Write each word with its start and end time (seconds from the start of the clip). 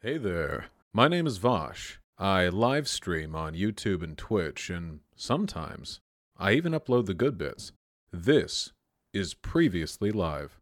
Hey 0.00 0.16
there. 0.16 0.66
My 0.92 1.08
name 1.08 1.26
is 1.26 1.40
Vaush. 1.40 1.96
I 2.16 2.46
live 2.50 2.86
stream 2.86 3.34
on 3.34 3.54
YouTube 3.54 4.00
and 4.00 4.16
Twitch, 4.16 4.70
and 4.70 5.00
sometimes 5.16 5.98
I 6.36 6.52
even 6.52 6.70
upload 6.70 7.06
the 7.06 7.14
good 7.14 7.36
bits. 7.36 7.72
This 8.12 8.70
is 9.12 9.34
Previously 9.34 10.12
Live. 10.12 10.57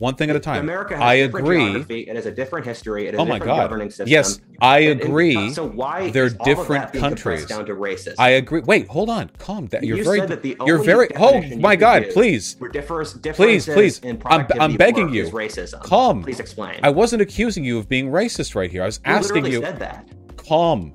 One 0.00 0.14
thing 0.16 0.28
at 0.30 0.36
a 0.36 0.40
time. 0.40 0.60
America 0.60 0.94
has 0.94 1.02
I 1.02 1.14
agree. 1.14 1.84
It 1.88 2.16
has 2.16 2.26
a 2.26 2.30
different 2.30 2.66
history. 2.66 3.06
It 3.06 3.14
has 3.14 3.20
Oh 3.20 3.22
a 3.22 3.26
my 3.26 3.34
different 3.38 3.56
God. 3.56 3.62
governing 3.64 3.90
system. 3.90 4.08
Yes, 4.08 4.40
I 4.60 4.78
And- 4.80 4.90
and 4.92 5.00
agree. 5.02 5.52
So 5.52 5.66
why 5.68 6.10
They're 6.10 6.24
is 6.26 6.34
all 6.40 6.50
of 6.50 6.56
different 6.56 6.84
that 6.86 6.92
being 6.92 7.04
compressed 7.04 7.48
countries. 7.48 7.48
down 7.48 7.66
to 7.66 7.74
racism? 7.74 8.14
I 8.18 8.30
agree. 8.30 8.62
Wait, 8.62 8.88
hold 8.88 9.08
on. 9.10 9.30
Calm 9.38 9.66
down. 9.66 9.84
You're 9.84 9.98
You 9.98 10.04
very. 10.04 10.18
said 10.20 10.28
that 10.30 10.42
the 10.42 10.56
you're 10.66 10.78
very. 10.82 11.08
Oh 11.16 11.42
my 11.58 11.76
God! 11.76 12.06
Please, 12.12 12.56
differs, 12.72 13.14
please, 13.14 13.66
please. 13.66 13.98
In 14.00 14.20
I'm, 14.26 14.46
I'm 14.58 14.76
begging 14.76 15.12
you. 15.12 15.26
Racism. 15.30 15.80
Calm. 15.82 16.22
Please 16.22 16.40
explain. 16.40 16.80
I 16.82 16.90
wasn't 16.90 17.22
accusing 17.22 17.62
you 17.64 17.78
of 17.78 17.88
being 17.88 18.10
racist 18.10 18.54
right 18.54 18.70
here. 18.70 18.82
I 18.82 18.86
was 18.86 19.00
You 19.06 19.12
asking 19.12 19.46
you. 19.46 19.60
said 19.60 19.78
that. 19.80 20.08
Calm. 20.36 20.92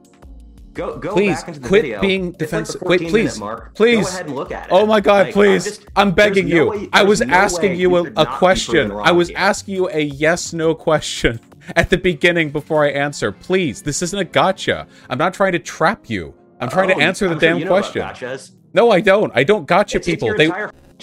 Go, 0.75 0.97
go 0.97 1.13
Please 1.13 1.37
back 1.39 1.47
into 1.47 1.59
the 1.61 1.67
quit 1.67 1.81
video. 1.83 2.01
being 2.01 2.25
like 2.27 2.37
defensive. 2.37 2.81
14 2.81 3.05
Wait, 3.05 3.09
please, 3.11 3.39
mark. 3.39 3.73
please. 3.75 4.05
Go 4.05 4.09
ahead 4.13 4.25
and 4.27 4.35
look 4.35 4.51
at 4.51 4.67
it. 4.67 4.71
Oh 4.71 4.85
my 4.85 4.99
God! 4.99 5.17
Like, 5.19 5.27
I'm 5.27 5.33
please, 5.33 5.63
just- 5.63 5.85
I'm, 5.95 6.11
begging 6.11 6.49
no 6.49 6.55
you. 6.55 6.69
way- 6.69 6.89
I 6.93 7.03
was 7.03 7.21
no 7.21 7.33
asking 7.33 7.75
you 7.77 7.95
a, 7.95 8.03
a 8.17 8.25
question. 8.25 8.91
I 8.91 9.11
was 9.13 9.29
here. 9.29 9.37
asking 9.37 9.73
you 9.75 9.89
a 9.89 10.01
yes/no 10.01 10.75
question 10.75 11.39
at 11.77 11.89
the 11.89 11.97
beginning 11.97 12.51
before 12.51 12.83
I 12.85 12.89
answer. 12.89 13.31
Please, 13.31 13.81
this 13.81 14.01
isn't 14.01 14.19
a 14.19 14.25
gotcha. 14.25 14.85
I'm 15.09 15.17
not 15.17 15.33
trying 15.33 15.53
to 15.53 15.59
trap 15.59 16.09
you. 16.09 16.35
I'm 16.59 16.69
trying 16.69 16.91
Oh, 16.91 16.95
to 16.95 17.01
answer 17.01 17.27
the 17.27 17.35
I'm 17.35 17.39
sure 17.39 17.49
damn 17.49 17.59
you 17.59 17.65
know 17.65 17.71
question. 17.71 18.01
gotchas. 18.01 18.51
No, 18.73 18.91
I 18.91 18.99
don't. 18.99 19.31
I 19.33 19.43
don't 19.45 19.65
gotcha 19.65 19.97
It's- 19.97 20.05
people. 20.05 20.35
They 20.35 20.51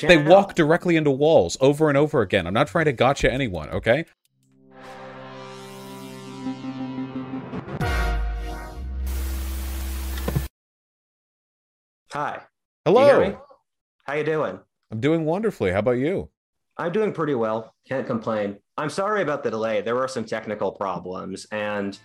they 0.07 0.17
walk 0.19 0.55
directly 0.55 0.97
into 0.97 1.11
walls 1.11 1.57
over 1.63 1.89
and 1.89 1.97
over 1.97 2.21
again. 2.21 2.47
I'm 2.47 2.55
not 2.55 2.69
trying 2.69 2.85
to 2.87 2.93
gotcha 2.93 3.33
anyone, 3.33 3.69
okay? 3.71 4.05
Hi. 12.13 12.43
Hello. 12.85 13.23
You? 13.23 13.39
How 14.05 14.13
you 14.13 14.25
doing? 14.25 14.61
I'm 14.91 15.01
doing 15.01 15.25
wonderfully. 15.25 15.71
How 15.73 15.79
about 15.79 15.93
you? 15.93 16.29
I'm 16.77 16.93
doing 16.93 17.11
pretty 17.11 17.35
well. 17.35 17.75
Can't 17.89 18.07
complain. 18.07 18.59
I'm 18.77 18.91
sorry 18.91 19.23
about 19.23 19.43
the 19.43 19.51
delay. 19.51 19.81
There 19.81 19.95
were 19.95 20.09
some 20.09 20.27
technical 20.27 20.73
problems, 20.73 21.47
and 21.53 21.99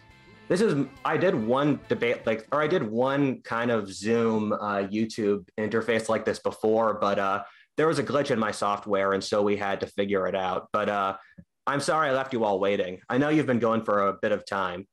this 0.47 0.61
is 0.61 0.85
I 1.03 1.17
did 1.17 1.35
one 1.35 1.81
debate 1.89 2.25
like, 2.25 2.47
or 2.53 2.61
I 2.61 2.67
did 2.67 2.83
one 2.83 3.41
kind 3.41 3.69
of 3.69 3.93
Zoom 3.93 4.53
uh, 4.53 4.87
YouTube 4.87 5.45
interface 5.59 6.07
like 6.07 6.23
this 6.23 6.39
before, 6.39 6.93
but 7.01 7.19
uh, 7.19 7.43
there 7.75 7.87
was 7.87 7.99
a 7.99 8.03
glitch 8.03 8.31
in 8.31 8.39
my 8.39 8.51
software, 8.51 9.11
and 9.11 9.21
so 9.21 9.43
we 9.43 9.57
had 9.57 9.81
to 9.81 9.87
figure 9.87 10.25
it 10.25 10.35
out. 10.35 10.69
But 10.71 10.87
uh, 10.87 11.17
I'm 11.65 11.81
sorry 11.81 12.07
I 12.07 12.13
left 12.13 12.31
you 12.31 12.45
all 12.45 12.61
waiting. 12.61 13.01
I 13.09 13.17
know 13.17 13.27
you've 13.27 13.45
been 13.45 13.59
going 13.59 13.83
for 13.83 14.07
a 14.07 14.13
bit 14.21 14.31
of 14.31 14.45
time. 14.45 14.87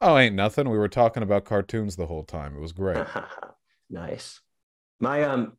Oh, 0.00 0.16
ain't 0.16 0.36
nothing. 0.36 0.70
We 0.70 0.78
were 0.78 0.88
talking 0.88 1.24
about 1.24 1.44
cartoons 1.44 1.96
the 1.96 2.06
whole 2.06 2.22
time. 2.22 2.54
It 2.54 2.60
was 2.60 2.70
great. 2.70 3.04
nice. 3.90 4.40
My 5.02 5.24
um, 5.24 5.54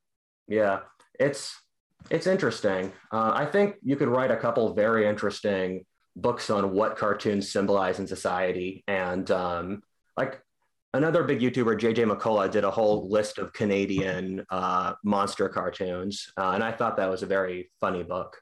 yeah, 0.47 0.79
it's 1.19 1.53
it's 2.09 2.27
interesting. 2.27 2.93
Uh, 3.11 3.33
I 3.35 3.45
think 3.45 3.75
you 3.83 3.97
could 3.97 4.07
write 4.07 4.31
a 4.31 4.37
couple 4.37 4.73
very 4.73 5.05
interesting 5.05 5.85
books 6.15 6.49
on 6.49 6.71
what 6.71 6.95
cartoons 6.95 7.51
symbolize 7.51 7.99
in 7.99 8.07
society, 8.07 8.85
and 8.87 9.29
um, 9.31 9.83
like 10.15 10.41
another 10.93 11.25
big 11.25 11.41
YouTuber, 11.41 11.77
JJ 11.77 12.09
McCullough, 12.09 12.51
did 12.51 12.63
a 12.63 12.71
whole 12.71 13.09
list 13.09 13.37
of 13.37 13.51
Canadian 13.51 14.45
uh, 14.49 14.93
monster 15.03 15.49
cartoons, 15.49 16.31
uh, 16.37 16.51
and 16.51 16.63
I 16.63 16.71
thought 16.71 16.95
that 16.95 17.09
was 17.09 17.21
a 17.21 17.27
very 17.27 17.69
funny 17.81 18.03
book. 18.03 18.37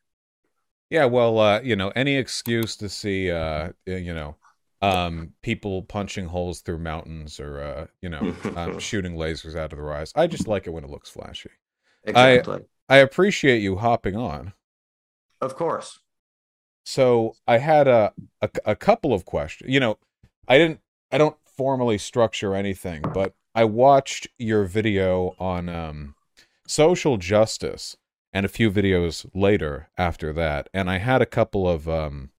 Yeah, 0.91 1.05
well, 1.05 1.39
uh, 1.39 1.61
you 1.61 1.75
know, 1.75 1.91
any 1.95 2.15
excuse 2.15 2.75
to 2.75 2.89
see, 2.89 3.31
uh, 3.31 3.69
you 3.87 4.13
know, 4.13 4.35
um, 4.81 5.33
people 5.41 5.83
punching 5.83 6.27
holes 6.27 6.61
through 6.61 6.79
mountains 6.79 7.39
or, 7.39 7.61
uh, 7.61 7.87
you 8.01 8.09
know, 8.09 8.35
um, 8.55 8.79
shooting 8.79 9.15
lasers 9.15 9.55
out 9.55 9.71
of 9.71 9.77
their 9.77 9.93
eyes. 9.93 10.11
I 10.15 10.27
just 10.27 10.47
like 10.47 10.67
it 10.67 10.71
when 10.71 10.83
it 10.83 10.89
looks 10.89 11.09
flashy. 11.09 11.51
Exactly. 12.03 12.61
I 12.89 12.97
appreciate 12.97 13.61
you 13.61 13.77
hopping 13.77 14.15
on. 14.15 14.53
of 15.39 15.55
course. 15.55 15.99
So 16.83 17.35
I 17.47 17.59
had 17.59 17.87
a, 17.87 18.13
a 18.41 18.49
a 18.65 18.75
couple 18.75 19.13
of 19.13 19.23
questions. 19.23 19.71
You 19.71 19.79
know, 19.79 19.97
I 20.47 20.57
didn't 20.57 20.79
I 21.11 21.17
don't 21.17 21.37
formally 21.45 21.97
structure 21.97 22.55
anything, 22.55 23.03
but 23.13 23.33
I 23.53 23.65
watched 23.65 24.27
your 24.39 24.65
video 24.65 25.35
on 25.39 25.69
um, 25.69 26.15
social 26.67 27.17
justice 27.17 27.97
and 28.33 28.45
a 28.45 28.49
few 28.49 28.71
videos 28.71 29.29
later 29.33 29.89
after 29.97 30.33
that, 30.33 30.69
and 30.73 30.89
I 30.89 30.97
had 30.97 31.21
a 31.21 31.25
couple 31.25 31.69
of 31.69 31.87
um, 31.87 32.31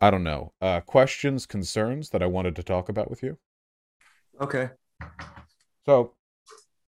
I 0.00 0.10
don't 0.10 0.24
know 0.24 0.52
uh, 0.60 0.80
questions, 0.80 1.46
concerns 1.46 2.10
that 2.10 2.22
I 2.22 2.26
wanted 2.26 2.56
to 2.56 2.62
talk 2.62 2.88
about 2.88 3.10
with 3.10 3.22
you. 3.22 3.38
Okay. 4.40 4.70
So 5.86 6.12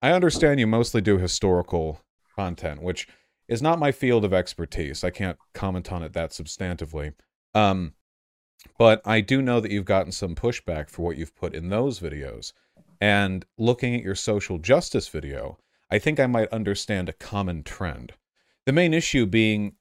I 0.02 0.12
understand 0.12 0.60
you 0.60 0.68
mostly 0.68 1.02
do 1.02 1.18
historical 1.18 2.02
content, 2.36 2.82
which 2.82 3.08
is 3.48 3.62
not 3.62 3.80
my 3.80 3.92
field 3.92 4.26
of 4.26 4.34
expertise. 4.34 5.04
I 5.04 5.10
can't 5.10 5.38
comment 5.54 5.92
on 5.92 6.04
it 6.04 6.14
that 6.14 6.32
substantively. 6.32 7.14
Um, 7.54 7.94
but 8.78 9.02
I 9.06 9.22
do 9.22 9.42
know 9.42 9.60
that 9.60 9.72
you've 9.72 9.86
gotten 9.86 10.12
some 10.12 10.36
pushback 10.36 10.90
for 10.90 11.04
what 11.04 11.18
you've 11.18 11.36
put 11.36 11.54
in 11.54 11.70
those 11.70 12.00
videos. 12.00 12.52
And 13.00 13.46
looking 13.58 13.96
at 13.96 14.04
your 14.04 14.16
social 14.16 14.58
justice 14.58 15.08
video, 15.08 15.58
I 15.90 16.00
think 16.00 16.20
I 16.20 16.28
might 16.28 16.50
understand 16.50 17.08
a 17.08 17.14
common 17.14 17.64
trend. 17.64 18.14
The 18.66 18.74
main 18.74 18.94
issue 18.94 19.26
being, 19.26 19.76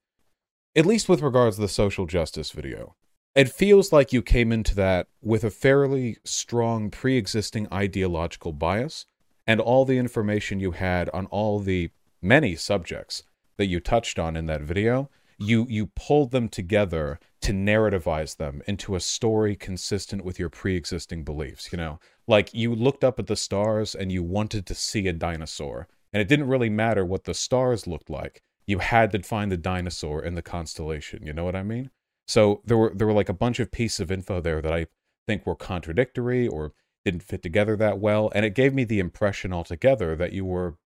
at 0.77 0.87
least 0.87 1.09
with 1.09 1.23
regards 1.23 1.57
to 1.57 1.63
the 1.63 1.69
social 1.69 2.07
justice 2.07 2.53
video, 2.53 2.95
it 3.37 3.51
feels 3.51 3.93
like 3.93 4.15
you 4.15 4.23
came 4.23 4.51
into 4.51 4.75
that 4.77 5.09
with 5.21 5.45
a 5.45 5.51
fairly 5.51 6.17
strong 6.25 6.91
pre 6.91 7.19
existing 7.19 7.69
ideological 7.71 8.53
bias, 8.53 9.05
and 9.47 9.61
all 9.61 9.85
the 9.85 9.99
information 9.99 10.59
you 10.59 10.73
had 10.73 11.11
on 11.11 11.27
all 11.27 11.61
the 11.61 11.91
many 12.23 12.57
subjects 12.57 13.23
that 13.59 13.67
you 13.67 13.79
touched 13.79 14.19
on 14.19 14.37
in 14.37 14.47
that 14.47 14.63
video, 14.63 15.11
you, 15.39 15.67
you 15.69 15.87
pulled 15.87 16.31
them 16.31 16.49
together 16.49 17.21
to 17.43 17.53
narrativize 17.53 18.39
them 18.39 18.63
into 18.67 18.97
a 18.97 19.01
story 19.01 19.55
consistent 19.55 20.25
with 20.25 20.39
your 20.39 20.49
pre 20.49 20.75
existing 20.75 21.23
beliefs. 21.23 21.71
You 21.71 21.77
know, 21.77 22.01
like 22.27 22.55
you 22.55 22.75
looked 22.75 23.05
up 23.05 23.19
at 23.19 23.27
the 23.27 23.37
stars 23.37 23.95
and 23.95 24.11
you 24.11 24.23
wanted 24.23 24.65
to 24.65 24.75
see 24.75 25.07
a 25.09 25.13
dinosaur, 25.13 25.89
and 26.11 26.23
it 26.23 26.29
didn't 26.29 26.49
really 26.49 26.71
matter 26.71 27.05
what 27.05 27.25
the 27.25 27.35
stars 27.35 27.87
looked 27.87 28.09
like. 28.09 28.43
You 28.67 28.79
had 28.79 29.13
to 29.13 29.23
find 29.23 29.53
the 29.53 29.59
dinosaur 29.59 30.25
in 30.25 30.35
the 30.37 30.43
constellation. 30.43 31.25
You 31.25 31.35
know 31.35 31.45
what 31.45 31.55
I 31.55 31.63
mean? 31.63 31.91
So 32.27 32.61
there 32.65 32.77
were 32.77 32.93
there 32.95 33.07
were 33.07 33.13
like 33.13 33.29
a 33.29 33.35
bunch 33.35 33.61
of 33.61 33.71
pieces 33.71 34.01
of 34.01 34.11
info 34.11 34.41
there 34.41 34.61
that 34.61 34.73
I 34.73 34.87
think 35.27 35.47
were 35.47 35.55
contradictory 35.55 36.47
or 36.47 36.73
didn't 37.05 37.23
fit 37.23 37.43
together 37.43 37.77
that 37.77 37.99
well, 37.99 38.33
and 38.35 38.45
it 38.45 38.55
gave 38.55 38.75
me 38.75 38.85
the 38.85 38.99
impression 38.99 39.53
altogether 39.53 40.17
that 40.17 40.33
you 40.33 40.45
were 40.45 40.77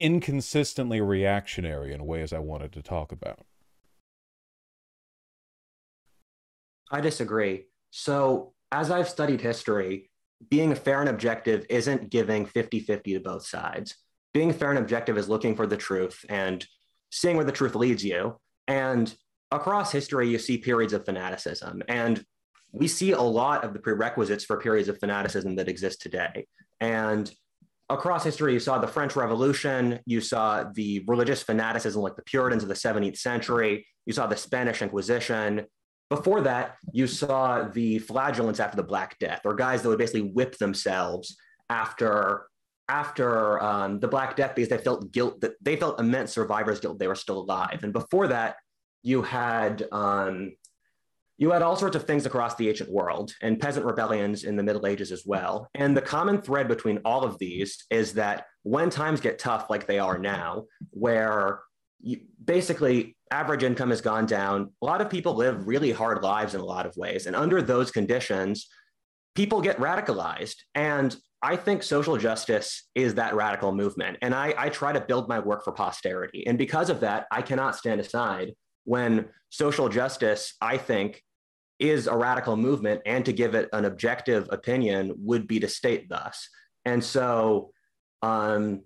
inconsistently 0.00 1.00
reactionary 1.00 1.92
in 1.92 2.06
ways 2.06 2.32
I 2.32 2.38
wanted 2.38 2.72
to 2.72 2.82
talk 2.82 3.12
about. 3.12 3.46
I 6.90 7.00
disagree. 7.00 7.66
So, 7.90 8.54
as 8.72 8.90
I've 8.90 9.08
studied 9.08 9.40
history, 9.40 10.10
being 10.50 10.74
fair 10.74 11.00
and 11.00 11.08
objective 11.08 11.66
isn't 11.68 12.10
giving 12.10 12.46
50 12.46 12.80
50 12.80 13.14
to 13.14 13.20
both 13.20 13.46
sides. 13.46 13.94
Being 14.34 14.52
fair 14.52 14.70
and 14.70 14.78
objective 14.78 15.18
is 15.18 15.28
looking 15.28 15.56
for 15.56 15.66
the 15.66 15.76
truth 15.76 16.24
and 16.28 16.64
seeing 17.10 17.36
where 17.36 17.44
the 17.44 17.52
truth 17.52 17.74
leads 17.74 18.04
you. 18.04 18.38
And 18.66 19.14
across 19.50 19.92
history, 19.92 20.28
you 20.28 20.38
see 20.38 20.58
periods 20.58 20.92
of 20.92 21.04
fanaticism. 21.04 21.82
And 21.88 22.24
we 22.72 22.88
see 22.88 23.12
a 23.12 23.20
lot 23.20 23.64
of 23.64 23.72
the 23.72 23.78
prerequisites 23.78 24.44
for 24.44 24.58
periods 24.58 24.88
of 24.88 24.98
fanaticism 24.98 25.56
that 25.56 25.68
exist 25.68 26.02
today. 26.02 26.46
And 26.80 27.30
across 27.88 28.24
history, 28.24 28.52
you 28.52 28.60
saw 28.60 28.78
the 28.78 28.86
French 28.86 29.16
Revolution, 29.16 30.00
you 30.04 30.20
saw 30.20 30.64
the 30.74 31.04
religious 31.06 31.42
fanaticism 31.42 32.02
like 32.02 32.16
the 32.16 32.22
Puritans 32.22 32.62
of 32.62 32.68
the 32.68 32.74
17th 32.74 33.16
century, 33.16 33.86
you 34.04 34.12
saw 34.12 34.26
the 34.26 34.36
Spanish 34.36 34.82
Inquisition, 34.82 35.66
before 36.10 36.40
that, 36.42 36.76
you 36.92 37.06
saw 37.06 37.68
the 37.68 37.98
flagellants 37.98 38.60
after 38.60 38.76
the 38.76 38.82
Black 38.82 39.18
Death, 39.18 39.42
or 39.44 39.54
guys 39.54 39.82
that 39.82 39.88
would 39.88 39.98
basically 39.98 40.22
whip 40.22 40.56
themselves 40.58 41.36
after 41.68 42.46
after 42.90 43.62
um, 43.62 44.00
the 44.00 44.08
Black 44.08 44.34
Death 44.34 44.54
because 44.54 44.70
they 44.70 44.78
felt 44.78 45.12
guilt 45.12 45.42
that 45.42 45.52
they 45.60 45.76
felt 45.76 46.00
immense 46.00 46.32
survivor's 46.32 46.80
guilt 46.80 46.98
they 46.98 47.08
were 47.08 47.14
still 47.14 47.40
alive. 47.40 47.80
And 47.82 47.92
before 47.92 48.28
that, 48.28 48.56
you 49.08 49.22
had 49.22 49.88
um, 49.90 50.52
you 51.38 51.52
had 51.52 51.62
all 51.62 51.76
sorts 51.76 51.96
of 51.96 52.04
things 52.04 52.26
across 52.26 52.56
the 52.56 52.68
ancient 52.68 52.90
world 52.90 53.32
and 53.40 53.60
peasant 53.60 53.86
rebellions 53.86 54.42
in 54.44 54.56
the 54.56 54.62
Middle 54.62 54.86
Ages 54.86 55.12
as 55.12 55.22
well. 55.24 55.68
And 55.74 55.96
the 55.96 56.02
common 56.02 56.42
thread 56.42 56.66
between 56.66 56.98
all 57.04 57.24
of 57.24 57.38
these 57.38 57.84
is 57.90 58.12
that 58.14 58.46
when 58.64 58.90
times 58.90 59.20
get 59.20 59.38
tough, 59.38 59.70
like 59.70 59.86
they 59.86 60.00
are 60.00 60.18
now, 60.18 60.64
where 60.90 61.60
you, 62.00 62.18
basically 62.44 63.16
average 63.30 63.62
income 63.62 63.90
has 63.90 64.00
gone 64.00 64.26
down. 64.26 64.72
A 64.82 64.86
lot 64.86 65.00
of 65.00 65.08
people 65.08 65.34
live 65.34 65.68
really 65.68 65.92
hard 65.92 66.22
lives 66.22 66.54
in 66.54 66.60
a 66.60 66.64
lot 66.64 66.86
of 66.86 66.96
ways. 66.96 67.26
And 67.26 67.36
under 67.36 67.62
those 67.62 67.92
conditions, 67.92 68.68
people 69.36 69.60
get 69.60 69.78
radicalized. 69.78 70.56
And 70.74 71.16
I 71.40 71.54
think 71.54 71.84
social 71.84 72.16
justice 72.16 72.88
is 72.96 73.14
that 73.14 73.36
radical 73.36 73.72
movement. 73.72 74.18
And 74.22 74.34
I, 74.34 74.54
I 74.58 74.68
try 74.70 74.92
to 74.92 75.00
build 75.00 75.28
my 75.28 75.38
work 75.38 75.62
for 75.62 75.72
posterity. 75.72 76.44
And 76.48 76.58
because 76.58 76.90
of 76.90 76.98
that, 77.00 77.26
I 77.30 77.42
cannot 77.42 77.76
stand 77.76 78.00
aside 78.00 78.54
when 78.88 79.28
social 79.50 79.90
justice, 79.90 80.54
I 80.62 80.78
think, 80.78 81.22
is 81.78 82.06
a 82.06 82.16
radical 82.16 82.56
movement 82.56 83.02
and 83.04 83.22
to 83.26 83.34
give 83.34 83.54
it 83.54 83.68
an 83.74 83.84
objective 83.84 84.48
opinion 84.50 85.12
would 85.18 85.46
be 85.46 85.60
to 85.60 85.68
state 85.68 86.08
thus. 86.08 86.48
And 86.86 87.04
so 87.04 87.70
um, 88.22 88.82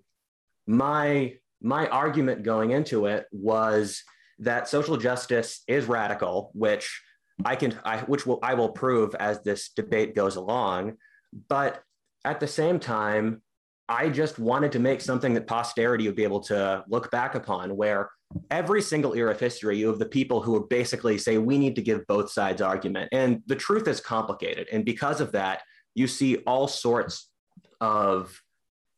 my 0.66 1.34
my 1.60 1.86
argument 1.86 2.42
going 2.42 2.72
into 2.72 3.06
it 3.06 3.26
was 3.30 4.02
that 4.40 4.68
social 4.68 4.96
justice 4.96 5.62
is 5.68 5.86
radical, 5.86 6.50
which 6.52 7.00
I 7.44 7.54
can 7.54 7.78
I 7.84 7.98
which 7.98 8.26
will 8.26 8.40
I 8.42 8.54
will 8.54 8.70
prove 8.70 9.14
as 9.14 9.40
this 9.42 9.70
debate 9.70 10.16
goes 10.16 10.34
along. 10.34 10.96
But 11.48 11.80
at 12.24 12.40
the 12.40 12.48
same 12.48 12.80
time, 12.80 13.40
I 13.88 14.08
just 14.08 14.38
wanted 14.38 14.72
to 14.72 14.78
make 14.78 15.00
something 15.00 15.34
that 15.34 15.46
posterity 15.46 16.06
would 16.06 16.16
be 16.16 16.24
able 16.24 16.40
to 16.44 16.84
look 16.88 17.10
back 17.10 17.34
upon 17.34 17.76
where 17.76 18.10
every 18.50 18.80
single 18.80 19.14
era 19.14 19.32
of 19.32 19.40
history, 19.40 19.78
you 19.78 19.88
have 19.88 19.98
the 19.98 20.06
people 20.06 20.40
who 20.40 20.52
would 20.52 20.68
basically 20.68 21.18
say, 21.18 21.38
we 21.38 21.58
need 21.58 21.76
to 21.76 21.82
give 21.82 22.06
both 22.06 22.30
sides 22.30 22.62
argument. 22.62 23.08
And 23.12 23.42
the 23.46 23.56
truth 23.56 23.88
is 23.88 24.00
complicated. 24.00 24.68
And 24.72 24.84
because 24.84 25.20
of 25.20 25.32
that, 25.32 25.62
you 25.94 26.06
see 26.06 26.36
all 26.38 26.68
sorts 26.68 27.30
of 27.80 28.40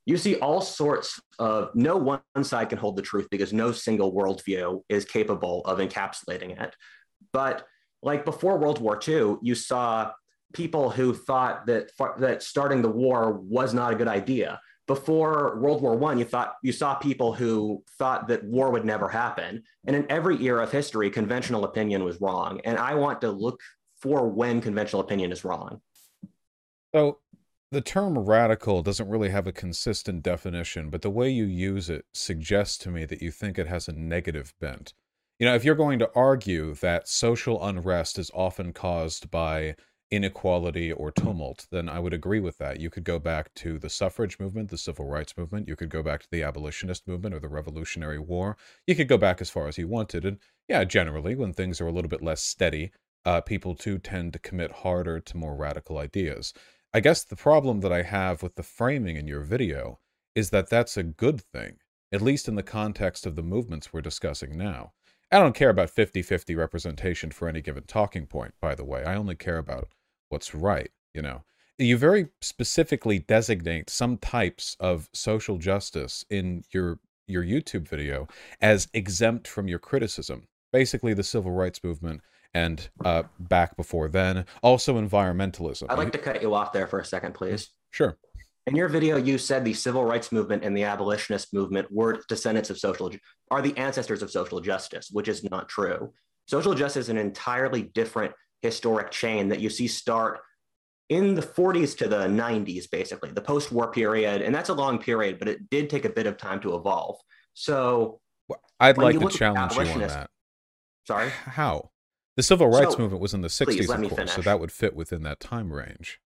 you 0.06 0.18
see 0.18 0.36
all 0.36 0.60
sorts 0.60 1.18
of 1.38 1.70
no 1.74 1.96
one 1.96 2.20
side 2.42 2.68
can 2.68 2.76
hold 2.76 2.96
the 2.96 3.02
truth 3.02 3.26
because 3.30 3.54
no 3.54 3.72
single 3.72 4.12
worldview 4.12 4.82
is 4.90 5.06
capable 5.06 5.62
of 5.64 5.78
encapsulating 5.78 6.60
it. 6.62 6.76
But 7.32 7.64
like 8.02 8.26
before 8.26 8.58
World 8.58 8.82
War 8.82 9.00
II, 9.06 9.36
you 9.40 9.54
saw 9.54 10.12
people 10.52 10.90
who 10.90 11.14
thought 11.14 11.66
that 11.66 11.90
that 12.18 12.42
starting 12.42 12.82
the 12.82 12.90
war 12.90 13.32
was 13.32 13.72
not 13.72 13.94
a 13.94 13.96
good 13.96 14.08
idea 14.08 14.60
before 14.86 15.58
World 15.58 15.82
War 15.82 15.96
One, 15.96 16.18
you 16.18 16.24
thought 16.24 16.56
you 16.62 16.72
saw 16.72 16.94
people 16.94 17.32
who 17.32 17.82
thought 17.98 18.28
that 18.28 18.44
war 18.44 18.70
would 18.70 18.84
never 18.84 19.08
happen. 19.08 19.62
And 19.86 19.96
in 19.96 20.06
every 20.10 20.42
era 20.44 20.62
of 20.62 20.72
history, 20.72 21.10
conventional 21.10 21.64
opinion 21.64 22.04
was 22.04 22.20
wrong. 22.20 22.60
And 22.64 22.78
I 22.78 22.94
want 22.94 23.20
to 23.22 23.30
look 23.30 23.60
for 24.00 24.28
when 24.28 24.60
conventional 24.60 25.00
opinion 25.00 25.32
is 25.32 25.44
wrong. 25.44 25.80
So 26.94 27.18
the 27.70 27.80
term 27.80 28.18
radical 28.18 28.82
doesn't 28.82 29.08
really 29.08 29.30
have 29.30 29.46
a 29.46 29.52
consistent 29.52 30.22
definition, 30.22 30.90
but 30.90 31.02
the 31.02 31.10
way 31.10 31.30
you 31.30 31.44
use 31.44 31.90
it 31.90 32.04
suggests 32.12 32.78
to 32.78 32.90
me 32.90 33.04
that 33.06 33.22
you 33.22 33.30
think 33.30 33.58
it 33.58 33.66
has 33.66 33.88
a 33.88 33.92
negative 33.92 34.54
bent. 34.60 34.92
You 35.38 35.46
know, 35.46 35.54
if 35.54 35.64
you're 35.64 35.74
going 35.74 35.98
to 35.98 36.10
argue 36.14 36.74
that 36.76 37.08
social 37.08 37.64
unrest 37.64 38.18
is 38.18 38.30
often 38.32 38.72
caused 38.72 39.30
by 39.30 39.74
inequality 40.14 40.92
or 40.92 41.10
tumult, 41.10 41.66
then 41.70 41.88
I 41.88 41.98
would 41.98 42.14
agree 42.14 42.40
with 42.40 42.58
that. 42.58 42.80
You 42.80 42.90
could 42.90 43.04
go 43.04 43.18
back 43.18 43.52
to 43.54 43.78
the 43.78 43.90
suffrage 43.90 44.38
movement, 44.38 44.70
the 44.70 44.78
civil 44.78 45.06
rights 45.06 45.36
movement. 45.36 45.68
You 45.68 45.76
could 45.76 45.88
go 45.88 46.02
back 46.02 46.22
to 46.22 46.30
the 46.30 46.42
abolitionist 46.42 47.06
movement 47.06 47.34
or 47.34 47.40
the 47.40 47.48
Revolutionary 47.48 48.18
War. 48.18 48.56
You 48.86 48.94
could 48.94 49.08
go 49.08 49.18
back 49.18 49.40
as 49.40 49.50
far 49.50 49.68
as 49.68 49.78
you 49.78 49.88
wanted. 49.88 50.24
And 50.24 50.38
yeah, 50.68 50.84
generally, 50.84 51.34
when 51.34 51.52
things 51.52 51.80
are 51.80 51.86
a 51.86 51.92
little 51.92 52.08
bit 52.08 52.22
less 52.22 52.42
steady, 52.42 52.92
uh, 53.24 53.40
people 53.40 53.74
too 53.74 53.98
tend 53.98 54.32
to 54.32 54.38
commit 54.38 54.70
harder 54.70 55.20
to 55.20 55.36
more 55.36 55.56
radical 55.56 55.98
ideas. 55.98 56.52
I 56.92 57.00
guess 57.00 57.24
the 57.24 57.36
problem 57.36 57.80
that 57.80 57.92
I 57.92 58.02
have 58.02 58.42
with 58.42 58.54
the 58.54 58.62
framing 58.62 59.16
in 59.16 59.26
your 59.26 59.40
video 59.40 59.98
is 60.34 60.50
that 60.50 60.68
that's 60.68 60.96
a 60.96 61.02
good 61.02 61.40
thing, 61.40 61.78
at 62.12 62.22
least 62.22 62.48
in 62.48 62.54
the 62.54 62.62
context 62.62 63.26
of 63.26 63.36
the 63.36 63.42
movements 63.42 63.92
we're 63.92 64.00
discussing 64.00 64.56
now. 64.56 64.92
I 65.32 65.38
don't 65.38 65.54
care 65.54 65.70
about 65.70 65.90
50 65.90 66.22
50 66.22 66.54
representation 66.54 67.32
for 67.32 67.48
any 67.48 67.60
given 67.60 67.84
talking 67.88 68.26
point, 68.26 68.54
by 68.60 68.74
the 68.74 68.84
way. 68.84 69.04
I 69.04 69.16
only 69.16 69.34
care 69.34 69.58
about 69.58 69.88
what's 70.34 70.54
right, 70.54 70.90
you 71.14 71.22
know. 71.22 71.42
You 71.78 71.96
very 71.96 72.26
specifically 72.40 73.20
designate 73.20 73.88
some 73.88 74.18
types 74.18 74.76
of 74.78 75.08
social 75.12 75.58
justice 75.58 76.24
in 76.28 76.64
your 76.72 76.98
your 77.26 77.42
YouTube 77.42 77.88
video 77.88 78.28
as 78.60 78.86
exempt 78.92 79.48
from 79.48 79.66
your 79.66 79.78
criticism. 79.78 80.46
Basically, 80.72 81.14
the 81.14 81.22
civil 81.22 81.52
rights 81.52 81.82
movement 81.82 82.20
and 82.52 82.88
uh, 83.04 83.24
back 83.38 83.76
before 83.76 84.08
then, 84.08 84.44
also 84.62 85.00
environmentalism. 85.00 85.86
I'd 85.88 85.98
like 85.98 86.12
to 86.12 86.18
cut 86.18 86.42
you 86.42 86.54
off 86.54 86.72
there 86.72 86.86
for 86.86 87.00
a 87.00 87.04
second, 87.04 87.34
please. 87.34 87.70
Sure. 87.90 88.16
In 88.66 88.76
your 88.76 88.88
video, 88.88 89.16
you 89.16 89.38
said 89.38 89.64
the 89.64 89.74
civil 89.74 90.04
rights 90.04 90.32
movement 90.32 90.64
and 90.64 90.76
the 90.76 90.84
abolitionist 90.84 91.52
movement 91.52 91.90
were 91.90 92.22
descendants 92.28 92.70
of 92.70 92.78
social, 92.78 93.10
are 93.50 93.62
the 93.62 93.76
ancestors 93.76 94.22
of 94.22 94.30
social 94.30 94.60
justice, 94.60 95.10
which 95.12 95.28
is 95.28 95.44
not 95.44 95.68
true. 95.68 96.12
Social 96.46 96.74
justice 96.74 97.06
is 97.06 97.08
an 97.08 97.18
entirely 97.18 97.82
different 97.82 98.32
historic 98.64 99.10
chain 99.10 99.48
that 99.48 99.60
you 99.60 99.70
see 99.70 99.86
start 99.86 100.40
in 101.08 101.34
the 101.34 101.42
40s 101.42 101.96
to 101.98 102.08
the 102.08 102.26
90s, 102.26 102.90
basically, 102.90 103.30
the 103.30 103.40
post 103.40 103.70
war 103.70 103.92
period. 103.92 104.42
And 104.42 104.54
that's 104.54 104.70
a 104.70 104.74
long 104.74 104.98
period, 104.98 105.38
but 105.38 105.48
it 105.48 105.70
did 105.70 105.90
take 105.90 106.04
a 106.04 106.10
bit 106.10 106.26
of 106.26 106.36
time 106.36 106.60
to 106.60 106.74
evolve. 106.74 107.16
So 107.52 108.20
I'd 108.80 108.98
like 108.98 109.20
to 109.20 109.28
challenge 109.28 109.74
you 109.74 109.92
on 109.92 110.00
that. 110.00 110.30
Sorry? 111.06 111.30
How? 111.30 111.90
The 112.36 112.42
civil 112.42 112.68
rights 112.68 112.94
so, 112.94 112.98
movement 112.98 113.22
was 113.22 113.34
in 113.34 113.42
the 113.42 113.48
60s, 113.48 113.64
please, 113.64 113.90
of 113.90 113.96
course, 113.96 114.14
finish. 114.14 114.32
so 114.32 114.42
that 114.42 114.58
would 114.58 114.72
fit 114.72 114.96
within 114.96 115.22
that 115.22 115.38
time 115.38 115.72
range 115.72 116.20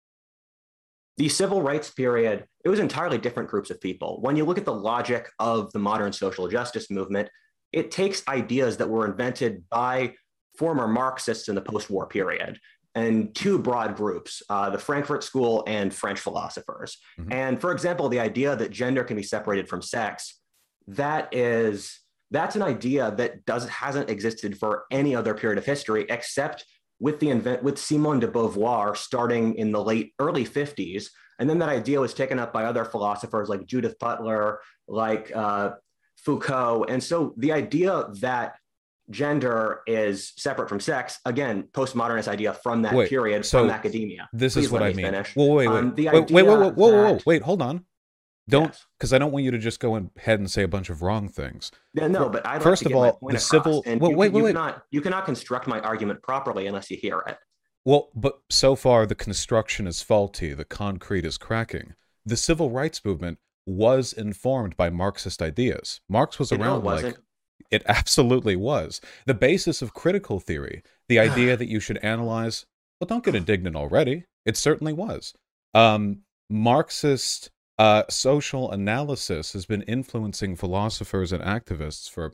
the 1.19 1.29
civil 1.29 1.61
rights 1.61 1.91
period, 1.91 2.47
it 2.65 2.69
was 2.69 2.79
entirely 2.79 3.19
different 3.19 3.51
groups 3.51 3.71
of 3.71 3.81
people. 3.81 4.21
When 4.23 4.37
you 4.37 4.45
look 4.45 4.57
at 4.57 4.65
the 4.65 4.73
logic 4.73 5.29
of 5.41 5.71
the 5.73 5.79
modern 5.81 6.13
social 6.13 6.47
justice 6.49 6.91
movement, 6.91 7.29
it 7.73 7.91
takes 7.91 8.27
ideas 8.29 8.77
that 8.79 8.89
were 8.89 9.05
invented 9.05 9.69
by 9.69 10.15
former 10.59 10.89
Marxists 10.89 11.49
in 11.49 11.55
the 11.55 11.61
post 11.61 11.89
war 11.89 12.07
period 12.07 12.59
and 12.95 13.35
two 13.35 13.59
broad 13.59 13.97
groups 13.97 14.43
uh, 14.51 14.71
the 14.71 14.79
Frankfurt 14.79 15.23
School 15.23 15.65
and 15.67 15.95
French 15.95 16.19
philosophers. 16.19 16.99
Mm-hmm. 17.19 17.33
And 17.33 17.61
for 17.61 17.73
example, 17.73 18.09
the 18.09 18.21
idea 18.21 18.57
that 18.57 18.71
gender 18.71 19.05
can 19.05 19.17
be 19.17 19.23
separated 19.23 19.69
from 19.69 19.83
sex, 19.83 20.41
that 20.89 21.33
is. 21.33 22.01
That's 22.31 22.57
an 22.57 22.63
idea 22.63 23.11
that 23.13 23.47
does 23.47 23.67
hasn't 23.71 24.11
existed 24.11 24.59
for 24.59 24.85
any 24.91 25.17
other 25.17 25.33
period 25.33 25.57
of 25.57 25.65
history 25.65 26.05
except 26.11 26.67
with 27.01 27.21
the 27.21 27.31
invent 27.31 27.63
with 27.63 27.79
Simone 27.79 28.21
de 28.21 28.29
Beauvoir 28.29 28.95
starting 28.95 29.55
in 29.55 29.73
the 29.73 29.83
late 29.83 30.13
early 30.19 30.45
50s. 30.45 31.07
And 31.39 31.49
then 31.49 31.59
that 31.61 31.71
idea 31.71 32.01
was 32.01 32.13
taken 32.13 32.39
up 32.39 32.53
by 32.53 32.65
other 32.65 32.85
philosophers 32.85 33.49
like 33.49 33.67
Judith 33.67 33.99
Butler, 33.99 34.61
like 34.89 35.35
uh, 35.35 35.71
Foucault. 36.17 36.85
And 36.91 37.03
so 37.03 37.33
the 37.39 37.53
idea 37.53 38.09
that 38.21 38.57
gender 39.11 39.83
is 39.87 40.33
separate 40.37 40.69
from 40.69 40.81
sex, 40.81 41.19
again, 41.25 41.69
postmodernist 41.73 42.29
idea 42.29 42.55
from 42.55 42.83
that 42.83 42.95
wait, 42.95 43.09
period, 43.09 43.45
so 43.45 43.63
from 43.63 43.71
academia. 43.71 44.29
This 44.33 44.55
Please 44.55 44.67
is 44.67 44.71
what 44.71 44.83
I 44.83 44.93
mean. 44.93 45.07
Finish. 45.07 45.35
Well, 45.37 45.51
wait, 45.51 45.69
wait, 45.69 45.79
um, 45.79 45.95
wait, 45.95 46.13
wait, 46.13 46.31
wait, 46.31 46.31
wait, 46.31 46.47
whoa, 46.47 46.71
whoa, 46.71 47.13
whoa, 47.13 47.19
wait, 47.25 47.43
hold 47.43 47.63
on. 47.63 47.85
Don't, 48.49 48.73
because 48.97 49.11
yes. 49.11 49.13
I 49.13 49.19
don't 49.19 49.31
want 49.31 49.45
you 49.45 49.51
to 49.51 49.59
just 49.59 49.79
go 49.79 49.95
ahead 50.17 50.39
and 50.39 50.51
say 50.51 50.63
a 50.63 50.69
bunch 50.69 50.89
of 50.89 51.03
wrong 51.03 51.29
things. 51.29 51.71
Yeah, 51.93 52.09
no, 52.09 52.31
but 52.31 52.47
I'd 52.47 52.63
first 52.63 52.87
of 52.87 52.95
all, 52.95 53.19
the 53.29 53.39
civil. 53.39 53.83
And 53.85 54.01
well, 54.01 54.11
you, 54.11 54.17
wait, 54.17 54.33
wait, 54.33 54.39
you 54.39 54.45
wait. 54.45 54.55
Cannot, 54.55 54.85
you 54.91 55.01
cannot 55.03 55.27
construct 55.27 55.67
my 55.67 55.81
argument 55.81 56.23
properly 56.23 56.67
unless 56.67 56.91
you 56.91 56.97
hear 56.97 57.23
it. 57.27 57.37
Well, 57.85 58.09
but 58.15 58.41
so 58.49 58.75
far 58.75 59.05
the 59.05 59.15
construction 59.15 59.87
is 59.87 60.01
faulty. 60.01 60.55
The 60.55 60.65
concrete 60.65 61.27
is 61.27 61.37
cracking. 61.37 61.95
The 62.25 62.39
civil 62.39 62.71
rights 62.71 63.05
movement 63.05 63.39
was 63.67 64.15
informed 64.15 64.77
by 64.79 64.89
Marxist 64.89 65.43
ideas. 65.43 66.01
Marx 66.09 66.39
was 66.39 66.51
around 66.51 66.85
know, 66.85 66.91
like 66.91 67.19
it 67.71 67.83
absolutely 67.87 68.57
was. 68.57 69.01
The 69.27 69.35
basis 69.35 69.83
of 69.83 69.95
critical 69.95 70.41
theory, 70.41 70.83
the 71.09 71.19
idea 71.19 71.57
that 71.57 71.69
you 71.69 71.81
should 71.81 71.99
analyze. 71.99 72.67
Well, 73.01 73.07
don't 73.07 73.25
get 73.25 73.35
indignant 73.35 73.77
already. 73.77 74.25
It 74.45 74.57
certainly 74.57 74.93
was. 74.93 75.35
Um, 75.75 76.23
Marxist 76.51 77.51
uh, 77.79 78.05
social 78.09 78.71
analysis 78.73 79.53
has 79.53 79.67
been 79.67 79.83
influencing 79.83 80.57
philosophers 80.57 81.33
and 81.33 81.43
activists 81.43 82.11
for 82.11 82.33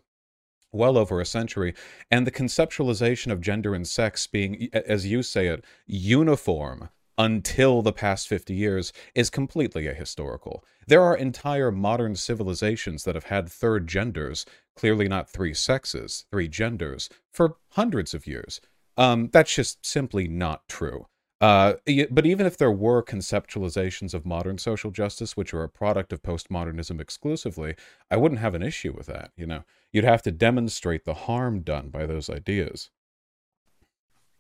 well 0.73 0.97
over 0.99 1.21
a 1.21 1.27
century, 1.27 1.75
and 2.11 2.27
the 2.27 2.33
conceptualization 2.33 3.31
of 3.31 3.41
gender 3.41 3.75
and 3.75 3.87
sex 3.87 4.27
being, 4.27 4.69
as 4.73 5.07
you 5.07 5.23
say 5.23 5.47
it, 5.47 5.65
uniform 5.87 6.89
until 7.17 7.83
the 7.83 7.93
past 7.93 8.29
50 8.29 8.55
years 8.55 8.93
is 9.15 9.31
completely 9.31 9.85
ahistorical. 9.85 10.61
There 10.87 11.03
are 11.03 11.17
entire 11.17 11.71
modern 11.71 12.17
civilizations 12.17 13.05
that 13.05 13.15
have 13.15 13.25
had 13.25 13.49
third 13.49 13.87
genders, 13.87 14.45
clearly 14.77 15.09
not 15.09 15.31
three 15.31 15.55
sexes, 15.55 16.27
three 16.31 16.49
genders, 16.49 17.09
for 17.33 17.57
hundreds 17.71 18.15
of 18.15 18.27
years. 18.27 18.61
Um, 18.97 19.31
that's 19.33 19.55
just 19.55 19.85
simply 19.85 20.29
not 20.29 20.69
true. 20.69 21.07
Uh, 21.41 21.75
but 22.11 22.25
even 22.25 22.47
if 22.47 22.57
there 22.57 22.71
were 22.71 23.03
conceptualizations 23.03 24.15
of 24.15 24.25
modern 24.25 24.57
social 24.57 24.91
justice, 24.91 25.37
which 25.37 25.53
are 25.53 25.63
a 25.63 25.69
product 25.69 26.13
of 26.13 26.23
postmodernism 26.23 27.01
exclusively, 27.01 27.75
I 28.11 28.17
wouldn't 28.17 28.41
have 28.41 28.55
an 28.55 28.63
issue 28.63 28.95
with 28.97 29.07
that. 29.09 29.33
You 29.37 29.47
know, 29.47 29.65
you'd 29.93 30.05
have 30.05 30.23
to 30.23 30.33
demonstrate 30.33 31.05
the 31.05 31.15
harm 31.15 31.61
done 31.61 31.91
by 31.91 32.07
those 32.07 32.31
ideas. 32.31 32.91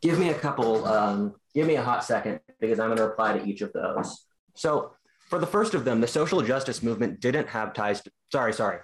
Give 0.00 0.18
me 0.18 0.30
a 0.30 0.34
couple. 0.34 0.86
Um, 0.86 1.34
give 1.54 1.66
me 1.66 1.74
a 1.74 1.82
hot 1.82 2.04
second 2.04 2.40
because 2.60 2.78
I'm 2.78 2.88
going 2.88 2.98
to 2.98 3.04
reply 3.04 3.36
to 3.38 3.44
each 3.44 3.60
of 3.60 3.72
those. 3.72 4.26
So, 4.54 4.92
for 5.28 5.38
the 5.38 5.46
first 5.46 5.74
of 5.74 5.84
them, 5.84 6.00
the 6.00 6.06
social 6.06 6.42
justice 6.42 6.82
movement 6.82 7.20
didn't 7.20 7.48
have 7.48 7.72
ties. 7.72 8.02
To, 8.02 8.10
sorry, 8.30 8.52
sorry, 8.52 8.78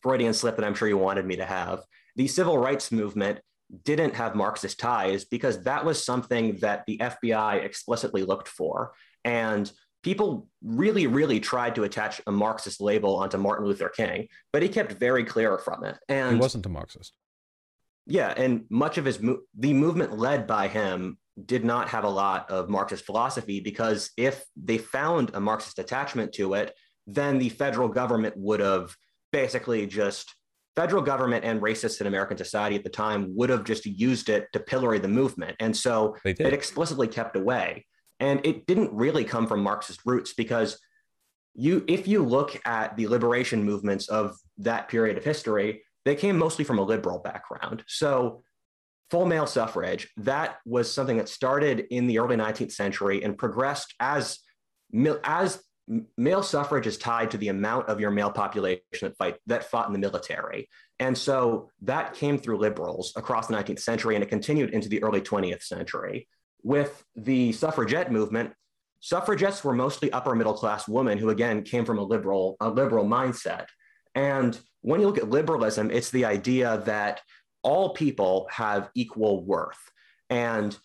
Freudian 0.00 0.32
slip 0.34 0.56
that 0.56 0.64
I'm 0.64 0.74
sure 0.74 0.88
you 0.88 0.98
wanted 0.98 1.26
me 1.26 1.36
to 1.36 1.44
have. 1.44 1.82
The 2.16 2.26
civil 2.26 2.58
rights 2.58 2.90
movement 2.90 3.40
didn't 3.84 4.14
have 4.14 4.34
Marxist 4.34 4.78
ties 4.80 5.24
because 5.24 5.62
that 5.64 5.84
was 5.84 6.02
something 6.04 6.56
that 6.56 6.84
the 6.86 6.98
FBI 6.98 7.62
explicitly 7.64 8.22
looked 8.22 8.48
for. 8.48 8.92
And 9.24 9.70
people 10.02 10.48
really, 10.62 11.06
really 11.06 11.38
tried 11.38 11.74
to 11.76 11.84
attach 11.84 12.20
a 12.26 12.32
Marxist 12.32 12.80
label 12.80 13.16
onto 13.16 13.38
Martin 13.38 13.66
Luther 13.66 13.88
King, 13.88 14.28
but 14.52 14.62
he 14.62 14.68
kept 14.68 14.92
very 14.92 15.24
clear 15.24 15.58
from 15.58 15.84
it. 15.84 15.96
And 16.08 16.36
he 16.36 16.40
wasn't 16.40 16.66
a 16.66 16.68
Marxist. 16.68 17.12
yeah, 18.06 18.32
and 18.36 18.64
much 18.68 18.98
of 18.98 19.04
his 19.04 19.20
mo- 19.20 19.40
the 19.56 19.72
movement 19.74 20.18
led 20.18 20.46
by 20.46 20.68
him 20.68 21.18
did 21.46 21.64
not 21.64 21.88
have 21.88 22.04
a 22.04 22.08
lot 22.08 22.50
of 22.50 22.68
Marxist 22.68 23.04
philosophy 23.04 23.60
because 23.60 24.10
if 24.16 24.44
they 24.56 24.78
found 24.78 25.30
a 25.34 25.40
Marxist 25.40 25.78
attachment 25.78 26.32
to 26.34 26.54
it, 26.54 26.74
then 27.06 27.38
the 27.38 27.48
federal 27.48 27.88
government 27.88 28.34
would 28.36 28.60
have 28.60 28.94
basically 29.32 29.86
just 29.86 30.34
federal 30.74 31.02
government 31.02 31.44
and 31.44 31.60
racists 31.60 32.00
in 32.00 32.06
American 32.06 32.36
society 32.36 32.76
at 32.76 32.84
the 32.84 32.90
time 32.90 33.34
would 33.36 33.50
have 33.50 33.64
just 33.64 33.84
used 33.84 34.28
it 34.28 34.46
to 34.52 34.60
pillory 34.60 34.98
the 34.98 35.08
movement. 35.08 35.56
And 35.60 35.76
so 35.76 36.16
it 36.24 36.52
explicitly 36.52 37.08
kept 37.08 37.36
away. 37.36 37.86
And 38.20 38.40
it 38.44 38.66
didn't 38.66 38.92
really 38.92 39.24
come 39.24 39.46
from 39.46 39.62
Marxist 39.62 40.00
roots 40.06 40.32
because 40.32 40.78
you 41.54 41.84
if 41.86 42.08
you 42.08 42.24
look 42.24 42.58
at 42.64 42.96
the 42.96 43.06
liberation 43.08 43.62
movements 43.62 44.08
of 44.08 44.36
that 44.58 44.88
period 44.88 45.18
of 45.18 45.24
history, 45.24 45.82
they 46.04 46.14
came 46.14 46.38
mostly 46.38 46.64
from 46.64 46.78
a 46.78 46.82
liberal 46.82 47.18
background. 47.18 47.84
So 47.86 48.42
full 49.12 49.26
male 49.26 49.46
suffrage, 49.46 50.08
that 50.16 50.56
was 50.64 50.90
something 50.90 51.18
that 51.18 51.28
started 51.28 51.84
in 51.90 52.06
the 52.06 52.18
early 52.18 52.34
19th 52.34 52.72
century 52.72 53.22
and 53.22 53.36
progressed 53.36 53.94
as 54.00 54.38
as 55.22 55.62
male 56.16 56.42
suffrage 56.42 56.86
is 56.86 56.96
tied 56.96 57.30
to 57.30 57.36
the 57.36 57.48
amount 57.48 57.88
of 57.88 58.00
your 58.00 58.10
male 58.10 58.30
population 58.30 58.80
that 59.02 59.16
fight 59.18 59.36
that 59.46 59.64
fought 59.64 59.86
in 59.86 59.92
the 59.92 59.98
military. 59.98 60.66
And 60.98 61.16
so 61.16 61.68
that 61.82 62.14
came 62.14 62.38
through 62.38 62.56
liberals 62.56 63.12
across 63.14 63.48
the 63.48 63.54
19th 63.54 63.80
century 63.80 64.14
and 64.14 64.24
it 64.24 64.30
continued 64.30 64.70
into 64.70 64.88
the 64.88 65.02
early 65.02 65.20
20th 65.20 65.62
century 65.62 66.26
with 66.62 67.04
the 67.14 67.52
suffragette 67.52 68.10
movement. 68.10 68.54
Suffragettes 69.00 69.62
were 69.62 69.74
mostly 69.74 70.10
upper 70.10 70.34
middle 70.34 70.54
class 70.54 70.88
women 70.88 71.18
who 71.18 71.28
again 71.28 71.64
came 71.64 71.84
from 71.84 71.98
a 71.98 72.02
liberal 72.02 72.56
a 72.60 72.70
liberal 72.70 73.04
mindset. 73.04 73.66
And 74.14 74.58
when 74.80 75.02
you 75.02 75.06
look 75.06 75.18
at 75.18 75.28
liberalism 75.28 75.90
it's 75.90 76.08
the 76.10 76.24
idea 76.24 76.82
that 76.86 77.20
all 77.62 77.90
people 77.90 78.48
have 78.50 78.90
equal 78.94 79.44
worth. 79.44 79.90
And 80.30 80.76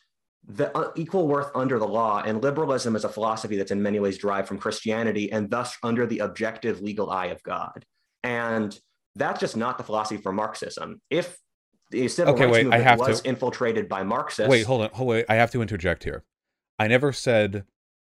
the 0.45 0.75
uh, 0.77 0.91
equal 0.95 1.27
worth 1.27 1.51
under 1.55 1.77
the 1.77 1.87
law 1.87 2.23
and 2.25 2.41
liberalism 2.41 2.95
is 2.95 3.03
a 3.03 3.09
philosophy 3.09 3.57
that's 3.57 3.71
in 3.71 3.81
many 3.81 3.99
ways 3.99 4.17
derived 4.17 4.47
from 4.47 4.57
christianity 4.57 5.29
and 5.29 5.49
thus 5.49 5.75
under 5.83 6.05
the 6.05 6.19
objective 6.19 6.81
legal 6.81 7.09
eye 7.09 7.27
of 7.27 7.43
god. 7.43 7.85
And 8.23 8.77
that's 9.15 9.39
just 9.39 9.57
not 9.57 9.77
the 9.77 9.83
philosophy 9.83 10.21
for 10.21 10.31
marxism. 10.31 11.01
If 11.09 11.37
the 11.91 12.07
civil 12.07 12.33
okay, 12.33 12.45
rights 12.45 12.53
wait, 12.53 12.63
movement 12.63 12.81
I 12.81 12.89
have 12.89 12.99
was 12.99 13.21
to... 13.21 13.29
infiltrated 13.29 13.89
by 13.89 14.03
marxists 14.03 14.49
wait 14.49 14.65
hold 14.65 14.81
on 14.81 14.89
hold 14.91 15.09
wait 15.09 15.25
i 15.29 15.35
have 15.35 15.51
to 15.51 15.61
interject 15.61 16.03
here. 16.03 16.23
I 16.79 16.87
never 16.87 17.11
said 17.11 17.65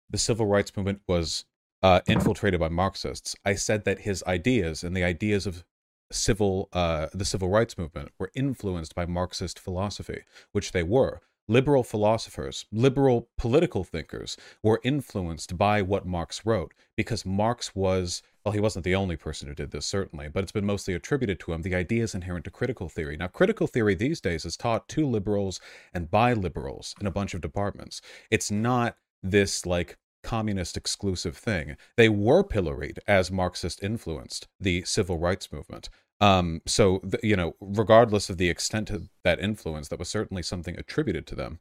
the 0.10 0.18
civil 0.18 0.46
rights 0.46 0.76
movement 0.76 1.02
was 1.08 1.46
uh, 1.84 2.02
infiltrated 2.08 2.60
by 2.60 2.70
marxists. 2.70 3.36
I 3.46 3.54
said 3.56 3.86
that 3.86 4.00
his 4.00 4.24
ideas 4.26 4.84
and 4.84 4.98
the 4.98 5.04
ideas 5.04 5.46
of 5.46 5.64
civil 6.12 6.70
uh, 6.74 7.08
the 7.14 7.26
civil 7.26 7.50
rights 7.50 7.78
movement 7.78 8.10
were 8.20 8.32
influenced 8.36 8.94
by 8.96 9.06
marxist 9.06 9.60
philosophy 9.60 10.22
which 10.52 10.72
they 10.72 10.84
were 10.84 11.22
liberal 11.48 11.84
philosophers, 11.84 12.66
liberal 12.72 13.30
political 13.38 13.84
thinkers 13.84 14.38
were 14.64 14.82
influenced 14.84 15.58
by 15.58 15.82
what 15.82 16.06
Marx 16.06 16.46
wrote 16.46 16.74
because 16.96 17.26
Marx 17.26 17.76
was, 17.76 18.24
well, 18.44 18.54
he 18.54 18.60
wasn't 18.60 18.84
the 18.84 18.96
only 18.96 19.16
person 19.16 19.48
who 19.48 19.54
did 19.54 19.72
this, 19.72 19.86
certainly, 19.86 20.28
but 20.28 20.44
it's 20.44 20.52
been 20.52 20.66
mostly 20.66 20.94
attributed 20.94 21.40
to 21.40 21.54
him. 21.54 21.62
The 21.62 21.76
ideas 21.76 22.16
inherent 22.16 22.46
to 22.46 22.52
critical 22.52 22.90
theory. 22.90 23.18
Now, 23.18 23.28
critical 23.28 23.68
theory 23.68 23.96
these 23.96 24.22
days 24.22 24.46
is 24.46 24.58
taught 24.58 24.88
to 24.90 25.06
liberals 25.06 25.60
and 25.94 26.10
by 26.10 26.34
liberals 26.34 26.96
in 27.00 27.08
a 27.08 27.12
bunch 27.12 27.34
of 27.34 27.42
departments. 27.42 28.02
It's 28.32 28.50
not 28.50 28.98
this 29.22 29.66
like 29.66 29.98
communist 30.26 30.76
exclusive 30.76 31.38
thing. 31.38 31.78
They 31.96 32.10
were 32.10 32.44
pilloried 32.44 33.00
as 33.08 33.32
Marxist 33.32 33.84
influenced 33.84 34.48
the 34.60 34.84
civil 34.84 35.20
rights 35.20 35.52
movement. 35.52 35.90
Um, 36.20 36.62
so 36.66 37.00
the, 37.04 37.20
you 37.22 37.36
know, 37.36 37.56
regardless 37.62 38.30
of 38.30 38.38
the 38.38 38.50
extent 38.50 38.90
of 38.90 39.10
that 39.24 39.40
influence, 39.40 39.88
that 39.90 40.00
was 40.00 40.10
certainly 40.10 40.42
something 40.42 40.78
attributed 40.78 41.28
to 41.28 41.36
them. 41.36 41.60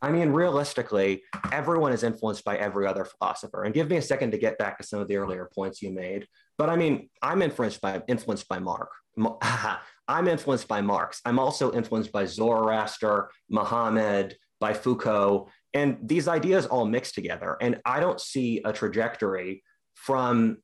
I 0.00 0.10
mean, 0.10 0.30
realistically, 0.30 1.22
everyone 1.52 1.92
is 1.92 2.02
influenced 2.02 2.44
by 2.44 2.56
every 2.56 2.88
other 2.88 3.04
philosopher. 3.04 3.62
And 3.62 3.72
give 3.72 3.88
me 3.88 3.98
a 3.98 4.02
second 4.02 4.32
to 4.32 4.38
get 4.38 4.58
back 4.58 4.78
to 4.78 4.84
some 4.84 4.98
of 4.98 5.06
the 5.06 5.16
earlier 5.16 5.48
points 5.54 5.80
you 5.80 5.92
made. 5.92 6.26
But 6.58 6.70
I 6.70 6.76
mean, 6.76 7.08
I'm 7.22 7.40
influenced 7.40 7.80
by 7.80 8.02
influenced 8.08 8.48
by 8.48 8.58
Mark. 8.58 8.90
I'm 10.08 10.26
influenced 10.26 10.66
by 10.66 10.80
Marx. 10.80 11.20
I'm 11.24 11.38
also 11.38 11.72
influenced 11.72 12.10
by 12.10 12.24
Zoroaster, 12.24 13.30
Muhammad, 13.48 14.36
by 14.58 14.74
Foucault, 14.74 15.48
and 15.74 15.98
these 16.02 16.28
ideas 16.28 16.66
all 16.66 16.84
mix 16.86 17.12
together. 17.12 17.56
And 17.60 17.80
I 17.84 18.00
don't 18.00 18.20
see 18.20 18.60
a 18.64 18.72
trajectory 18.72 19.62
from 19.94 20.58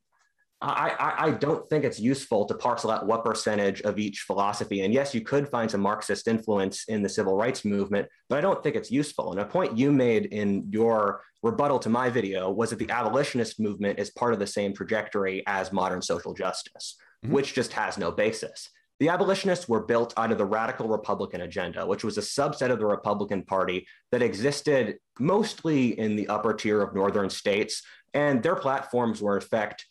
I, 0.61 1.15
I, 1.17 1.31
don't 1.31 1.69
think 1.69 1.85
it's 1.85 2.01
useful 2.01 2.43
to 2.45 2.53
parcel 2.53 2.91
out 2.91 3.07
what 3.07 3.23
percentage 3.23 3.79
of 3.83 3.97
each 3.97 4.25
philosophy. 4.27 4.81
And 4.81 4.93
yes, 4.93 5.15
you 5.15 5.21
could 5.21 5.47
find 5.47 5.71
some 5.71 5.79
Marxist 5.79 6.27
influence 6.27 6.83
in 6.89 7.01
the 7.01 7.07
civil 7.07 7.37
rights 7.37 7.63
movement, 7.63 8.09
but 8.27 8.37
I 8.37 8.41
don't 8.41 8.61
think 8.61 8.75
it's 8.75 8.91
useful. 8.91 9.31
And 9.31 9.39
a 9.39 9.45
point 9.45 9.77
you 9.77 9.89
made 9.89 10.25
in 10.25 10.67
your 10.69 11.21
rebuttal 11.43 11.79
to 11.79 11.89
my 11.89 12.09
video 12.09 12.51
was 12.51 12.71
that 12.71 12.79
the 12.79 12.91
abolitionist 12.91 13.57
movement 13.57 13.99
is 13.99 14.09
part 14.09 14.33
of 14.33 14.39
the 14.39 14.47
same 14.47 14.73
trajectory 14.73 15.43
as 15.47 15.71
modern 15.71 16.01
social 16.01 16.33
justice, 16.33 16.97
mm-hmm. 17.23 17.33
which 17.33 17.53
just 17.53 17.71
has 17.71 17.97
no 17.97 18.11
basis. 18.11 18.69
The 18.99 19.09
abolitionists 19.09 19.69
were 19.69 19.81
built 19.81 20.13
out 20.17 20.31
of 20.31 20.37
the 20.37 20.45
radical 20.45 20.87
Republican 20.87 21.41
agenda, 21.41 21.85
which 21.85 22.03
was 22.03 22.17
a 22.17 22.21
subset 22.21 22.69
of 22.69 22.79
the 22.79 22.85
Republican 22.85 23.43
Party 23.43 23.87
that 24.11 24.21
existed 24.21 24.97
mostly 25.19 25.97
in 25.97 26.17
the 26.17 26.27
upper 26.27 26.53
tier 26.53 26.81
of 26.81 26.93
northern 26.93 27.29
states. 27.29 27.81
And 28.13 28.43
their 28.43 28.55
platforms 28.55 29.21
were, 29.21 29.37
in 29.37 29.41
fact, 29.41 29.85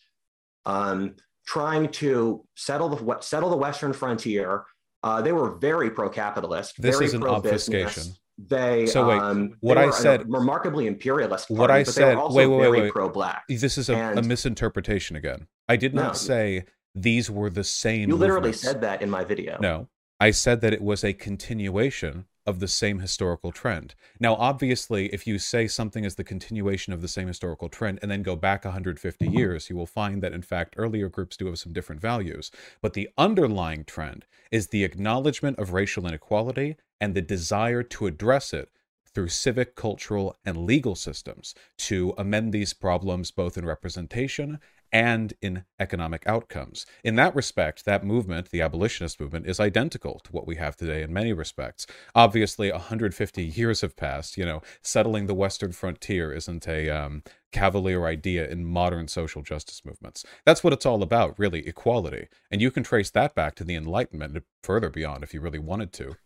um, 0.67 1.15
trying 1.47 1.89
to 1.89 2.45
settle 2.55 2.91
the 2.91 3.19
settle 3.21 3.49
the 3.49 3.57
western 3.57 3.95
frontier. 3.95 4.65
Uh, 5.03 5.23
they 5.23 5.33
were 5.33 5.57
very 5.57 5.91
pro-capitalist. 5.91 6.75
This 6.81 6.97
very 6.97 7.07
is 7.07 7.15
an 7.15 7.25
obfuscation. 7.25 8.13
They 8.37 8.87
so 8.87 9.09
wait, 9.09 9.21
um, 9.21 9.57
what 9.61 9.79
I 9.79 9.91
said 9.91 10.25
remarkably 10.29 10.87
imperialist. 10.87 11.49
Party, 11.49 11.61
what 11.61 11.71
I 11.71 11.83
said, 11.83 12.17
wait, 12.17 12.47
wait, 12.47 12.71
wait, 12.71 12.83
wait, 12.83 12.93
pro-black. 12.93 13.45
This 13.49 13.79
is 13.79 13.89
a, 13.89 13.97
and, 13.97 14.19
a, 14.19 14.23
misinterpretation 14.23 15.17
again. 15.17 15.49
I 15.69 15.77
did 15.77 15.93
not 15.93 16.09
no, 16.09 16.13
say 16.13 16.65
these 16.95 17.31
were 17.31 17.51
the 17.51 17.65
same. 17.65 18.09
You 18.09 18.17
literally 18.17 18.49
movements. 18.49 18.63
said 18.63 18.81
that 18.81 19.03
in 19.03 19.11
my 19.11 19.25
video. 19.25 19.59
No, 19.61 19.89
I 20.21 20.31
said 20.31 20.61
that 20.63 20.73
it 20.73 20.83
was 20.83 21.05
a 21.05 21.13
continuation 21.13 22.27
of 22.49 22.61
the 22.61 22.69
same 22.69 23.01
historical 23.01 23.53
trend. 23.53 23.95
Now, 24.19 24.35
obviously, 24.35 25.13
if 25.13 25.27
you 25.27 25.39
say 25.39 25.69
something 25.69 26.05
is 26.05 26.15
the 26.15 26.25
continuation 26.25 26.95
of 26.95 27.03
the 27.03 27.09
same 27.09 27.29
historical 27.29 27.69
trend 27.69 27.99
and 28.01 28.11
then 28.11 28.23
go 28.23 28.37
back 28.37 28.65
150 28.65 29.23
mm-hmm. 29.23 29.35
years, 29.37 29.69
you 29.69 29.77
will 29.77 29.87
find 29.87 30.23
that, 30.23 30.33
in 30.33 30.41
fact, 30.41 30.75
earlier 30.79 31.11
groups 31.11 31.37
do 31.37 31.45
have 31.47 31.59
some 31.59 31.75
different 31.75 32.01
values. 32.01 32.51
But 32.81 32.95
the 32.95 33.11
underlying 33.19 33.85
trend 33.85 34.25
is 34.51 34.69
the 34.69 34.83
acknowledgement 34.83 35.59
of 35.59 35.75
racial 35.75 36.07
inequality 36.07 36.77
and 36.99 37.15
the 37.15 37.21
desire 37.21 37.83
to 37.83 38.07
address 38.07 38.55
it 38.55 38.71
through 39.15 39.29
civic, 39.29 39.75
cultural, 39.75 40.35
and 40.45 40.65
legal 40.65 40.95
systems 40.95 41.55
to 41.77 42.15
amend 42.17 42.53
these 42.53 42.73
problems 42.73 43.31
both 43.31 43.59
in 43.59 43.67
representation 43.67 44.59
and 44.93 45.35
in 45.41 45.65
economic 45.79 46.23
outcomes. 46.27 46.87
In 47.05 47.17
that 47.17 47.35
respect, 47.35 47.85
that 47.85 48.05
movement, 48.05 48.51
the 48.51 48.63
abolitionist 48.63 49.21
movement, 49.21 49.47
is 49.47 49.61
identical 49.61 50.21
to 50.25 50.33
what 50.33 50.47
we 50.47 50.57
have 50.57 50.77
today 50.77 51.03
in 51.03 51.13
many 51.13 51.33
respects. 51.33 51.87
Obviously, 52.15 52.71
150 52.71 53.45
years 53.45 53.81
have 53.83 53.97
passed. 53.97 54.37
You 54.37 54.47
know, 54.47 54.63
settling 54.83 55.27
the 55.27 55.35
Western 55.35 55.73
frontier 55.73 56.33
isn't 56.33 56.67
a 56.67 56.89
um, 56.89 57.23
cavalier 57.53 58.07
idea 58.07 58.49
in 58.49 58.65
modern 58.65 59.09
social 59.09 59.43
justice 59.43 59.83
movements. 59.85 60.25
That's 60.45 60.63
what 60.63 60.73
it's 60.73 60.87
all 60.87 61.03
about, 61.03 61.39
really, 61.39 61.67
equality. 61.67 62.29
And 62.51 62.61
you 62.61 62.71
can 62.71 62.83
trace 62.83 63.11
that 63.11 63.35
back 63.35 63.55
to 63.57 63.65
the 63.65 63.75
Enlightenment 63.75 64.43
further 64.63 64.91
beyond 64.91 65.23
if 65.23 65.35
you 65.35 65.41
really 65.41 65.59
wanted 65.59 65.93
to. 65.95 66.17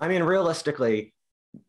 I 0.00 0.08
mean, 0.08 0.22
realistically, 0.22 1.13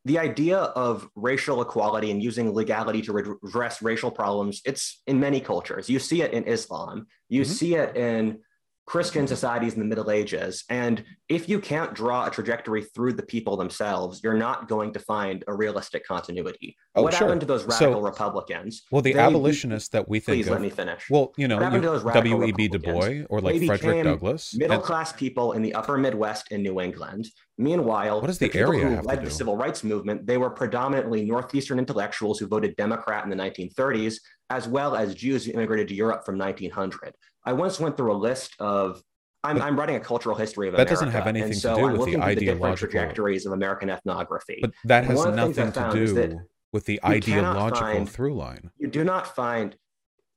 the 0.05 0.19
idea 0.19 0.57
of 0.57 1.07
racial 1.15 1.61
equality 1.61 2.11
and 2.11 2.23
using 2.23 2.53
legality 2.53 3.01
to 3.01 3.17
address 3.17 3.81
racial 3.81 4.11
problems 4.11 4.61
it's 4.65 5.01
in 5.07 5.19
many 5.19 5.39
cultures 5.39 5.89
you 5.89 5.99
see 5.99 6.21
it 6.21 6.33
in 6.33 6.43
islam 6.45 7.07
you 7.29 7.41
mm-hmm. 7.41 7.51
see 7.51 7.75
it 7.75 7.95
in 7.95 8.39
Christian 8.85 9.25
societies 9.25 9.73
in 9.73 9.79
the 9.79 9.85
Middle 9.85 10.11
Ages. 10.11 10.63
And 10.69 11.03
if 11.27 11.49
you 11.49 11.59
can't 11.59 11.93
draw 11.95 12.27
a 12.27 12.29
trajectory 12.29 12.83
through 12.83 13.13
the 13.13 13.23
people 13.23 13.57
themselves, 13.57 14.21
you're 14.23 14.35
not 14.35 14.67
going 14.67 14.93
to 14.93 14.99
find 14.99 15.43
a 15.47 15.53
realistic 15.53 16.05
continuity. 16.05 16.77
Oh, 16.93 17.01
what 17.01 17.13
sure. 17.13 17.27
happened 17.27 17.41
to 17.41 17.47
those 17.47 17.63
radical 17.65 18.01
so, 18.01 18.01
Republicans? 18.01 18.83
Well, 18.91 19.01
the 19.01 19.13
they, 19.13 19.19
abolitionists 19.19 19.89
that 19.89 20.07
we 20.07 20.19
think 20.19 20.37
please 20.37 20.47
of, 20.47 20.53
let 20.53 20.61
me 20.61 20.69
finish. 20.69 21.09
Well, 21.09 21.33
you 21.35 21.47
know, 21.47 21.59
W.E.B. 21.59 22.67
Du 22.67 22.79
Bois 22.79 23.23
or 23.29 23.41
like 23.41 23.63
Frederick 23.63 24.03
Douglass. 24.03 24.55
Middle 24.55 24.79
class 24.79 25.11
people 25.11 25.53
in 25.53 25.63
the 25.63 25.73
upper 25.73 25.97
Midwest 25.97 26.51
in 26.51 26.61
New 26.61 26.79
England. 26.79 27.27
Meanwhile, 27.57 28.21
what 28.21 28.29
is 28.29 28.37
the, 28.37 28.47
the 28.47 28.51
people 28.51 28.73
area 28.73 28.97
who 28.97 29.01
led 29.01 29.25
the 29.25 29.31
civil 29.31 29.55
rights 29.55 29.83
movement, 29.83 30.27
they 30.27 30.37
were 30.37 30.49
predominantly 30.49 31.23
Northeastern 31.23 31.79
intellectuals 31.79 32.37
who 32.37 32.47
voted 32.47 32.75
Democrat 32.75 33.23
in 33.23 33.29
the 33.29 33.35
1930s, 33.35 34.17
as 34.49 34.67
well 34.67 34.95
as 34.95 35.15
Jews 35.15 35.45
who 35.45 35.51
immigrated 35.51 35.87
to 35.89 35.95
Europe 35.95 36.25
from 36.25 36.37
1900. 36.37 37.15
I 37.45 37.53
once 37.53 37.79
went 37.79 37.97
through 37.97 38.13
a 38.13 38.17
list 38.17 38.53
of. 38.59 39.01
I'm, 39.43 39.61
I'm 39.61 39.77
writing 39.77 39.95
a 39.95 39.99
cultural 39.99 40.35
history 40.35 40.67
of 40.67 40.71
that 40.71 40.77
America, 40.77 40.93
doesn't 40.93 41.11
have 41.11 41.27
anything 41.27 41.53
so 41.53 41.75
to 41.75 41.81
do 41.81 41.87
I'm 41.87 41.97
with 41.97 42.07
the 42.07 42.17
ideological 42.17 42.71
the 42.71 42.75
trajectories 42.77 43.45
of 43.45 43.51
American 43.51 43.91
ethnography. 43.91 44.57
But 44.59 44.71
that 44.85 45.05
has 45.05 45.23
nothing 45.23 45.71
to 45.71 45.89
do 45.93 46.39
with 46.73 46.85
the 46.85 46.99
ideological 47.05 47.79
find, 47.79 48.09
through 48.09 48.33
line. 48.33 48.71
You 48.79 48.87
do 48.87 49.03
not 49.03 49.35
find 49.35 49.77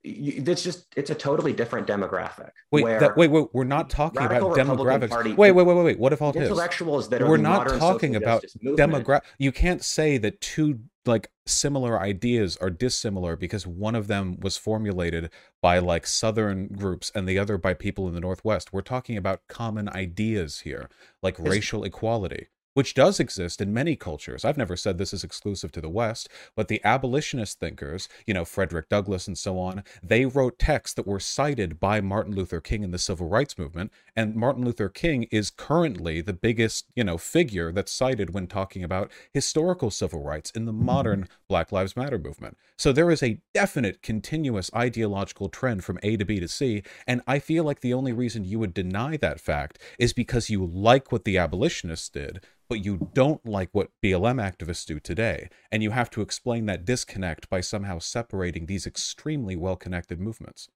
it's 0.03 0.63
just 0.63 0.85
it's 0.95 1.09
a 1.09 1.15
totally 1.15 1.53
different 1.53 1.87
demographic. 1.87 2.51
Wait, 2.71 2.83
that, 2.85 3.17
wait, 3.17 3.29
wait, 3.29 3.47
we're 3.53 3.63
not 3.63 3.89
talking 3.89 4.23
about 4.23 4.41
demographics. 4.55 5.09
Party, 5.09 5.33
wait, 5.33 5.51
wait, 5.51 5.65
wait, 5.65 5.73
wait, 5.75 5.83
wait. 5.83 5.99
What 5.99 6.13
if 6.13 6.21
all 6.21 6.31
intellectuals 6.31 7.09
that 7.09 7.21
we're 7.21 7.37
not 7.37 7.67
talking 7.67 8.15
about 8.15 8.45
demographic? 8.63 9.23
You 9.37 9.51
can't 9.51 9.83
say 9.83 10.17
that 10.17 10.39
two 10.41 10.79
like 11.05 11.31
similar 11.45 11.99
ideas 11.99 12.55
are 12.57 12.69
dissimilar 12.69 13.35
because 13.35 13.65
one 13.65 13.95
of 13.95 14.07
them 14.07 14.37
was 14.39 14.57
formulated 14.57 15.29
by 15.61 15.79
like 15.79 16.05
southern 16.05 16.67
groups 16.67 17.11
and 17.15 17.27
the 17.27 17.39
other 17.39 17.57
by 17.57 17.73
people 17.73 18.07
in 18.07 18.13
the 18.13 18.19
northwest. 18.21 18.71
We're 18.71 18.81
talking 18.81 19.17
about 19.17 19.41
common 19.47 19.89
ideas 19.89 20.61
here, 20.61 20.89
like 21.21 21.39
it's, 21.39 21.49
racial 21.49 21.83
equality 21.83 22.47
which 22.73 22.93
does 22.93 23.19
exist 23.19 23.61
in 23.61 23.73
many 23.73 23.95
cultures. 23.95 24.45
I've 24.45 24.57
never 24.57 24.75
said 24.75 24.97
this 24.97 25.13
is 25.13 25.23
exclusive 25.23 25.71
to 25.73 25.81
the 25.81 25.89
West, 25.89 26.29
but 26.55 26.67
the 26.67 26.81
abolitionist 26.83 27.59
thinkers, 27.59 28.07
you 28.25 28.33
know, 28.33 28.45
Frederick 28.45 28.89
Douglass 28.89 29.27
and 29.27 29.37
so 29.37 29.59
on, 29.59 29.83
they 30.03 30.25
wrote 30.25 30.59
texts 30.59 30.95
that 30.95 31.07
were 31.07 31.19
cited 31.19 31.79
by 31.79 32.01
Martin 32.01 32.35
Luther 32.35 32.61
King 32.61 32.83
in 32.83 32.91
the 32.91 32.97
civil 32.97 33.27
rights 33.27 33.57
movement. 33.57 33.91
And 34.15 34.35
Martin 34.35 34.65
Luther 34.65 34.89
King 34.89 35.23
is 35.31 35.49
currently 35.49 36.21
the 36.21 36.33
biggest, 36.33 36.85
you 36.95 37.03
know, 37.03 37.17
figure 37.17 37.71
that's 37.71 37.91
cited 37.91 38.33
when 38.33 38.47
talking 38.47 38.83
about 38.83 39.11
historical 39.33 39.91
civil 39.91 40.23
rights 40.23 40.51
in 40.51 40.65
the 40.65 40.73
mm-hmm. 40.73 40.85
modern 40.85 41.27
Black 41.47 41.71
Lives 41.71 41.95
Matter 41.95 42.17
movement. 42.17 42.57
So 42.77 42.91
there 42.91 43.11
is 43.11 43.23
a 43.23 43.41
definite 43.53 44.01
continuous 44.01 44.71
ideological 44.75 45.49
trend 45.49 45.83
from 45.83 45.99
A 46.03 46.17
to 46.17 46.25
B 46.25 46.39
to 46.39 46.47
C. 46.47 46.83
And 47.07 47.21
I 47.27 47.39
feel 47.39 47.63
like 47.63 47.81
the 47.81 47.93
only 47.93 48.13
reason 48.13 48.45
you 48.45 48.59
would 48.59 48.73
deny 48.73 49.17
that 49.17 49.39
fact 49.39 49.79
is 49.97 50.13
because 50.13 50.49
you 50.49 50.65
like 50.65 51.11
what 51.11 51.25
the 51.25 51.37
abolitionists 51.37 52.09
did 52.09 52.41
but 52.69 52.85
you 52.85 53.09
don't 53.13 53.45
like 53.45 53.69
what 53.71 53.89
BLM 54.03 54.39
activists 54.39 54.85
do 54.85 54.99
today. 54.99 55.49
And 55.71 55.81
you 55.81 55.91
have 55.91 56.09
to 56.11 56.21
explain 56.21 56.67
that 56.67 56.85
disconnect 56.85 57.49
by 57.49 57.61
somehow 57.61 57.99
separating 57.99 58.67
these 58.67 58.85
extremely 58.85 59.55
well 59.55 59.75
connected 59.75 60.19
movements. 60.19 60.69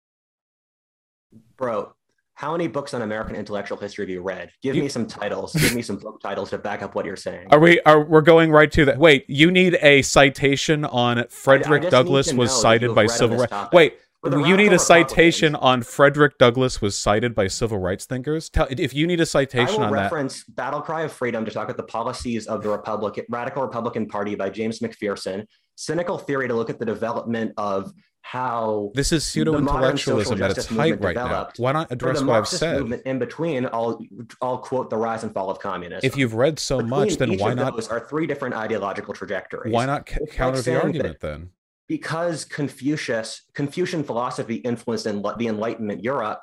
Bro, 1.56 1.94
how 2.36 2.52
many 2.52 2.68
books 2.68 2.96
on 2.96 3.04
American 3.04 3.36
intellectual 3.36 3.78
history 3.78 4.04
have 4.04 4.10
you 4.10 4.22
read? 4.22 4.52
Give 4.64 4.76
you, 4.76 4.82
me 4.82 4.90
some 4.90 5.06
titles. 5.06 5.54
Give 5.54 5.76
me 5.76 5.84
some 5.84 5.98
book 5.98 6.20
titles 6.20 6.50
to 6.50 6.58
back 6.58 6.82
up 6.82 6.96
what 6.96 7.06
you're 7.06 7.16
saying. 7.16 7.48
Are 7.52 7.60
we 7.60 7.80
are 7.82 8.04
we're 8.04 8.22
going 8.22 8.52
right 8.52 8.72
to 8.72 8.86
that? 8.86 8.98
Wait, 8.98 9.26
you 9.28 9.52
need 9.52 9.78
a 9.82 10.02
citation 10.02 10.84
on 10.84 11.26
Frederick 11.30 11.84
I, 11.84 11.88
I 11.88 11.90
Douglass 11.92 12.34
was 12.34 12.52
cited 12.52 12.96
by 12.96 13.06
civil 13.06 13.38
rights. 13.38 13.54
Wait, 13.72 14.00
you 14.24 14.58
need 14.58 14.74
a 14.74 14.80
citation 14.80 15.56
on 15.56 15.82
Frederick 15.82 16.38
Douglass 16.38 16.82
was 16.82 16.98
cited 16.98 17.36
by 17.36 17.48
civil 17.48 17.78
rights 17.78 18.06
thinkers. 18.06 18.50
Tell 18.50 18.68
if 18.70 18.94
you 18.94 19.06
need 19.08 19.20
a 19.20 19.26
citation 19.26 19.84
on 19.84 19.92
reference 19.92 20.44
that. 20.46 20.56
Battle 20.56 20.82
Cry 20.82 21.02
of 21.04 21.12
Freedom 21.12 21.44
to 21.46 21.52
talk 21.52 21.66
about 21.66 21.78
the 21.78 21.84
policies 21.84 22.48
of 22.48 22.64
the 22.64 22.70
Republican 22.70 23.26
Radical 23.30 23.64
Republican 23.64 24.08
Party 24.08 24.36
by 24.36 24.50
James 24.50 24.80
McPherson. 24.80 25.46
Cynical 25.76 26.18
Theory 26.18 26.48
to 26.48 26.54
look 26.54 26.70
at 26.70 26.80
the 26.80 26.86
development 26.86 27.54
of 27.58 27.92
how 28.22 28.92
this 28.96 29.12
is 29.12 29.26
pseudo 29.26 29.58
intellectualism 29.58 30.42
at 30.42 30.52
its 30.52 30.66
height 30.68 31.00
right 31.02 31.16
now. 31.16 31.50
Why 31.58 31.74
not 31.74 31.92
address 31.92 32.22
what 32.22 32.38
I've 32.38 32.48
said? 32.48 33.02
in 33.06 33.20
between, 33.20 33.66
I'll 33.74 34.00
I'll 34.42 34.58
quote 34.58 34.90
the 34.90 34.98
rise 34.98 35.24
and 35.24 35.34
fall 35.34 35.50
of 35.50 35.60
communism. 35.60 36.02
If 36.04 36.16
you've 36.16 36.34
read 36.34 36.58
so 36.58 36.78
between 36.78 36.90
much, 36.90 37.18
then 37.18 37.38
why 37.38 37.54
not? 37.54 37.76
Those 37.76 37.90
are 37.90 38.00
three 38.00 38.26
different 38.26 38.56
ideological 38.56 39.14
trajectories. 39.14 39.74
Why 39.74 39.86
not 39.86 40.06
counter 40.06 40.56
like 40.56 40.66
the 40.66 40.82
argument 40.82 41.20
then? 41.20 41.50
Because 41.94 42.44
Confucius, 42.44 43.44
Confucian 43.54 44.04
philosophy 44.04 44.56
influenced 44.56 45.06
in 45.06 45.22
the 45.38 45.48
Enlightenment 45.48 46.04
Europe, 46.04 46.42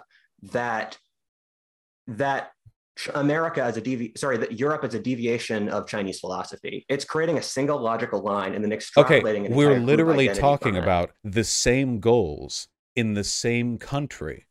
that 0.53 0.97
that 2.07 2.53
America 3.17 3.61
as 3.61 3.77
a 3.77 3.81
devi- 3.81 4.13
sorry 4.17 4.37
that 4.37 4.61
Europe 4.61 4.85
is 4.85 4.95
a 4.95 5.01
deviation 5.01 5.69
of 5.69 5.89
Chinese 5.89 6.21
philosophy. 6.21 6.87
It's 6.89 7.05
creating 7.05 7.39
a 7.39 7.43
single 7.43 7.81
logical 7.81 8.21
line 8.23 8.55
and 8.55 8.63
then 8.63 8.71
extrapolating. 8.71 9.47
Okay, 9.47 9.55
we're 9.55 9.81
literally 9.81 10.29
talking 10.29 10.77
about 10.77 11.11
the 11.25 11.43
same 11.43 11.99
goals 11.99 12.69
in 12.95 13.15
the 13.15 13.25
same 13.25 13.77
country 13.77 14.47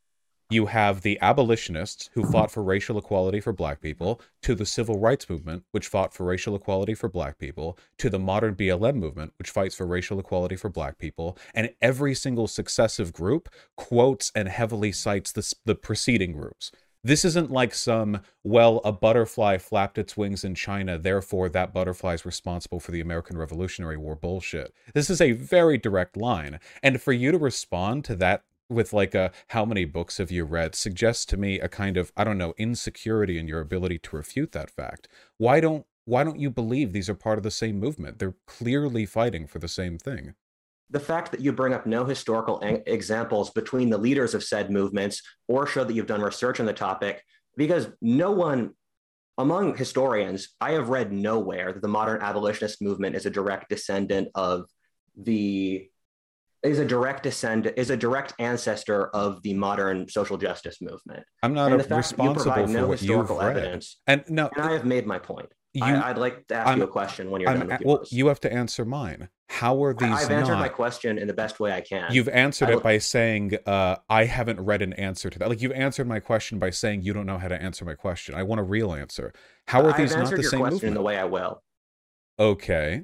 you 0.49 0.65
have 0.65 1.01
the 1.01 1.19
abolitionists 1.21 2.09
who 2.13 2.23
fought 2.23 2.49
for 2.49 2.63
racial 2.63 2.97
equality 2.97 3.39
for 3.39 3.53
black 3.53 3.81
people, 3.81 4.19
to 4.41 4.55
the 4.55 4.65
civil 4.65 4.99
rights 4.99 5.29
movement, 5.29 5.63
which 5.71 5.87
fought 5.87 6.13
for 6.13 6.25
racial 6.25 6.55
equality 6.55 6.95
for 6.95 7.07
black 7.07 7.37
people, 7.37 7.77
to 7.99 8.09
the 8.09 8.17
modern 8.17 8.55
BLM 8.55 8.95
movement, 8.95 9.33
which 9.37 9.51
fights 9.51 9.75
for 9.75 9.85
racial 9.85 10.19
equality 10.19 10.55
for 10.55 10.69
black 10.69 10.97
people. 10.97 11.37
And 11.53 11.69
every 11.81 12.15
single 12.15 12.47
successive 12.47 13.13
group 13.13 13.49
quotes 13.77 14.31
and 14.33 14.47
heavily 14.47 14.91
cites 14.91 15.31
the, 15.31 15.53
the 15.65 15.75
preceding 15.75 16.33
groups. 16.33 16.71
This 17.03 17.23
isn't 17.23 17.49
like 17.49 17.73
some, 17.73 18.21
well, 18.43 18.81
a 18.83 18.91
butterfly 18.91 19.57
flapped 19.57 19.97
its 19.97 20.17
wings 20.17 20.43
in 20.43 20.53
China, 20.53 20.97
therefore 20.97 21.47
that 21.49 21.73
butterfly 21.73 22.15
is 22.15 22.25
responsible 22.25 22.81
for 22.81 22.91
the 22.91 22.99
American 22.99 23.37
Revolutionary 23.37 23.95
War 23.95 24.15
bullshit. 24.15 24.73
This 24.93 25.09
is 25.09 25.21
a 25.21 25.31
very 25.31 25.77
direct 25.77 26.17
line. 26.17 26.59
And 26.83 27.01
for 27.01 27.13
you 27.13 27.31
to 27.31 27.37
respond 27.37 28.03
to 28.05 28.15
that 28.15 28.43
with 28.69 28.93
like 28.93 29.15
a 29.15 29.31
how 29.49 29.65
many 29.65 29.85
books 29.85 30.17
have 30.17 30.31
you 30.31 30.45
read? 30.45 30.75
suggests 30.75 31.25
to 31.25 31.37
me 31.37 31.59
a 31.59 31.67
kind 31.67 31.97
of 31.97 32.11
i 32.15 32.23
don't 32.23 32.37
know 32.37 32.53
insecurity 32.57 33.37
in 33.37 33.47
your 33.47 33.59
ability 33.59 33.99
to 33.99 34.15
refute 34.15 34.51
that 34.51 34.69
fact. 34.69 35.07
Why 35.37 35.59
don't 35.59 35.85
why 36.05 36.23
don't 36.23 36.39
you 36.39 36.49
believe 36.49 36.91
these 36.91 37.09
are 37.09 37.15
part 37.15 37.37
of 37.37 37.43
the 37.43 37.51
same 37.51 37.79
movement? 37.79 38.17
They're 38.17 38.35
clearly 38.47 39.05
fighting 39.05 39.45
for 39.45 39.59
the 39.59 39.67
same 39.67 39.99
thing. 39.99 40.33
The 40.89 40.99
fact 40.99 41.31
that 41.31 41.41
you 41.41 41.53
bring 41.53 41.73
up 41.73 41.85
no 41.85 42.03
historical 42.03 42.59
examples 42.87 43.51
between 43.51 43.91
the 43.91 43.97
leaders 43.97 44.33
of 44.33 44.43
said 44.43 44.71
movements 44.71 45.21
or 45.47 45.67
show 45.67 45.83
that 45.83 45.93
you've 45.93 46.07
done 46.07 46.21
research 46.21 46.59
on 46.59 46.65
the 46.65 46.73
topic 46.73 47.23
because 47.55 47.89
no 48.01 48.31
one 48.31 48.71
among 49.37 49.75
historians 49.75 50.49
i 50.59 50.71
have 50.71 50.89
read 50.89 51.13
nowhere 51.13 51.71
that 51.71 51.81
the 51.81 51.87
modern 51.87 52.21
abolitionist 52.21 52.81
movement 52.81 53.15
is 53.15 53.25
a 53.25 53.29
direct 53.29 53.69
descendant 53.69 54.27
of 54.35 54.65
the 55.15 55.89
is 56.63 56.79
a 56.79 56.85
direct 56.85 57.23
descendant 57.23 57.77
is 57.77 57.89
a 57.89 57.97
direct 57.97 58.33
ancestor 58.39 59.07
of 59.09 59.41
the 59.43 59.53
modern 59.53 60.07
social 60.09 60.37
justice 60.37 60.81
movement. 60.81 61.23
I'm 61.41 61.53
not 61.53 61.71
and 61.71 61.79
the 61.79 61.83
fact 61.83 62.11
responsible 62.11 62.33
that 62.33 62.39
you 62.39 62.65
provide 62.65 62.69
no 62.69 62.91
historical 62.91 63.41
evidence. 63.41 63.97
And 64.07 64.23
no, 64.27 64.49
and 64.55 64.65
I 64.65 64.73
have 64.73 64.85
made 64.85 65.05
my 65.05 65.19
point. 65.19 65.51
You, 65.73 65.83
I, 65.83 66.11
would 66.11 66.17
like 66.17 66.47
to 66.47 66.55
ask 66.55 66.67
I'm, 66.67 66.79
you 66.79 66.85
a 66.85 66.87
question 66.87 67.29
when 67.29 67.41
you're 67.41 67.49
I'm, 67.51 67.59
done 67.59 67.67
with 67.67 67.81
yours. 67.81 67.99
Well, 67.99 68.05
you 68.09 68.27
have 68.27 68.39
to 68.39 68.51
answer 68.51 68.85
mine. 68.85 69.29
How 69.49 69.83
are 69.83 69.93
these? 69.93 70.09
I've 70.09 70.31
answered 70.31 70.53
not... 70.53 70.59
my 70.59 70.67
question 70.67 71.19
in 71.19 71.27
the 71.27 71.33
best 71.33 71.59
way 71.59 71.71
I 71.71 71.81
can. 71.81 72.11
You've 72.11 72.29
answered 72.29 72.69
it 72.69 72.81
by 72.81 72.97
saying, 72.97 73.53
uh, 73.67 73.97
"I 74.09 74.25
haven't 74.25 74.59
read 74.59 74.81
an 74.81 74.93
answer 74.93 75.29
to 75.29 75.37
that." 75.39 75.47
Like 75.47 75.61
you've 75.61 75.71
answered 75.73 76.07
my 76.07 76.19
question 76.19 76.57
by 76.57 76.71
saying 76.71 77.03
you 77.03 77.13
don't 77.13 77.27
know 77.27 77.37
how 77.37 77.47
to 77.47 77.61
answer 77.61 77.85
my 77.85 77.93
question. 77.93 78.33
I 78.33 78.43
want 78.43 78.59
a 78.59 78.63
real 78.63 78.93
answer. 78.93 79.31
How 79.67 79.85
are 79.85 79.95
these 79.95 80.15
not 80.15 80.31
the 80.31 80.43
same 80.43 80.59
question 80.59 80.73
movement? 80.73 80.83
In 80.83 80.93
the 80.95 81.01
way 81.01 81.17
I 81.17 81.25
will. 81.25 81.61
Okay, 82.39 83.03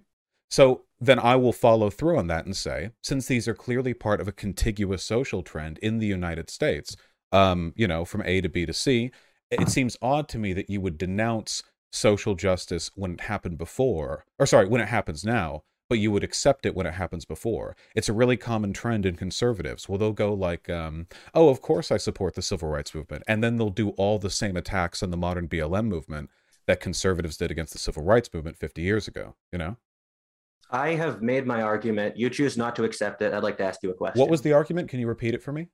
so 0.50 0.84
then 1.00 1.20
I 1.20 1.36
will 1.36 1.54
follow 1.54 1.90
through 1.90 2.18
on 2.18 2.28
that 2.28 2.46
and 2.46 2.56
say, 2.56 2.92
since 3.02 3.28
these 3.28 3.48
are 3.48 3.54
clearly 3.54 3.94
part 3.94 4.22
of 4.22 4.28
a 4.28 4.34
contiguous 4.34 5.04
social 5.04 5.44
trend 5.44 5.78
in 5.80 6.00
the 6.00 6.08
United 6.08 6.50
States, 6.50 6.96
um, 7.32 7.74
you 7.76 7.88
know, 7.88 8.06
from 8.06 8.24
A 8.24 8.42
to 8.42 8.50
B 8.50 8.66
to 8.66 8.74
C, 8.74 9.12
it 9.52 9.70
seems 9.70 9.98
odd 10.02 10.28
to 10.30 10.40
me 10.40 10.54
that 10.54 10.70
you 10.70 10.82
would 10.82 10.98
denounce 10.98 11.64
social 11.92 12.36
justice 12.36 12.92
when 12.96 13.14
it 13.14 13.22
happened 13.22 13.58
before, 13.58 14.26
or 14.40 14.46
sorry, 14.46 14.68
when 14.68 14.82
it 14.82 14.88
happens 14.88 15.24
now, 15.24 15.64
but 15.90 16.00
you 16.00 16.12
would 16.12 16.24
accept 16.24 16.66
it 16.66 16.76
when 16.76 16.88
it 16.88 16.96
happens 16.96 17.26
before. 17.26 17.76
It's 17.96 18.10
a 18.10 18.14
really 18.14 18.38
common 18.38 18.74
trend 18.74 19.06
in 19.06 19.16
conservatives. 19.16 19.88
Well, 19.88 19.98
they'll 19.98 20.14
go 20.14 20.34
like, 20.34 20.70
um, 20.70 21.08
oh, 21.34 21.50
of 21.50 21.62
course 21.62 21.92
I 21.92 21.98
support 21.98 22.36
the 22.36 22.42
civil 22.42 22.70
rights 22.70 22.96
movement. 22.96 23.24
And 23.28 23.44
then 23.44 23.58
they'll 23.58 23.70
do 23.70 23.90
all 23.92 24.18
the 24.18 24.30
same 24.30 24.58
attacks 24.58 25.04
on 25.04 25.12
the 25.12 25.18
modern 25.18 25.48
BLM 25.48 25.86
movement 25.86 26.30
that 26.66 26.80
conservatives 26.80 27.38
did 27.38 27.52
against 27.52 27.74
the 27.74 27.80
civil 27.80 28.04
rights 28.04 28.30
movement 28.34 28.58
50 28.58 28.82
years 28.82 29.08
ago, 29.08 29.36
you 29.52 29.60
know? 29.60 29.78
I 30.70 30.90
have 30.96 31.22
made 31.22 31.46
my 31.46 31.62
argument. 31.62 32.18
You 32.18 32.30
choose 32.30 32.58
not 32.58 32.76
to 32.78 32.84
accept 32.84 33.22
it. 33.22 33.34
I'd 33.34 33.44
like 33.44 33.58
to 33.58 33.64
ask 33.64 33.84
you 33.84 33.92
a 33.92 33.94
question. 33.94 34.20
What 34.20 34.30
was 34.30 34.42
the 34.42 34.54
argument? 34.54 34.90
Can 34.90 35.00
you 35.00 35.08
repeat 35.08 35.34
it 35.34 35.44
for 35.44 35.52
me? 35.52 35.70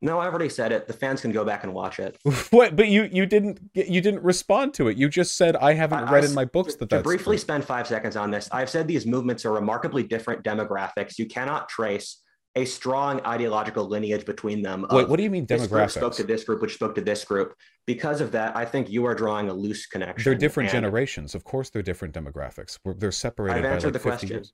No, 0.00 0.20
I've 0.20 0.30
already 0.30 0.48
said 0.48 0.70
it. 0.70 0.86
The 0.86 0.92
fans 0.92 1.22
can 1.22 1.32
go 1.32 1.44
back 1.44 1.64
and 1.64 1.74
watch 1.74 1.98
it. 1.98 2.16
what? 2.50 2.76
But 2.76 2.88
you 2.88 3.08
you 3.10 3.26
didn't 3.26 3.58
you 3.74 4.00
didn't 4.00 4.22
respond 4.22 4.74
to 4.74 4.88
it. 4.88 4.96
You 4.96 5.08
just 5.08 5.36
said 5.36 5.56
I 5.56 5.74
haven't 5.74 6.08
I, 6.08 6.12
read 6.12 6.24
I, 6.24 6.28
in 6.28 6.34
my 6.34 6.44
books 6.44 6.74
to, 6.74 6.86
that. 6.86 6.98
To 6.98 7.02
briefly 7.02 7.36
true. 7.36 7.38
spend 7.38 7.64
five 7.64 7.88
seconds 7.88 8.14
on 8.14 8.30
this, 8.30 8.48
I've 8.52 8.70
said 8.70 8.86
these 8.86 9.06
movements 9.06 9.44
are 9.44 9.52
remarkably 9.52 10.04
different 10.04 10.44
demographics. 10.44 11.18
You 11.18 11.26
cannot 11.26 11.68
trace 11.68 12.22
a 12.58 12.64
strong 12.64 13.20
ideological 13.24 13.84
lineage 13.84 14.26
between 14.26 14.62
them. 14.62 14.84
Wait, 14.90 15.08
what 15.08 15.16
do 15.16 15.22
you 15.22 15.30
mean 15.30 15.46
demographics? 15.46 15.92
spoke 15.92 16.14
to 16.14 16.24
this 16.24 16.42
group, 16.42 16.60
which 16.60 16.74
spoke 16.74 16.94
to 16.96 17.00
this 17.00 17.24
group. 17.24 17.54
Because 17.86 18.20
of 18.20 18.32
that, 18.32 18.56
I 18.56 18.64
think 18.64 18.90
you 18.90 19.04
are 19.04 19.14
drawing 19.14 19.48
a 19.48 19.52
loose 19.52 19.86
connection. 19.86 20.24
They're 20.24 20.38
different 20.38 20.70
generations. 20.70 21.36
Of 21.36 21.44
course, 21.44 21.70
they're 21.70 21.82
different 21.82 22.14
demographics. 22.14 22.76
They're 22.84 23.12
separated 23.12 23.64
I've 23.64 23.80
by 23.80 23.86
like 23.86 23.92
the 23.92 23.98
50 23.98 24.00
question. 24.00 24.28
years. 24.28 24.52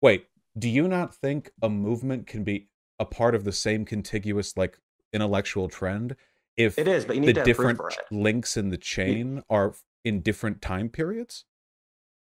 Wait, 0.00 0.26
do 0.58 0.68
you 0.68 0.88
not 0.88 1.14
think 1.14 1.50
a 1.60 1.68
movement 1.68 2.26
can 2.26 2.42
be 2.42 2.68
a 2.98 3.04
part 3.04 3.34
of 3.34 3.44
the 3.44 3.52
same 3.52 3.84
contiguous 3.84 4.56
like 4.56 4.78
intellectual 5.12 5.68
trend 5.68 6.16
if 6.56 6.78
it 6.78 6.88
is, 6.88 7.04
but 7.04 7.16
you 7.16 7.20
need 7.20 7.36
the 7.36 7.42
different 7.42 7.80
links 8.10 8.56
in 8.56 8.70
the 8.70 8.78
chain 8.78 9.42
are 9.50 9.74
in 10.04 10.20
different 10.20 10.62
time 10.62 10.88
periods? 10.88 11.44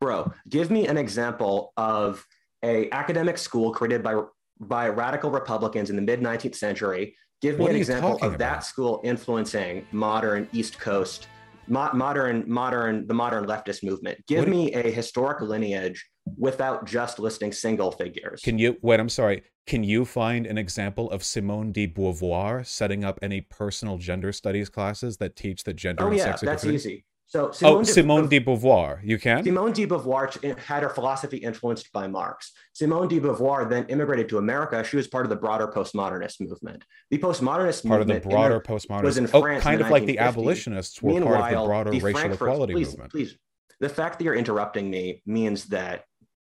Bro, 0.01 0.33
give 0.49 0.69
me 0.71 0.87
an 0.87 0.97
example 0.97 1.73
of 1.77 2.25
a 2.63 2.89
academic 2.91 3.37
school 3.37 3.71
created 3.71 4.03
by 4.03 4.21
by 4.61 4.87
radical 4.87 5.31
Republicans 5.31 5.89
in 5.89 5.95
the 5.95 6.01
mid 6.01 6.21
19th 6.21 6.55
century. 6.55 7.15
Give 7.41 7.57
me 7.57 7.63
what 7.63 7.71
an 7.71 7.77
example 7.77 8.15
of 8.17 8.21
about? 8.21 8.39
that 8.39 8.63
school 8.63 9.01
influencing 9.03 9.85
modern 9.91 10.47
East 10.53 10.79
Coast 10.79 11.27
mo- 11.67 11.91
modern 11.93 12.43
modern 12.47 13.07
the 13.07 13.13
modern 13.13 13.45
leftist 13.45 13.83
movement. 13.83 14.19
Give 14.27 14.39
What 14.39 14.49
me 14.49 14.73
a 14.73 14.91
historic 14.91 15.41
lineage 15.41 16.07
without 16.37 16.85
just 16.85 17.19
listing 17.19 17.51
single 17.51 17.91
figures. 17.91 18.41
Can 18.41 18.59
you 18.59 18.77
wait? 18.81 18.99
I'm 18.99 19.09
sorry. 19.09 19.43
Can 19.67 19.83
you 19.83 20.05
find 20.05 20.45
an 20.45 20.57
example 20.57 21.09
of 21.11 21.23
Simone 21.23 21.71
de 21.71 21.87
Beauvoir 21.87 22.65
setting 22.65 23.03
up 23.03 23.19
any 23.21 23.41
personal 23.41 23.97
gender 23.97 24.31
studies 24.31 24.69
classes 24.69 25.17
that 25.17 25.35
teach 25.35 25.63
that 25.63 25.75
gender 25.75 26.03
oh 26.03 26.07
and 26.07 26.17
yeah, 26.17 26.23
sex 26.35 26.41
that's 26.41 26.65
easy. 26.65 27.05
So 27.31 27.47
oh, 27.47 27.51
Simone 27.53 27.83
de, 27.85 27.91
Simone 27.93 28.27
de 28.27 28.39
Beauvoir. 28.41 28.99
You 29.05 29.17
can. 29.17 29.41
Simone 29.45 29.71
de 29.71 29.87
Beauvoir 29.87 30.37
eh, 30.43 30.53
had 30.67 30.83
her 30.83 30.89
philosophy 30.89 31.37
influenced 31.37 31.89
by 31.93 32.05
Marx. 32.05 32.51
Simone 32.73 33.07
de 33.07 33.21
Beauvoir 33.21 33.69
then 33.69 33.85
immigrated 33.85 34.27
to 34.27 34.37
America. 34.37 34.83
She 34.83 34.97
was 34.97 35.07
part 35.07 35.25
of 35.25 35.29
the 35.29 35.37
broader 35.37 35.69
postmodernist 35.69 36.41
movement. 36.41 36.83
The 37.09 37.19
postmodernist 37.19 37.87
part 37.87 38.01
of 38.01 38.07
the 38.07 38.19
broader 38.19 38.59
postmodernist. 38.59 39.03
was 39.03 39.17
in 39.17 39.29
oh, 39.33 39.39
France 39.39 39.63
kind 39.63 39.79
the 39.79 39.85
of 39.85 39.91
like 39.91 40.05
the 40.05 40.19
abolitionists 40.19 41.01
were 41.01 41.21
part 41.21 41.53
of 41.53 41.61
the 41.61 41.65
broader 41.65 41.91
the 41.91 42.01
racial 42.01 42.19
Frankfurt- 42.19 42.49
equality 42.49 42.73
please, 42.73 42.89
movement. 42.89 43.11
Please, 43.11 43.37
the 43.79 43.87
fact 43.87 44.19
that 44.19 44.25
you're 44.25 44.35
interrupting 44.35 44.89
me 44.89 45.23
means 45.25 45.67
that 45.67 46.03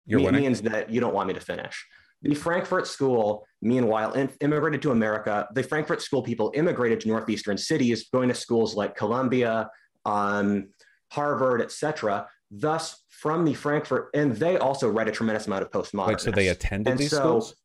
You're 0.08 0.32
me- 0.32 0.40
means 0.40 0.64
that 0.64 0.90
you 0.90 1.00
don't 1.00 1.14
want 1.14 1.28
me 1.28 1.36
to 1.36 1.42
finish. 1.42 1.86
The 2.24 2.34
Frankfurt 2.34 2.88
School, 2.88 3.46
meanwhile, 3.62 4.14
in, 4.14 4.32
immigrated 4.42 4.82
to 4.82 4.92
America. 4.92 5.48
The 5.54 5.62
Frankfurt 5.62 6.02
School 6.02 6.24
people 6.24 6.52
immigrated 6.56 7.02
to 7.02 7.08
northeastern 7.08 7.60
cities, 7.60 8.10
going 8.12 8.30
to 8.30 8.36
schools 8.36 8.74
like 8.76 8.96
Columbia, 8.96 9.70
um, 10.06 10.70
Harvard, 11.12 11.62
etc. 11.62 12.28
Thus, 12.50 13.04
from 13.10 13.46
the 13.46 13.54
Frankfurt, 13.54 14.10
and 14.14 14.36
they 14.36 14.58
also 14.58 14.90
read 14.90 15.08
a 15.08 15.12
tremendous 15.12 15.48
amount 15.48 15.64
of 15.64 15.72
postmodernists. 15.72 16.08
Wait, 16.08 16.20
so 16.22 16.32
they 16.32 16.48
attended 16.50 16.92
And 16.92 17.00
these 17.00 17.12
so 17.12 17.18
schools? 17.18 17.56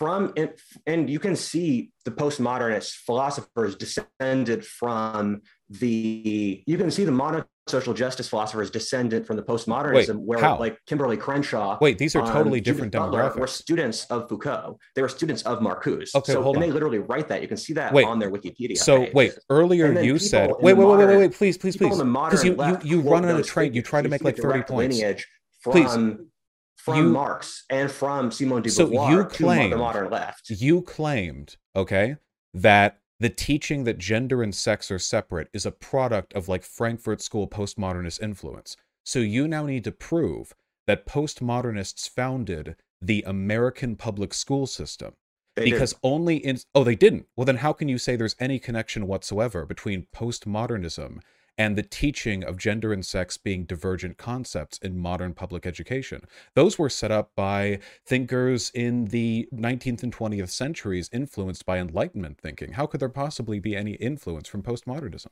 from 0.00 0.32
and, 0.34 0.50
and 0.86 1.10
you 1.10 1.18
can 1.18 1.36
see 1.36 1.92
the 2.06 2.10
postmodernist 2.10 2.92
philosophers 3.04 3.76
descended 3.76 4.64
from 4.64 5.42
the 5.68 6.62
you 6.66 6.78
can 6.78 6.90
see 6.90 7.04
the 7.04 7.12
modern 7.12 7.44
social 7.70 7.94
justice 7.94 8.28
philosophers 8.28 8.70
descendant 8.70 9.26
from 9.26 9.36
the 9.36 9.42
postmodernism 9.42 10.16
where 10.18 10.38
how? 10.40 10.58
like 10.58 10.78
kimberly 10.86 11.16
crenshaw 11.16 11.78
Wait, 11.80 11.96
these 11.98 12.14
are 12.16 12.22
um, 12.22 12.32
totally 12.32 12.60
Judith 12.60 12.90
different 12.90 12.92
Butler 12.92 13.40
were 13.40 13.46
students 13.46 14.04
of 14.06 14.28
foucault 14.28 14.78
they 14.94 15.02
were 15.02 15.08
students 15.08 15.42
of 15.42 15.60
marcuse 15.60 16.14
Okay, 16.14 16.32
so 16.32 16.42
hold 16.42 16.56
and 16.56 16.62
on. 16.64 16.68
they 16.68 16.72
literally 16.74 16.98
write 16.98 17.28
that 17.28 17.40
you 17.42 17.48
can 17.48 17.56
see 17.56 17.72
that 17.74 17.92
Wait, 17.92 18.04
on 18.04 18.18
their 18.18 18.30
wikipedia 18.30 18.76
So 18.76 19.04
page. 19.04 19.14
wait, 19.14 19.32
earlier 19.48 20.00
you 20.02 20.18
said 20.18 20.50
wait, 20.60 20.76
wait, 20.76 20.86
wait, 20.86 20.98
wait, 20.98 21.06
wait, 21.08 21.16
wait, 21.18 21.32
please, 21.32 21.56
please, 21.56 21.76
please, 21.76 21.90
because 21.90 22.04
modern 22.04 22.46
you 22.46 22.54
you 22.66 22.78
you 22.82 23.00
run 23.00 23.24
on 23.24 23.36
a 23.36 23.42
train. 23.42 23.72
You 23.72 23.82
try 23.82 24.02
to 24.02 24.08
make 24.08 24.22
like 24.24 24.36
thirty 24.36 24.62
points. 24.62 24.96
lineage 24.98 25.26
from 25.62 25.72
Please. 25.72 25.94
from 26.76 26.96
You- 26.96 27.10
marx 27.10 27.64
and 27.70 27.90
from 27.90 28.30
simone 28.30 28.62
de 28.62 28.70
So 28.70 28.86
beauvoir 28.86 29.10
you 29.10 29.18
to 29.22 29.28
claimed- 29.28 29.72
the 29.72 29.76
modern 29.76 30.10
left 30.10 30.50
You 30.50 30.82
claimed, 30.82 31.56
okay, 31.76 32.16
that 32.54 32.98
the 33.20 33.28
teaching 33.28 33.84
that 33.84 33.98
gender 33.98 34.42
and 34.42 34.54
sex 34.54 34.90
are 34.90 34.98
separate 34.98 35.48
is 35.52 35.66
a 35.66 35.70
product 35.70 36.32
of 36.32 36.48
like 36.48 36.64
Frankfurt 36.64 37.20
School 37.20 37.46
postmodernist 37.46 38.22
influence. 38.22 38.76
So 39.04 39.18
you 39.18 39.46
now 39.46 39.66
need 39.66 39.84
to 39.84 39.92
prove 39.92 40.54
that 40.86 41.06
postmodernists 41.06 42.08
founded 42.08 42.76
the 43.00 43.22
American 43.26 43.94
public 43.94 44.34
school 44.34 44.66
system. 44.66 45.12
They 45.56 45.70
because 45.70 45.94
only 46.02 46.36
in 46.36 46.58
oh 46.74 46.84
they 46.84 46.94
didn't 46.94 47.26
well 47.36 47.44
then 47.44 47.56
how 47.56 47.72
can 47.72 47.88
you 47.88 47.98
say 47.98 48.14
there's 48.14 48.36
any 48.38 48.58
connection 48.58 49.06
whatsoever 49.06 49.66
between 49.66 50.06
postmodernism 50.14 51.18
and 51.60 51.76
the 51.76 51.82
teaching 51.82 52.42
of 52.42 52.56
gender 52.56 52.90
and 52.90 53.04
sex 53.04 53.36
being 53.36 53.64
divergent 53.64 54.16
concepts 54.16 54.78
in 54.78 54.98
modern 54.98 55.34
public 55.34 55.66
education 55.66 56.22
those 56.54 56.78
were 56.78 56.88
set 56.88 57.10
up 57.10 57.32
by 57.36 57.78
thinkers 58.06 58.70
in 58.74 59.04
the 59.06 59.46
19th 59.54 60.02
and 60.02 60.16
20th 60.16 60.48
centuries 60.48 61.10
influenced 61.12 61.66
by 61.66 61.76
enlightenment 61.76 62.38
thinking 62.38 62.72
how 62.72 62.86
could 62.86 62.98
there 62.98 63.10
possibly 63.10 63.60
be 63.60 63.76
any 63.76 63.92
influence 63.92 64.48
from 64.48 64.62
postmodernism 64.62 65.26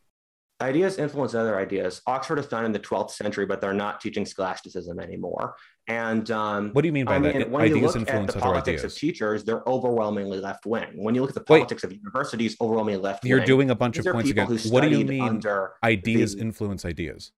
ideas 0.60 0.98
influence 0.98 1.34
other 1.34 1.58
ideas. 1.58 2.02
Oxford 2.06 2.38
is 2.38 2.46
founded 2.46 2.66
in 2.66 2.72
the 2.72 2.80
12th 2.80 3.10
century, 3.10 3.46
but 3.46 3.60
they're 3.60 3.72
not 3.72 4.00
teaching 4.00 4.26
scholasticism 4.26 4.98
anymore. 4.98 5.54
And 5.88 6.30
um, 6.30 6.70
what 6.74 6.82
do 6.82 6.86
you 6.88 6.92
mean 6.92 7.06
by 7.06 7.16
I 7.16 7.18
that 7.20 7.32
mean, 7.34 7.42
It- 7.42 7.50
when 7.50 7.66
you 7.66 7.76
ideas 7.76 7.94
look 7.96 8.08
at 8.08 8.26
the 8.26 8.38
politics 8.38 8.68
ideas 8.68 8.84
of 8.84 8.94
teachers, 8.94 9.42
they're 9.44 9.66
overwhelmingly 9.66 10.38
left 10.38 10.66
wing. 10.66 10.88
When 10.94 11.14
you 11.14 11.22
look 11.22 11.30
at 11.30 11.34
the 11.34 11.40
Wait. 11.52 11.60
politics 11.60 11.82
of 11.82 11.92
universities, 11.92 12.56
overwhelmingly 12.60 13.00
left 13.00 13.24
wing. 13.24 13.30
you're 13.30 13.44
doing 13.44 13.70
a 13.70 13.74
bunch 13.74 13.96
These 13.96 14.06
of 14.06 14.12
points 14.12 14.30
again 14.30 14.46
what 14.70 14.82
do 14.82 14.90
you 14.90 15.04
mean 15.06 15.22
under 15.22 15.72
ideas 15.82 16.34
the- 16.34 16.42
influence 16.42 16.84
ideas 16.84 17.32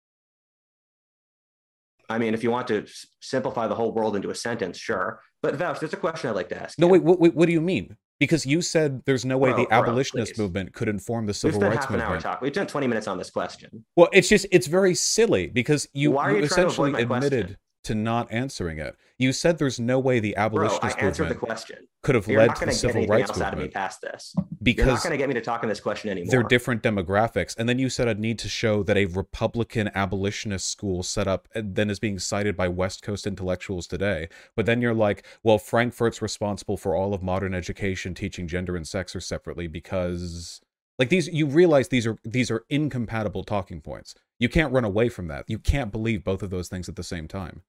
I 2.09 2.19
mean, 2.19 2.35
if 2.35 2.43
you 2.43 2.51
want 2.51 2.67
to 2.69 2.87
simplify 3.21 3.69
the 3.69 3.75
whole 3.77 3.93
world 3.93 4.17
into 4.17 4.31
a 4.31 4.35
sentence, 4.35 4.77
sure. 4.77 5.21
But 5.43 5.57
Vaush, 5.57 5.79
there's 5.79 5.93
a 5.93 5.97
question 5.97 6.29
I'd 6.29 6.35
like 6.35 6.49
to 6.49 6.61
ask. 6.61 6.77
No, 6.77 6.87
you. 6.89 6.95
wait, 6.95 7.03
what, 7.05 7.21
what, 7.21 7.35
what 7.37 7.47
do 7.47 7.53
you 7.53 7.61
mean? 7.61 7.97
Because 8.19 8.45
you 8.45 8.63
said 8.63 9.01
there's 9.07 9.25
no 9.25 9.39
way 9.39 9.51
Bro, 9.53 9.65
the 9.67 9.73
abolitionist 9.73 10.35
please. 10.35 10.39
movement 10.41 10.75
could 10.75 10.89
inform 10.89 11.27
the 11.27 11.31
We've 11.31 11.37
civil 11.37 11.61
spent 11.61 11.75
rights 11.75 11.85
half 11.87 11.95
an 11.95 12.01
hour 12.01 12.07
movement. 12.09 12.23
talking. 12.25 12.45
We've 12.45 12.53
done 12.53 12.67
20 12.67 12.87
minutes 12.89 13.07
on 13.07 13.17
this 13.17 13.31
question. 13.31 13.85
Well, 13.97 14.09
it's 14.13 14.29
just 14.29 14.45
it's 14.51 14.67
very 14.67 14.95
silly 14.97 15.47
because 15.47 15.89
you, 15.93 16.11
Why 16.11 16.25
are 16.25 16.31
you 16.37 16.43
you 16.43 16.49
trying 16.49 16.67
to 16.67 16.73
avoid 16.73 16.89
essentially 16.89 16.91
my 16.91 16.99
admitted 17.17 17.41
question? 17.47 17.57
To 17.91 17.95
not 17.97 18.31
answering 18.31 18.79
it. 18.79 18.97
You 19.19 19.33
said 19.33 19.59
there's 19.59 19.81
no 19.81 19.99
way 19.99 20.21
the 20.21 20.37
abolitionist 20.37 20.97
Bro, 20.97 21.05
I 21.05 21.09
answered 21.09 21.29
the 21.29 21.35
question. 21.35 21.89
could 22.03 22.15
have 22.15 22.29
You're 22.29 22.39
led 22.39 22.47
not 22.47 22.57
to 22.57 22.65
going 22.65 22.73
the 22.73 22.79
to 22.79 22.87
get 22.87 22.89
civil 22.89 22.97
anything 22.99 23.11
rights 23.11 23.31
else 23.31 23.41
out 23.41 23.53
of 23.53 23.59
me 23.59 23.65
movement 23.65 23.75
past 23.75 24.01
this. 24.01 24.35
Because 24.63 24.87
You're 24.87 24.95
not 24.95 25.03
going 25.03 25.11
to 25.11 25.17
get 25.19 25.29
me 25.29 25.35
to 25.35 25.41
talk 25.41 25.63
on 25.65 25.69
this 25.69 25.81
question 25.81 26.09
anymore. 26.09 26.31
they're 26.31 26.43
different 26.45 26.85
demographics. 26.85 27.57
And 27.59 27.69
then 27.69 27.81
you 27.81 27.91
said 27.91 28.07
I'd 28.07 28.21
need 28.21 28.39
to 28.39 28.49
show 28.49 28.85
that 28.85 28.97
a 28.97 29.07
Republican 29.07 29.91
abolitionist 29.95 30.71
school 30.71 31.03
set 31.03 31.27
up 31.27 31.49
and 31.53 31.75
then 31.75 31.91
is 31.91 31.99
being 31.99 32.21
cited 32.21 32.57
by 32.57 32.69
West 32.69 33.03
Coast 33.03 33.27
intellectuals 33.27 33.89
today. 33.89 34.29
But 34.55 34.67
then 34.67 34.81
you're 34.81 34.95
like, 34.95 35.27
well, 35.43 35.59
Frankfurt's 35.59 36.23
responsible 36.23 36.77
for 36.77 36.95
all 36.95 37.13
of 37.13 37.23
modern 37.23 37.55
education, 37.55 38.15
teaching 38.15 38.47
gender 38.47 38.77
and 38.77 38.87
sex 38.87 39.17
are 39.17 39.21
separately 39.21 39.67
because 39.67 40.61
like 41.01 41.09
these 41.09 41.29
you 41.29 41.47
realize 41.47 41.89
these 41.89 42.07
are 42.07 42.19
these 42.25 42.51
are 42.51 42.65
incompatible 42.69 43.43
talking 43.43 43.81
points. 43.81 44.15
You 44.39 44.49
can't 44.49 44.73
run 44.73 44.85
away 44.85 45.09
from 45.09 45.29
that. 45.29 45.45
You 45.49 45.59
can't 45.59 45.91
believe 45.91 46.25
both 46.25 46.43
of 46.43 46.51
those 46.51 46.69
things 46.69 46.89
at 46.89 46.97
the 46.97 47.03
same 47.03 47.27
time. 47.27 47.63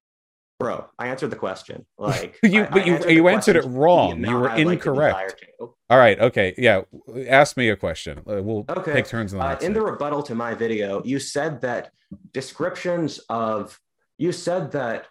Bro, 0.62 0.86
I 1.00 1.08
answered 1.08 1.30
the 1.32 1.36
question. 1.36 1.86
Like, 1.98 2.40
You- 2.44 2.64
I- 2.64 2.70
but 2.70 2.86
you- 2.88 2.94
answered 2.96 3.12
you 3.12 3.28
answered 3.28 3.56
it 3.58 3.62
question 3.64 3.72
to 3.72 3.76
the 3.76 3.80
wrong. 3.80 4.26
You 4.26 4.36
were 4.38 4.48
like 4.50 4.60
incorrect. 4.60 5.46
All 5.60 5.98
right, 5.98 6.20
okay. 6.20 6.54
Yeah, 6.58 6.82
ask 7.28 7.58
me 7.58 7.70
a 7.70 7.76
question. 7.76 8.20
Uh, 8.20 8.42
We'll 8.44 8.66
Okay. 8.70 8.94
take 8.94 9.08
turns 9.08 9.34
in 9.34 9.40
the 9.40 9.46
Uh, 9.46 9.58
in 9.62 9.74
the 9.74 9.82
rebuttal 9.82 10.24
to 10.24 10.36
my 10.36 10.54
video, 10.54 11.02
you 11.04 11.20
said 11.20 11.62
that 11.62 11.92
descriptions 12.34 13.20
of 13.30 13.80
you 14.18 14.32
said 14.32 14.72
that 14.74 15.08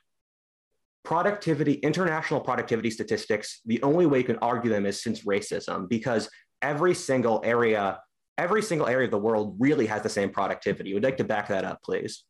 productivity, 1.04 1.74
international 1.74 2.40
productivity 2.40 2.90
statistics, 2.90 3.60
the 3.64 3.82
only 3.82 4.06
way 4.06 4.18
you 4.18 4.24
can 4.24 4.38
argue 4.38 4.70
them 4.70 4.86
is 4.86 5.02
since 5.02 5.24
racism, 5.24 5.88
because 5.88 6.28
every 6.62 6.94
single 6.94 7.40
area, 7.44 8.00
every 8.38 8.62
single 8.62 8.86
area 8.86 9.06
of 9.06 9.10
the 9.10 9.18
world 9.18 9.56
really 9.58 9.86
has 9.86 10.02
the 10.02 10.08
same 10.08 10.30
productivity. 10.30 10.92
Would 10.94 11.02
you 11.02 11.08
like 11.08 11.16
to 11.16 11.24
back 11.24 11.48
that 11.48 11.64
up, 11.64 11.82
please? 11.82 12.24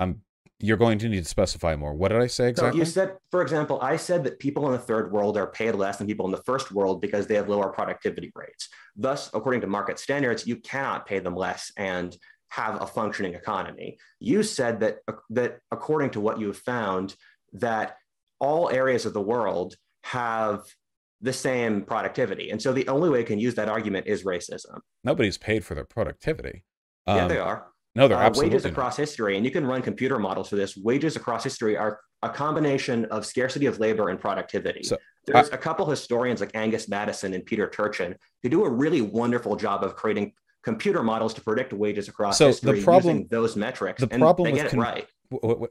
Um, 0.00 0.22
you're 0.60 0.76
going 0.76 0.98
to 0.98 1.08
need 1.08 1.22
to 1.22 1.28
specify 1.28 1.76
more. 1.76 1.94
What 1.94 2.08
did 2.08 2.20
I 2.20 2.26
say 2.26 2.44
So 2.44 2.48
exactly? 2.50 2.78
you 2.78 2.84
said, 2.84 3.16
for 3.30 3.42
example, 3.42 3.78
I 3.82 3.96
said 3.96 4.24
that 4.24 4.38
people 4.38 4.66
in 4.66 4.72
the 4.72 4.78
third 4.78 5.12
world 5.12 5.36
are 5.36 5.46
paid 5.46 5.74
less 5.74 5.96
than 5.98 6.06
people 6.06 6.26
in 6.26 6.32
the 6.32 6.42
first 6.44 6.72
world 6.72 7.00
because 7.00 7.26
they 7.26 7.34
have 7.34 7.48
lower 7.48 7.70
productivity 7.70 8.32
rates. 8.34 8.68
Thus, 8.96 9.30
according 9.34 9.60
to 9.62 9.66
market 9.66 9.98
standards, 9.98 10.46
you 10.46 10.56
cannot 10.56 11.06
pay 11.06 11.18
them 11.18 11.34
less 11.34 11.72
and 11.76 12.16
have 12.50 12.80
a 12.80 12.86
functioning 12.86 13.34
economy. 13.34 13.98
You 14.20 14.44
said 14.44 14.80
that 14.80 14.98
that 15.30 15.58
according 15.72 16.10
to 16.10 16.20
what 16.20 16.38
you 16.38 16.46
have 16.46 16.58
found, 16.58 17.16
that 17.54 17.96
all 18.38 18.70
areas 18.70 19.06
of 19.06 19.12
the 19.12 19.20
world 19.20 19.74
have 20.04 20.62
the 21.20 21.32
same 21.32 21.82
productivity. 21.82 22.50
And 22.50 22.62
so 22.62 22.72
the 22.72 22.86
only 22.86 23.08
way 23.10 23.20
you 23.20 23.24
can 23.24 23.38
use 23.40 23.54
that 23.56 23.68
argument 23.68 24.06
is 24.06 24.24
racism. 24.24 24.78
Nobody's 25.02 25.38
paid 25.38 25.64
for 25.64 25.74
their 25.74 25.84
productivity. 25.84 26.64
Um, 27.06 27.16
yeah, 27.16 27.28
they 27.28 27.38
are. 27.38 27.66
No, 27.96 28.08
they're 28.08 28.18
Uh, 28.18 28.22
absolutely 28.22 28.50
wages 28.54 28.64
not. 28.64 28.72
across 28.72 28.96
history, 28.96 29.36
and 29.36 29.44
you 29.44 29.50
can 29.52 29.64
run 29.66 29.80
computer 29.82 30.18
models 30.18 30.48
for 30.48 30.56
this. 30.56 30.76
Wages 30.76 31.14
across 31.16 31.44
history 31.44 31.76
are 31.76 32.00
a 32.22 32.28
combination 32.28 33.04
of 33.06 33.24
scarcity 33.24 33.66
of 33.66 33.78
labor 33.78 34.08
and 34.08 34.18
productivity. 34.20 34.82
So, 34.82 34.96
There's 35.26 35.48
a 35.50 35.56
couple 35.56 35.88
historians 35.88 36.40
like 36.40 36.50
Angus 36.54 36.86
Maddison 36.88 37.32
and 37.32 37.46
Peter 37.46 37.66
Turchin 37.68 38.14
who 38.42 38.48
do 38.50 38.64
a 38.64 38.68
really 38.70 39.00
wonderful 39.00 39.56
job 39.56 39.82
of 39.82 39.96
creating 39.96 40.34
computer 40.62 41.02
models 41.02 41.32
to 41.34 41.40
predict 41.40 41.72
wages 41.72 42.08
across 42.08 42.36
So 42.38 42.44
the 42.44 42.50
history 42.50 42.82
problem- 42.82 43.16
using 43.16 43.28
those 43.28 43.54
metrics. 43.56 44.00
the 44.02 44.08
and 44.10 44.20
problem 44.20 44.44
they 44.46 44.52
with 44.52 44.62
get 44.62 44.70
con- 44.70 44.80
it 44.80 44.82
right. 44.82 45.06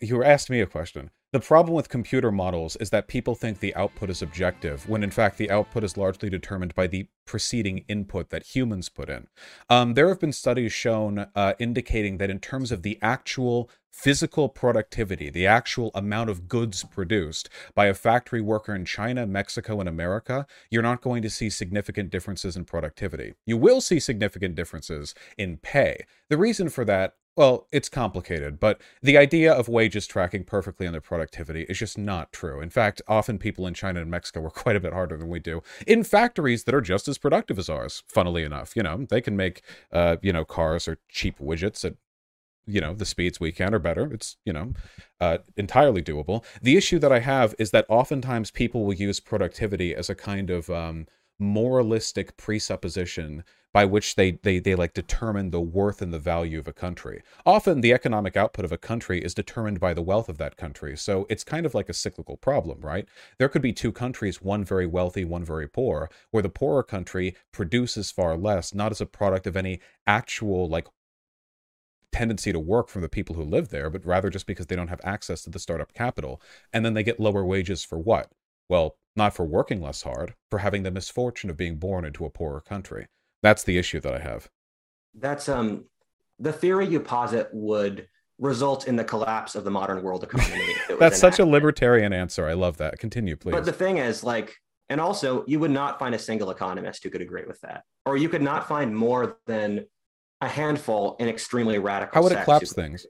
You 0.02 0.24
asked 0.24 0.50
me 0.50 0.62
a 0.62 0.66
question. 0.66 1.12
The 1.32 1.40
problem 1.40 1.74
with 1.74 1.90
computer 1.90 2.32
models 2.32 2.76
is 2.76 2.92
that 2.92 3.08
people 3.08 3.34
think 3.34 3.60
the 3.60 3.76
output 3.76 4.10
is 4.12 4.22
objective, 4.22 4.88
when 4.88 5.04
in 5.04 5.10
fact 5.10 5.38
the 5.38 5.50
output 5.50 5.84
is 5.84 5.98
largely 5.98 6.30
determined 6.30 6.76
by 6.76 6.86
the 6.86 7.08
preceding 7.26 7.86
input 7.88 8.30
that 8.30 8.56
humans 8.56 8.90
put 8.90 9.10
in. 9.10 9.28
Um, 9.70 9.96
there 9.96 10.10
have 10.10 10.20
been 10.20 10.32
studies 10.32 10.74
shown 10.74 11.28
uh, 11.36 11.54
indicating 11.58 12.18
that 12.20 12.30
in 12.30 12.40
terms 12.40 12.72
of 12.72 12.84
the 12.84 13.00
actual 13.02 13.70
physical 13.92 14.50
productivity, 14.50 15.30
the 15.30 15.48
actual 15.48 15.92
amount 15.94 16.30
of 16.30 16.48
goods 16.48 16.84
produced 16.84 17.48
by 17.76 17.86
a 17.86 17.94
factory 17.94 18.42
worker 18.42 18.76
in 18.76 18.86
China, 18.86 19.26
Mexico, 19.26 19.80
and 19.80 19.88
America, 19.88 20.46
you're 20.70 20.82
not 20.82 21.02
going 21.02 21.22
to 21.22 21.30
see 21.30 21.50
significant 21.50 22.10
differences 22.10 22.56
in 22.56 22.66
productivity. 22.66 23.34
You 23.46 23.58
will 23.58 23.82
see 23.82 24.00
significant 24.00 24.56
differences 24.56 25.14
in 25.38 25.58
pay. 25.58 26.06
The 26.30 26.38
reason 26.38 26.70
for 26.70 26.84
that 26.86 27.14
well, 27.36 27.68
it's 27.72 27.90
complicated, 27.90 28.60
but 28.60 28.80
the 29.02 29.18
idea 29.18 29.52
of 29.52 29.68
wages 29.68 30.06
tracking 30.06 30.44
perfectly 30.44 30.86
on 30.86 30.92
their 30.92 31.02
productivity 31.02 31.64
is 31.64 31.80
just 31.80 31.98
not 31.98 32.32
true. 32.32 32.62
In 32.62 32.70
fact, 32.70 33.02
often 33.08 33.40
people 33.40 33.66
in 33.66 33.74
China 33.74 34.02
and 34.02 34.12
Mexico 34.12 34.42
work 34.42 34.54
quite 34.56 34.76
a 34.76 34.80
bit 34.80 34.94
harder 34.94 35.18
than 35.18 35.30
we 35.30 35.40
do 35.40 35.64
in 35.88 36.04
factories 36.04 36.66
that 36.66 36.76
are 36.76 36.82
just 36.82 37.08
as 37.08 37.18
productive 37.18 37.58
as 37.58 37.70
ours. 37.70 38.04
Funnily 38.08 38.44
enough, 38.44 38.76
you 38.76 38.84
know, 38.84 39.06
they 39.10 39.22
can 39.22 39.36
make, 39.36 39.64
uh, 39.92 40.18
you 40.22 40.32
know, 40.32 40.46
cars 40.46 40.88
or 40.88 41.00
cheap 41.10 41.40
widgets 41.40 41.84
at 41.84 41.96
you 42.66 42.80
know 42.80 42.94
the 42.94 43.06
speeds 43.06 43.42
we 43.42 43.52
can 43.52 43.74
or 43.74 43.80
better 43.80 44.14
it's 44.14 44.38
you 44.46 44.54
know 44.54 44.72
uh, 45.20 45.40
entirely 45.58 46.02
doable 46.02 46.46
the 46.62 46.78
issue 46.78 46.98
that 46.98 47.12
i 47.12 47.20
have 47.20 47.54
is 47.60 47.72
that 47.72 47.86
oftentimes 47.90 48.52
people 48.52 48.86
will 48.86 48.94
use 48.94 49.20
productivity 49.20 49.94
as 49.94 50.10
a 50.10 50.16
kind 50.16 50.50
of 50.50 50.70
um, 50.70 51.06
moralistic 51.38 52.38
presupposition 52.38 53.44
by 53.74 53.86
which 53.86 54.16
they, 54.16 54.32
they 54.44 54.60
they 54.60 54.76
like 54.76 54.94
determine 54.94 55.50
the 55.50 55.60
worth 55.60 56.02
and 56.02 56.14
the 56.14 56.20
value 56.20 56.60
of 56.60 56.68
a 56.68 56.74
country. 56.74 57.24
Often 57.46 57.82
the 57.82 57.92
economic 57.92 58.38
output 58.38 58.66
of 58.66 58.72
a 58.72 58.78
country 58.78 59.20
is 59.20 59.34
determined 59.34 59.80
by 59.80 59.94
the 59.94 60.02
wealth 60.02 60.30
of 60.30 60.38
that 60.38 60.58
country. 60.58 60.96
So 60.96 61.26
it's 61.30 61.44
kind 61.44 61.66
of 61.66 61.74
like 61.74 61.90
a 61.90 61.94
cyclical 61.94 62.38
problem, 62.38 62.82
right? 62.82 63.08
There 63.40 63.50
could 63.50 63.64
be 63.64 63.74
two 63.74 63.92
countries, 63.92 64.42
one 64.42 64.64
very 64.64 64.86
wealthy, 64.86 65.26
one 65.26 65.44
very 65.44 65.68
poor, 65.68 66.10
where 66.32 66.44
the 66.44 66.50
poorer 66.50 66.84
country 66.84 67.36
produces 67.52 68.12
far 68.12 68.38
less, 68.38 68.74
not 68.74 68.92
as 68.92 69.02
a 69.02 69.06
product 69.08 69.48
of 69.48 69.58
any 69.58 69.80
actual 70.06 70.70
like 70.70 70.88
tendency 72.12 72.52
to 72.54 72.60
work 72.60 72.90
from 72.90 73.02
the 73.02 73.10
people 73.10 73.36
who 73.36 73.44
live 73.44 73.70
there, 73.70 73.90
but 73.90 74.06
rather 74.06 74.30
just 74.30 74.46
because 74.46 74.68
they 74.68 74.76
don't 74.76 74.90
have 74.90 75.02
access 75.04 75.42
to 75.44 75.50
the 75.50 75.60
startup 75.60 75.94
capital. 75.94 76.40
And 76.72 76.86
then 76.86 76.94
they 76.94 77.04
get 77.04 77.20
lower 77.20 77.44
wages 77.44 77.84
for 77.84 77.98
what? 77.98 78.32
Well, 78.70 78.98
not 79.16 79.36
for 79.36 79.46
working 79.46 79.82
less 79.82 80.04
hard, 80.04 80.36
for 80.50 80.60
having 80.60 80.84
the 80.84 80.92
misfortune 80.92 81.50
of 81.50 81.58
being 81.58 81.78
born 81.78 82.06
into 82.06 82.24
a 82.24 82.30
poorer 82.30 82.62
country. 82.62 83.08
That's 83.44 83.64
the 83.64 83.78
issue 83.78 84.00
that 84.00 84.16
I 84.16 84.20
have. 84.20 84.50
That's 85.14 85.48
um 85.48 85.86
the 86.40 86.52
theory 86.52 86.88
you 86.88 87.00
posit 87.00 87.50
would 87.52 88.08
result 88.40 88.88
in 88.88 88.96
the 88.96 89.04
collapse 89.04 89.54
of 89.54 89.64
the 89.64 89.70
modern 89.70 90.02
world 90.02 90.24
economy. 90.30 90.74
That's 91.00 91.20
such 91.20 91.38
a 91.38 91.46
libertarian 91.46 92.14
answer. 92.14 92.48
I 92.48 92.54
love 92.54 92.78
that. 92.78 92.98
Continue, 92.98 93.36
please. 93.36 93.52
But 93.52 93.66
the 93.66 93.74
thing 93.74 93.98
is, 93.98 94.24
like, 94.24 94.56
and 94.90 95.00
also, 95.00 95.46
you 95.46 95.60
would 95.60 95.72
not 95.72 96.00
find 96.00 96.16
a 96.16 96.20
single 96.20 96.50
economist 96.50 97.04
who 97.04 97.10
could 97.12 97.22
agree 97.22 97.46
with 97.46 97.62
that, 97.62 97.84
or 98.06 98.18
you 98.18 98.30
could 98.30 98.42
not 98.42 98.68
find 98.68 98.96
more 98.96 99.38
than 99.46 99.86
a 100.42 100.48
handful 100.48 101.16
in 101.20 101.30
extremely 101.30 101.78
radical. 101.78 102.16
How 102.16 102.24
would 102.24 102.32
it 102.32 102.44
collapse 102.44 102.74
things? 102.74 103.06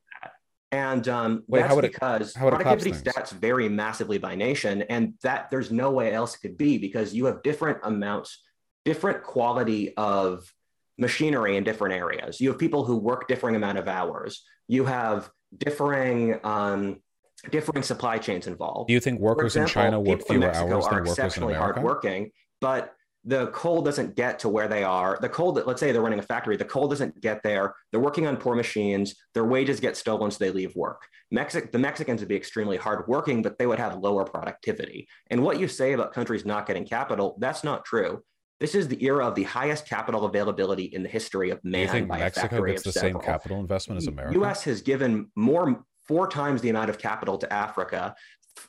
And 0.72 1.08
um, 1.08 1.44
Wait, 1.48 1.62
that's 1.62 1.76
because 1.76 2.36
it, 2.36 2.42
would 2.42 2.56
productivity 2.56 2.92
stats 2.92 3.32
vary 3.32 3.70
massively 3.70 4.18
by 4.18 4.36
nation, 4.36 4.82
and 4.84 5.14
that 5.22 5.52
there's 5.52 5.72
no 5.72 5.92
way 5.92 6.14
else 6.14 6.36
it 6.36 6.40
could 6.40 6.58
be 6.58 6.80
because 6.80 7.14
you 7.14 7.26
have 7.26 7.44
different 7.44 7.78
amounts 7.84 8.42
different 8.86 9.24
quality 9.24 9.96
of 9.96 10.52
machinery 10.98 11.58
in 11.58 11.64
different 11.64 11.96
areas. 11.96 12.40
You 12.40 12.50
have 12.50 12.60
people 12.60 12.86
who 12.86 12.98
work 12.98 13.28
differing 13.28 13.56
amount 13.56 13.78
of 13.78 13.88
hours. 13.88 14.44
You 14.68 14.86
have 14.86 15.30
differing 15.58 16.40
um, 16.44 17.02
differing 17.50 17.84
supply 17.84 18.18
chains 18.18 18.48
involved. 18.48 18.88
Do 18.88 18.94
you 18.94 19.00
think 19.00 19.20
workers 19.20 19.56
example, 19.56 19.70
in 19.70 19.86
China 19.86 20.00
work 20.00 20.26
fewer 20.26 20.50
in 20.50 20.56
hours 20.56 20.88
than 20.88 21.04
workers 21.04 21.38
in 21.38 21.44
America? 21.44 21.60
Hardworking, 21.60 22.32
but 22.62 22.94
the 23.26 23.48
coal 23.48 23.82
doesn't 23.82 24.16
get 24.16 24.40
to 24.40 24.50
where 24.50 24.68
they 24.68 24.84
are. 24.84 25.18
The 25.22 25.30
coal 25.30 25.54
that 25.54 25.66
let's 25.66 25.80
say 25.80 25.92
they're 25.92 26.02
running 26.02 26.20
a 26.20 26.24
factory, 26.24 26.58
the 26.58 26.66
coal 26.66 26.90
doesn't 26.90 27.22
get 27.22 27.42
there. 27.42 27.74
They're 27.92 28.02
working 28.02 28.28
on 28.28 28.36
poor 28.36 28.54
machines. 28.56 29.16
Their 29.34 29.46
wages 29.46 29.80
get 29.80 29.96
stolen, 29.96 30.30
so 30.30 30.38
they 30.40 30.52
leave 30.52 30.76
work. 30.76 31.08
Mexic, 31.32 31.72
the 31.72 31.80
Mexicans 31.80 32.20
would 32.20 32.28
be 32.28 32.36
extremely 32.36 32.76
hardworking, 32.76 33.42
but 33.42 33.58
they 33.58 33.66
would 33.66 33.80
have 33.80 33.98
lower 33.98 34.26
productivity. 34.26 35.08
And 35.30 35.42
what 35.42 35.60
you 35.60 35.68
say 35.68 35.94
about 35.94 36.14
countries 36.14 36.46
not 36.46 36.68
getting 36.68 36.86
capital, 36.86 37.38
that's 37.40 37.64
not 37.64 37.86
true. 37.86 38.24
This 38.64 38.76
is 38.76 38.88
the 38.88 39.04
era 39.04 39.28
of 39.28 39.36
the 39.36 39.44
highest 39.44 39.86
capital 39.90 40.24
availability 40.24 40.86
in 40.86 41.04
the 41.04 41.10
history 41.10 41.50
of 41.50 41.62
man. 41.66 41.82
You 41.82 41.88
think 41.90 42.08
Mexico 42.08 42.64
gets 42.64 42.82
the 42.82 42.94
several. 42.94 43.22
same 43.22 43.22
capital 43.22 43.60
investment 43.60 43.98
as 43.98 44.08
America? 44.08 44.34
The 44.36 44.40
U.S. 44.40 44.64
has 44.64 44.82
given 44.82 45.30
more 45.36 45.84
four 46.08 46.30
times 46.30 46.62
the 46.62 46.70
amount 46.70 46.90
of 46.90 46.98
capital 46.98 47.38
to 47.40 47.52
Africa 47.52 48.16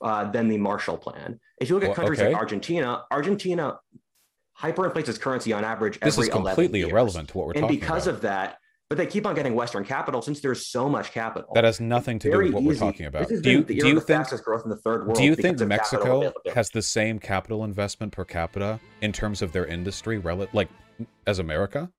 uh, 0.02 0.28
than 0.32 0.48
the 0.48 0.58
Marshall 0.58 0.98
Plan. 0.98 1.38
If 1.60 1.68
you 1.68 1.76
look 1.76 1.84
at 1.84 1.90
well, 1.90 1.94
countries 1.94 2.18
okay. 2.18 2.32
like 2.32 2.36
Argentina, 2.36 3.04
Argentina 3.12 3.78
hyperinflates 4.60 5.08
its 5.08 5.18
currency 5.18 5.52
on 5.52 5.62
average. 5.62 6.00
This 6.00 6.18
is 6.18 6.28
completely 6.28 6.80
irrelevant 6.80 7.28
to 7.28 7.38
what 7.38 7.46
we're 7.46 7.52
and 7.52 7.60
talking 7.60 7.76
about. 7.76 7.82
And 7.84 7.90
because 7.92 8.06
of 8.08 8.20
that, 8.22 8.58
but 8.88 8.98
they 8.98 9.06
keep 9.06 9.26
on 9.26 9.34
getting 9.34 9.54
Western 9.54 9.84
capital 9.84 10.20
since 10.20 10.40
there's 10.40 10.68
so 10.68 10.88
much 10.88 11.12
capital. 11.12 11.50
That 11.54 11.64
has 11.64 11.80
nothing 11.80 12.18
to 12.20 12.30
do 12.30 12.38
with 12.38 12.52
what 12.52 12.62
easy. 12.62 12.68
we're 12.68 12.74
talking 12.76 13.06
about. 13.06 13.28
Do 13.28 13.50
you, 13.50 13.64
do 13.64 13.74
you 13.74 14.00
think 14.00 14.28
growth 14.44 14.64
in 14.64 14.70
the 14.70 14.76
third 14.76 15.06
world? 15.06 15.16
Do 15.16 15.24
you 15.24 15.34
think 15.34 15.58
Mexico 15.60 16.32
has 16.54 16.70
the 16.70 16.82
same 16.82 17.18
capital 17.18 17.64
investment 17.64 18.12
per 18.12 18.24
capita 18.24 18.80
in 19.00 19.12
terms 19.12 19.42
of 19.42 19.52
their 19.52 19.66
industry, 19.66 20.18
rel- 20.18 20.46
like 20.52 20.68
as 21.26 21.38
America? 21.38 21.90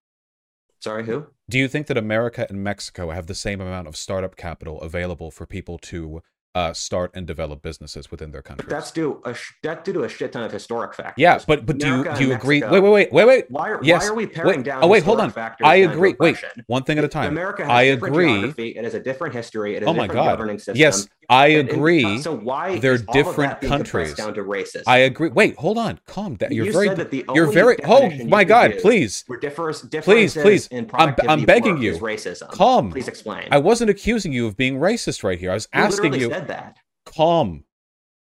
Sorry, 0.79 1.05
who? 1.05 1.25
Do 1.49 1.57
you 1.57 1.67
think 1.67 1.87
that 1.87 1.97
America 1.97 2.45
and 2.47 2.63
Mexico 2.63 3.09
have 3.09 3.27
the 3.27 3.35
same 3.35 3.61
amount 3.61 3.87
of 3.87 3.95
startup 3.95 4.35
capital 4.35 4.79
available 4.81 5.31
for 5.31 5.45
people 5.45 5.79
to 5.79 6.21
uh, 6.55 6.71
start 6.71 7.11
and 7.13 7.27
develop 7.27 7.61
businesses 7.61 8.09
within 8.09 8.31
their 8.31 8.41
country. 8.41 8.65
That's 8.69 8.89
due 8.89 9.21
a 9.25 9.33
sh- 9.33 9.53
that's 9.61 9.83
due 9.83 9.91
to 9.93 10.03
a 10.03 10.09
shit 10.09 10.31
ton 10.31 10.41
of 10.41 10.51
historic 10.53 10.95
factors. 10.95 11.21
Yeah, 11.21 11.39
but 11.45 11.65
but 11.65 11.77
do 11.77 11.87
you 11.87 12.15
do 12.15 12.27
you 12.27 12.33
agree? 12.33 12.63
Wait, 12.63 12.81
wait, 12.81 12.89
wait, 12.89 13.11
wait, 13.11 13.27
wait. 13.27 13.45
Why 13.49 13.71
are, 13.71 13.79
yes. 13.83 14.03
why 14.03 14.07
are 14.09 14.15
we 14.15 14.25
paring 14.25 14.59
wait, 14.59 14.65
down? 14.65 14.81
Oh 14.81 14.87
wait, 14.87 15.03
hold 15.03 15.19
on. 15.19 15.33
I 15.61 15.75
agree. 15.75 16.15
Wait, 16.17 16.37
one 16.67 16.83
thing 16.83 16.97
at 16.97 17.03
a 17.03 17.09
time. 17.09 17.27
America 17.27 17.63
has 17.63 17.71
I 17.71 17.81
agree. 17.83 18.53
It 18.57 18.83
has 18.83 18.93
a 18.93 19.01
different 19.01 19.35
history. 19.35 19.75
It 19.75 19.81
has 19.81 19.89
oh 19.89 19.91
a 19.91 19.95
my 19.95 20.07
God. 20.07 20.25
governing 20.25 20.57
system. 20.57 20.77
Yes, 20.77 21.09
I 21.29 21.47
agree. 21.47 22.03
Uh, 22.03 22.19
so 22.19 22.35
why 22.35 22.79
they're 22.79 22.97
different 22.97 23.61
countries 23.61 24.13
down 24.13 24.33
to 24.35 24.43
racism? 24.43 24.83
I 24.87 24.99
agree. 24.99 25.29
Wait, 25.29 25.55
hold 25.57 25.77
on. 25.77 25.99
Calm 26.05 26.35
down. 26.35 26.51
You're 26.51 26.65
you 26.67 26.73
very. 26.73 26.87
Said 26.87 26.97
that 26.97 27.11
the 27.11 27.25
you're 27.33 27.51
very. 27.51 27.77
Oh 27.83 28.09
my 28.25 28.43
God! 28.43 28.75
Please. 28.81 29.23
We're 29.27 29.37
differs, 29.37 29.81
please, 30.01 30.33
please. 30.33 30.69
I'm, 30.71 31.15
I'm 31.27 31.45
begging 31.45 31.81
you. 31.81 31.93
Racism. 31.97 32.49
Calm. 32.49 32.91
Please 32.91 33.07
explain. 33.07 33.47
I 33.51 33.57
wasn't 33.57 33.89
accusing 33.89 34.33
you 34.33 34.47
of 34.47 34.57
being 34.57 34.77
racist 34.77 35.23
right 35.23 35.39
here. 35.39 35.51
I 35.51 35.55
was 35.55 35.67
asking 35.73 36.13
you. 36.13 36.29
Said 36.29 36.47
that. 36.47 36.77
Calm. 37.05 37.63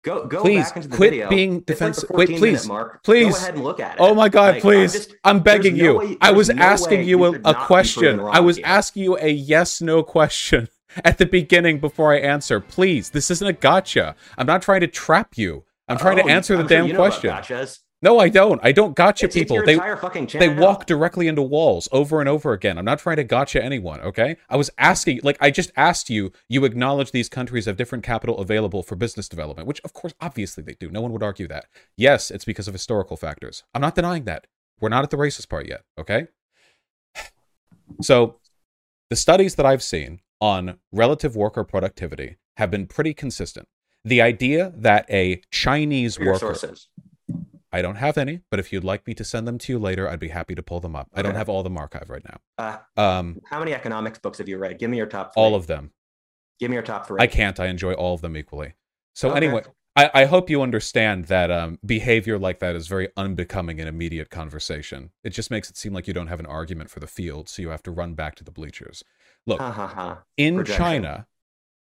Go 0.03 0.27
go 0.27 0.41
please, 0.41 0.65
back 0.65 0.77
into 0.77 0.89
the 0.89 0.97
quit 0.97 1.11
video. 1.11 1.29
being 1.29 1.61
defensive. 1.61 2.09
Like 2.09 2.31
Wait, 2.31 2.39
please, 2.39 2.67
mark. 2.67 3.03
please. 3.03 3.35
Go 3.35 3.37
ahead 3.37 3.55
and 3.55 3.63
look 3.63 3.81
at 3.81 3.97
it. 3.97 4.01
Oh 4.01 4.15
my 4.15 4.31
God, 4.31 4.55
like, 4.55 4.63
please! 4.63 4.95
I'm, 4.95 5.01
just, 5.01 5.15
I'm 5.25 5.41
begging 5.41 5.77
no 5.77 5.85
you. 5.85 5.99
Way, 5.99 6.17
I 6.23 6.31
was 6.33 6.49
no 6.49 6.63
asking 6.63 7.05
you 7.05 7.23
a, 7.25 7.33
a 7.45 7.55
question. 7.55 8.19
I 8.19 8.41
was 8.41 8.57
here. 8.57 8.65
asking 8.67 9.03
you 9.03 9.19
a 9.19 9.29
yes/no 9.29 10.03
question 10.03 10.69
at 11.05 11.19
the 11.19 11.27
beginning 11.27 11.79
before 11.79 12.13
I 12.13 12.19
answer. 12.19 12.61
Please, 12.61 13.11
this 13.11 13.31
isn't 13.31 13.47
a 13.47 13.53
gotcha. 13.53 14.15
I'm 14.37 14.47
not 14.47 14.63
trying 14.63 14.81
to 14.81 14.87
trap 14.87 15.37
you. 15.37 15.65
I'm 15.89 15.99
trying 15.99 16.21
oh, 16.21 16.23
to 16.25 16.31
answer 16.31 16.57
the 16.57 16.63
I'm 16.63 16.69
damn 16.69 16.83
sure 16.85 16.89
you 16.89 16.95
question. 16.95 17.31
gotchas. 17.31 17.81
No, 18.03 18.19
I 18.19 18.31
don't. 18.31 18.59
I 18.65 18.73
don't 18.73 18.97
gotcha 18.97 19.27
it's, 19.27 19.35
people. 19.35 19.63
They 19.63 19.79
they 20.39 20.49
walk 20.49 20.87
directly 20.87 21.29
into 21.29 21.43
walls 21.43 21.87
over 21.93 22.21
and 22.21 22.31
over 22.31 22.55
again. 22.55 22.79
I'm 22.79 22.85
not 22.85 22.99
trying 22.99 23.17
to 23.17 23.25
gotcha 23.25 23.63
anyone, 23.63 24.01
okay? 24.01 24.37
I 24.49 24.57
was 24.57 24.71
asking 24.79 25.21
like 25.23 25.37
I 25.39 25.51
just 25.51 25.71
asked 25.77 26.09
you, 26.09 26.33
you 26.49 26.65
acknowledge 26.65 27.13
these 27.13 27.29
countries 27.29 27.67
have 27.67 27.77
different 27.77 28.03
capital 28.03 28.39
available 28.39 28.83
for 28.83 28.97
business 28.97 29.29
development, 29.29 29.69
which 29.69 29.83
of 29.85 29.93
course 29.93 30.15
obviously 30.19 30.63
they 30.63 30.75
do. 30.81 30.91
No 30.91 31.03
one 31.03 31.13
would 31.13 31.23
argue 31.23 31.47
that. 31.49 31.67
Yes, 31.95 32.31
it's 32.31 32.47
because 32.47 32.69
of 32.69 32.75
historical 32.75 33.19
factors. 33.19 33.65
I'm 33.75 33.83
not 33.83 33.97
denying 33.97 34.25
that. 34.25 34.47
We're 34.81 34.89
not 34.89 35.05
at 35.05 35.11
the 35.11 35.19
racist 35.19 35.51
part 35.51 35.69
yet, 35.69 35.83
okay? 35.99 36.29
So, 38.03 38.37
the 39.09 39.17
studies 39.17 39.57
that 39.57 39.67
I've 39.67 39.83
seen 39.83 40.21
on 40.41 40.79
relative 40.93 41.37
worker 41.37 41.65
productivity 41.65 42.37
have 42.57 42.71
been 42.71 42.87
pretty 42.87 43.15
consistent. 43.15 43.69
The 44.05 44.23
idea 44.23 44.73
that 44.77 45.07
a 45.11 45.43
Chinese 45.51 46.19
worker 46.19 46.39
sources. 46.39 46.89
I 47.73 47.83
don't 47.83 47.97
have 47.97 48.19
any, 48.19 48.41
but 48.51 48.59
if 48.59 48.73
you'd 48.73 48.83
like 48.83 49.07
me 49.07 49.15
to 49.15 49.23
send 49.23 49.47
them 49.47 49.57
to 49.59 49.73
you 49.73 49.79
later, 49.79 50.09
I'd 50.09 50.19
be 50.19 50.29
happy 50.29 50.57
to 50.57 50.63
pull 50.63 50.81
them 50.81 50.97
up. 50.97 51.09
Okay. 51.13 51.21
I 51.21 51.23
don't 51.23 51.37
have 51.37 51.49
all 51.49 51.61
of 51.61 51.65
them 51.65 51.77
archived 51.77 52.09
right 52.09 52.25
now. 52.25 52.39
Uh, 52.59 53.01
um, 53.01 53.41
how 53.49 53.61
many 53.61 53.75
economics 53.75 54.19
books 54.19 54.39
have 54.39 54.49
you 54.49 54.59
read? 54.59 54.79
Give 54.79 54.91
me 54.91 54.97
your 54.97 55.07
top 55.07 55.35
three. 55.35 55.43
All 55.43 55.55
of 55.55 55.69
them. 55.69 55.93
Give 56.59 56.69
me 56.69 56.75
your 56.75 56.83
top 56.83 57.07
three. 57.07 57.19
I 57.21 57.27
can't. 57.27 57.61
I 57.61 57.67
enjoy 57.67 57.93
all 57.93 58.15
of 58.15 58.23
them 58.23 58.37
equally. 58.37 58.75
So 59.15 59.31
okay. 59.31 59.37
anyway, 59.37 59.63
I, 59.97 60.11
I, 60.15 60.25
hope 60.25 60.51
you 60.51 60.63
understand 60.63 61.27
that 61.27 61.51
um, 61.51 61.79
behavior 61.85 62.39
like 62.39 62.59
that 62.61 62.77
is 62.77 62.87
very 62.87 63.09
unbecoming 63.17 63.79
in 63.79 63.89
immediate 63.89 64.31
conversation. 64.31 65.11
It 65.25 65.31
just 65.31 65.51
makes 65.51 65.69
it 65.69 65.77
seem 65.77 65.93
like 65.93 66.07
you 66.07 66.15
don't 66.15 66.29
have 66.29 66.41
an 66.41 66.47
argument 66.47 66.91
for 66.91 67.01
the 67.01 67.07
field, 67.07 67.49
so 67.49 67.63
you 67.63 67.71
have 67.71 67.83
to 67.85 67.91
run 67.91 68.15
back 68.15 68.35
to 68.37 68.45
the 68.45 68.53
bleachers. 68.53 69.03
Look, 69.47 69.61
ha, 69.61 69.71
ha, 69.71 69.87
ha. 69.87 70.23
in 70.37 70.57
Projection. 70.57 70.85
China, 70.85 71.27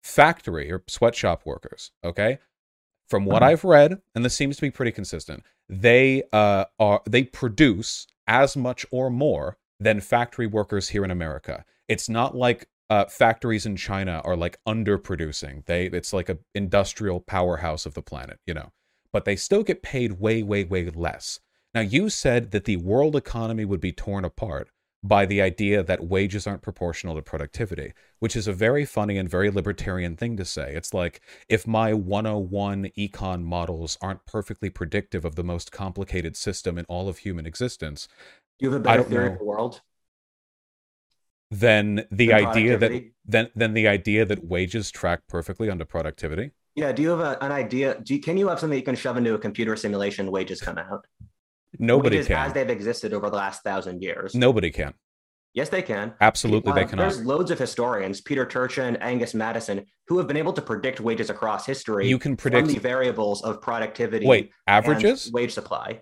factory 0.03 0.71
or 0.71 0.83
sweatshop 0.87 1.45
workers, 1.45 1.91
okay, 2.03 2.39
from 3.09 3.25
what 3.25 3.41
I've 3.41 3.63
read, 3.63 4.01
and 4.13 4.23
this 4.23 4.35
seems 4.35 4.55
to 4.57 4.61
be 4.61 4.71
pretty 4.71 4.91
consistent, 4.91 5.43
they 5.67 6.23
uh, 6.31 6.65
are 6.79 7.01
they 7.09 7.23
produce 7.23 8.07
as 8.27 8.55
much 8.55 8.85
or 8.91 9.09
more 9.09 9.57
than 9.79 9.99
factory 9.99 10.47
workers 10.47 10.89
here 10.89 11.03
in 11.03 11.11
America. 11.11 11.65
It's 11.87 12.07
not 12.07 12.35
like 12.35 12.67
uh, 12.89 13.05
factories 13.05 13.65
in 13.65 13.75
China 13.75 14.21
are 14.23 14.35
like 14.35 14.59
underproducing. 14.67 15.65
They 15.65 15.85
it's 15.87 16.13
like 16.13 16.29
a 16.29 16.37
industrial 16.53 17.19
powerhouse 17.19 17.85
of 17.85 17.95
the 17.95 18.01
planet, 18.01 18.39
you 18.45 18.53
know. 18.53 18.71
But 19.11 19.25
they 19.25 19.35
still 19.35 19.63
get 19.63 19.81
paid 19.81 20.19
way, 20.19 20.43
way, 20.43 20.63
way 20.63 20.89
less. 20.89 21.39
Now 21.73 21.81
you 21.81 22.09
said 22.09 22.51
that 22.51 22.65
the 22.65 22.77
world 22.77 23.15
economy 23.15 23.65
would 23.65 23.81
be 23.81 23.91
torn 23.91 24.23
apart 24.23 24.69
by 25.01 25.25
the 25.25 25.41
idea 25.41 25.81
that 25.81 26.05
wages 26.05 26.45
aren't 26.45 26.61
proportional 26.61 27.15
to 27.15 27.21
productivity, 27.21 27.93
which 28.19 28.35
is 28.35 28.47
a 28.47 28.53
very 28.53 28.83
funny 28.83 29.17
and 29.17 29.29
very 29.29 29.49
libertarian 29.49 30.15
thing 30.15 30.35
to 30.37 30.43
say. 30.43 30.73
It's 30.75 30.93
like 30.93 31.21
if 31.47 31.65
my 31.65 31.93
101 31.93 32.91
econ 32.97 33.43
models 33.43 33.97
aren't 34.01 34.25
perfectly 34.25 34.69
predictive 34.69 35.23
of 35.23 35.35
the 35.35 35.43
most 35.43 35.71
complicated 35.71 36.35
system 36.35 36.77
in 36.77 36.85
all 36.85 37.07
of 37.07 37.19
human 37.19 37.45
existence. 37.45 38.07
You 38.59 38.71
have 38.71 38.81
a 38.81 38.83
better 38.83 39.03
theory 39.03 39.27
know, 39.27 39.33
of 39.33 39.39
the 39.39 39.45
world? 39.45 39.81
Then 41.49 42.05
the 42.11 42.33
idea 42.33 42.77
that 42.77 42.91
then 43.25 43.49
then 43.55 43.73
the 43.73 43.87
idea 43.87 44.25
that 44.25 44.45
wages 44.45 44.91
track 44.91 45.21
perfectly 45.27 45.69
onto 45.69 45.85
productivity. 45.85 46.51
Yeah. 46.75 46.91
Do 46.91 47.01
you 47.01 47.09
have 47.09 47.21
a, 47.21 47.43
an 47.43 47.51
idea? 47.51 47.99
Do 48.01 48.13
you, 48.13 48.19
can 48.19 48.37
you 48.37 48.49
have 48.49 48.59
something 48.59 48.77
you 48.77 48.85
can 48.85 48.95
shove 48.95 49.17
into 49.17 49.33
a 49.33 49.39
computer 49.39 49.75
simulation? 49.75 50.29
Wages 50.29 50.61
come 50.61 50.77
out. 50.77 51.07
Nobody 51.77 52.17
wages 52.17 52.27
can. 52.27 52.47
As 52.47 52.53
they've 52.53 52.69
existed 52.69 53.13
over 53.13 53.29
the 53.29 53.35
last 53.35 53.61
thousand 53.63 54.01
years. 54.01 54.33
Nobody 54.33 54.71
can. 54.71 54.93
Yes, 55.53 55.69
they 55.69 55.81
can. 55.81 56.13
Absolutely, 56.21 56.71
Uh, 56.71 56.75
they 56.75 56.85
cannot. 56.85 57.11
There's 57.11 57.25
loads 57.25 57.51
of 57.51 57.57
historians, 57.59 58.21
Peter 58.21 58.45
Turchin, 58.45 58.95
Angus 58.97 59.33
Maddison, 59.33 59.85
who 60.07 60.17
have 60.19 60.27
been 60.27 60.37
able 60.37 60.53
to 60.53 60.61
predict 60.61 60.99
wages 60.99 61.29
across 61.29 61.65
history. 61.65 62.07
You 62.07 62.19
can 62.19 62.37
predict. 62.37 62.67
the 62.67 62.77
variables 62.77 63.43
of 63.43 63.61
productivity. 63.61 64.25
Wait, 64.27 64.51
and 64.67 64.85
averages? 64.85 65.31
wage 65.31 65.53
supply. 65.53 66.01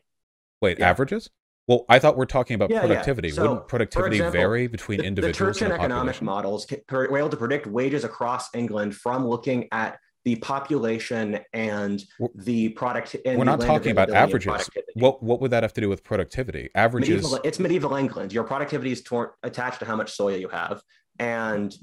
Wait, 0.61 0.79
yeah. 0.79 0.89
averages? 0.89 1.29
Well, 1.67 1.85
I 1.89 1.99
thought 1.99 2.15
we're 2.17 2.25
talking 2.25 2.55
about 2.55 2.69
Yeah, 2.69 2.81
yeah. 2.81 2.87
productivity. 2.87 3.29
So, 3.29 3.41
Wouldn't 3.41 3.67
productivity 3.67 4.17
example, 4.17 4.39
vary 4.39 4.67
between 4.67 4.97
The, 4.97 5.03
the 5.03 5.07
individuals 5.07 5.57
Turchin 5.57 5.71
and 5.71 5.79
the 5.81 5.85
economic 5.85 6.21
models 6.21 6.65
were 6.89 7.17
able 7.17 7.29
to 7.29 7.37
predict 7.37 7.67
wages 7.67 8.03
across 8.03 8.53
England 8.55 8.95
from 8.95 9.27
looking 9.27 9.67
at 9.71 9.97
the 10.27 10.35
population 10.35 11.39
and 11.53 12.03
the 12.35 12.67
product. 12.69 13.15
and 13.25 13.39
We're 13.39 13.45
not 13.45 13.61
talking 13.61 13.93
about 13.93 14.09
averages. 14.09 14.69
What 14.95 15.23
what 15.23 15.39
would 15.39 15.51
that 15.51 15.63
have 15.63 15.71
to 15.75 15.79
do 15.79 15.87
with 15.87 16.03
productivity? 16.03 16.69
Averages. 16.75 17.23
medieval, 17.23 17.39
it's 17.45 17.59
medieval 17.59 17.95
England. 17.95 18.33
Your 18.33 18.43
productivity 18.43 18.91
is 18.91 19.01
tor- 19.01 19.35
attached 19.41 19.79
to 19.79 19.85
how 19.85 19.95
much 19.95 20.11
soil 20.11 20.35
you 20.35 20.49
have. 20.49 20.81
And 21.17 21.73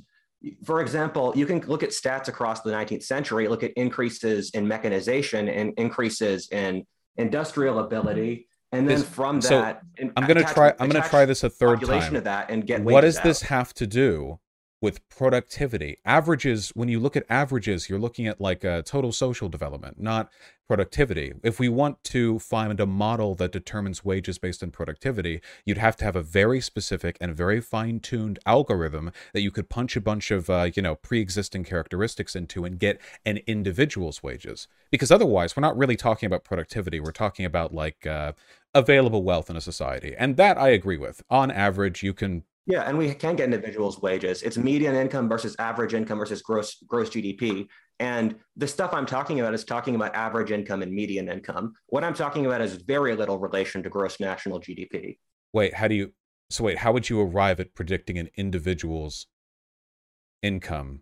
for 0.67 0.83
example, 0.83 1.33
you 1.35 1.47
can 1.47 1.61
look 1.61 1.83
at 1.83 1.89
stats 2.01 2.29
across 2.29 2.61
the 2.61 2.71
19th 2.71 3.05
century, 3.05 3.49
look 3.49 3.63
at 3.63 3.73
increases 3.79 4.51
in 4.51 4.69
mechanization 4.69 5.49
and 5.49 5.73
increases 5.79 6.51
in 6.51 6.85
industrial 7.17 7.79
ability. 7.79 8.47
And 8.73 8.87
then 8.87 8.99
Is- 8.99 9.05
from 9.09 9.41
so 9.41 9.63
that, 9.63 9.81
and 9.99 10.13
I'm 10.19 10.27
gonna 10.27 10.45
try. 10.45 10.75
I'm 10.79 10.91
gonna 10.91 11.09
try 11.09 11.25
this 11.25 11.45
a 11.45 11.49
third 11.49 11.79
population 11.79 12.09
time. 12.09 12.17
of 12.17 12.25
that 12.25 12.51
and 12.51 12.67
get 12.67 12.83
What 12.83 13.01
does 13.01 13.19
this 13.21 13.41
have 13.55 13.73
to 13.81 13.87
do 13.87 14.39
with 14.85 15.09
productivity? 15.09 15.97
Averages. 16.05 16.71
When 16.75 16.91
you 16.91 17.01
look 17.01 17.17
at 17.17 17.25
averages, 17.31 17.89
you're 17.89 17.99
looking 17.99 18.27
at 18.27 18.39
like 18.39 18.67
uh, 18.67 18.83
total 18.83 19.13
social 19.13 19.49
development, 19.49 19.99
not 19.99 20.31
productivity. 20.69 21.33
If 21.43 21.59
we 21.59 21.71
want 21.71 22.05
to 22.05 22.39
find 22.39 22.79
a 22.79 22.87
model 22.87 23.35
that 23.37 23.51
determines 23.51 24.05
wages 24.05 24.39
based 24.39 24.63
on 24.63 24.71
productivity, 24.71 25.41
you'd 25.65 25.79
have 25.79 25.97
to 25.97 26.05
have 26.05 26.17
a 26.17 26.23
very 26.23 26.61
specific 26.61 27.17
and 27.19 27.35
very 27.35 27.61
fine-tuned 27.63 28.39
algorithm 28.45 29.11
that 29.33 29.41
you 29.41 29.51
could 29.51 29.71
punch 29.71 29.97
a 29.97 30.03
bunch 30.03 30.31
of 30.31 30.51
uh, 30.51 30.71
you 30.77 30.83
know 30.83 30.95
pre-existing 30.95 31.65
characteristics 31.65 32.37
into 32.37 32.67
and 32.67 32.79
get 32.79 33.01
an 33.25 33.39
individual's 33.47 34.23
wages. 34.23 34.69
Because 34.91 35.11
otherwise, 35.11 35.57
we're 35.57 35.63
not 35.63 35.79
really 35.79 35.97
talking 35.97 36.27
about 36.27 36.45
productivity. 36.45 37.01
We're 37.01 37.11
talking 37.13 37.47
about 37.47 37.75
like 37.75 38.07
uh, 38.07 38.33
available 38.75 39.23
wealth 39.23 39.49
in 39.49 39.57
a 39.57 39.63
society, 39.63 40.15
and 40.19 40.37
that 40.37 40.59
I 40.59 40.69
agree 40.69 40.99
with. 40.99 41.23
On 41.31 41.51
average, 41.51 42.03
you 42.03 42.13
can 42.13 42.45
Yeah, 42.67 42.83
and 42.83 42.97
we 42.97 43.13
can 43.15 43.37
get 43.37 43.45
individuals' 43.45 44.01
wages. 44.01 44.43
It's 44.43 44.57
median 44.57 44.95
income 44.95 45.29
versus 45.29 45.55
average 45.59 45.93
income 45.93 46.19
versus 46.19 46.41
gross 46.41 46.77
gross 46.87 47.11
GDP. 47.11 47.67
And 48.01 48.37
the 48.57 48.67
stuff 48.67 48.93
I'm 48.93 49.07
talking 49.07 49.41
about 49.41 49.55
is 49.55 49.65
talking 49.65 49.95
about 49.95 50.15
average 50.15 50.51
income 50.51 50.83
and 50.83 50.93
median 50.93 51.29
income. 51.29 51.75
What 51.87 52.05
I'm 52.05 52.15
talking 52.15 52.47
about 52.47 52.61
is 52.61 52.75
very 52.75 53.15
little 53.15 53.39
relation 53.39 53.83
to 53.83 53.91
gross 53.91 54.19
national 54.19 54.61
GDP. 54.61 55.19
Wait, 55.53 55.75
how 55.75 55.89
do 55.89 55.95
you? 55.95 56.13
So 56.51 56.65
wait, 56.65 56.79
how 56.79 56.93
would 56.93 57.09
you 57.09 57.21
arrive 57.21 57.61
at 57.61 57.75
predicting 57.75 58.19
an 58.19 58.31
individual's 58.37 59.27
income? 60.43 61.01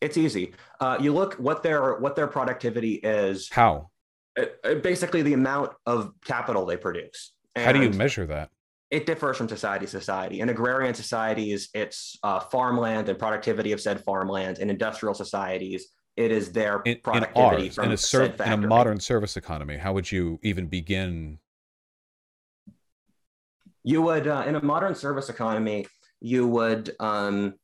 It's 0.00 0.16
easy. 0.16 0.52
Uh, 0.80 0.98
you 1.00 1.12
look 1.14 1.34
what 1.34 1.62
their 1.62 1.94
what 1.94 2.16
their 2.16 2.26
productivity 2.26 2.94
is. 2.94 3.48
How? 3.50 3.90
uh, 4.38 4.44
uh, 4.64 4.74
basically, 4.76 5.22
the 5.22 5.32
amount 5.32 5.72
of 5.86 6.12
capital 6.24 6.66
they 6.66 6.76
produce. 6.76 7.32
How 7.56 7.72
do 7.72 7.82
you 7.82 7.90
measure 7.90 8.26
that? 8.26 8.50
It 8.94 9.06
differs 9.06 9.36
from 9.36 9.48
society 9.48 9.86
to 9.86 9.90
society. 9.90 10.40
In 10.40 10.48
agrarian 10.50 10.94
societies, 10.94 11.68
it's 11.74 12.16
uh, 12.22 12.38
farmland 12.38 13.08
and 13.08 13.18
productivity 13.18 13.72
of 13.72 13.80
said 13.80 14.04
farmland. 14.04 14.58
In 14.58 14.70
industrial 14.70 15.14
societies, 15.14 15.88
it 16.16 16.30
is 16.30 16.52
their 16.52 16.80
In, 16.84 16.92
in 16.92 17.00
productivity 17.00 17.66
ours, 17.66 17.74
from 17.74 17.86
in 17.86 17.92
a 17.92 17.96
serv- 17.96 18.40
in 18.40 18.52
a 18.52 18.56
modern 18.56 19.00
service 19.00 19.36
economy, 19.36 19.76
how 19.76 19.92
would 19.94 20.10
you 20.12 20.38
even 20.42 20.68
begin? 20.68 21.38
you 23.84 24.00
would 24.02 24.26
uh, 24.26 24.44
in 24.46 24.54
a 24.56 24.62
modern 24.62 24.94
service 24.94 25.28
economy 25.28 25.86
you 26.20 26.48
would 26.48 26.96
um, 27.00 27.54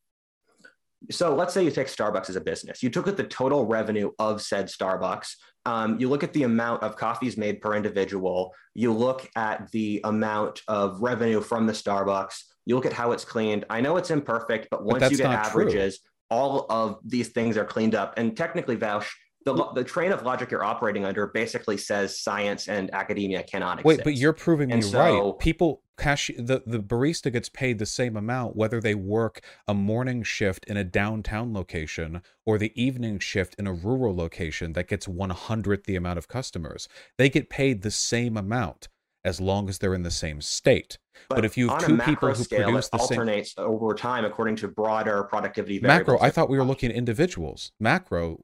so 1.10 1.34
let's 1.34 1.54
say 1.54 1.64
you 1.64 1.70
take 1.70 1.86
starbucks 1.86 2.28
as 2.28 2.36
a 2.36 2.40
business 2.40 2.82
you 2.82 2.90
took 2.90 3.08
at 3.08 3.16
the 3.16 3.24
total 3.24 3.66
revenue 3.66 4.10
of 4.18 4.42
said 4.42 4.66
starbucks 4.66 5.28
um, 5.66 5.98
you 6.00 6.08
look 6.08 6.22
at 6.22 6.32
the 6.32 6.42
amount 6.42 6.82
of 6.82 6.96
coffees 6.96 7.36
made 7.36 7.60
per 7.60 7.74
individual 7.74 8.52
you 8.74 8.92
look 8.92 9.28
at 9.36 9.70
the 9.70 10.00
amount 10.04 10.60
of 10.68 11.00
revenue 11.00 11.40
from 11.40 11.66
the 11.66 11.72
starbucks 11.72 12.42
you 12.66 12.74
look 12.74 12.86
at 12.86 12.92
how 12.92 13.12
it's 13.12 13.24
cleaned 13.24 13.64
i 13.70 13.80
know 13.80 13.96
it's 13.96 14.10
imperfect 14.10 14.68
but 14.70 14.84
once 14.84 15.00
that's 15.00 15.12
you 15.12 15.18
get 15.18 15.30
not 15.30 15.50
true. 15.50 15.62
averages 15.62 16.00
all 16.30 16.66
of 16.70 16.98
these 17.04 17.28
things 17.28 17.56
are 17.56 17.64
cleaned 17.64 17.94
up 17.94 18.14
and 18.16 18.36
technically 18.36 18.76
Vaush 18.76 19.08
the, 19.46 19.72
the 19.74 19.84
train 19.84 20.12
of 20.12 20.22
logic 20.22 20.50
you're 20.50 20.64
operating 20.64 21.04
under 21.06 21.28
basically 21.28 21.76
says 21.78 22.20
science 22.20 22.68
and 22.68 22.92
academia 22.92 23.42
cannot 23.42 23.80
exist. 23.80 23.86
Wait, 23.86 24.04
but 24.04 24.14
you're 24.14 24.34
proving 24.34 24.70
And 24.70 24.82
me 24.82 24.90
so- 24.90 24.98
right. 25.30 25.38
People 25.38 25.82
cash 26.00 26.30
the 26.38 26.62
the 26.66 26.78
barista 26.78 27.30
gets 27.30 27.48
paid 27.48 27.78
the 27.78 27.86
same 27.86 28.16
amount 28.16 28.56
whether 28.56 28.80
they 28.80 28.94
work 28.94 29.40
a 29.68 29.74
morning 29.74 30.22
shift 30.22 30.64
in 30.64 30.76
a 30.76 30.84
downtown 30.84 31.52
location 31.52 32.22
or 32.46 32.58
the 32.58 32.72
evening 32.80 33.18
shift 33.18 33.54
in 33.58 33.66
a 33.66 33.72
rural 33.72 34.16
location 34.16 34.72
that 34.72 34.88
gets 34.88 35.06
one 35.06 35.30
hundredth 35.30 35.84
the 35.84 35.96
amount 35.96 36.18
of 36.18 36.26
customers. 36.26 36.88
They 37.18 37.28
get 37.28 37.50
paid 37.50 37.82
the 37.82 37.90
same 37.90 38.36
amount 38.36 38.88
as 39.24 39.40
long 39.40 39.68
as 39.68 39.78
they're 39.78 39.94
in 39.94 40.02
the 40.02 40.10
same 40.10 40.40
state. 40.40 40.98
But 41.28 41.44
if 41.44 41.56
you 41.58 41.68
have 41.68 41.84
two 41.84 41.98
people 41.98 42.28
who 42.28 42.42
scale, 42.42 42.64
produce 42.64 42.88
the 42.88 42.98
same- 42.98 43.18
alternates 43.18 43.54
over 43.58 43.94
time 43.94 44.24
according 44.24 44.56
to 44.56 44.68
broader 44.68 45.22
productivity 45.24 45.78
Macro. 45.80 46.18
I 46.18 46.30
thought 46.30 46.48
we 46.48 46.56
were 46.56 46.64
looking 46.64 46.90
at 46.90 46.96
individuals. 46.96 47.72
Macro, 47.78 48.40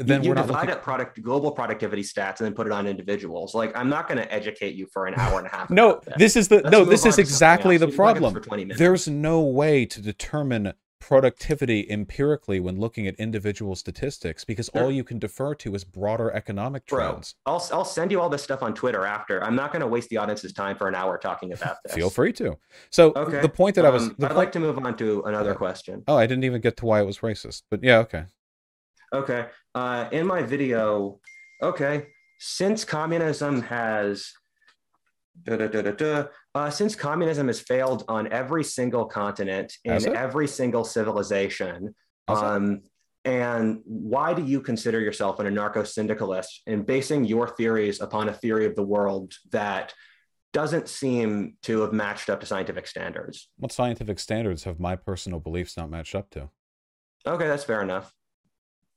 then 0.00 0.22
you, 0.22 0.30
we're 0.30 0.34
not 0.34 0.46
divide 0.46 0.60
looking. 0.62 0.74
up 0.76 0.82
product 0.82 1.20
global 1.22 1.50
productivity 1.52 2.02
stats 2.02 2.38
and 2.38 2.46
then 2.46 2.54
put 2.54 2.66
it 2.66 2.72
on 2.72 2.86
individuals. 2.86 3.54
Like 3.54 3.76
I'm 3.76 3.88
not 3.88 4.08
going 4.08 4.18
to 4.18 4.32
educate 4.32 4.74
you 4.74 4.86
for 4.92 5.06
an 5.06 5.14
hour 5.16 5.38
and 5.38 5.46
a 5.46 5.50
half. 5.50 5.68
No, 5.82 6.00
this 6.16 6.36
is 6.36 6.48
the 6.48 6.56
Let's 6.56 6.70
no. 6.70 6.84
This 6.84 7.04
is 7.06 7.18
exactly 7.18 7.76
the 7.76 7.86
We 7.86 7.92
can 7.92 7.98
look 8.04 8.08
at 8.08 8.14
this 8.14 8.20
problem. 8.22 8.34
for 8.42 8.48
20 8.48 8.64
minutes. 8.64 8.78
There's 8.78 9.08
no 9.08 9.40
way 9.40 9.84
to 9.86 10.00
determine 10.00 10.72
productivity 11.00 11.84
empirically 11.90 12.60
when 12.60 12.78
looking 12.78 13.08
at 13.08 13.14
individual 13.16 13.74
statistics 13.74 14.44
because 14.44 14.70
Sure. 14.72 14.84
all 14.84 14.90
you 14.92 15.02
can 15.02 15.18
defer 15.18 15.52
to 15.56 15.74
is 15.74 15.82
broader 15.82 16.30
economic 16.30 16.86
Bro, 16.86 17.08
trends. 17.10 17.34
I'll 17.44 17.62
I'll 17.72 17.84
send 17.84 18.12
you 18.12 18.20
all 18.20 18.28
this 18.28 18.42
stuff 18.42 18.62
on 18.62 18.72
Twitter 18.72 19.04
after. 19.04 19.42
I'm 19.42 19.56
not 19.56 19.72
going 19.72 19.80
to 19.80 19.88
waste 19.88 20.10
the 20.10 20.18
audience's 20.18 20.52
time 20.52 20.76
for 20.76 20.86
an 20.88 20.94
hour 20.94 21.18
talking 21.18 21.52
about 21.52 21.76
this. 21.84 21.92
Feel 21.94 22.08
free 22.08 22.32
to. 22.34 22.56
So 22.90 23.12
Okay. 23.16 23.40
the 23.40 23.48
point 23.48 23.74
that 23.74 23.84
I 23.84 23.90
was, 23.90 24.04
Um, 24.04 24.10
I'd 24.20 24.26
point, 24.28 24.36
like 24.36 24.52
to 24.52 24.60
move 24.60 24.78
on 24.78 24.96
to 24.98 25.22
another 25.26 25.54
question. 25.54 26.04
oh, 26.06 26.16
I 26.16 26.26
didn't 26.26 26.44
even 26.44 26.60
get 26.60 26.76
to 26.78 26.86
why 26.86 27.00
it 27.00 27.04
was 27.04 27.18
racist, 27.18 27.62
but 27.68 27.82
yeah, 27.82 27.98
okay. 27.98 28.24
Okay. 29.12 29.46
Uh, 29.74 30.08
in 30.12 30.26
my 30.26 30.42
video, 30.42 31.20
okay, 31.62 32.06
since 32.38 32.84
communism 32.84 33.62
has, 33.62 34.32
da, 35.44 35.56
da, 35.56 35.68
da, 35.68 35.82
da, 35.82 35.92
da, 35.92 36.24
uh, 36.54 36.70
since 36.70 36.94
communism 36.94 37.46
has 37.46 37.60
failed 37.60 38.04
on 38.08 38.32
every 38.32 38.64
single 38.64 39.04
continent 39.04 39.72
in 39.84 40.16
every 40.16 40.48
single 40.48 40.84
civilization, 40.84 41.94
um, 42.28 42.80
and 43.24 43.80
why 43.84 44.34
do 44.34 44.44
you 44.44 44.60
consider 44.60 44.98
yourself 44.98 45.38
an 45.38 45.46
anarcho-syndicalist 45.46 46.62
and 46.66 46.84
basing 46.84 47.24
your 47.24 47.48
theories 47.48 48.00
upon 48.00 48.28
a 48.28 48.32
theory 48.32 48.66
of 48.66 48.74
the 48.74 48.82
world 48.82 49.34
that 49.52 49.94
doesn't 50.52 50.88
seem 50.88 51.56
to 51.62 51.80
have 51.82 51.92
matched 51.92 52.28
up 52.28 52.40
to 52.40 52.46
scientific 52.46 52.86
standards? 52.86 53.48
What 53.58 53.72
scientific 53.72 54.18
standards 54.18 54.64
have 54.64 54.80
my 54.80 54.96
personal 54.96 55.38
beliefs 55.38 55.76
not 55.76 55.90
matched 55.90 56.14
up 56.14 56.30
to? 56.30 56.50
Okay, 57.24 57.46
that's 57.46 57.64
fair 57.64 57.82
enough. 57.82 58.12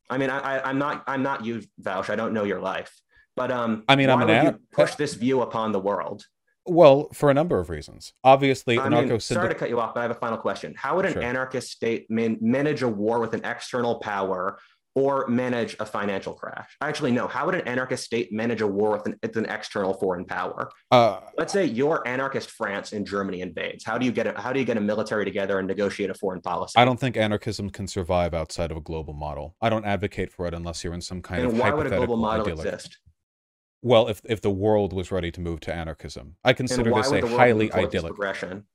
I 0.09 0.17
mean, 0.17 0.29
I, 0.29 0.39
I, 0.39 0.69
I'm 0.69 0.77
not, 0.77 1.03
I'm 1.07 1.23
not 1.23 1.45
you, 1.45 1.63
Vaush. 1.81 2.09
I 2.09 2.15
don't 2.15 2.33
know 2.33 2.43
your 2.43 2.59
life, 2.59 2.93
but 3.35 3.51
um, 3.51 3.83
I 3.87 3.95
mean, 3.95 4.09
I'm 4.09 4.21
an 4.21 4.45
you 4.45 4.59
push 4.71 4.95
this 4.95 5.13
view 5.15 5.41
upon 5.41 5.71
the 5.71 5.79
world. 5.79 6.25
Well, 6.67 7.09
for 7.13 7.29
a 7.29 7.33
number 7.33 7.59
of 7.59 7.69
reasons. 7.69 8.13
Obviously, 8.23 8.79
I 8.79 8.89
mean, 8.89 9.07
anarcho 9.07 9.21
sorry 9.21 9.49
to 9.49 9.55
cut 9.55 9.69
you 9.69 9.79
off, 9.79 9.93
but 9.93 9.99
I 9.99 10.03
have 10.03 10.11
a 10.11 10.15
final 10.15 10.37
question. 10.37 10.73
How 10.75 10.95
would 10.95 11.05
an 11.05 11.13
Sure. 11.13 11.21
anarchist 11.21 11.71
state 11.71 12.09
man- 12.09 12.39
manage 12.41 12.81
a 12.81 12.87
war 12.87 13.19
with 13.19 13.33
an 13.33 13.45
external 13.45 13.99
power 13.99 14.57
or 14.95 15.27
manage 15.27 15.75
a 15.79 15.86
financial 15.86 16.34
crash? 16.34 16.75
Actually, 16.81 17.12
no. 17.12 17.27
How 17.27 17.45
would 17.45 17.55
an 17.55 17.67
anarchist 17.67 18.03
state 18.03 18.31
manage 18.31 18.62
a 18.62 18.67
war 18.67 18.91
with 18.91 19.05
an, 19.05 19.19
with 19.21 19.36
an 19.38 19.45
external 19.45 19.93
foreign 19.93 20.25
power? 20.25 20.69
uh, 20.91 21.19
Let's 21.38 21.53
say 21.53 21.65
your 21.65 22.08
anarchist 22.08 22.49
France 22.51 22.93
and 22.93 23.05
Germany 23.05 23.41
invades. 23.41 23.84
How 23.84 23.97
do 23.97 24.05
you 24.05 24.12
get 24.12 24.27
a, 24.27 24.39
how 24.39 24.53
do 24.53 24.60
you 24.60 24.65
get 24.65 24.77
a 24.77 24.81
military 24.81 25.25
together 25.25 25.60
and 25.60 25.67
negotiate 25.67 26.10
a 26.10 26.13
foreign 26.13 26.41
policy? 26.41 26.73
I 26.77 26.86
don't 26.86 26.99
think 26.99 27.17
anarchism 27.17 27.69
can 27.69 27.88
survive 27.88 28.34
outside 28.34 28.71
of 28.71 28.77
a 28.77 28.81
global 28.81 29.13
model. 29.13 29.55
I 29.62 29.69
don't 29.69 29.86
advocate 29.86 30.31
for 30.31 30.47
it 30.47 30.53
unless 30.53 30.84
you're 30.84 30.93
in 30.93 31.01
some 31.01 31.21
kind 31.21 31.43
and 31.43 31.51
of 31.51 31.60
why 31.60 31.71
would 31.71 31.88
a 31.88 31.89
hypothetical 31.89 32.08
global 32.08 32.21
model 32.21 32.45
idyllic. 32.45 32.65
exist? 32.65 32.97
Well, 33.81 34.08
if 34.08 34.21
if 34.25 34.41
the 34.41 34.49
world 34.49 34.93
was 34.93 35.12
ready 35.12 35.29
to 35.31 35.41
move 35.41 35.60
to 35.62 35.73
anarchism, 35.73 36.38
I 36.43 36.53
consider 36.53 36.91
this 36.91 37.12
a 37.12 37.27
highly 37.27 37.67
this 37.67 37.75
idyllic 37.75 38.15
progression? 38.15 38.65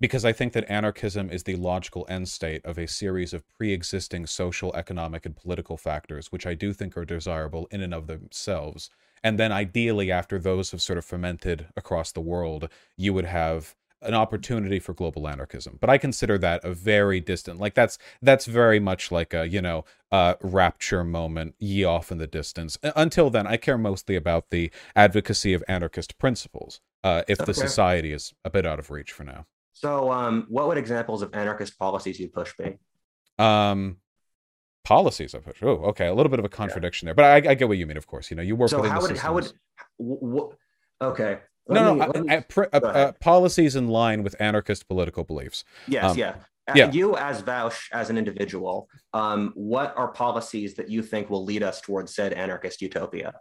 Because 0.00 0.24
I 0.24 0.32
think 0.32 0.54
that 0.54 0.70
anarchism 0.70 1.30
is 1.30 1.44
the 1.44 1.56
logical 1.56 2.06
end 2.08 2.28
state 2.28 2.64
of 2.64 2.78
a 2.78 2.88
series 2.88 3.32
of 3.32 3.46
pre-existing 3.56 4.26
social, 4.26 4.74
economic, 4.74 5.26
and 5.26 5.36
political 5.36 5.76
factors, 5.76 6.32
which 6.32 6.46
I 6.46 6.54
do 6.54 6.72
think 6.72 6.96
are 6.96 7.04
desirable 7.04 7.68
in 7.70 7.82
and 7.82 7.92
of 7.92 8.06
themselves. 8.06 8.90
And 9.22 9.38
then 9.38 9.52
ideally, 9.52 10.10
after 10.10 10.38
those 10.38 10.70
have 10.70 10.80
sort 10.80 10.96
of 10.98 11.04
fermented 11.04 11.66
across 11.76 12.10
the 12.10 12.22
world, 12.22 12.70
you 12.96 13.12
would 13.12 13.26
have 13.26 13.76
an 14.02 14.14
opportunity 14.14 14.78
for 14.78 14.94
global 14.94 15.28
anarchism. 15.28 15.76
But 15.78 15.90
I 15.90 15.98
consider 15.98 16.38
that 16.38 16.64
a 16.64 16.72
very 16.72 17.20
distant, 17.20 17.60
like 17.60 17.74
that's 17.74 17.98
that's 18.22 18.46
very 18.46 18.80
much 18.80 19.12
like 19.12 19.34
a 19.34 19.46
you 19.46 19.60
know 19.60 19.84
uh, 20.10 20.34
rapture 20.40 21.04
moment, 21.04 21.54
ye 21.58 21.84
off 21.84 22.10
in 22.10 22.16
the 22.16 22.26
distance. 22.26 22.78
Uh, 22.82 22.92
Until 22.96 23.28
then, 23.28 23.46
I 23.46 23.58
care 23.58 23.76
mostly 23.76 24.16
about 24.16 24.48
the 24.48 24.70
advocacy 24.96 25.52
of 25.52 25.62
anarchist 25.68 26.16
principles. 26.18 26.80
Uh, 27.02 27.22
if 27.28 27.38
the 27.38 27.54
society 27.54 28.12
is 28.12 28.34
a 28.44 28.50
bit 28.50 28.66
out 28.66 28.78
of 28.78 28.90
reach 28.90 29.10
for 29.12 29.24
now. 29.24 29.46
So, 29.80 30.12
um, 30.12 30.44
what 30.50 30.68
would 30.68 30.76
examples 30.76 31.22
of 31.22 31.34
anarchist 31.34 31.78
policies 31.78 32.20
you 32.20 32.28
push 32.28 32.52
be? 32.58 32.76
Um, 33.38 33.96
policies 34.84 35.34
I 35.34 35.38
push. 35.38 35.62
Oh, 35.62 35.84
okay, 35.86 36.06
a 36.06 36.12
little 36.12 36.28
bit 36.28 36.38
of 36.38 36.44
a 36.44 36.50
contradiction 36.50 37.06
yeah. 37.06 37.14
there, 37.14 37.14
but 37.14 37.46
I, 37.46 37.52
I, 37.52 37.54
get 37.54 37.66
what 37.66 37.78
you 37.78 37.86
mean. 37.86 37.96
Of 37.96 38.06
course, 38.06 38.30
you 38.30 38.36
know, 38.36 38.42
you 38.42 38.56
work. 38.56 38.68
So 38.68 38.82
how 38.82 39.00
would 39.00 39.16
how 39.16 39.32
would 39.32 39.50
w- 39.98 40.52
okay? 41.00 41.38
no, 41.66 41.94
me, 41.94 42.06
no, 42.14 42.22
me, 42.24 42.36
uh, 42.36 42.76
uh, 42.76 43.12
policies 43.20 43.74
in 43.74 43.88
line 43.88 44.22
with 44.22 44.36
anarchist 44.38 44.86
political 44.86 45.24
beliefs. 45.24 45.64
Yes, 45.88 46.10
um, 46.10 46.18
yeah. 46.18 46.34
Uh, 46.68 46.74
yeah. 46.76 46.90
You 46.90 47.16
as 47.16 47.40
Vaush, 47.40 47.88
as 47.90 48.10
an 48.10 48.18
individual, 48.18 48.86
um, 49.14 49.52
what 49.54 49.94
are 49.96 50.08
policies 50.08 50.74
that 50.74 50.90
you 50.90 51.02
think 51.02 51.30
will 51.30 51.44
lead 51.44 51.62
us 51.62 51.80
towards 51.80 52.14
said 52.14 52.34
anarchist 52.34 52.82
utopia? 52.82 53.32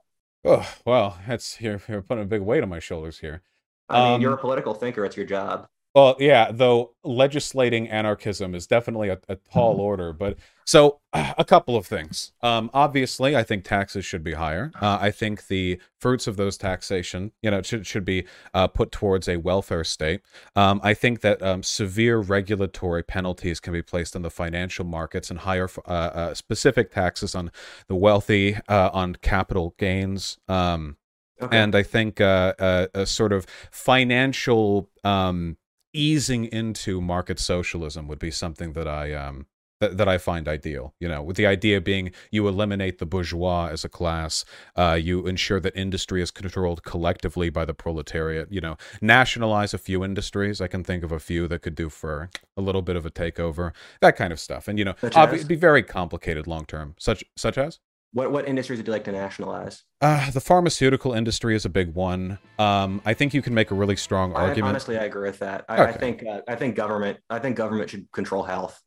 Oh, 0.45 0.73
well, 0.85 1.19
that's 1.27 1.59
you're, 1.59 1.81
you're 1.89 2.01
putting 2.01 2.23
a 2.23 2.27
big 2.27 2.41
weight 2.41 2.63
on 2.63 2.69
my 2.69 2.79
shoulders 2.79 3.19
here. 3.19 3.41
I 3.89 4.03
mean, 4.03 4.13
um, 4.13 4.21
you're 4.21 4.33
a 4.35 4.37
political 4.37 4.73
thinker. 4.73 5.03
It's 5.03 5.17
your 5.17 5.25
job. 5.25 5.67
Well, 5.95 6.15
yeah, 6.19 6.51
though 6.51 6.91
legislating 7.03 7.89
anarchism 7.89 8.53
is 8.53 8.67
definitely 8.67 9.09
a, 9.09 9.19
a 9.27 9.35
tall 9.35 9.73
mm-hmm. 9.73 9.81
order. 9.81 10.13
But 10.13 10.37
so 10.65 10.99
a 11.13 11.43
couple 11.43 11.75
of 11.75 11.87
things. 11.87 12.31
Um, 12.43 12.69
obviously, 12.75 13.35
I 13.35 13.41
think 13.41 13.63
taxes 13.63 14.05
should 14.05 14.23
be 14.23 14.33
higher. 14.33 14.71
Uh, 14.79 14.99
I 15.01 15.09
think 15.09 15.47
the 15.47 15.81
fruits 15.99 16.27
of 16.27 16.37
those 16.37 16.57
taxation, 16.57 17.31
you 17.41 17.49
know, 17.49 17.63
should 17.63 17.87
should 17.87 18.05
be 18.05 18.25
uh, 18.53 18.67
put 18.67 18.91
towards 18.91 19.27
a 19.27 19.37
welfare 19.37 19.83
state. 19.83 20.21
Um, 20.55 20.79
I 20.83 20.93
think 20.93 21.21
that 21.21 21.41
um, 21.41 21.63
severe 21.63 22.19
regulatory 22.19 23.01
penalties 23.01 23.59
can 23.59 23.73
be 23.73 23.81
placed 23.81 24.15
on 24.15 24.21
the 24.21 24.29
financial 24.29 24.85
markets 24.85 25.31
and 25.31 25.39
higher 25.39 25.67
uh, 25.87 25.89
uh 25.89 26.33
specific 26.35 26.91
taxes 26.91 27.33
on 27.33 27.51
the 27.87 27.95
wealthy, 27.95 28.57
uh, 28.67 28.91
on 28.93 29.15
capital 29.15 29.73
gains. 29.79 30.37
Um, 30.47 30.97
okay. 31.41 31.57
And 31.57 31.75
I 31.75 31.81
think 31.81 32.21
uh, 32.21 32.53
a 32.93 33.07
sort 33.07 33.33
of 33.33 33.47
financial 33.71 34.87
um, 35.03 35.57
easing 35.99 36.45
into 36.45 37.01
market 37.01 37.39
socialism 37.39 38.07
would 38.07 38.19
be 38.19 38.31
something 38.31 38.73
that 38.73 38.87
I 38.87 39.13
um 39.13 39.45
that, 39.79 39.97
that 39.97 40.07
I 40.09 40.17
find 40.17 40.47
ideal. 40.47 40.93
You 40.99 41.07
know, 41.07 41.21
with 41.21 41.37
the 41.37 41.47
idea 41.47 41.79
being 41.81 42.11
you 42.31 42.47
eliminate 42.47 42.99
the 42.99 43.05
bourgeois 43.05 43.69
as 43.71 43.85
a 43.85 43.89
class, 43.89 44.45
uh, 44.75 44.97
you 45.01 45.25
ensure 45.25 45.59
that 45.61 45.75
industry 45.75 46.21
is 46.21 46.31
controlled 46.31 46.83
collectively 46.83 47.49
by 47.49 47.65
the 47.65 47.73
proletariat. 47.73 48.51
You 48.51 48.61
know, 48.61 48.77
nationalize 49.01 49.73
a 49.73 49.77
few 49.77 50.03
industries. 50.03 50.61
I 50.61 50.67
can 50.67 50.83
think 50.83 51.03
of 51.03 51.11
a 51.11 51.19
few 51.19 51.47
that 51.47 51.61
could 51.61 51.75
do 51.75 51.89
for 51.89 52.29
a 52.57 52.61
little 52.61 52.81
bit 52.81 52.95
of 52.95 53.05
a 53.05 53.11
takeover, 53.11 53.71
that 54.01 54.15
kind 54.15 54.33
of 54.33 54.39
stuff. 54.39 54.67
And 54.67 54.77
you 54.77 54.85
know, 54.85 54.95
it'd 55.33 55.47
be 55.47 55.55
very 55.55 55.83
complicated 55.83 56.47
long 56.47 56.65
term. 56.65 56.95
Such 56.99 57.23
such 57.35 57.57
as 57.57 57.79
what 58.11 58.31
what 58.31 58.47
industries 58.47 58.79
would 58.79 58.87
you 58.87 58.93
like 58.93 59.03
to 59.05 59.11
nationalize? 59.11 59.83
Uh, 60.01 60.31
the 60.31 60.41
pharmaceutical 60.41 61.13
industry 61.13 61.55
is 61.55 61.65
a 61.65 61.69
big 61.69 61.93
one. 61.93 62.39
Um, 62.57 63.01
I 63.05 63.13
think 63.13 63.33
you 63.33 63.41
can 63.41 63.53
make 63.53 63.71
a 63.71 63.75
really 63.75 63.95
strong 63.95 64.35
I, 64.35 64.47
argument. 64.47 64.69
Honestly, 64.69 64.97
I 64.97 65.03
agree 65.03 65.29
with 65.29 65.39
that. 65.39 65.65
I, 65.69 65.81
okay. 65.81 65.91
I 65.91 65.97
think 65.97 66.25
uh, 66.25 66.41
I 66.47 66.55
think 66.55 66.75
government 66.75 67.19
I 67.29 67.39
think 67.39 67.55
government 67.55 67.89
should 67.89 68.11
control 68.11 68.43
health. 68.43 68.81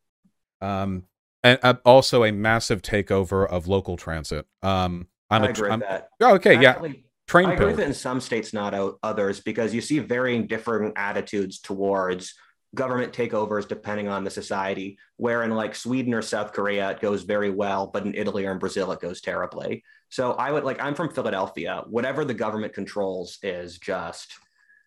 Um, 0.60 1.04
and 1.42 1.58
uh, 1.62 1.74
also 1.84 2.24
a 2.24 2.32
massive 2.32 2.82
takeover 2.82 3.48
of 3.48 3.66
local 3.66 3.96
transit. 3.96 4.46
Um, 4.62 5.08
I'm 5.30 5.44
I 5.44 5.48
agree 5.48 5.70
with 5.70 5.80
that. 5.80 6.08
Oh, 6.20 6.34
okay, 6.34 6.66
Actually, 6.66 6.90
yeah. 6.90 6.94
Train 7.28 7.48
I 7.48 7.52
agree 7.54 7.66
with 7.66 7.80
it 7.80 7.86
in 7.86 7.94
some 7.94 8.20
states, 8.20 8.52
not 8.52 8.74
others, 9.02 9.40
because 9.40 9.72
you 9.72 9.80
see 9.80 10.00
varying 10.00 10.46
different 10.46 10.94
attitudes 10.96 11.60
towards 11.60 12.34
government 12.74 13.12
takeovers 13.12 13.68
depending 13.68 14.08
on 14.08 14.24
the 14.24 14.30
society. 14.30 14.98
Where 15.16 15.42
in 15.42 15.50
like 15.50 15.74
Sweden 15.74 16.14
or 16.14 16.22
South 16.22 16.52
Korea, 16.52 16.90
it 16.90 17.00
goes 17.00 17.22
very 17.22 17.50
well, 17.50 17.86
but 17.86 18.04
in 18.04 18.14
Italy 18.14 18.46
or 18.46 18.52
in 18.52 18.58
Brazil, 18.58 18.92
it 18.92 19.00
goes 19.00 19.20
terribly. 19.20 19.84
So 20.08 20.32
I 20.32 20.52
would 20.52 20.64
like, 20.64 20.82
I'm 20.82 20.94
from 20.94 21.10
Philadelphia. 21.10 21.84
Whatever 21.86 22.24
the 22.24 22.34
government 22.34 22.74
controls 22.74 23.38
is 23.42 23.78
just, 23.78 24.34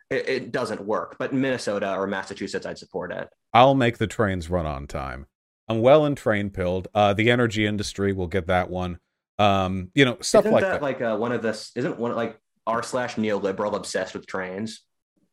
it, 0.09 0.29
it 0.29 0.51
doesn't 0.51 0.85
work. 0.85 1.15
But 1.17 1.31
in 1.31 1.41
Minnesota 1.41 1.95
or 1.95 2.05
Massachusetts, 2.07 2.65
I'd 2.65 2.77
support 2.77 3.11
it. 3.11 3.27
I'll 3.53 3.75
make 3.75 3.97
the 3.97 4.07
trains 4.07 4.49
run 4.49 4.65
on 4.65 4.85
time. 4.85 5.25
I'm 5.67 5.81
well 5.81 6.05
and 6.05 6.15
train 6.15 6.51
pilled. 6.51 6.87
Uh, 6.93 7.13
the 7.13 7.31
energy 7.31 7.65
industry 7.65 8.13
will 8.13 8.27
get 8.27 8.47
that 8.47 8.69
one. 8.69 8.99
Um, 9.39 9.89
you 9.95 10.05
know, 10.05 10.17
stuff 10.21 10.43
isn't 10.43 10.53
like 10.53 10.61
that, 10.61 10.73
that. 10.73 10.81
Like 10.81 11.01
uh, 11.01 11.17
one 11.17 11.31
of 11.31 11.41
this, 11.41 11.71
isn't 11.75 11.97
one 11.97 12.15
like 12.15 12.39
r 12.67 12.83
slash 12.83 13.15
neoliberal 13.15 13.75
obsessed 13.75 14.13
with 14.13 14.27
trains? 14.27 14.81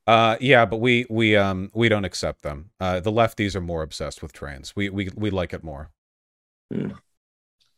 Uh, 0.07 0.37
yeah, 0.41 0.65
but 0.65 0.79
we 0.79 1.07
we 1.09 1.37
um 1.37 1.71
we 1.75 1.89
don't 1.89 2.05
accept 2.05 2.43
them. 2.43 2.71
Uh, 2.81 3.01
the 3.01 3.13
lefties 3.13 3.55
are 3.55 3.61
more 3.61 3.83
obsessed 3.83 4.23
with 4.23 4.33
trains. 4.33 4.75
We 4.75 4.89
we 4.91 5.11
we 5.15 5.31
like 5.31 5.53
it 5.53 5.63
more. 5.63 5.91
Mm. 6.73 6.99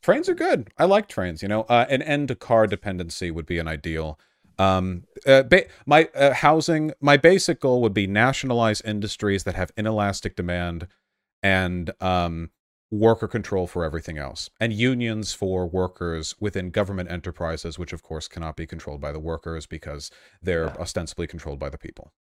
Trains 0.02 0.28
are 0.28 0.34
good. 0.34 0.68
I 0.78 0.84
like 0.84 1.08
trains. 1.08 1.42
You 1.42 1.48
know, 1.48 1.62
uh, 1.62 1.86
an 1.88 2.02
end 2.02 2.28
to 2.28 2.34
car 2.34 2.66
dependency 2.66 3.30
would 3.30 3.46
be 3.46 3.58
an 3.58 3.68
ideal. 3.68 4.18
Um, 4.58 5.04
uh, 5.26 5.42
ba- 5.42 5.66
my 5.86 6.08
uh, 6.14 6.32
housing, 6.34 6.92
my 7.00 7.16
basic 7.16 7.60
goal 7.60 7.82
would 7.82 7.94
be 7.94 8.06
nationalize 8.06 8.80
industries 8.82 9.44
that 9.44 9.54
have 9.54 9.72
inelastic 9.76 10.36
demand, 10.36 10.86
and 11.42 11.90
um, 12.00 12.50
worker 12.98 13.28
control 13.28 13.66
for 13.66 13.84
everything 13.84 14.18
else, 14.18 14.50
and 14.60 14.72
unions 14.72 15.32
for 15.32 15.66
workers 15.66 16.34
within 16.40 16.70
government 16.70 17.10
enterprises, 17.10 17.78
which 17.78 17.92
of 17.92 18.02
course 18.02 18.28
cannot 18.28 18.56
be 18.56 18.66
controlled 18.66 19.00
by 19.00 19.12
the 19.12 19.20
workers 19.20 19.66
because 19.66 20.10
they're 20.42 20.66
yeah. 20.66 20.76
ostensibly 20.78 21.26
controlled 21.26 21.58
by 21.58 21.68
the 21.68 21.78
people. 21.78 22.12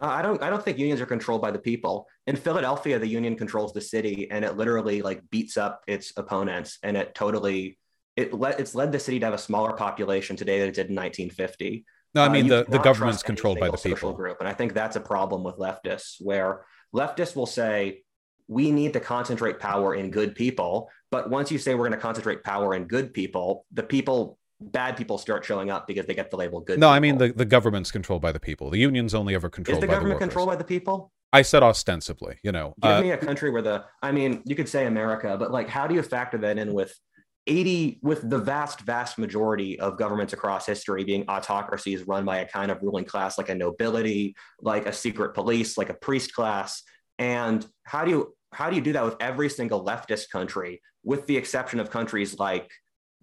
Uh, 0.00 0.06
I 0.06 0.22
don't. 0.22 0.42
I 0.42 0.50
don't 0.50 0.64
think 0.64 0.78
unions 0.78 1.00
are 1.00 1.06
controlled 1.06 1.40
by 1.40 1.50
the 1.50 1.58
people. 1.58 2.06
In 2.26 2.36
Philadelphia, 2.36 2.98
the 2.98 3.06
union 3.06 3.36
controls 3.36 3.72
the 3.72 3.80
city, 3.80 4.28
and 4.30 4.44
it 4.44 4.56
literally 4.56 5.02
like 5.02 5.22
beats 5.30 5.56
up 5.56 5.82
its 5.86 6.12
opponents, 6.16 6.78
and 6.82 6.96
it 6.96 7.14
totally 7.14 7.78
it 8.16 8.32
let 8.32 8.60
it's 8.60 8.74
led 8.74 8.92
the 8.92 8.98
city 8.98 9.18
to 9.20 9.26
have 9.26 9.34
a 9.34 9.38
smaller 9.38 9.72
population 9.72 10.36
today 10.36 10.58
than 10.58 10.68
it 10.68 10.74
did 10.74 10.88
in 10.88 10.96
1950. 10.96 11.84
No, 12.14 12.22
I 12.22 12.26
uh, 12.26 12.30
mean 12.30 12.50
uh, 12.50 12.62
the, 12.62 12.72
the 12.72 12.78
government's 12.78 13.22
controlled 13.22 13.58
by 13.58 13.70
the 13.70 13.76
people. 13.76 14.12
Group, 14.12 14.38
and 14.40 14.48
I 14.48 14.52
think 14.52 14.72
that's 14.72 14.96
a 14.96 15.00
problem 15.00 15.42
with 15.42 15.56
leftists, 15.56 16.16
where 16.20 16.64
leftists 16.94 17.34
will 17.34 17.46
say 17.46 18.03
we 18.48 18.70
need 18.70 18.92
to 18.92 19.00
concentrate 19.00 19.58
power 19.58 19.94
in 19.94 20.10
good 20.10 20.34
people. 20.34 20.90
But 21.10 21.30
once 21.30 21.50
you 21.50 21.58
say 21.58 21.74
we're 21.74 21.88
going 21.88 21.92
to 21.92 21.98
concentrate 21.98 22.42
power 22.42 22.74
in 22.74 22.84
good 22.84 23.14
people, 23.14 23.64
the 23.72 23.82
people, 23.82 24.38
bad 24.60 24.96
people 24.96 25.18
start 25.18 25.44
showing 25.44 25.70
up 25.70 25.86
because 25.86 26.06
they 26.06 26.14
get 26.14 26.30
the 26.30 26.36
label 26.36 26.60
good. 26.60 26.78
No, 26.78 26.86
people. 26.86 26.94
I 26.94 27.00
mean 27.00 27.18
the, 27.18 27.32
the 27.32 27.44
government's 27.44 27.90
controlled 27.90 28.22
by 28.22 28.32
the 28.32 28.40
people. 28.40 28.70
The 28.70 28.78
unions 28.78 29.14
only 29.14 29.34
ever 29.34 29.48
controlled. 29.48 29.78
Is 29.78 29.80
the 29.80 29.92
government 29.92 30.18
the 30.18 30.26
controlled 30.26 30.48
by 30.48 30.56
the 30.56 30.64
people? 30.64 31.12
I 31.32 31.42
said 31.42 31.62
ostensibly. 31.62 32.38
You 32.42 32.52
know, 32.52 32.74
give 32.80 32.90
uh, 32.90 33.00
me 33.00 33.10
a 33.10 33.18
country 33.18 33.50
where 33.50 33.62
the. 33.62 33.84
I 34.02 34.12
mean, 34.12 34.42
you 34.44 34.54
could 34.54 34.68
say 34.68 34.86
America, 34.86 35.36
but 35.38 35.50
like, 35.50 35.68
how 35.68 35.86
do 35.86 35.94
you 35.94 36.02
factor 36.02 36.38
that 36.38 36.58
in 36.58 36.72
with 36.72 36.94
80 37.46 37.98
with 38.02 38.28
the 38.28 38.38
vast 38.38 38.80
vast 38.80 39.18
majority 39.18 39.78
of 39.78 39.98
governments 39.98 40.32
across 40.32 40.64
history 40.64 41.04
being 41.04 41.24
autocracies 41.28 42.06
run 42.06 42.24
by 42.24 42.38
a 42.38 42.48
kind 42.48 42.70
of 42.70 42.80
ruling 42.82 43.04
class 43.04 43.36
like 43.36 43.50
a 43.50 43.54
nobility 43.54 44.34
like 44.60 44.86
a 44.86 44.92
secret 44.92 45.34
police 45.34 45.76
like 45.76 45.90
a 45.90 45.94
priest 45.94 46.32
class 46.32 46.82
and 47.18 47.66
how 47.84 48.04
do 48.04 48.10
you 48.10 48.34
how 48.52 48.70
do 48.70 48.76
you 48.76 48.82
do 48.82 48.92
that 48.92 49.04
with 49.04 49.16
every 49.20 49.48
single 49.48 49.84
leftist 49.84 50.30
country, 50.30 50.80
with 51.02 51.26
the 51.26 51.36
exception 51.36 51.80
of 51.80 51.90
countries 51.90 52.38
like 52.38 52.70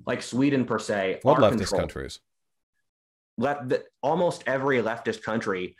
like 0.05 0.21
Sweden 0.21 0.65
per 0.65 0.79
se? 0.79 1.19
What 1.23 1.39
leftist 1.39 1.57
controlled. 1.57 1.81
countries? 1.81 2.19
Left 3.37 3.69
the, 3.69 3.83
almost 4.01 4.43
every 4.45 4.81
leftist 4.81 5.23
country 5.23 5.75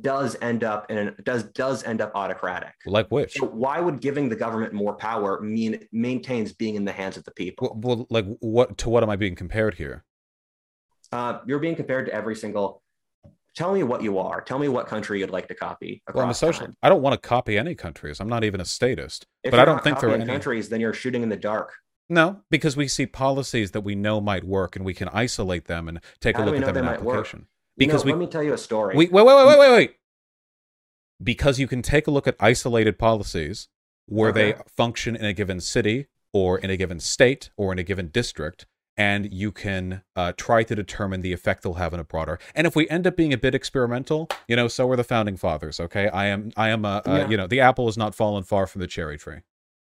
does 0.00 0.36
end 0.40 0.64
up 0.64 0.90
in 0.90 0.96
an, 0.96 1.14
does 1.22 1.44
does 1.44 1.84
end 1.84 2.00
up 2.00 2.12
autocratic. 2.14 2.72
Like 2.86 3.08
which? 3.08 3.34
So 3.34 3.46
why 3.46 3.80
would 3.80 4.00
giving 4.00 4.28
the 4.28 4.36
government 4.36 4.72
more 4.72 4.94
power 4.94 5.40
mean 5.40 5.86
maintains 5.92 6.52
being 6.52 6.76
in 6.76 6.84
the 6.84 6.92
hands 6.92 7.16
of 7.16 7.24
the 7.24 7.32
people? 7.32 7.78
Well, 7.82 7.96
well 7.96 8.06
like 8.10 8.26
what 8.40 8.78
to 8.78 8.90
what 8.90 9.02
am 9.02 9.10
I 9.10 9.16
being 9.16 9.34
compared 9.34 9.74
here? 9.74 10.04
Uh, 11.12 11.40
you're 11.46 11.58
being 11.58 11.76
compared 11.76 12.06
to 12.06 12.14
every 12.14 12.34
single 12.34 12.81
tell 13.54 13.72
me 13.72 13.82
what 13.82 14.02
you 14.02 14.18
are. 14.18 14.40
Tell 14.40 14.58
me 14.58 14.68
what 14.68 14.86
country 14.86 15.20
you'd 15.20 15.30
like 15.30 15.48
to 15.48 15.54
copy. 15.54 16.02
Well, 16.12 16.24
I'm 16.24 16.30
a 16.30 16.34
social. 16.34 16.66
Time. 16.66 16.76
I 16.82 16.88
don't 16.88 17.02
want 17.02 17.20
to 17.20 17.28
copy 17.28 17.58
any 17.58 17.74
countries. 17.74 18.20
I'm 18.20 18.28
not 18.28 18.44
even 18.44 18.60
a 18.60 18.64
statist. 18.64 19.26
If 19.42 19.50
but 19.50 19.60
I 19.60 19.64
don't 19.64 19.82
think 19.82 20.00
there 20.00 20.10
are 20.10 20.14
any 20.14 20.26
countries. 20.26 20.68
Then 20.68 20.80
you're 20.80 20.94
shooting 20.94 21.22
in 21.22 21.28
the 21.28 21.36
dark. 21.36 21.72
No, 22.08 22.42
because 22.50 22.76
we 22.76 22.88
see 22.88 23.06
policies 23.06 23.70
that 23.70 23.82
we 23.82 23.94
know 23.94 24.20
might 24.20 24.44
work, 24.44 24.76
and 24.76 24.84
we 24.84 24.94
can 24.94 25.08
isolate 25.08 25.66
them 25.66 25.88
and 25.88 26.00
take 26.20 26.36
How 26.36 26.44
a 26.44 26.46
look 26.46 26.56
at 26.56 26.74
them 26.74 26.76
in 26.76 26.84
application. 26.84 27.40
Work? 27.40 27.48
Because 27.78 28.04
you 28.04 28.10
know, 28.10 28.16
we, 28.16 28.20
let 28.20 28.26
me 28.26 28.30
tell 28.30 28.42
you 28.42 28.52
a 28.52 28.58
story. 28.58 28.96
We, 28.96 29.08
wait, 29.08 29.24
wait, 29.24 29.36
wait, 29.36 29.46
wait, 29.46 29.58
wait, 29.58 29.72
wait. 29.72 29.94
Because 31.22 31.58
you 31.58 31.66
can 31.66 31.80
take 31.80 32.06
a 32.06 32.10
look 32.10 32.26
at 32.26 32.36
isolated 32.40 32.98
policies 32.98 33.68
where 34.06 34.30
okay. 34.30 34.52
they 34.52 34.62
function 34.76 35.16
in 35.16 35.24
a 35.24 35.32
given 35.32 35.60
city 35.60 36.08
or 36.32 36.58
in 36.58 36.70
a 36.70 36.76
given 36.76 37.00
state 37.00 37.50
or 37.56 37.72
in 37.72 37.78
a 37.78 37.82
given 37.82 38.08
district 38.08 38.66
and 38.96 39.32
you 39.32 39.52
can 39.52 40.02
uh, 40.16 40.32
try 40.36 40.62
to 40.62 40.74
determine 40.74 41.22
the 41.22 41.32
effect 41.32 41.62
they'll 41.62 41.74
have 41.74 41.94
in 41.94 42.00
a 42.00 42.04
broader. 42.04 42.38
And 42.54 42.66
if 42.66 42.76
we 42.76 42.88
end 42.88 43.06
up 43.06 43.16
being 43.16 43.32
a 43.32 43.38
bit 43.38 43.54
experimental, 43.54 44.28
you 44.48 44.56
know, 44.56 44.68
so 44.68 44.90
are 44.90 44.96
the 44.96 45.04
founding 45.04 45.36
fathers. 45.36 45.80
Okay, 45.80 46.08
I 46.08 46.26
am, 46.26 46.52
I 46.56 46.68
am, 46.68 46.84
a, 46.84 47.02
yeah. 47.06 47.28
you 47.28 47.36
know, 47.36 47.46
the 47.46 47.60
apple 47.60 47.86
has 47.86 47.96
not 47.96 48.14
fallen 48.14 48.42
far 48.42 48.66
from 48.66 48.80
the 48.80 48.86
cherry 48.86 49.18
tree. 49.18 49.38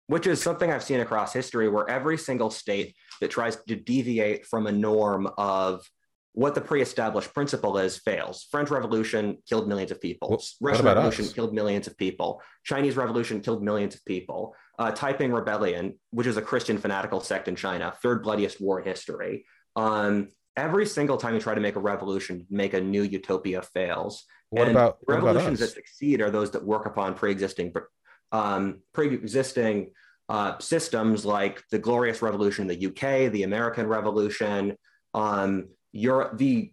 Which 0.09 0.26
is 0.26 0.43
something 0.43 0.70
I've 0.70 0.82
seen 0.82 1.01
across 1.01 1.32
history, 1.32 1.68
where 1.68 1.88
every 1.88 2.18
single 2.18 2.51
state 2.51 2.95
that 3.20 3.30
tries 3.30 3.57
to 3.57 3.76
deviate 3.76 4.47
from 4.47 4.66
a 4.66 4.72
norm 4.72 5.28
of 5.38 5.88
what 6.34 6.55
the 6.55 6.61
pre-established 6.61 7.32
principle 7.34 7.78
is 7.78 7.99
fails. 7.99 8.47
French 8.51 8.70
Revolution 8.70 9.38
killed 9.49 9.68
millions 9.68 9.90
of 9.90 10.01
people. 10.01 10.30
What, 10.30 10.45
Russian 10.61 10.84
what 10.84 10.97
Revolution 10.97 11.26
us? 11.26 11.32
killed 11.32 11.55
millions 11.55 11.86
of 11.86 11.97
people. 11.97 12.43
Chinese 12.64 12.97
Revolution 12.97 13.40
killed 13.40 13.62
millions 13.62 13.95
of 13.95 14.05
people 14.05 14.55
uh, 14.83 14.91
Taiping 14.91 15.33
Rebellion, 15.33 15.95
which 16.11 16.26
is 16.26 16.37
a 16.37 16.43
Christian 16.43 16.76
fanatical 16.76 17.20
sect 17.20 17.47
in 17.47 17.55
China, 17.55 17.95
third 18.03 18.22
bloodiest 18.24 18.61
war 18.61 18.80
in 18.80 18.85
history. 18.85 19.45
Um, 19.76 20.28
every 20.57 20.87
single 20.87 21.16
time 21.16 21.35
you 21.35 21.41
try 21.41 21.55
to 21.55 21.61
make 21.61 21.76
a 21.76 21.80
revolution, 21.80 22.47
make 22.51 22.74
a 22.74 22.80
new 22.80 23.03
utopia 23.03 23.62
fails. 23.62 24.24
What 24.51 24.62
And 24.62 24.72
about 24.72 24.99
what 25.05 25.18
about 25.18 25.26
revolutions 25.37 25.61
that 25.61 25.70
succeed 25.70 26.20
are 26.20 26.30
those 26.30 26.51
that 26.51 26.64
work 26.64 26.87
upon 26.87 27.14
pre-existing 27.14 27.72
um, 28.33 28.80
pre-existing 28.93 29.93
uh, 30.28 30.59
systems 30.59 31.24
like 31.24 31.62
the 31.70 31.78
Glorious 31.78 32.20
Revolution 32.20 32.68
in 32.68 32.76
the 32.76 32.87
UK, 32.89 33.30
the 33.30 33.45
American 33.45 33.87
Revolution, 33.87 34.76
um, 35.14 35.68
Europe, 35.93 36.39
the 36.39 36.72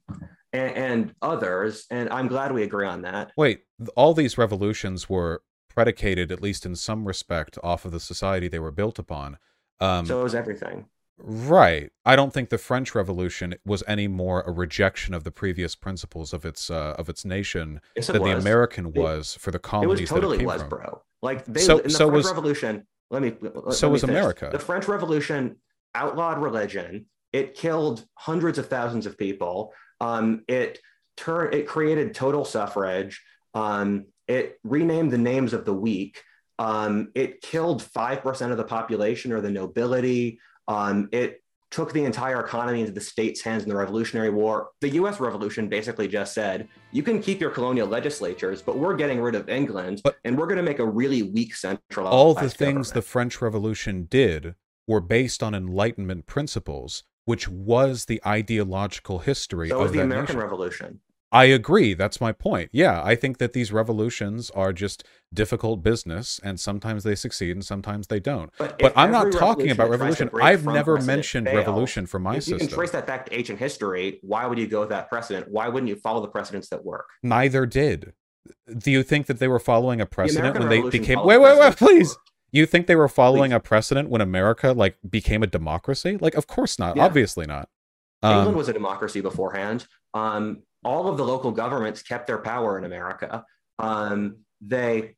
and, 0.51 0.75
and 0.75 1.15
others. 1.21 1.85
And 1.91 2.09
I'm 2.09 2.27
glad 2.27 2.53
we 2.53 2.63
agree 2.63 2.87
on 2.87 3.03
that. 3.03 3.31
Wait, 3.37 3.65
all 3.95 4.15
these 4.15 4.37
revolutions 4.37 5.07
were 5.07 5.43
predicated, 5.69 6.31
at 6.31 6.41
least 6.41 6.65
in 6.65 6.75
some 6.75 7.05
respect, 7.07 7.57
off 7.63 7.85
of 7.85 7.91
the 7.91 7.99
society 7.99 8.47
they 8.47 8.59
were 8.59 8.71
built 8.71 8.99
upon. 8.99 9.37
Um, 9.79 10.05
so 10.05 10.25
is 10.25 10.35
everything. 10.35 10.85
right. 11.17 11.89
I 12.05 12.15
don't 12.15 12.33
think 12.33 12.49
the 12.49 12.57
French 12.57 12.93
Revolution 12.95 13.55
was 13.65 13.83
any 13.87 14.07
more 14.07 14.41
a 14.41 14.51
rejection 14.51 15.13
of 15.13 15.23
the 15.23 15.31
previous 15.31 15.75
principles 15.75 16.33
of 16.33 16.43
its 16.45 16.69
uh, 16.69 16.95
of 16.97 17.07
its 17.09 17.23
nation 17.23 17.79
Yes, 17.95 18.09
it 18.09 18.13
than 18.13 18.23
the 18.23 18.35
was. 18.35 18.43
American 18.43 18.87
It- 18.87 18.95
was 18.95 19.35
for 19.35 19.51
the 19.51 19.59
colonies. 19.59 19.99
It 19.99 20.01
was 20.03 20.09
that 20.09 20.15
it 20.15 20.19
totally 20.19 20.37
came 20.37 20.47
was, 20.47 20.61
from. 20.61 20.69
bro. 20.69 21.01
Like 21.21 21.45
they 21.45 21.61
So- 21.61 21.77
in 21.77 21.83
the 21.83 21.89
so 21.91 22.07
French 22.09 22.15
was- 22.15 22.25
Revolution. 22.27 22.87
Let 23.11 23.21
me. 23.21 23.35
let- 23.41 23.73
so 23.73 23.87
let 23.87 23.89
me 23.89 23.91
was 23.93 24.01
finish. 24.01 24.17
America. 24.17 24.49
The 24.51 24.59
French 24.59 24.87
Revolution 24.87 25.55
outlawed 25.95 26.39
religion. 26.41 27.05
It 27.31 27.55
killed 27.55 28.05
hundreds 28.15 28.57
of 28.57 28.67
thousands 28.67 29.05
of 29.05 29.17
people. 29.17 29.73
Um, 30.01 30.43
it 30.47 30.79
turned. 31.17 31.53
It 31.53 31.67
created 31.67 32.13
total 32.15 32.43
suffrage. 32.45 33.23
Um, 33.53 34.05
it 34.29 34.59
renamed 34.63 35.11
the 35.11 35.17
names 35.17 35.51
of 35.53 35.65
the 35.65 35.73
weak. 35.73 36.23
Um, 36.59 37.09
it 37.15 37.41
killed 37.41 37.81
five 37.81 38.21
percent 38.21 38.51
of 38.51 38.57
the 38.57 38.63
population 38.63 39.33
or 39.33 39.41
the 39.41 39.49
nobility. 39.51 40.39
Um, 40.67 41.09
it 41.11 41.41
took 41.71 41.93
the 41.93 42.03
entire 42.03 42.39
economy 42.43 42.79
into 42.81 42.91
the 42.91 43.01
state's 43.01 43.41
hands 43.41 43.61
in 43.63 43.69
the 43.69 43.75
Revolutionary 43.75 44.29
War. 44.31 44.69
The 44.81 44.89
US 45.01 45.19
Revolution 45.19 45.69
basically 45.69 46.07
just 46.07 46.33
said, 46.33 46.67
you 46.91 47.03
can 47.03 47.21
keep 47.21 47.39
your 47.39 47.51
colonial 47.51 47.87
legislatures, 47.87 48.61
but 48.63 48.77
we're 48.79 48.95
getting 48.95 49.21
rid 49.21 49.35
of 49.35 49.49
England 49.49 50.01
But- 50.03 50.17
and 50.23 50.35
we're 50.37 50.47
going 50.47 50.57
to 50.57 50.63
make 50.63 50.79
a 50.79 50.85
really 50.85 51.21
weak 51.21 51.55
centralized 51.55 52.13
all 52.13 52.33
the 52.33 52.49
things 52.49 52.91
the. 52.91 53.03
French 53.03 53.39
Revolution 53.39 54.07
did 54.09 54.55
were 54.87 54.99
based 54.99 55.43
on 55.43 55.53
Enlightenment 55.53 56.25
principles, 56.25 57.03
which 57.25 57.47
was 57.47 58.05
the 58.05 58.19
ideological 58.25 59.19
history 59.19 59.69
So 59.69 59.75
of 59.77 59.81
was 59.83 59.91
the 59.91 60.01
American 60.01 60.35
nation. 60.37 60.41
Revolution. 60.41 60.99
I 61.31 61.45
agree. 61.45 61.93
That's 61.93 62.19
my 62.19 62.31
point. 62.31 62.69
Yeah, 62.73 63.03
I 63.03 63.13
think 63.15 63.37
that 63.37 63.53
these 63.53 63.71
revolutions 63.71 64.49
are 64.51 64.73
just 64.73 65.03
difficult 65.31 65.83
business, 65.83 66.39
and 66.43 66.59
sometimes 66.59 67.03
they 67.03 67.13
succeed 67.13 67.51
and 67.51 67.63
sometimes 67.63 68.07
they 68.07 68.19
don't. 68.19 68.51
But, 68.57 68.79
But 68.79 68.93
I'm 68.95 69.11
not 69.11 69.31
talking 69.31 69.69
about 69.69 69.91
that 69.91 69.97
tries 69.97 70.17
to 70.17 70.25
revolution. 70.25 70.29
I've 70.41 70.65
never 70.65 70.99
mentioned 71.01 71.45
fails, 71.45 71.57
revolution 71.57 72.07
for 72.07 72.17
my 72.19 72.39
system. 72.39 72.39
if 72.39 72.47
you 72.47 72.57
can 72.57 72.67
system. 72.69 72.77
trace 72.79 72.91
that 72.91 73.05
back 73.05 73.25
to 73.27 73.37
ancient 73.37 73.59
history, 73.59 74.19
why 74.23 74.47
would 74.47 74.57
you 74.57 74.65
go 74.67 74.79
with 74.79 74.89
that 74.89 75.07
precedent? 75.09 75.47
Why 75.51 75.67
wouldn't 75.67 75.87
you 75.89 75.95
follow 75.97 76.21
the 76.21 76.29
precedents 76.29 76.69
that 76.69 76.83
work? 76.83 77.05
Neither 77.21 77.67
did. 77.67 78.13
Do 78.79 78.89
you 78.89 79.03
think 79.03 79.27
that 79.27 79.37
they 79.37 79.47
were 79.47 79.59
following 79.59 80.01
a 80.01 80.07
precedent 80.07 80.57
American 80.57 80.69
when 80.69 80.91
they 80.91 80.97
became? 80.97 81.23
Wait, 81.23 81.37
wait, 81.37 81.59
wait, 81.59 81.75
please. 81.75 82.17
You 82.51 82.65
think 82.65 82.87
they 82.87 82.95
were 82.95 83.07
following 83.07 83.51
Please. 83.51 83.57
a 83.57 83.59
precedent 83.59 84.09
when 84.09 84.21
America 84.21 84.71
like 84.71 84.97
became 85.07 85.43
a 85.43 85.47
democracy? 85.47 86.17
Like, 86.19 86.33
of 86.33 86.47
course 86.47 86.79
not. 86.79 86.95
Yeah. 86.95 87.05
Obviously 87.05 87.45
not. 87.45 87.69
England 88.23 88.47
Um, 88.49 88.55
was 88.55 88.67
a 88.67 88.73
democracy 88.73 89.21
beforehand. 89.21 89.85
Um, 90.15 90.63
all 90.83 91.07
of 91.07 91.17
the 91.17 91.25
local 91.25 91.51
governments 91.51 92.01
kept 92.01 92.27
their 92.27 92.37
power 92.39 92.77
in 92.77 92.83
America. 92.85 93.43
Um, 93.77 94.37
they 94.61 95.15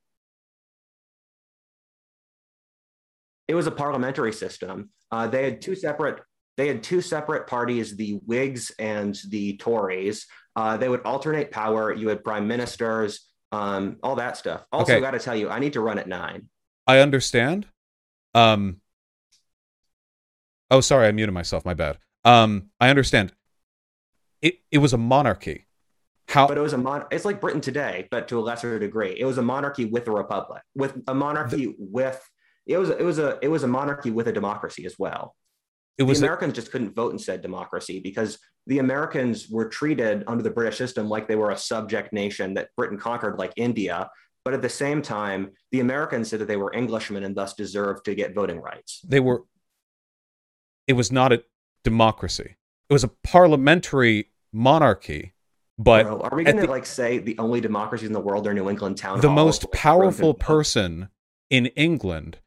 it 3.47 3.55
was 3.55 3.67
a 3.67 3.71
parliamentary 3.71 4.33
system. 4.33 4.89
Uh, 5.11 5.27
they 5.27 5.43
had 5.43 5.61
two 5.61 5.75
separate 5.75 6.21
they 6.57 6.67
had 6.67 6.83
two 6.83 7.01
separate 7.01 7.47
parties, 7.47 7.95
the 7.95 8.13
Whigs 8.25 8.71
and 8.77 9.17
the 9.29 9.57
Tories. 9.57 10.27
Uh, 10.55 10.75
they 10.77 10.89
would 10.89 11.01
alternate 11.05 11.49
power. 11.49 11.93
You 11.93 12.09
had 12.09 12.23
prime 12.25 12.45
ministers, 12.47 13.29
um, 13.53 13.97
all 14.03 14.15
that 14.17 14.35
stuff. 14.37 14.65
Also, 14.71 14.91
Okay. 14.93 15.01
got 15.01 15.11
to 15.11 15.19
tell 15.19 15.35
you, 15.35 15.49
I 15.49 15.59
need 15.59 15.73
to 15.73 15.81
run 15.81 15.97
at 15.97 16.07
nine. 16.07 16.49
I 16.85 16.99
understand. 16.99 17.67
Um. 18.35 18.81
Oh, 20.69 20.81
sorry, 20.81 21.07
I 21.07 21.11
muted 21.13 21.33
myself. 21.33 21.65
My 21.65 21.73
bad. 21.73 21.97
Um, 22.25 22.69
I 22.79 22.89
understand. 22.89 23.33
It 24.41 24.55
it 24.71 24.79
was 24.79 24.93
a 24.93 24.97
monarchy. 24.97 25.67
How? 26.27 26.47
But 26.47 26.57
it 26.57 26.61
was 26.61 26.73
a 26.73 26.77
mon. 26.77 27.05
It's 27.11 27.25
like 27.25 27.41
Britain 27.41 27.61
today, 27.61 28.07
but 28.09 28.27
to 28.29 28.39
a 28.39 28.41
lesser 28.41 28.79
degree. 28.79 29.15
It 29.19 29.25
was 29.25 29.37
a 29.37 29.41
monarchy 29.41 29.85
with 29.85 30.07
a 30.07 30.11
republic, 30.11 30.61
with 30.75 30.97
a 31.07 31.13
monarchy 31.13 31.75
with. 31.77 32.21
It 32.65 32.77
was 32.77 32.89
it 32.89 33.03
was 33.03 33.19
a 33.19 33.37
it 33.41 33.49
was 33.49 33.63
a 33.63 33.67
monarchy 33.67 34.11
with 34.11 34.27
a 34.27 34.31
democracy 34.31 34.85
as 34.85 34.95
well. 34.97 35.35
it 35.97 36.03
was 36.03 36.19
the 36.19 36.25
a- 36.25 36.27
Americans 36.29 36.53
just 36.53 36.71
couldn't 36.71 36.95
vote 36.95 37.11
in 37.11 37.19
said 37.19 37.41
democracy 37.41 37.99
because 37.99 38.39
the 38.67 38.79
Americans 38.79 39.49
were 39.49 39.67
treated 39.67 40.23
under 40.27 40.43
the 40.43 40.51
British 40.51 40.77
system 40.77 41.09
like 41.09 41.27
they 41.27 41.35
were 41.35 41.51
a 41.51 41.57
subject 41.57 42.13
nation 42.13 42.53
that 42.53 42.69
Britain 42.77 42.97
conquered, 42.97 43.37
like 43.39 43.51
India. 43.57 44.09
But 44.45 44.53
at 44.53 44.61
the 44.61 44.69
same 44.69 45.01
time, 45.01 45.51
the 45.71 45.81
Americans 45.81 46.29
said 46.29 46.39
that 46.39 46.47
they 46.47 46.57
were 46.57 46.73
Englishmen 46.75 47.23
and 47.23 47.35
thus 47.35 47.53
deserved 47.55 48.05
to 48.05 48.15
get 48.15 48.33
voting 48.33 48.59
rights. 48.59 49.01
they 49.05 49.19
were. 49.19 49.43
It 50.87 50.93
was 50.93 51.11
not 51.11 51.31
a 51.31 51.43
democracy. 51.83 52.55
It 52.89 52.93
was 52.93 53.03
a 53.03 53.07
parliamentary 53.23 54.30
monarchy, 54.53 55.33
but 55.77 56.03
Bro, 56.03 56.21
are 56.21 56.35
we 56.35 56.43
going 56.43 56.57
to 56.57 56.67
like 56.67 56.85
say 56.85 57.17
the 57.17 57.37
only 57.37 57.61
democracies 57.61 58.07
in 58.07 58.13
the 58.13 58.19
world 58.19 58.45
are 58.47 58.53
New 58.53 58.69
England 58.69 58.97
town 58.97 59.19
the 59.21 59.29
most 59.29 59.63
with 59.63 59.71
powerful 59.71 60.33
person 60.33 61.09
in 61.49 61.67
England 61.67 62.39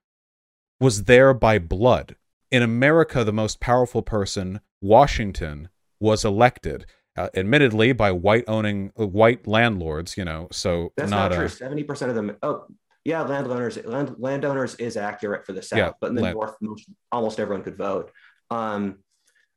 was 0.80 1.04
there 1.04 1.32
by 1.34 1.58
blood. 1.58 2.16
In 2.50 2.62
America, 2.62 3.24
the 3.24 3.32
most 3.32 3.58
powerful 3.60 4.02
person, 4.02 4.60
Washington, 4.80 5.68
was 5.98 6.24
elected, 6.24 6.86
uh, 7.16 7.28
admittedly 7.34 7.92
by 7.92 8.12
white 8.12 8.44
owning 8.46 8.92
uh, 8.98 9.06
white 9.06 9.46
landlords. 9.46 10.16
You 10.16 10.24
know, 10.24 10.48
so 10.52 10.92
That's 10.96 11.10
not, 11.10 11.30
not, 11.30 11.36
true. 11.36 11.46
a 11.46 11.48
Seventy 11.48 11.84
percent 11.84 12.10
of 12.10 12.14
them. 12.14 12.36
Oh, 12.42 12.66
yeah, 13.04 13.22
landowners. 13.22 13.82
Land, 13.84 14.16
landowners 14.18 14.76
is 14.76 14.96
accurate 14.96 15.44
for 15.44 15.52
the 15.52 15.62
south, 15.62 15.78
Yeah, 15.78 15.90
but 16.00 16.10
in 16.10 16.14
the 16.14 16.22
land- 16.22 16.36
north, 16.36 16.56
most, 16.60 16.88
almost 17.12 17.40
everyone 17.40 17.64
could 17.64 17.76
vote. 17.76 18.10
Um, 18.50 19.00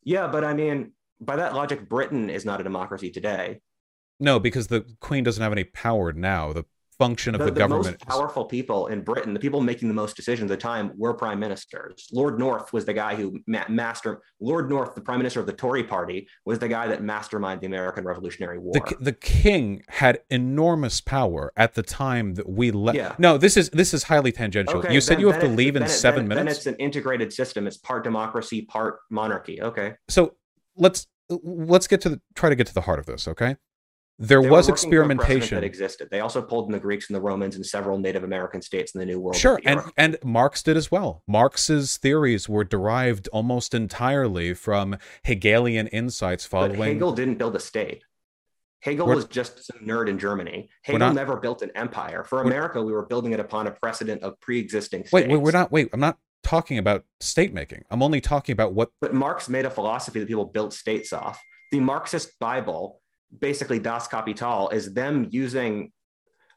yeah, 0.03 0.27
but 0.27 0.43
I 0.43 0.53
mean, 0.53 0.93
by 1.19 1.35
that 1.35 1.53
logic, 1.53 1.87
Britain 1.89 2.29
is 2.29 2.45
not 2.45 2.59
a 2.61 2.63
democracy 2.63 3.09
today. 3.09 3.59
no, 4.19 4.39
because 4.39 4.67
the 4.67 4.85
Queen 4.99 5.23
doesn't 5.23 5.41
have 5.43 5.51
any 5.51 5.63
power 5.63 6.11
now. 6.13 6.51
The 6.53 6.65
function 6.99 7.35
of 7.35 7.39
The, 7.39 7.45
the, 7.45 7.51
the 7.51 7.59
government. 7.59 7.85
most 7.85 8.07
powerful 8.07 8.43
people 8.45 8.87
in 8.87 9.01
Britain, 9.03 9.31
the 9.31 9.39
people 9.39 9.61
making 9.61 9.87
the 9.87 9.93
most 9.93 10.15
decisions 10.15 10.49
at 10.49 10.57
the 10.57 10.61
time, 10.63 10.91
were 10.97 11.13
prime 11.13 11.39
ministers. 11.39 12.07
Lord 12.11 12.39
North 12.39 12.73
was 12.73 12.85
the 12.85 12.93
guy 12.93 13.13
who 13.13 13.39
ma- 13.45 13.65
master. 13.69 14.23
Lord 14.39 14.67
North, 14.67 14.95
the 14.95 15.01
prime 15.01 15.19
minister 15.19 15.39
of 15.39 15.45
the 15.45 15.53
Tory 15.53 15.83
Party, 15.83 16.27
was 16.45 16.57
the 16.57 16.67
guy 16.67 16.87
that 16.87 17.03
masterminded 17.03 17.59
the 17.61 17.67
American 17.67 18.03
Revolutionary 18.03 18.57
War. 18.57 18.73
the, 18.73 18.95
the 18.99 19.13
king 19.13 19.83
had 19.89 20.21
enormous 20.31 20.99
power 20.99 21.53
at 21.55 21.75
the 21.75 21.83
time 21.83 22.33
that 22.33 22.49
we 22.49 22.71
left. 22.71 22.97
Yeah. 22.97 23.13
No, 23.19 23.37
this 23.37 23.57
is 23.57 23.69
this 23.69 23.93
is 23.93 24.01
highly 24.03 24.31
tangential. 24.31 24.83
you 24.91 24.99
said 24.99 25.17
then- 25.17 25.21
you 25.21 25.27
have 25.31 25.41
to 25.41 25.47
leave 25.47 25.75
in 25.75 25.81
then 25.83 25.89
it- 25.91 25.93
seven 25.93 26.27
then- 26.27 26.29
Then 26.37 26.45
minutes. 26.45 26.57
it's 26.59 26.65
an 26.67 26.77
integrated 26.77 27.31
system. 27.31 27.67
It's 27.67 27.77
part 27.77 28.03
democracy, 28.03 28.63
part 28.63 28.97
monarchy. 29.11 29.61
Okay. 29.61 29.93
so 30.07 30.35
let's 30.77 31.07
let's 31.29 31.87
get 31.87 32.01
to 32.01 32.09
the 32.09 32.21
try 32.35 32.49
to 32.49 32.55
get 32.55 32.67
to 32.67 32.73
the 32.73 32.81
heart 32.81 32.99
of 32.99 33.05
this 33.05 33.27
okay 33.27 33.55
there 34.19 34.41
They 34.41 34.47
were 34.47 34.51
was 34.57 34.67
working 34.67 34.89
from 34.89 34.89
precedent 34.89 35.19
experimentation 35.19 35.55
that 35.57 35.63
existed. 35.63 36.07
They 36.09 36.21
also 36.21 36.41
pulled 36.41 36.65
in 36.65 36.71
the 36.71 36.79
Greeks 36.79 37.07
and 37.07 37.15
the 37.15 37.21
Romans 37.21 37.55
and 37.55 37.63
several 37.63 37.99
Native 37.99 38.23
American 38.23 38.63
states 38.63 38.93
in 38.95 38.99
the 38.99 39.05
New 39.05 39.19
World. 39.19 39.35
sure 39.35 39.59
and 39.63 39.79
and 39.95 40.17
marx 40.23 40.63
did 40.63 40.75
as 40.75 40.89
well 40.89 41.21
marx's 41.27 41.97
theories 41.97 42.49
were 42.49 42.63
derived 42.63 43.27
almost 43.27 43.75
entirely 43.75 44.55
from 44.55 44.97
hegelian 45.23 45.85
insights 45.87 46.47
but 46.47 46.73
Hegel 46.75 47.11
didn't 47.11 47.35
build 47.37 47.55
a 47.55 47.59
state. 47.59 48.03
Hegel 48.79 49.05
We're- 49.07 49.15
was 49.17 49.25
just 49.25 49.63
some 49.65 49.79
nerd 49.85 50.07
in 50.07 50.17
Germany. 50.17 50.69
Hegel 50.83 50.99
not- 50.99 51.15
never 51.15 51.37
built 51.37 51.61
an 51.61 51.71
empire. 51.75 52.23
For 52.23 52.41
America, 52.41 52.81
we 52.81 52.91
were 52.93 53.05
building 53.05 53.33
it 53.33 53.39
upon 53.39 53.67
a 53.67 53.71
precedent 53.71 54.21
of 54.23 54.39
pre-existing 54.39 55.01
states. 55.01 55.13
wait 55.13 55.27
wait 55.29 55.37
we're 55.37 55.51
not 55.51 55.71
wait 55.71 55.89
i'm 55.93 55.99
not 55.99 56.17
talking 56.43 56.77
about 56.77 57.03
state 57.19 57.53
making 57.53 57.83
i'm 57.91 58.01
only 58.01 58.21
talking 58.21 58.53
about 58.53 58.73
what 58.73 58.89
But 59.01 59.13
Marx 59.13 59.49
made 59.49 59.65
a 59.65 59.69
philosophy 59.69 60.19
that 60.19 60.27
people 60.27 60.45
built 60.45 60.73
states 60.73 61.11
off. 61.13 61.41
The 61.71 61.79
Marxist 61.81 62.39
Bible, 62.39 63.01
basically 63.39 63.79
Das 63.79 64.07
Kapital, 64.07 64.69
is 64.69 64.93
them 64.93 65.27
using 65.31 65.91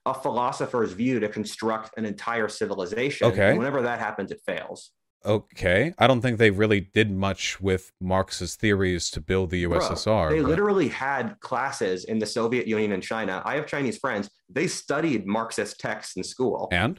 a 0.07 0.15
philosopher's 0.15 0.93
view 0.93 1.19
to 1.21 1.29
construct 1.29 1.99
an 1.99 2.05
entire 2.07 2.49
civilization. 2.49 3.27
Okay. 3.27 3.51
And 3.51 3.59
whenever 3.59 3.83
that 3.83 3.99
happens, 3.99 4.31
it 4.31 4.41
fails. 4.47 4.93
okay 5.27 5.93
i 5.99 6.07
don't 6.07 6.23
think 6.23 6.39
they 6.39 6.51
really 6.51 6.81
did 6.99 7.11
much 7.11 7.61
with 7.61 7.93
marx's 8.01 8.55
theories 8.57 9.11
to 9.11 9.21
build 9.21 9.51
the 9.51 9.67
Bro, 9.67 9.81
ussr 9.81 10.31
They 10.31 10.41
but- 10.41 10.49
literally 10.49 10.89
had 10.89 11.39
classes 11.41 12.05
in 12.05 12.19
the 12.19 12.27
Soviet 12.39 12.67
Union 12.67 12.93
and 12.93 13.03
China. 13.03 13.43
I 13.45 13.57
have 13.57 13.67
Chinese 13.67 13.99
friends. 13.99 14.31
They 14.49 14.67
studied 14.67 15.27
Marxist 15.27 15.79
texts 15.81 16.17
in 16.17 16.23
school. 16.25 16.69
and 16.73 16.99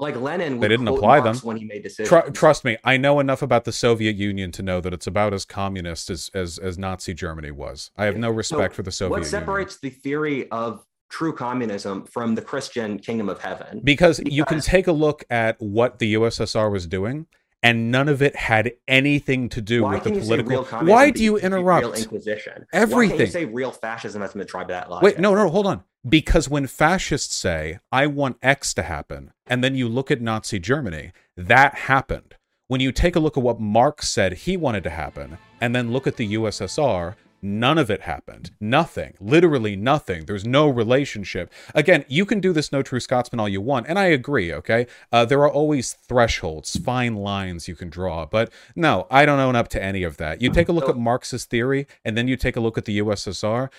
like 0.00 0.16
Lenin, 0.16 0.58
They 0.58 0.68
didn't 0.68 0.88
apply 0.88 1.20
Marx 1.20 1.40
them. 1.40 1.46
when 1.48 1.56
he 1.56 1.64
made 1.64 1.82
decisions. 1.82 2.08
Tru- 2.08 2.32
trust 2.32 2.64
me, 2.64 2.76
I 2.84 2.96
know 2.96 3.20
enough 3.20 3.42
about 3.42 3.64
the 3.64 3.72
Soviet 3.72 4.16
Union 4.16 4.50
to 4.52 4.62
know 4.62 4.80
that 4.80 4.92
it's 4.92 5.06
about 5.06 5.32
as 5.34 5.44
communist 5.44 6.10
as 6.10 6.30
as, 6.34 6.58
as 6.58 6.78
Nazi 6.78 7.14
Germany 7.14 7.50
was. 7.50 7.90
I 7.96 8.06
have 8.06 8.16
no 8.16 8.30
respect 8.30 8.72
So 8.74 8.76
for 8.76 8.82
the 8.82 8.90
Soviet 8.92 9.10
Union. 9.16 9.20
what 9.20 9.26
Union 9.26 9.40
separates 9.40 9.76
the 9.78 9.90
theory 9.90 10.50
of 10.50 10.84
true 11.10 11.32
communism 11.34 12.04
from 12.06 12.34
the 12.36 12.42
Christian 12.42 12.98
kingdom 12.98 13.28
of 13.28 13.40
heaven? 13.40 13.80
because 13.84 14.20
you 14.24 14.44
can 14.44 14.60
take 14.60 14.86
a 14.86 14.92
look 14.92 15.24
at 15.30 15.56
what 15.60 15.98
the 15.98 16.14
USSR 16.14 16.70
was 16.70 16.86
doing, 16.86 17.26
and 17.62 17.90
none 17.90 18.08
of 18.08 18.22
it 18.22 18.34
had 18.36 18.72
anything 18.88 19.48
to 19.50 19.60
do 19.60 19.82
Why 19.82 19.94
with 19.94 20.04
the 20.04 20.10
can 20.10 20.18
you 20.20 20.24
say 20.24 20.36
real 20.36 20.64
political. 20.64 20.86
Why 20.86 21.10
do 21.10 21.22
you 21.22 21.32
can't 21.38 21.52
Real 21.52 21.60
interrupt? 21.60 21.98
Inquisition. 21.98 22.52
Why 22.70 22.78
can't 22.80 22.92
Everything. 22.92 23.20
you 23.20 23.26
say 23.26 23.44
real 23.44 23.72
fascism 23.72 24.22
has 24.22 24.32
been 24.32 24.46
tried 24.46 24.68
by 24.68 24.74
that 24.74 24.88
logic? 24.90 25.04
Wait, 25.04 25.18
no, 25.18 25.34
no, 25.34 25.48
hold 25.50 25.66
on. 25.66 25.82
Because 26.08 26.48
when 26.48 26.66
fascists 26.66 27.34
say, 27.34 27.78
I 27.92 28.06
want 28.06 28.38
X 28.42 28.72
to 28.74 28.82
happen, 28.82 29.32
and 29.46 29.62
then 29.62 29.74
you 29.74 29.86
look 29.86 30.10
at 30.10 30.22
Nazi 30.22 30.58
Germany, 30.58 31.12
that 31.36 31.74
happened. 31.74 32.36
When 32.68 32.80
you 32.80 32.90
take 32.90 33.16
a 33.16 33.20
look 33.20 33.36
at 33.36 33.42
what 33.42 33.60
Marx 33.60 34.08
said 34.08 34.32
he 34.32 34.56
wanted 34.56 34.84
to 34.84 34.90
happen, 34.90 35.36
and 35.60 35.74
then 35.74 35.92
look 35.92 36.06
at 36.06 36.16
the 36.16 36.34
USSR, 36.34 37.16
None 37.42 37.78
of 37.78 37.90
it 37.90 38.02
happened. 38.02 38.50
Nothing. 38.60 39.14
Literally 39.18 39.74
nothing. 39.74 40.26
There's 40.26 40.44
no 40.44 40.68
relationship. 40.68 41.50
Again, 41.74 42.04
you 42.06 42.26
can 42.26 42.40
do 42.40 42.52
this 42.52 42.70
No 42.70 42.82
True 42.82 43.00
Scotsman 43.00 43.40
all 43.40 43.48
you 43.48 43.62
want, 43.62 43.86
and 43.88 43.98
I 43.98 44.06
agree, 44.06 44.52
okay? 44.52 44.86
Uh, 45.10 45.24
there 45.24 45.40
are 45.40 45.50
always 45.50 45.94
thresholds, 45.94 46.78
fine 46.78 47.16
lines 47.16 47.66
you 47.66 47.74
can 47.74 47.88
draw, 47.88 48.26
but 48.26 48.52
no, 48.76 49.06
I 49.10 49.24
don't 49.24 49.40
own 49.40 49.56
up 49.56 49.68
to 49.68 49.82
any 49.82 50.02
of 50.02 50.18
that. 50.18 50.42
You 50.42 50.50
take 50.50 50.68
a 50.68 50.72
look 50.72 50.88
at 50.88 50.98
Marxist 50.98 51.48
theory, 51.48 51.86
and 52.04 52.16
then 52.16 52.28
you 52.28 52.36
take 52.36 52.56
a 52.56 52.60
look 52.60 52.76
at 52.76 52.84
the 52.84 52.98
USSR, 52.98 53.70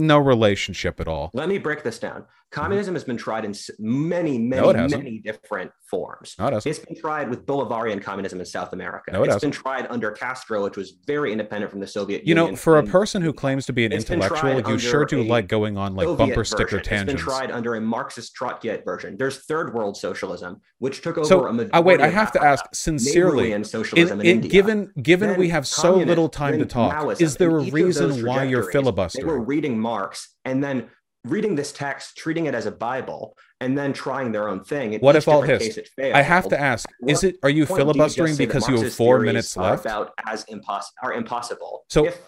no 0.00 0.18
relationship 0.18 1.00
at 1.00 1.08
all. 1.08 1.30
Let 1.32 1.48
me 1.48 1.58
break 1.58 1.82
this 1.82 1.98
down. 1.98 2.24
Communism 2.50 2.94
has 2.94 3.04
been 3.04 3.16
tried 3.16 3.44
in 3.44 3.54
many, 3.78 4.36
many, 4.36 4.72
no, 4.72 4.88
many 4.88 5.18
different 5.18 5.70
forms. 5.88 6.34
No, 6.36 6.48
it 6.48 6.64
has 6.64 6.78
been 6.80 6.96
tried 6.96 7.30
with 7.30 7.46
Bolivarian 7.46 8.02
communism 8.02 8.40
in 8.40 8.46
South 8.46 8.72
America. 8.72 9.12
No, 9.12 9.22
it 9.22 9.30
has 9.30 9.40
been 9.40 9.52
tried 9.52 9.86
under 9.88 10.10
Castro, 10.10 10.64
which 10.64 10.76
was 10.76 10.94
very 11.06 11.30
independent 11.30 11.70
from 11.70 11.78
the 11.78 11.86
Soviet 11.86 12.22
you 12.24 12.30
Union. 12.30 12.46
You 12.46 12.52
know, 12.52 12.56
for 12.56 12.78
a 12.78 12.82
person 12.82 13.22
who 13.22 13.32
claims 13.32 13.66
to 13.66 13.72
be 13.72 13.84
an 13.84 13.92
intellectual, 13.92 14.68
you 14.68 14.78
sure 14.78 15.04
do 15.04 15.22
like 15.22 15.46
going 15.46 15.76
on 15.76 15.94
like 15.94 16.06
Soviet 16.06 16.18
bumper 16.18 16.44
sticker 16.44 16.78
version. 16.78 16.84
tangents. 16.84 17.12
It's 17.12 17.22
been 17.22 17.32
tried 17.32 17.50
under 17.52 17.76
a 17.76 17.80
Marxist 17.80 18.34
Trotskyite 18.34 18.84
version. 18.84 19.16
There's 19.16 19.38
third 19.44 19.72
world 19.72 19.96
socialism, 19.96 20.60
which 20.78 21.02
took 21.02 21.18
over 21.18 21.26
so, 21.26 21.46
a 21.46 21.52
majority. 21.52 21.72
Uh, 21.72 21.82
wait, 21.82 22.00
I 22.00 22.08
have 22.08 22.32
to 22.32 22.42
ask 22.42 22.64
sincerely. 22.72 23.50
Socialism 23.62 24.20
in, 24.20 24.26
in, 24.26 24.42
in 24.42 24.48
given 24.48 24.92
given 25.00 25.38
we 25.38 25.50
have 25.50 25.66
so 25.66 25.96
little 25.96 26.28
time 26.28 26.58
to 26.58 26.66
talk, 26.66 26.94
Maoism, 26.94 27.20
is 27.20 27.36
there 27.36 27.56
a 27.56 27.62
reason 27.70 28.24
why 28.24 28.42
you're 28.42 28.70
filibustering? 28.72 29.24
They 29.24 29.32
were 29.32 29.40
reading 29.40 29.78
Marx 29.78 30.34
and 30.44 30.64
then 30.64 30.88
reading 31.24 31.54
this 31.54 31.72
text, 31.72 32.16
treating 32.16 32.46
it 32.46 32.54
as 32.54 32.66
a 32.66 32.70
Bible, 32.70 33.36
and 33.60 33.76
then 33.76 33.92
trying 33.92 34.32
their 34.32 34.48
own 34.48 34.64
thing. 34.64 34.98
what 35.00 35.16
if 35.16 35.28
all 35.28 35.42
his? 35.42 35.78
I 35.98 36.22
have 36.22 36.48
to 36.48 36.60
ask: 36.60 36.88
Is 37.06 37.24
it? 37.24 37.36
Are 37.42 37.50
you 37.50 37.66
filibustering 37.66 38.36
because 38.36 38.68
you 38.68 38.80
have 38.80 38.94
four 38.94 39.20
minutes 39.20 39.56
left? 39.56 39.84
About 39.84 40.12
as 40.26 40.44
impos- 40.46 40.84
are 41.02 41.12
impossible. 41.12 41.84
So 41.88 42.06
if 42.06 42.20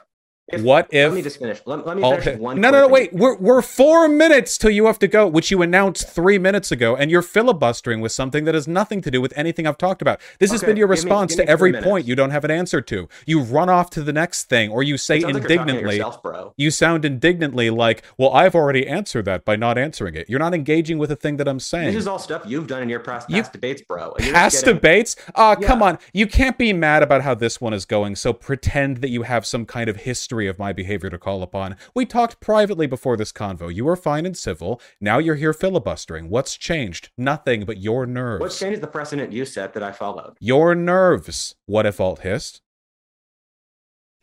if, 0.48 0.60
what 0.62 0.88
if? 0.90 1.08
Let 1.08 1.14
me 1.14 1.22
just 1.22 1.38
finish. 1.38 1.60
Let, 1.66 1.86
let 1.86 1.96
me 1.96 2.02
finish 2.02 2.26
okay. 2.26 2.36
one. 2.36 2.60
No, 2.60 2.70
no, 2.70 2.80
no. 2.80 2.88
Wait. 2.88 3.12
We're 3.12 3.36
we're 3.36 3.62
four 3.62 4.08
minutes 4.08 4.58
till 4.58 4.70
you 4.70 4.86
have 4.86 4.98
to 4.98 5.08
go, 5.08 5.26
which 5.26 5.52
you 5.52 5.62
announced 5.62 6.08
three 6.08 6.36
minutes 6.36 6.72
ago, 6.72 6.96
and 6.96 7.10
you're 7.10 7.22
filibustering 7.22 8.00
with 8.00 8.10
something 8.10 8.44
that 8.44 8.54
has 8.54 8.66
nothing 8.66 9.00
to 9.02 9.10
do 9.10 9.20
with 9.20 9.32
anything 9.36 9.66
I've 9.68 9.78
talked 9.78 10.02
about. 10.02 10.20
This 10.40 10.50
okay. 10.50 10.54
has 10.54 10.64
been 10.64 10.76
your 10.76 10.88
response 10.88 11.36
me, 11.36 11.44
to 11.44 11.48
every 11.48 11.72
point 11.72 12.06
you 12.06 12.16
don't 12.16 12.30
have 12.30 12.44
an 12.44 12.50
answer 12.50 12.80
to. 12.80 13.08
You 13.24 13.40
run 13.40 13.70
off 13.70 13.90
to 13.90 14.02
the 14.02 14.12
next 14.12 14.48
thing, 14.48 14.70
or 14.70 14.82
you 14.82 14.98
say 14.98 15.22
indignantly. 15.22 15.84
Like 15.84 15.96
yourself, 15.98 16.54
you 16.56 16.70
sound 16.72 17.04
indignantly 17.04 17.70
like, 17.70 18.02
"Well, 18.18 18.32
I've 18.32 18.56
already 18.56 18.86
answered 18.86 19.24
that 19.26 19.44
by 19.44 19.54
not 19.54 19.78
answering 19.78 20.16
it." 20.16 20.28
You're 20.28 20.40
not 20.40 20.54
engaging 20.54 20.98
with 20.98 21.10
the 21.10 21.16
thing 21.16 21.36
that 21.36 21.46
I'm 21.46 21.60
saying. 21.60 21.86
This 21.86 21.96
is 21.96 22.08
all 22.08 22.18
stuff 22.18 22.42
you've 22.46 22.66
done 22.66 22.82
in 22.82 22.88
your 22.88 23.00
past, 23.00 23.30
you, 23.30 23.42
debates, 23.44 23.82
bro. 23.82 24.14
Past 24.18 24.64
getting... 24.64 24.74
debates? 24.74 25.16
Ah, 25.36 25.52
uh, 25.52 25.56
yeah. 25.60 25.66
come 25.66 25.82
on. 25.82 25.98
You 26.12 26.26
can't 26.26 26.58
be 26.58 26.72
mad 26.72 27.02
about 27.02 27.22
how 27.22 27.34
this 27.34 27.60
one 27.60 27.72
is 27.72 27.84
going. 27.84 28.16
So 28.16 28.32
pretend 28.32 28.98
that 28.98 29.10
you 29.10 29.22
have 29.22 29.46
some 29.46 29.64
kind 29.64 29.88
of 29.88 29.96
history 29.96 30.31
of 30.32 30.58
my 30.58 30.72
behavior 30.72 31.10
to 31.10 31.18
call 31.18 31.42
upon. 31.42 31.76
We 31.94 32.06
talked 32.06 32.40
privately 32.40 32.86
before 32.86 33.16
this 33.16 33.32
convo. 33.32 33.72
You 33.72 33.84
were 33.84 33.96
fine 33.96 34.26
and 34.26 34.36
civil. 34.36 34.80
Now 35.00 35.18
you're 35.18 35.36
here 35.36 35.52
filibustering. 35.52 36.28
What's 36.28 36.56
changed? 36.56 37.10
Nothing 37.16 37.64
but 37.64 37.78
your 37.78 38.06
nerves. 38.06 38.40
What 38.40 38.52
changed 38.52 38.74
is 38.74 38.80
the 38.80 38.86
precedent 38.86 39.32
you 39.32 39.44
set 39.44 39.74
that 39.74 39.82
I 39.82 39.92
followed? 39.92 40.36
Your 40.40 40.74
nerves. 40.74 41.54
What 41.66 41.86
if 41.86 42.00
alt 42.00 42.20
hissed? 42.20 42.62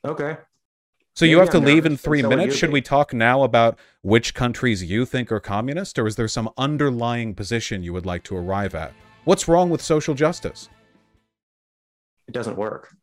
Okay. 0.06 0.38
So 1.16 1.26
you 1.26 1.40
have 1.40 1.50
to 1.50 1.60
leave 1.60 1.86
in 1.86 1.98
three 1.98 2.22
so 2.22 2.30
minutes. 2.30 2.56
Should 2.56 2.72
we 2.72 2.82
talk 2.82 3.14
now 3.14 3.44
about 3.44 3.78
which 4.02 4.34
countries 4.34 4.84
you 4.84 5.06
think 5.06 5.32
are 5.32 5.42
communist, 5.42 6.00
or 6.00 6.08
is 6.08 6.16
there 6.16 6.30
some 6.30 6.50
underlying 6.58 7.36
position 7.36 7.84
you 7.84 7.92
would 7.92 8.06
like 8.06 8.24
to 8.24 8.38
arrive 8.38 8.74
at? 8.74 8.94
What's 9.26 9.48
wrong 9.48 9.70
with 9.70 9.82
social 9.82 10.14
justice? 10.14 10.70
It 12.28 12.32
doesn't 12.32 12.56
work. 12.56 12.96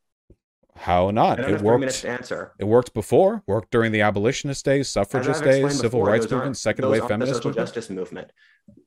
How 0.76 1.10
not? 1.10 1.40
it 1.40 1.60
worked. 1.60 2.04
It 2.04 2.64
worked 2.64 2.94
before. 2.94 3.42
Worked 3.46 3.70
during 3.70 3.92
the 3.92 4.02
abolitionist 4.02 4.64
days, 4.64 4.88
suffragist 4.88 5.42
days, 5.42 5.76
civil 5.76 6.00
before, 6.00 6.06
rights 6.06 6.30
movement, 6.30 6.56
second 6.56 6.88
wave 6.88 7.06
feminist 7.06 7.34
social 7.34 7.50
movement. 7.50 7.66
justice 7.66 7.90
movement. 7.90 8.32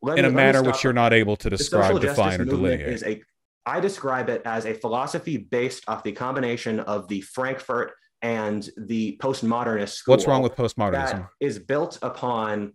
Let 0.02 0.20
In 0.20 0.26
me, 0.26 0.32
a 0.32 0.34
manner 0.34 0.64
which 0.64 0.84
you're 0.84 0.94
not 0.94 1.14
able 1.14 1.36
to 1.38 1.50
describe, 1.50 2.00
define, 2.00 2.42
or 2.42 2.46
delineate. 2.46 2.90
Is 2.90 3.04
a, 3.04 3.22
I 3.66 3.80
describe 3.80 4.30
it 4.30 4.42
as 4.46 4.66
a 4.66 4.74
philosophy 4.74 5.38
based 5.38 5.84
off 5.88 6.04
the 6.04 6.12
combination 6.12 6.80
of 6.82 7.08
the 7.08 7.22
Frankfurt 7.22 7.94
and 8.22 8.70
the 8.78 9.18
postmodernist 9.22 9.90
school. 9.90 10.14
What's 10.14 10.28
wrong 10.28 10.42
with 10.42 10.56
postmodernism? 10.56 10.94
That 10.94 11.30
is 11.40 11.60
built 11.60 12.00
upon 12.02 12.74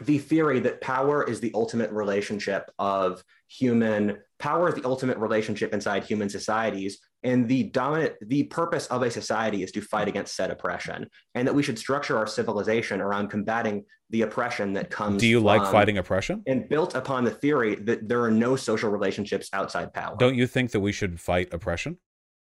the 0.00 0.18
theory 0.18 0.60
that 0.60 0.80
power 0.80 1.24
is 1.24 1.40
the 1.40 1.50
ultimate 1.54 1.90
relationship 1.90 2.70
of 2.78 3.22
human 3.48 4.18
power 4.38 4.68
is 4.68 4.74
the 4.74 4.84
ultimate 4.84 5.18
relationship 5.18 5.72
inside 5.72 6.04
human 6.04 6.28
societies 6.28 6.98
and 7.22 7.48
the 7.48 7.64
dominant 7.64 8.12
the 8.26 8.44
purpose 8.44 8.86
of 8.86 9.02
a 9.02 9.10
society 9.10 9.62
is 9.62 9.72
to 9.72 9.80
fight 9.80 10.06
against 10.06 10.36
said 10.36 10.50
oppression 10.50 11.08
and 11.34 11.48
that 11.48 11.54
we 11.54 11.62
should 11.62 11.78
structure 11.78 12.16
our 12.16 12.26
civilization 12.26 13.00
around 13.00 13.28
combating 13.28 13.84
the 14.10 14.22
oppression 14.22 14.72
that 14.74 14.90
comes 14.90 15.20
do 15.20 15.26
you 15.26 15.40
like 15.40 15.62
fighting 15.70 15.98
oppression? 15.98 16.42
and 16.46 16.68
built 16.68 16.94
upon 16.94 17.24
the 17.24 17.30
theory 17.30 17.74
that 17.74 18.06
there 18.06 18.22
are 18.22 18.30
no 18.30 18.54
social 18.54 18.90
relationships 18.90 19.48
outside 19.52 19.92
power. 19.92 20.16
Don't 20.18 20.36
you 20.36 20.46
think 20.46 20.70
that 20.70 20.80
we 20.80 20.92
should 20.92 21.18
fight 21.18 21.52
oppression 21.52 21.98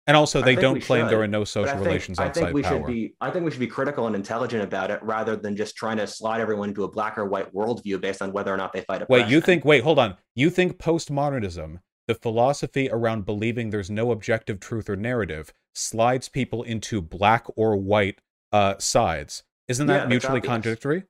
and 0.08 0.16
also, 0.16 0.42
they 0.42 0.56
don't 0.56 0.82
claim 0.82 1.04
should, 1.04 1.12
there 1.12 1.22
are 1.22 1.28
no 1.28 1.44
social 1.44 1.76
think, 1.76 1.86
relations 1.86 2.18
outside 2.18 2.42
I 2.42 2.46
think 2.46 2.56
we 2.56 2.64
power. 2.64 2.78
Should 2.80 2.88
be, 2.88 3.14
I 3.20 3.30
think 3.30 3.44
we 3.44 3.52
should 3.52 3.60
be 3.60 3.68
critical 3.68 4.08
and 4.08 4.16
intelligent 4.16 4.64
about 4.64 4.90
it 4.90 5.04
rather 5.04 5.36
than 5.36 5.56
just 5.56 5.76
trying 5.76 5.98
to 5.98 6.08
slide 6.08 6.40
everyone 6.40 6.70
into 6.70 6.86
a 6.86 6.88
black 6.90 7.18
or 7.18 7.26
white 7.26 7.54
worldview 7.54 8.00
based 8.00 8.22
on 8.22 8.32
whether 8.32 8.54
or 8.54 8.58
not 8.58 8.72
they 8.72 8.82
fight 8.82 9.02
oppression. 9.02 9.26
Wait, 9.26 9.32
you 9.32 9.42
think, 9.42 9.66
wait, 9.66 9.84
hold 9.84 10.00
on. 10.00 10.16
You 10.34 10.50
think 10.50 10.78
postmodernism, 10.78 11.80
the 12.08 12.16
philosophy 12.16 12.90
around 12.90 13.26
believing 13.26 13.70
there's 13.70 13.90
no 13.90 14.12
objective 14.12 14.62
truth 14.62 14.90
or 14.90 14.96
narrative, 14.96 15.54
slides 15.76 16.30
people 16.30 16.64
into 16.64 17.02
black 17.02 17.46
or 17.58 17.76
white 17.76 18.20
uh, 18.54 18.76
sides. 18.80 19.44
Isn't 19.68 19.88
that 19.88 20.04
yeah, 20.04 20.08
mutually 20.08 20.40
contradictory? 20.40 21.04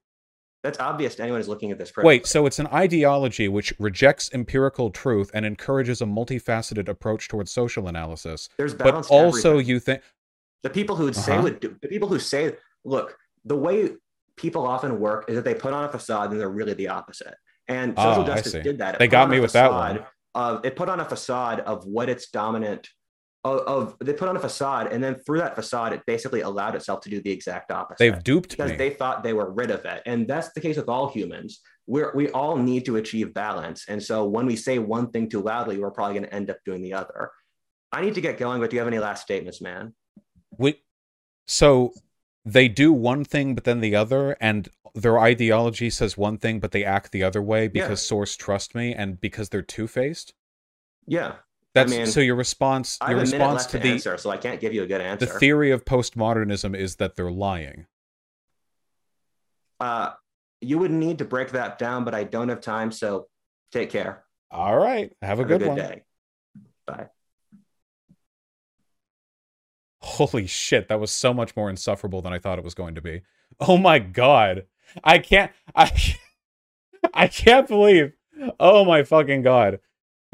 That's 0.63 0.79
obvious 0.79 1.15
to 1.15 1.23
anyone 1.23 1.39
who's 1.39 1.47
looking 1.47 1.71
at 1.71 1.77
this. 1.77 1.91
Wait, 1.95 2.25
so 2.25 2.45
it's 2.45 2.59
an 2.59 2.67
ideology 2.67 3.47
which 3.47 3.73
rejects 3.79 4.33
empirical 4.33 4.89
truth 4.89 5.29
and 5.33 5.45
encourages 5.45 6.01
a 6.01 6.05
multifaceted 6.05 6.89
approach 6.89 7.27
towards 7.27 7.51
social 7.51 7.87
analysis. 7.87 8.49
There's 8.57 8.73
balance. 8.73 9.07
But 9.07 9.15
also, 9.15 9.59
you 9.59 9.79
think 9.79 10.01
the 10.63 10.69
people 10.69 10.95
who 10.95 11.05
would 11.05 11.15
uh-huh. 11.15 11.25
say 11.25 11.39
would 11.39 11.59
do, 11.59 11.75
the 11.81 11.87
people 11.87 12.07
who 12.07 12.19
say, 12.19 12.55
look, 12.83 13.17
the 13.45 13.55
way 13.55 13.91
people 14.35 14.65
often 14.65 14.99
work 14.99 15.29
is 15.29 15.35
that 15.35 15.45
they 15.45 15.53
put 15.53 15.73
on 15.73 15.83
a 15.83 15.89
facade 15.89 16.31
and 16.31 16.39
they're 16.39 16.49
really 16.49 16.73
the 16.73 16.87
opposite. 16.87 17.35
And 17.67 17.97
social 17.97 18.23
oh, 18.23 18.25
justice 18.25 18.53
did 18.53 18.79
that. 18.79 18.95
It 18.95 18.99
they 18.99 19.07
got 19.07 19.29
me 19.29 19.39
with 19.39 19.53
that 19.53 19.71
one. 19.71 20.05
Of, 20.35 20.65
it 20.65 20.75
put 20.75 20.89
on 20.89 20.99
a 20.99 21.05
facade 21.05 21.59
of 21.61 21.85
what 21.85 22.09
its 22.09 22.29
dominant 22.29 22.89
of, 23.53 23.89
of, 23.89 23.95
they 23.99 24.13
put 24.13 24.27
on 24.27 24.35
a 24.35 24.39
facade 24.39 24.87
and 24.91 25.03
then 25.03 25.15
through 25.15 25.39
that 25.39 25.55
facade 25.55 25.93
it 25.93 26.01
basically 26.05 26.41
allowed 26.41 26.75
itself 26.75 27.01
to 27.01 27.09
do 27.09 27.21
the 27.21 27.31
exact 27.31 27.71
opposite. 27.71 27.99
They've 27.99 28.23
duped 28.23 28.49
because 28.49 28.71
me. 28.71 28.77
they 28.77 28.89
thought 28.89 29.23
they 29.23 29.33
were 29.33 29.51
rid 29.51 29.71
of 29.71 29.85
it. 29.85 30.01
And 30.05 30.27
that's 30.27 30.51
the 30.53 30.61
case 30.61 30.77
with 30.77 30.89
all 30.89 31.09
humans. 31.09 31.61
We're, 31.85 32.11
we 32.15 32.29
all 32.29 32.57
need 32.57 32.85
to 32.85 32.97
achieve 32.97 33.33
balance. 33.33 33.85
And 33.87 34.01
so 34.01 34.25
when 34.25 34.45
we 34.45 34.55
say 34.55 34.79
one 34.79 35.11
thing 35.11 35.29
too 35.29 35.41
loudly 35.41 35.77
we're 35.77 35.91
probably 35.91 36.15
going 36.15 36.29
to 36.29 36.33
end 36.33 36.49
up 36.49 36.57
doing 36.65 36.81
the 36.81 36.93
other. 36.93 37.31
I 37.91 38.01
need 38.01 38.15
to 38.15 38.21
get 38.21 38.37
going 38.37 38.59
but 38.59 38.69
do 38.69 38.75
you 38.75 38.79
have 38.79 38.87
any 38.87 38.99
last 38.99 39.21
statements 39.21 39.61
man? 39.61 39.93
We 40.57 40.81
so 41.45 41.93
they 42.45 42.67
do 42.67 42.91
one 42.91 43.23
thing 43.23 43.55
but 43.55 43.63
then 43.63 43.81
the 43.81 43.95
other 43.95 44.35
and 44.41 44.67
their 44.95 45.19
ideology 45.19 45.89
says 45.89 46.17
one 46.17 46.37
thing 46.37 46.59
but 46.59 46.71
they 46.71 46.83
act 46.83 47.11
the 47.11 47.23
other 47.23 47.41
way 47.41 47.67
because 47.67 48.01
yeah. 48.03 48.07
source 48.07 48.35
trust 48.35 48.73
me 48.73 48.93
and 48.93 49.21
because 49.21 49.49
they're 49.49 49.61
two-faced? 49.61 50.33
Yeah 51.05 51.35
that's 51.77 51.93
I 51.93 51.97
mean, 51.97 52.07
so 52.07 52.19
your 52.19 52.35
response. 52.35 52.97
Your 53.07 53.19
response 53.19 53.65
to, 53.67 53.77
to 53.77 53.83
the 53.83 53.89
answer, 53.91 54.17
so 54.17 54.29
I 54.29 54.37
can't 54.37 54.59
give 54.59 54.73
you 54.73 54.83
a 54.83 54.87
good 54.87 55.01
answer. 55.01 55.25
The 55.25 55.39
theory 55.39 55.71
of 55.71 55.85
postmodernism 55.85 56.75
is 56.75 56.95
that 56.97 57.15
they're 57.15 57.31
lying. 57.31 57.85
Uh, 59.79 60.11
you 60.59 60.79
would 60.79 60.91
need 60.91 61.19
to 61.19 61.25
break 61.25 61.51
that 61.51 61.77
down, 61.77 62.03
but 62.03 62.15
I 62.15 62.23
don't 62.23 62.49
have 62.49 62.61
time. 62.61 62.91
So 62.91 63.27
take 63.71 63.89
care. 63.91 64.23
All 64.49 64.77
right. 64.77 65.13
Have 65.21 65.39
a, 65.39 65.43
have 65.43 65.47
good, 65.47 65.61
a 65.61 65.65
good 65.65 65.67
one. 65.67 65.77
day. 65.77 66.03
Bye. 66.85 67.07
Holy 70.01 70.47
shit, 70.47 70.87
that 70.87 70.99
was 70.99 71.11
so 71.11 71.33
much 71.33 71.55
more 71.55 71.69
insufferable 71.69 72.21
than 72.21 72.33
I 72.33 72.39
thought 72.39 72.57
it 72.57 72.63
was 72.63 72.73
going 72.73 72.95
to 72.95 73.01
be. 73.01 73.21
Oh 73.59 73.77
my 73.77 73.99
god. 73.99 74.65
I 75.03 75.19
can't 75.19 75.51
I 75.75 75.91
I 77.13 77.27
can't 77.27 77.67
believe. 77.67 78.13
Oh 78.59 78.85
my 78.85 79.03
fucking 79.03 79.41
god 79.41 79.79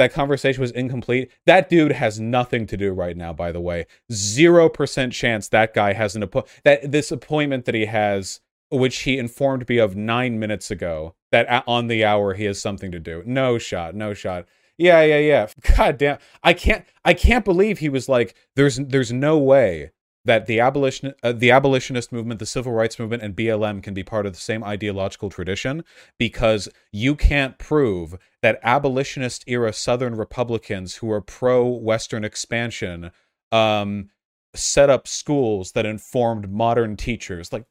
that 0.03 0.11
conversation 0.13 0.59
was 0.59 0.71
incomplete. 0.71 1.31
That 1.45 1.69
dude 1.69 1.93
has 1.93 2.19
nothing 2.19 2.67
to 2.67 2.75
do 2.75 2.91
right 2.91 3.15
now, 3.15 3.31
by 3.31 3.53
the 3.53 3.61
way. 3.61 3.85
0% 4.11 5.11
chance 5.13 5.47
that 5.47 5.73
guy 5.73 5.93
has 5.93 6.15
an 6.15 6.23
appointment. 6.23 6.63
That 6.65 6.91
this 6.91 7.09
appointment 7.09 7.63
that 7.65 7.75
he 7.75 7.85
has, 7.85 8.41
which 8.69 8.99
he 8.99 9.17
informed 9.17 9.69
me 9.69 9.77
of 9.77 9.95
nine 9.95 10.39
minutes 10.39 10.69
ago, 10.69 11.15
that 11.31 11.63
on 11.65 11.87
the 11.87 12.03
hour 12.03 12.33
he 12.33 12.43
has 12.43 12.61
something 12.61 12.91
to 12.91 12.99
do. 12.99 13.23
No 13.25 13.57
shot, 13.57 13.95
no 13.95 14.13
shot. 14.13 14.45
Yeah, 14.77 15.03
yeah, 15.03 15.19
yeah. 15.19 15.47
God 15.77 15.97
damn. 15.97 16.17
I 16.43 16.53
can't 16.53 16.85
I 17.05 17.13
can't 17.13 17.45
believe 17.45 17.79
he 17.79 17.89
was 17.89 18.09
like, 18.09 18.35
there's 18.57 18.77
there's 18.77 19.13
no 19.13 19.37
way 19.37 19.91
that 20.25 20.45
the 20.45 20.59
abolition 20.59 21.13
uh, 21.23 21.33
the 21.33 21.51
abolitionist 21.51 22.11
movement, 22.11 22.39
the 22.39 22.45
civil 22.45 22.71
rights 22.71 22.97
movement, 22.97 23.23
and 23.23 23.35
BLM 23.35 23.83
can 23.83 23.93
be 23.93 24.03
part 24.03 24.25
of 24.25 24.33
the 24.33 24.39
same 24.39 24.63
ideological 24.63 25.29
tradition 25.29 25.83
because 26.17 26.69
you 26.91 27.15
can't 27.15 27.57
prove 27.57 28.17
that 28.41 28.59
abolitionist 28.63 29.43
era 29.47 29.73
Southern 29.73 30.15
Republicans 30.15 30.95
who 30.95 31.11
are 31.11 31.21
pro 31.21 31.65
Western 31.65 32.23
expansion 32.23 33.11
um, 33.51 34.09
set 34.55 34.89
up 34.89 35.07
schools 35.07 35.73
that 35.73 35.85
informed 35.85 36.51
modern 36.51 36.95
teachers. 36.95 37.51
Like, 37.51 37.65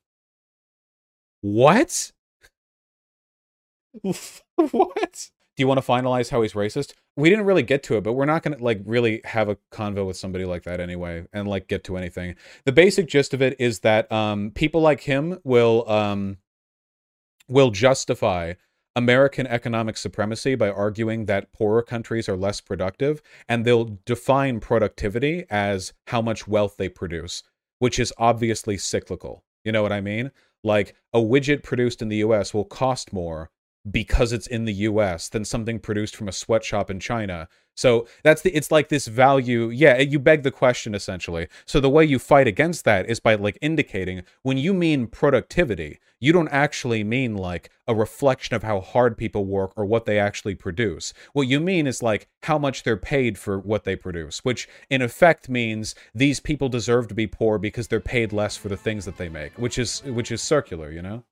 what? 1.41 2.13
what? 4.03 5.31
Do 5.57 5.63
you 5.63 5.67
want 5.67 5.81
to 5.81 5.87
finalize 5.87 6.31
how 6.31 6.43
he's 6.43 6.55
racist? 6.55 6.95
We 7.17 7.29
didn't 7.29 7.45
really 7.45 7.63
get 7.63 7.83
to 7.85 7.97
it, 7.97 8.05
but 8.05 8.15
we're 8.15 8.25
not 8.25 8.43
going 8.43 8.57
to 8.57 8.65
like 8.65 8.81
really 8.87 9.21
have 9.25 9.49
a 9.49 9.57
convo 9.71 10.07
with 10.07 10.17
somebody 10.17 10.47
like 10.47 10.63
that 10.63 10.81
anyway 10.81 11.27
and 11.33 11.47
like 11.47 11.69
get 11.69 11.85
to 11.85 11.97
anything. 11.97 12.37
The 12.65 12.73
basic 12.73 13.07
gist 13.07 13.35
of 13.35 13.43
it 13.43 13.57
is 13.59 13.81
that 13.81 14.11
um 14.11 14.51
people 14.55 14.81
like 14.81 15.03
him 15.03 15.39
will 15.45 15.89
um 15.91 16.39
will 17.49 17.71
justify 17.71 18.55
American 18.95 19.47
economic 19.47 19.97
supremacy 19.97 20.55
by 20.55 20.71
arguing 20.71 21.25
that 21.25 21.53
poorer 21.53 21.83
countries 21.83 22.29
are 22.29 22.37
less 22.37 22.61
productive, 22.61 23.23
and 23.49 23.65
they'll 23.65 23.99
define 24.05 24.61
productivity 24.61 25.45
as 25.49 25.93
how 26.09 26.21
much 26.21 26.47
wealth 26.47 26.77
they 26.77 26.89
produce, 26.89 27.43
which 27.79 27.99
is 27.99 28.13
obviously 28.19 28.77
cyclical. 28.77 29.45
You 29.65 29.73
know 29.73 29.83
what 29.83 29.93
I 29.93 30.01
mean? 30.01 30.31
Like 30.63 30.95
a 31.13 31.19
widget 31.21 31.63
produced 31.63 32.03
in 32.03 32.09
the 32.09 32.19
US 32.19 32.53
will 32.53 32.65
cost 32.65 33.13
more 33.13 33.51
because 33.91 34.33
it's 34.33 34.47
in 34.47 34.65
the 34.65 34.73
US 34.73 35.29
than 35.29 35.45
something 35.45 35.79
produced 35.79 36.15
from 36.17 36.29
a 36.29 36.33
sweatshop 36.33 36.91
in 36.91 37.01
China. 37.01 37.49
So 37.75 38.07
that's 38.23 38.43
the 38.43 38.55
it's 38.55 38.71
like 38.71 38.89
this 38.89 39.07
value. 39.07 39.71
Yeah, 39.71 39.99
you 39.99 40.19
beg 40.19 40.43
the 40.43 40.51
question 40.51 40.95
essentially. 40.95 41.49
So 41.65 41.81
the 41.81 41.91
way 41.91 42.05
you 42.05 42.19
fight 42.19 42.47
against 42.47 42.85
that 42.85 43.09
is 43.09 43.19
by 43.19 43.35
like 43.35 43.57
indicating 43.63 44.25
when 44.43 44.59
you 44.59 44.75
mean 44.75 45.07
productivity, 45.07 45.99
you 46.21 46.33
don't 46.33 46.49
actually 46.49 47.03
mean 47.03 47.35
like 47.35 47.71
a 47.89 47.95
reflection 47.95 48.55
of 48.55 48.63
how 48.63 48.81
hard 48.81 49.17
people 49.17 49.47
work 49.47 49.73
or 49.75 49.85
what 49.85 50.05
they 50.05 50.19
actually 50.19 50.55
produce. 50.55 51.13
What 51.33 51.49
you 51.49 51.61
mean 51.61 51.87
is 51.87 52.03
like 52.03 52.29
how 52.43 52.59
much 52.59 52.83
they're 52.83 52.97
paid 52.97 53.39
for 53.39 53.59
what 53.59 53.85
they 53.85 53.97
produce, 53.97 54.45
which 54.45 54.69
in 54.91 55.01
effect 55.03 55.49
means 55.49 55.95
these 56.15 56.41
people 56.41 56.69
deserve 56.69 57.09
to 57.09 57.15
be 57.15 57.27
poor 57.27 57.59
because 57.59 57.89
they're 57.89 58.01
paid 58.01 58.33
less 58.33 58.57
for 58.57 58.69
the 58.69 58.77
things 58.77 59.07
that 59.07 59.17
they 59.17 59.29
make, 59.29 59.59
which 59.59 59.79
is 59.79 60.03
which 60.05 60.31
is 60.31 60.43
circular, 60.43 60.91
you 60.91 61.03
know? 61.03 61.25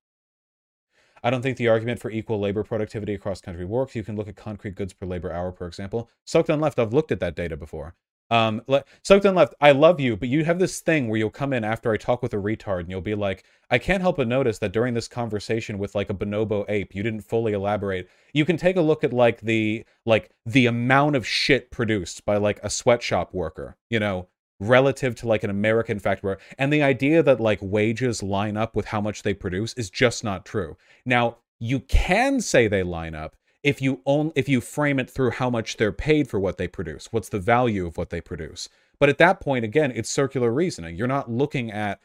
I 1.23 1.31
don't 1.31 1.43
think 1.43 1.57
the 1.57 1.68
argument 1.68 2.01
for 2.01 2.11
equal 2.11 2.41
labor 2.41 2.62
productivity 2.62 3.14
across 3.14 3.41
country 3.41 3.64
works. 3.64 3.95
You 3.95 4.03
can 4.03 4.16
look 4.16 4.29
at 4.29 4.37
concrete 4.37 4.75
goods 4.75 4.93
per 4.93 5.07
labor 5.07 5.33
hour, 5.33 5.53
for 5.53 5.66
example. 5.66 6.11
Soaked 6.25 6.51
on 6.51 6.61
left, 6.61 6.79
I've 6.79 6.93
looked 6.93 7.12
at 7.12 7.21
that 7.21 7.37
data 7.37 7.57
before. 7.57 7.95
Um, 8.31 8.62
le- 8.68 8.85
soaked 9.03 9.27
on 9.27 9.35
left, 9.35 9.55
I 9.61 9.73
love 9.73 9.99
you, 9.99 10.16
but 10.16 10.29
you 10.29 10.45
have 10.45 10.61
this 10.61 10.81
thing 10.81 11.09
where 11.09 11.18
you'll 11.18 11.31
come 11.31 11.53
in 11.53 11.64
after 11.64 11.93
I 11.93 11.97
talk 11.97 12.23
with 12.23 12.33
a 12.33 12.37
retard 12.37 12.81
and 12.81 12.91
you'll 12.91 13.01
be 13.01 13.16
like, 13.16 13.45
I 13.71 13.79
can't 13.79 14.03
help 14.03 14.18
but 14.18 14.29
notice 14.29 14.59
that 14.61 14.73
during 14.73 14.95
this 14.95 15.09
conversation 15.09 15.79
with 15.79 15.95
like 15.97 16.11
a 16.11 16.14
bonobo 16.14 16.64
ape, 16.68 16.95
you 16.95 17.03
didn't 17.03 17.23
fully 17.23 17.53
elaborate. 17.53 18.09
You 18.33 18.45
can 18.45 18.57
take 18.57 18.77
a 18.77 18.83
look 18.83 19.03
at 19.03 19.12
like 19.12 19.41
the 19.41 19.85
like 20.07 20.31
the 20.47 20.66
amount 20.66 21.16
of 21.16 21.27
shit 21.27 21.73
produced 21.73 22.25
by 22.25 22.37
like 22.37 22.61
a 22.62 22.71
sweatshop 22.71 23.35
worker, 23.35 23.77
you 23.89 23.99
know, 23.99 24.29
relative 24.61 25.14
to 25.16 25.26
like 25.28 25.42
an 25.42 25.50
American 25.50 25.98
factory. 25.98 26.36
And 26.58 26.72
the 26.72 26.82
idea 26.82 27.22
that 27.22 27.40
like 27.40 27.58
wages 27.61 28.22
line 28.22 28.56
up 28.56 28.76
with 28.76 28.86
how 28.86 29.00
much 29.00 29.22
they 29.22 29.34
produce 29.34 29.72
is 29.74 29.90
just 29.90 30.22
not 30.22 30.44
true. 30.44 30.76
Now, 31.04 31.38
you 31.58 31.80
can 31.80 32.40
say 32.40 32.68
they 32.68 32.82
line 32.82 33.14
up 33.14 33.36
if 33.62 33.82
you 33.82 34.00
own 34.06 34.32
if 34.34 34.48
you 34.48 34.61
frame 34.61 34.98
it 34.98 35.11
through 35.11 35.32
how 35.32 35.50
much 35.50 35.76
they're 35.76 35.92
paid 35.92 36.28
for 36.28 36.38
what 36.40 36.56
they 36.56 36.68
produce. 36.68 37.08
What's 37.11 37.28
the 37.28 37.38
value 37.38 37.86
of 37.86 37.96
what 37.96 38.11
they 38.11 38.20
produce? 38.20 38.68
But 38.98 39.08
at 39.08 39.18
that 39.18 39.40
point 39.40 39.64
again, 39.64 39.92
it's 39.94 40.11
circular 40.11 40.52
reasoning. 40.52 40.96
You're 40.96 41.06
not 41.06 41.30
looking 41.30 41.70
at 41.70 42.00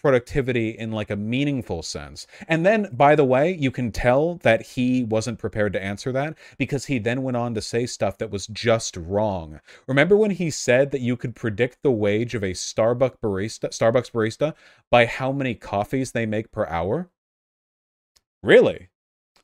productivity 0.00 0.70
in 0.70 0.90
like 0.90 1.10
a 1.10 1.16
meaningful 1.16 1.82
sense. 1.82 2.26
And 2.48 2.64
then, 2.64 2.88
by 2.92 3.14
the 3.14 3.24
way, 3.24 3.54
you 3.54 3.70
can 3.70 3.92
tell 3.92 4.36
that 4.36 4.62
he 4.62 5.04
wasn't 5.04 5.38
prepared 5.38 5.72
to 5.74 5.82
answer 5.82 6.12
that 6.12 6.36
because 6.58 6.86
he 6.86 6.98
then 6.98 7.22
went 7.22 7.36
on 7.36 7.54
to 7.54 7.62
say 7.62 7.86
stuff 7.86 8.18
that 8.18 8.30
was 8.30 8.46
just 8.46 8.96
wrong. 8.96 9.60
Remember 9.86 10.16
when 10.16 10.32
he 10.32 10.50
said 10.50 10.90
that 10.90 11.00
you 11.00 11.16
could 11.16 11.34
predict 11.34 11.82
the 11.82 11.90
wage 11.90 12.34
of 12.34 12.42
a 12.42 12.52
Starbucks 12.52 13.18
barista, 13.22 13.68
Starbucks 13.68 14.10
barista 14.10 14.54
by 14.90 15.06
how 15.06 15.32
many 15.32 15.54
coffees 15.54 16.12
they 16.12 16.26
make 16.26 16.50
per 16.50 16.66
hour? 16.66 17.10
Really? 18.42 18.88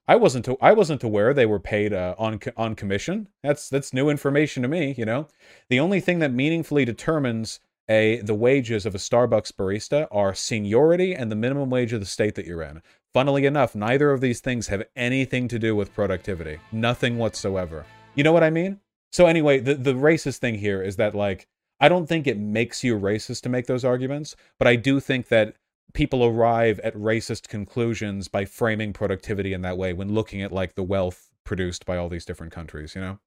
I 0.09 0.17
wasn't 0.17 0.49
I 0.61 0.73
wasn't 0.73 1.03
aware 1.03 1.35
they 1.35 1.47
were 1.47 1.59
paid 1.59 1.93
uh, 1.93 2.15
on 2.17 2.39
on 2.57 2.77
commission. 2.77 3.29
That's 3.43 3.69
that's 3.69 3.93
new 3.93 4.09
information 4.09 4.63
to 4.63 4.69
me. 4.69 4.95
You 4.97 5.05
know, 5.05 5.29
the 5.69 5.81
only 5.81 6.01
thing 6.01 6.21
that 6.21 6.33
meaningfully 6.33 6.85
determines 6.85 7.59
a 7.89 8.21
the 8.21 8.35
wages 8.35 8.87
of 8.87 8.95
a 8.95 8.99
Starbucks 8.99 9.53
barista 9.53 10.09
are 10.11 10.35
seniority 10.35 11.15
and 11.15 11.31
the 11.31 11.37
minimum 11.37 11.71
wage 11.71 11.93
of 11.93 12.01
the 12.01 12.07
state 12.07 12.35
that 12.35 12.47
you're 12.47 12.63
in. 12.63 12.83
Funnily 13.13 13.47
enough, 13.47 13.75
neither 13.75 14.11
of 14.11 14.21
these 14.21 14.41
things 14.41 14.67
have 14.69 14.85
anything 14.95 15.49
to 15.49 15.59
do 15.59 15.75
with 15.75 15.95
productivity. 15.95 16.59
Nothing 16.73 17.19
whatsoever. 17.19 17.87
You 18.15 18.25
know 18.25 18.33
what 18.33 18.43
I 18.45 18.51
mean? 18.51 18.81
So 19.13 19.27
anyway, 19.27 19.61
the 19.61 19.75
the 19.75 19.95
racist 19.95 20.39
thing 20.39 20.57
here 20.57 20.83
is 20.83 20.97
that 20.97 21.15
like 21.15 21.47
I 21.81 21.89
don't 21.89 22.07
think 22.07 22.27
it 22.27 22.39
makes 22.39 22.83
you 22.83 22.99
racist 22.99 23.43
to 23.43 23.49
make 23.49 23.67
those 23.67 23.85
arguments, 23.85 24.35
but 24.59 24.67
I 24.67 24.77
do 24.77 25.01
think 25.01 25.29
that 25.29 25.57
people 25.93 26.25
arrive 26.25 26.79
at 26.81 26.95
racist 26.95 27.49
conclusions 27.49 28.29
by 28.29 28.45
framing 28.45 28.93
productivity 28.93 29.53
in 29.53 29.63
that 29.63 29.79
way 29.79 29.93
when 29.93 30.13
looking 30.13 30.43
at 30.43 30.53
like 30.53 30.75
the 30.75 30.83
wealth 30.83 31.31
produced 31.45 31.87
by 31.87 31.97
all 31.97 32.09
these 32.09 32.25
different 32.25 32.53
countries, 32.53 32.95
you 32.95 33.01
know? 33.01 33.19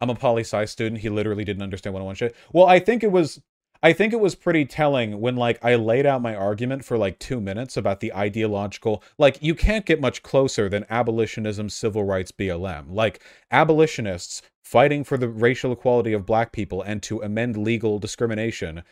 I'm 0.00 0.10
a 0.10 0.14
poli 0.14 0.42
sci 0.42 0.64
student. 0.66 1.00
He 1.00 1.08
literally 1.08 1.44
didn't 1.44 1.62
understand 1.62 1.94
101 1.94 2.16
shit. 2.16 2.36
Well, 2.52 2.66
I 2.66 2.78
think 2.78 3.02
it 3.02 3.12
was 3.12 3.40
I 3.82 3.92
think 3.92 4.14
it 4.14 4.20
was 4.20 4.34
pretty 4.34 4.64
telling 4.64 5.20
when 5.20 5.36
like 5.36 5.62
I 5.62 5.74
laid 5.74 6.06
out 6.06 6.22
my 6.22 6.34
argument 6.34 6.84
for 6.84 6.96
like 6.96 7.18
2 7.18 7.40
minutes 7.40 7.76
about 7.76 8.00
the 8.00 8.14
ideological 8.14 9.02
like 9.18 9.42
you 9.42 9.54
can't 9.54 9.84
get 9.84 10.00
much 10.00 10.22
closer 10.22 10.68
than 10.68 10.86
abolitionism, 10.88 11.68
civil 11.68 12.04
rights, 12.04 12.32
BLM. 12.32 12.86
Like 12.88 13.22
abolitionists 13.50 14.42
fighting 14.64 15.04
for 15.04 15.18
the 15.18 15.28
racial 15.28 15.72
equality 15.72 16.12
of 16.14 16.24
black 16.24 16.50
people 16.50 16.80
and 16.80 17.02
to 17.02 17.20
amend 17.20 17.56
legal 17.56 17.98
discrimination 17.98 18.82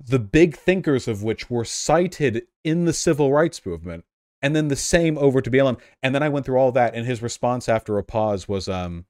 the 0.00 0.18
big 0.18 0.56
thinkers 0.56 1.06
of 1.06 1.22
which 1.22 1.48
were 1.48 1.64
cited 1.64 2.42
in 2.64 2.84
the 2.84 2.92
civil 2.92 3.32
rights 3.32 3.64
movement 3.64 4.04
and 4.42 4.54
then 4.54 4.68
the 4.68 4.76
same 4.76 5.16
over 5.16 5.40
to 5.40 5.50
BLM 5.50 5.78
and 6.02 6.14
then 6.14 6.22
I 6.22 6.28
went 6.28 6.44
through 6.44 6.58
all 6.58 6.72
that 6.72 6.94
and 6.94 7.06
his 7.06 7.22
response 7.22 7.68
after 7.68 7.96
a 7.96 8.02
pause 8.02 8.48
was 8.48 8.68
um 8.68 9.06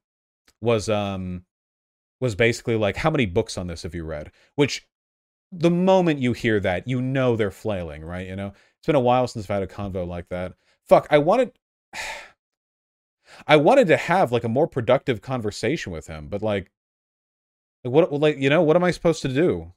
was 0.61 0.89
um 0.89 1.43
was 2.19 2.35
basically 2.35 2.75
like 2.75 2.97
how 2.97 3.09
many 3.09 3.25
books 3.25 3.57
on 3.57 3.67
this 3.67 3.83
have 3.83 3.95
you 3.95 4.03
read? 4.03 4.31
Which 4.55 4.87
the 5.51 5.71
moment 5.71 6.19
you 6.19 6.33
hear 6.33 6.59
that 6.59 6.87
you 6.87 7.01
know 7.01 7.35
they're 7.35 7.51
flailing 7.51 8.03
right 8.03 8.27
you 8.27 8.35
know? 8.35 8.53
It's 8.79 8.87
been 8.87 8.95
a 8.95 8.99
while 8.99 9.27
since 9.27 9.45
i've 9.45 9.53
had 9.53 9.63
a 9.63 9.67
convo 9.67 10.07
like 10.07 10.29
that. 10.29 10.53
Fuck 10.87 11.07
i 11.09 11.17
wanted 11.17 11.51
i 13.47 13.55
wanted 13.55 13.87
to 13.87 13.97
have 13.97 14.31
like 14.31 14.43
a 14.43 14.49
more 14.49 14.67
productive 14.67 15.21
conversation 15.21 15.91
with 15.91 16.07
him 16.07 16.27
but 16.27 16.41
like 16.41 16.71
what 17.83 18.11
like 18.11 18.37
you 18.37 18.49
know 18.49 18.63
what 18.63 18.75
am 18.75 18.83
i 18.83 18.91
supposed 18.91 19.21
to 19.21 19.27
do? 19.27 19.71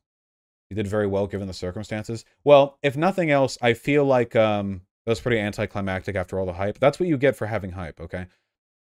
You 0.70 0.76
did 0.76 0.86
very 0.86 1.06
well 1.06 1.26
given 1.26 1.46
the 1.46 1.54
circumstances. 1.54 2.24
Well 2.44 2.78
if 2.82 2.96
nothing 2.96 3.30
else 3.30 3.58
i 3.60 3.74
feel 3.74 4.04
like 4.04 4.36
um 4.36 4.82
that 5.04 5.12
was 5.12 5.20
pretty 5.20 5.38
anticlimactic 5.38 6.16
after 6.16 6.38
all 6.38 6.46
the 6.46 6.52
hype. 6.52 6.78
That's 6.78 7.00
what 7.00 7.08
you 7.08 7.16
get 7.16 7.36
for 7.36 7.46
having 7.46 7.72
hype 7.72 8.00
okay 8.00 8.26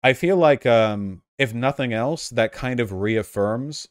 I 0.03 0.13
feel 0.13 0.35
like, 0.35 0.65
um, 0.65 1.21
if 1.37 1.53
nothing 1.53 1.93
else, 1.93 2.29
that 2.29 2.51
kind 2.51 2.79
of 2.79 2.91
reaffirms 2.91 3.87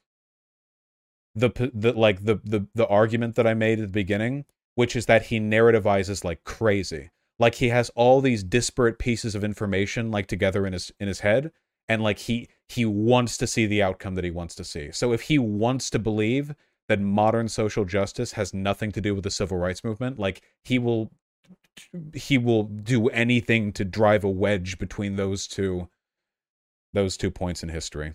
the 1.34 1.50
the 1.72 1.92
like 1.92 2.24
the 2.24 2.40
the 2.44 2.66
the 2.74 2.86
argument 2.88 3.36
that 3.36 3.46
I 3.46 3.54
made 3.54 3.78
at 3.78 3.86
the 3.86 3.92
beginning, 3.92 4.44
which 4.74 4.96
is 4.96 5.06
that 5.06 5.26
he 5.26 5.38
narrativizes 5.38 6.24
like 6.24 6.44
crazy. 6.44 7.10
Like 7.38 7.56
he 7.56 7.68
has 7.68 7.90
all 7.90 8.20
these 8.20 8.42
disparate 8.42 8.98
pieces 8.98 9.34
of 9.34 9.44
information 9.44 10.10
like 10.10 10.26
together 10.26 10.66
in 10.66 10.72
his 10.72 10.92
in 11.00 11.08
his 11.08 11.20
head, 11.20 11.52
and 11.88 12.02
like 12.02 12.18
he 12.18 12.48
he 12.68 12.84
wants 12.84 13.36
to 13.38 13.46
see 13.46 13.66
the 13.66 13.82
outcome 13.82 14.14
that 14.16 14.24
he 14.24 14.30
wants 14.30 14.54
to 14.56 14.64
see. 14.64 14.90
So 14.92 15.12
if 15.12 15.22
he 15.22 15.38
wants 15.38 15.90
to 15.90 15.98
believe 15.98 16.54
that 16.88 17.00
modern 17.00 17.48
social 17.48 17.84
justice 17.84 18.32
has 18.32 18.52
nothing 18.52 18.90
to 18.92 19.00
do 19.00 19.14
with 19.14 19.24
the 19.24 19.30
civil 19.30 19.58
rights 19.58 19.84
movement, 19.84 20.18
like 20.18 20.42
he 20.64 20.78
will 20.78 21.12
he 22.14 22.36
will 22.36 22.64
do 22.64 23.08
anything 23.08 23.72
to 23.72 23.84
drive 23.84 24.24
a 24.24 24.28
wedge 24.28 24.78
between 24.78 25.16
those 25.16 25.46
two 25.46 25.88
those 26.92 27.16
two 27.16 27.30
points 27.30 27.62
in 27.62 27.68
history. 27.68 28.14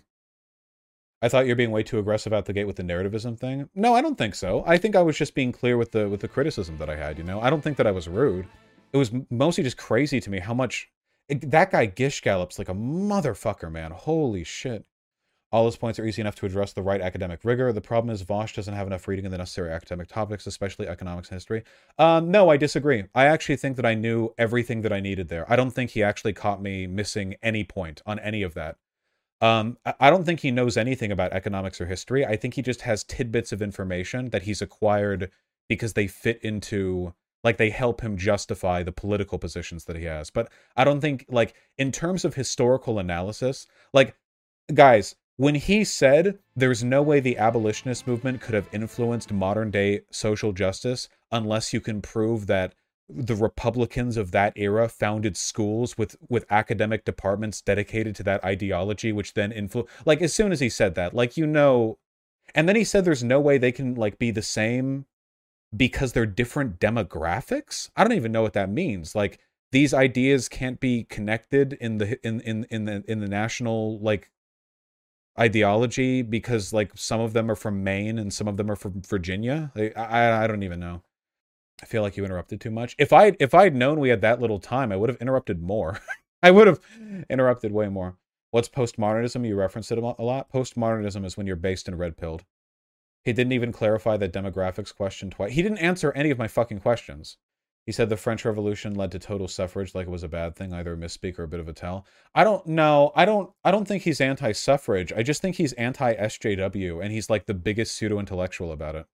I 1.22 1.28
thought 1.28 1.46
you're 1.46 1.56
being 1.56 1.70
way 1.70 1.82
too 1.82 1.98
aggressive 1.98 2.32
out 2.32 2.44
the 2.44 2.52
gate 2.52 2.66
with 2.66 2.76
the 2.76 2.82
narrativism 2.82 3.38
thing. 3.38 3.68
No, 3.74 3.94
I 3.94 4.02
don't 4.02 4.18
think 4.18 4.34
so. 4.34 4.62
I 4.66 4.76
think 4.76 4.94
I 4.94 5.02
was 5.02 5.16
just 5.16 5.34
being 5.34 5.50
clear 5.50 5.76
with 5.76 5.92
the 5.92 6.08
with 6.08 6.20
the 6.20 6.28
criticism 6.28 6.76
that 6.78 6.90
I 6.90 6.96
had. 6.96 7.16
You 7.18 7.24
know, 7.24 7.40
I 7.40 7.50
don't 7.50 7.62
think 7.62 7.78
that 7.78 7.86
I 7.86 7.90
was 7.90 8.06
rude. 8.06 8.46
It 8.92 8.98
was 8.98 9.10
mostly 9.30 9.64
just 9.64 9.78
crazy 9.78 10.20
to 10.20 10.30
me 10.30 10.40
how 10.40 10.54
much 10.54 10.90
it, 11.28 11.50
that 11.50 11.70
guy 11.70 11.86
Gish 11.86 12.20
gallops 12.20 12.58
like 12.58 12.68
a 12.68 12.74
motherfucker, 12.74 13.72
man. 13.72 13.92
Holy 13.92 14.44
shit. 14.44 14.84
All 15.56 15.64
his 15.64 15.78
points 15.78 15.98
are 15.98 16.04
easy 16.04 16.20
enough 16.20 16.34
to 16.34 16.44
address 16.44 16.74
the 16.74 16.82
right 16.82 17.00
academic 17.00 17.40
rigor. 17.42 17.72
The 17.72 17.80
problem 17.80 18.14
is 18.14 18.22
Vaush 18.22 18.54
doesn't 18.54 18.74
have 18.74 18.86
enough 18.86 19.08
reading 19.08 19.24
in 19.24 19.30
the 19.30 19.38
necessary 19.38 19.72
academic 19.72 20.06
topics, 20.06 20.46
especially 20.46 20.86
economics 20.86 21.30
and 21.30 21.36
history. 21.36 21.62
Um, 21.98 22.30
no, 22.30 22.50
I 22.50 22.58
disagree. 22.58 23.04
I 23.14 23.24
actually 23.24 23.56
think 23.56 23.76
that 23.76 23.86
I 23.86 23.94
knew 23.94 24.34
everything 24.36 24.82
that 24.82 24.92
I 24.92 25.00
needed 25.00 25.28
there. 25.28 25.50
I 25.50 25.56
don't 25.56 25.70
think 25.70 25.92
he 25.92 26.02
actually 26.02 26.34
caught 26.34 26.60
me 26.60 26.86
missing 26.86 27.36
any 27.42 27.64
point 27.64 28.02
on 28.04 28.18
any 28.18 28.42
of 28.42 28.52
that. 28.52 28.76
Um, 29.40 29.78
I 29.98 30.10
don't 30.10 30.24
think 30.24 30.40
he 30.40 30.50
knows 30.50 30.76
anything 30.76 31.10
about 31.10 31.32
economics 31.32 31.80
or 31.80 31.86
history. 31.86 32.26
I 32.26 32.36
think 32.36 32.52
he 32.52 32.60
just 32.60 32.82
has 32.82 33.02
tidbits 33.02 33.50
of 33.50 33.62
information 33.62 34.28
that 34.32 34.42
he's 34.42 34.60
acquired 34.60 35.30
because 35.70 35.94
they 35.94 36.06
fit 36.06 36.38
into 36.42 37.14
like 37.42 37.56
they 37.56 37.70
help 37.70 38.02
him 38.02 38.18
justify 38.18 38.82
the 38.82 38.92
political 38.92 39.38
positions 39.38 39.86
that 39.86 39.96
he 39.96 40.04
has. 40.04 40.28
But 40.28 40.52
I 40.76 40.84
don't 40.84 41.00
think 41.00 41.24
like 41.30 41.54
in 41.78 41.92
terms 41.92 42.26
of 42.26 42.34
historical 42.34 42.98
analysis, 42.98 43.66
like 43.94 44.16
guys, 44.74 45.14
when 45.36 45.54
he 45.54 45.84
said 45.84 46.38
there's 46.54 46.82
no 46.82 47.02
way 47.02 47.20
the 47.20 47.38
abolitionist 47.38 48.06
movement 48.06 48.40
could 48.40 48.54
have 48.54 48.68
influenced 48.72 49.32
modern 49.32 49.70
day 49.70 50.00
social 50.10 50.52
justice 50.52 51.08
unless 51.30 51.72
you 51.72 51.80
can 51.80 52.00
prove 52.00 52.46
that 52.46 52.74
the 53.08 53.36
Republicans 53.36 54.16
of 54.16 54.32
that 54.32 54.52
era 54.56 54.88
founded 54.88 55.36
schools 55.36 55.96
with 55.96 56.16
with 56.28 56.44
academic 56.50 57.04
departments 57.04 57.60
dedicated 57.60 58.16
to 58.16 58.22
that 58.24 58.44
ideology, 58.44 59.12
which 59.12 59.34
then 59.34 59.52
influ 59.52 59.86
like 60.04 60.20
as 60.20 60.34
soon 60.34 60.50
as 60.50 60.60
he 60.60 60.68
said 60.68 60.94
that, 60.96 61.14
like 61.14 61.36
you 61.36 61.46
know, 61.46 61.98
and 62.54 62.68
then 62.68 62.76
he 62.76 62.84
said 62.84 63.04
there's 63.04 63.22
no 63.22 63.40
way 63.40 63.58
they 63.58 63.72
can 63.72 63.94
like 63.94 64.18
be 64.18 64.30
the 64.30 64.42
same 64.42 65.06
because 65.76 66.12
they're 66.12 66.26
different 66.26 66.80
demographics. 66.80 67.90
I 67.96 68.02
don't 68.02 68.16
even 68.16 68.32
know 68.32 68.42
what 68.42 68.54
that 68.54 68.70
means. 68.70 69.14
Like 69.14 69.38
these 69.70 69.94
ideas 69.94 70.48
can't 70.48 70.80
be 70.80 71.04
connected 71.04 71.74
in 71.74 71.98
the 71.98 72.18
in 72.26 72.40
in 72.40 72.64
in 72.70 72.84
the 72.86 73.04
in 73.06 73.20
the 73.20 73.28
national 73.28 74.00
like 74.00 74.30
ideology 75.38 76.22
because 76.22 76.72
like 76.72 76.92
some 76.94 77.20
of 77.20 77.32
them 77.32 77.50
are 77.50 77.56
from 77.56 77.84
Maine 77.84 78.18
and 78.18 78.32
some 78.32 78.48
of 78.48 78.56
them 78.56 78.70
are 78.70 78.76
from 78.76 79.02
Virginia. 79.02 79.72
I 79.76 80.44
I 80.44 80.46
don't 80.46 80.62
even 80.62 80.80
know. 80.80 81.02
I 81.82 81.86
feel 81.86 82.02
like 82.02 82.16
you 82.16 82.24
interrupted 82.24 82.60
too 82.60 82.70
much. 82.70 82.94
If 82.98 83.12
I 83.12 83.36
if 83.38 83.54
I'd 83.54 83.74
known 83.74 84.00
we 84.00 84.08
had 84.08 84.22
that 84.22 84.40
little 84.40 84.58
time, 84.58 84.92
I 84.92 84.96
would 84.96 85.10
have 85.10 85.20
interrupted 85.20 85.62
more. 85.62 86.00
I 86.42 86.50
would 86.50 86.66
have 86.66 86.80
interrupted 87.28 87.72
way 87.72 87.88
more. 87.88 88.16
What's 88.50 88.68
postmodernism? 88.68 89.46
You 89.46 89.56
referenced 89.56 89.92
it 89.92 89.98
a 89.98 90.00
lot. 90.00 90.50
Postmodernism 90.50 91.24
is 91.24 91.36
when 91.36 91.46
you're 91.46 91.56
based 91.56 91.88
in 91.88 91.96
red 91.96 92.16
pilled. 92.16 92.44
He 93.24 93.32
didn't 93.32 93.52
even 93.52 93.72
clarify 93.72 94.16
the 94.16 94.28
demographics 94.28 94.94
question 94.94 95.30
twice. 95.30 95.52
He 95.52 95.62
didn't 95.62 95.78
answer 95.78 96.12
any 96.12 96.30
of 96.30 96.38
my 96.38 96.48
fucking 96.48 96.78
questions. 96.78 97.38
He 97.86 97.92
said 97.92 98.08
the 98.08 98.16
French 98.16 98.44
Revolution 98.44 98.96
led 98.96 99.12
to 99.12 99.20
total 99.20 99.46
suffrage 99.46 99.94
like 99.94 100.08
it 100.08 100.10
was 100.10 100.24
a 100.24 100.28
bad 100.28 100.56
thing, 100.56 100.72
either 100.72 100.94
a 100.94 100.96
misspeak 100.96 101.38
or 101.38 101.44
a 101.44 101.48
bit 101.48 101.60
of 101.60 101.68
a 101.68 101.72
tell. 101.72 102.04
I 102.34 102.42
don't 102.42 102.66
know. 102.66 103.12
I 103.14 103.24
don't 103.24 103.52
I 103.64 103.70
don't 103.70 103.86
think 103.86 104.02
he's 104.02 104.20
anti-suffrage. 104.20 105.12
I 105.12 105.22
just 105.22 105.40
think 105.40 105.54
he's 105.54 105.72
anti-SJW 105.74 107.02
and 107.02 107.12
he's 107.12 107.30
like 107.30 107.46
the 107.46 107.54
biggest 107.54 107.96
pseudo-intellectual 107.96 108.72
about 108.72 108.96
it. 108.96 109.06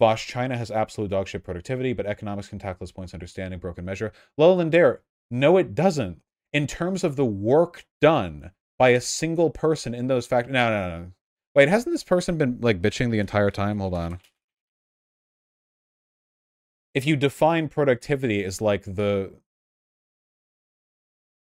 Vaush, 0.00 0.26
China 0.26 0.58
has 0.58 0.70
absolute 0.72 1.12
dogshit 1.12 1.44
productivity, 1.44 1.92
but 1.92 2.04
economics 2.04 2.48
can 2.48 2.58
tackle 2.58 2.84
its 2.84 2.92
points 2.92 3.14
understanding 3.14 3.60
broken 3.60 3.84
measure. 3.84 4.12
Lowland 4.36 4.72
Dare, 4.72 5.02
no, 5.30 5.56
it 5.56 5.74
doesn't. 5.74 6.20
In 6.52 6.66
terms 6.66 7.04
of 7.04 7.16
the 7.16 7.24
work 7.24 7.86
done 8.00 8.50
by 8.78 8.90
a 8.90 9.00
single 9.00 9.50
person 9.50 9.94
in 9.94 10.08
those 10.08 10.26
factories. 10.26 10.52
No, 10.52 10.70
no, 10.70 10.98
no. 10.98 11.12
Wait, 11.54 11.68
hasn't 11.68 11.94
this 11.94 12.04
person 12.04 12.36
been 12.36 12.58
like 12.60 12.82
bitching 12.82 13.10
the 13.10 13.18
entire 13.18 13.50
time? 13.50 13.78
Hold 13.78 13.94
on. 13.94 14.20
If 16.96 17.04
you 17.04 17.14
define 17.14 17.68
productivity 17.68 18.42
as 18.42 18.62
like 18.62 18.84
the 18.84 19.34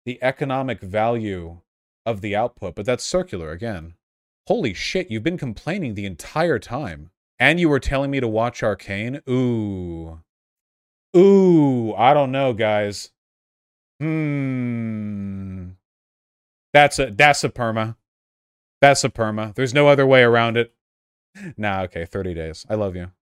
the 0.05 0.19
economic 0.21 0.81
value 0.81 1.61
of 2.05 2.23
the 2.23 2.35
output, 2.35 2.75
but 2.75 2.85
that's 2.85 3.05
circular 3.05 3.53
again. 3.53 3.95
Holy 4.49 4.75
shit, 4.75 5.13
you've 5.13 5.23
been 5.23 5.39
complaining 5.39 5.95
the 5.95 6.07
entire 6.07 6.59
time. 6.59 7.13
And 7.39 7.61
you 7.61 7.69
were 7.69 7.79
telling 7.79 8.11
me 8.11 8.19
to 8.19 8.27
watch 8.27 8.65
Arcane? 8.65 9.21
Ooh. 9.31 10.23
Ooh, 11.17 11.95
I 11.95 12.15
don't 12.15 12.33
know, 12.33 12.53
guys. 12.53 13.13
Hmm. 14.01 15.69
That's 16.73 16.99
a 16.99 17.13
that's 17.13 17.45
a 17.45 17.49
perma. 17.49 17.95
That's 18.81 19.05
a 19.05 19.09
perma. 19.09 19.55
There's 19.55 19.73
no 19.73 19.87
other 19.87 20.05
way 20.05 20.25
around 20.25 20.57
it. 20.57 20.75
Nah, 21.57 21.83
okay, 21.83 22.05
30 22.07 22.35
days. 22.35 22.67
I 22.69 22.75
love 22.75 22.97
you. 22.97 23.13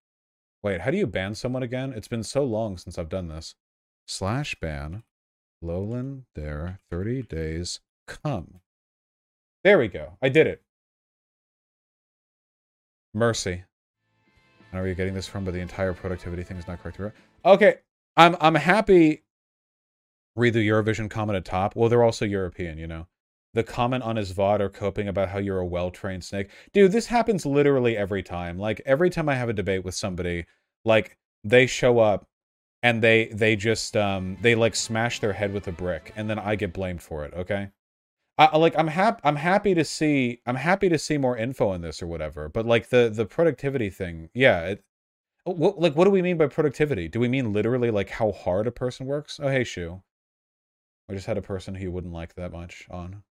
Wait, 0.63 0.83
how 0.83 0.91
do 0.91 0.97
you 0.97 1.07
ban 1.07 1.35
someone 1.35 1.63
again? 1.63 1.93
It's 1.93 2.09
been 2.09 2.23
so 2.23 2.45
long 2.45 2.79
since 2.79 2.99
I've 2.99 3.09
done 3.09 3.29
this. 3.29 3.55
Slash 4.07 4.55
ban. 4.61 5.03
Lowland 5.61 6.25
there. 6.35 6.79
30 6.91 7.23
days. 7.23 7.81
Come. 8.07 8.61
There 9.65 9.79
we 9.79 9.89
go. 9.89 10.19
I 10.23 10.29
did 10.29 10.47
it. 10.47 10.63
Mercy. 13.15 13.65
I 14.73 14.77
know 14.77 14.85
you're 14.85 14.95
getting 14.95 15.15
this 15.15 15.29
from, 15.29 15.45
but 15.45 15.53
the 15.53 15.61
entire 15.61 15.93
productivity 15.93 16.43
thing 16.43 16.57
is 16.57 16.67
not 16.67 16.83
correct. 16.83 17.17
Okay, 17.45 17.77
I'm 18.17 18.37
I'm 18.41 18.55
happy. 18.55 19.23
Read 20.35 20.55
the 20.55 20.67
Eurovision 20.67 21.11
comment 21.11 21.37
at 21.37 21.45
top. 21.45 21.77
Well, 21.77 21.91
they're 21.91 22.03
also 22.03 22.25
European, 22.25 22.79
you 22.79 22.87
know. 22.87 23.07
The 23.55 23.63
comment 23.63 24.03
on 24.03 24.17
his 24.17 24.33
VOD 24.33 24.61
or 24.61 24.69
coping 24.69 25.09
about 25.09 25.29
how 25.29 25.39
you're 25.39 25.59
a 25.59 25.67
well-trained 25.67 26.25
snake. 26.25 26.49
Dude, 26.73 26.93
this 26.93 27.07
happens 27.07 27.45
literally 27.45 27.97
every 27.97 28.23
time. 28.23 28.59
Like 28.59 28.81
every 28.87 29.11
time 29.11 29.29
I 29.29 29.35
have 29.35 29.49
a 29.49 29.53
debate 29.53 29.85
with 29.85 29.95
somebody, 29.95 30.47
like 30.85 31.19
they 31.45 31.67
show 31.67 31.99
up 31.99 32.27
and 32.83 33.03
they 33.03 33.27
they 33.27 33.57
just 33.57 33.97
um 33.97 34.37
they 34.41 34.55
like 34.55 34.75
smash 34.75 35.21
their 35.21 35.33
head 35.35 35.53
with 35.53 35.69
a 35.69 35.73
brick 35.73 36.13
and 36.17 36.29
then 36.29 36.39
I 36.39 36.57
get 36.57 36.73
blamed 36.73 37.03
for 37.03 37.25
it, 37.25 37.35
okay? 37.35 37.71
I, 38.39 38.57
like 38.57 38.75
I'm 38.79 38.89
happy 38.89 39.21
I'm 39.25 39.37
happy 39.37 39.75
to 39.75 39.85
see 39.85 40.41
I'm 40.47 40.57
happy 40.57 40.89
to 40.89 40.99
see 40.99 41.19
more 41.19 41.37
info 41.37 41.73
in 41.75 41.83
this 41.83 42.03
or 42.03 42.07
whatever. 42.07 42.49
But 42.49 42.67
like 42.67 42.89
the 42.89 43.11
the 43.13 43.27
productivity 43.27 43.91
thing, 43.91 44.31
yeah. 44.35 44.61
It, 44.63 44.85
what, 45.45 45.79
like 45.81 45.95
what 45.97 46.05
do 46.05 46.11
we 46.11 46.23
mean 46.23 46.39
by 46.39 46.47
productivity? 46.47 47.09
Do 47.09 47.21
we 47.21 47.29
mean 47.29 47.53
literally 47.53 47.91
like 47.91 48.11
how 48.11 48.33
hard 48.33 48.67
a 48.67 48.73
person 48.73 49.07
works? 49.07 49.39
Oh 49.43 49.49
hey 49.49 49.65
Shu, 49.65 50.03
I 51.09 51.15
just 51.15 51.27
had 51.27 51.39
a 51.39 51.43
person 51.43 51.75
who 51.75 51.85
you 51.85 51.91
wouldn't 51.93 52.13
like 52.15 52.35
that 52.35 52.53
much 52.53 52.87
on. 52.91 53.23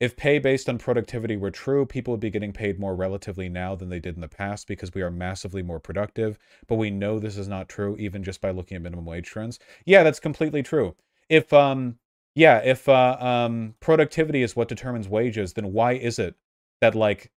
If 0.00 0.16
pay 0.16 0.38
based 0.38 0.68
on 0.68 0.78
productivity 0.78 1.36
were 1.36 1.50
true, 1.50 1.86
people 1.86 2.12
would 2.12 2.20
be 2.20 2.30
getting 2.30 2.52
paid 2.52 2.78
more 2.78 2.96
relatively 2.96 3.48
now 3.48 3.74
than 3.74 3.88
they 3.88 4.00
did 4.00 4.16
in 4.16 4.20
the 4.20 4.28
past 4.28 4.66
because 4.66 4.92
we 4.92 5.02
are 5.02 5.10
massively 5.10 5.62
more 5.62 5.80
productive. 5.80 6.38
But 6.66 6.76
we 6.76 6.90
know 6.90 7.18
this 7.18 7.38
is 7.38 7.48
not 7.48 7.68
true 7.68 7.96
even 7.98 8.24
just 8.24 8.40
by 8.40 8.50
looking 8.50 8.76
at 8.76 8.82
minimum 8.82 9.06
wage 9.06 9.26
trends. 9.28 9.58
Yeah, 9.86 10.02
that's 10.02 10.20
completely 10.20 10.62
true. 10.62 10.96
If 11.28 11.52
um 11.52 11.98
yeah, 12.34 12.58
if 12.58 12.88
uh, 12.88 13.16
um, 13.20 13.74
productivity 13.80 14.42
is 14.42 14.56
what 14.56 14.68
determines 14.68 15.08
wages, 15.08 15.52
then 15.52 15.72
why 15.72 15.92
is 15.92 16.18
it 16.18 16.34
that 16.80 16.94
like 16.94 17.30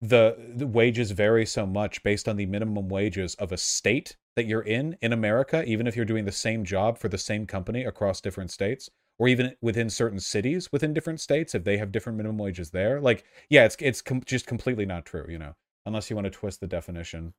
the, 0.00 0.36
the 0.56 0.66
wages 0.66 1.12
vary 1.12 1.46
so 1.46 1.66
much 1.66 2.02
based 2.02 2.28
on 2.28 2.36
the 2.36 2.46
minimum 2.46 2.88
wages 2.88 3.34
of 3.36 3.52
a 3.52 3.56
state 3.56 4.16
that 4.34 4.46
you're 4.46 4.62
in 4.62 4.96
in 5.02 5.12
America, 5.12 5.62
even 5.64 5.86
if 5.86 5.94
you're 5.94 6.04
doing 6.04 6.24
the 6.24 6.32
same 6.32 6.64
job 6.64 6.98
for 6.98 7.08
the 7.08 7.18
same 7.18 7.46
company 7.46 7.84
across 7.84 8.20
different 8.20 8.50
states, 8.50 8.90
or 9.20 9.28
even 9.28 9.54
within 9.60 9.90
certain 9.90 10.18
cities 10.18 10.72
within 10.72 10.94
different 10.94 11.20
states, 11.20 11.54
if 11.54 11.62
they 11.62 11.76
have 11.76 11.92
different 11.92 12.16
minimum 12.16 12.38
wages 12.38 12.70
there? 12.70 13.02
Like, 13.02 13.22
yeah, 13.50 13.66
it's 13.66 13.76
it's 13.78 14.00
com- 14.00 14.22
just 14.24 14.46
completely 14.46 14.86
not 14.86 15.04
true, 15.04 15.26
you 15.28 15.38
know, 15.38 15.54
unless 15.84 16.08
you 16.08 16.16
want 16.16 16.24
to 16.24 16.30
twist 16.30 16.60
the 16.60 16.66
definition. 16.66 17.34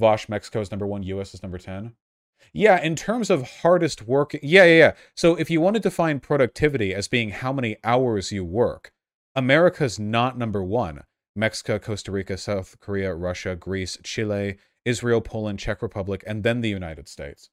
Vaush, 0.00 0.28
Mexico 0.28 0.60
is 0.60 0.72
number 0.72 0.88
one, 0.88 1.04
US 1.04 1.34
is 1.34 1.42
number 1.42 1.56
10. 1.56 1.92
Yeah, 2.52 2.82
in 2.82 2.96
terms 2.96 3.30
of 3.30 3.60
hardest 3.60 4.08
work, 4.08 4.32
yeah, 4.42 4.64
yeah, 4.64 4.78
yeah. 4.78 4.92
So 5.14 5.36
if 5.36 5.50
you 5.50 5.60
want 5.60 5.74
to 5.74 5.80
define 5.80 6.18
productivity 6.18 6.92
as 6.92 7.06
being 7.06 7.30
how 7.30 7.52
many 7.52 7.76
hours 7.84 8.32
you 8.32 8.44
work, 8.44 8.90
America's 9.36 10.00
not 10.00 10.36
number 10.36 10.64
one. 10.64 11.04
Mexico, 11.36 11.78
Costa 11.78 12.10
Rica, 12.10 12.36
South 12.36 12.80
Korea, 12.80 13.14
Russia, 13.14 13.54
Greece, 13.54 13.98
Chile, 14.02 14.56
Israel, 14.84 15.20
Poland, 15.20 15.60
Czech 15.60 15.80
Republic, 15.80 16.24
and 16.26 16.42
then 16.42 16.60
the 16.60 16.68
United 16.68 17.08
States. 17.08 17.50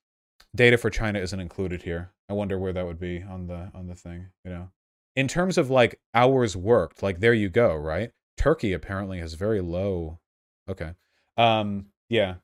Data 0.58 0.78
for 0.78 0.90
China 0.90 1.20
isn't 1.20 1.40
included 1.40 1.84
here. 1.84 2.12
I 2.28 2.34
wonder 2.34 2.58
where 2.58 2.74
that 2.74 2.86
would 2.86 3.00
be 3.00 3.22
on 3.22 3.48
the 3.48 3.72
on 3.74 3.88
the 3.88 3.96
thing, 3.96 4.28
you 4.44 4.52
know. 4.52 4.70
In 5.16 5.28
terms 5.28 5.58
of 5.58 5.70
like 5.70 6.00
hours 6.14 6.58
worked, 6.58 7.02
like 7.04 7.20
there 7.20 7.34
you 7.34 7.48
go, 7.48 7.76
right? 7.76 8.12
Turkey 8.36 8.74
apparently 8.74 9.20
has 9.20 9.36
very 9.36 9.62
low. 9.62 10.20
Okay. 10.68 10.94
Um 11.38 11.88
yeah, 12.10 12.36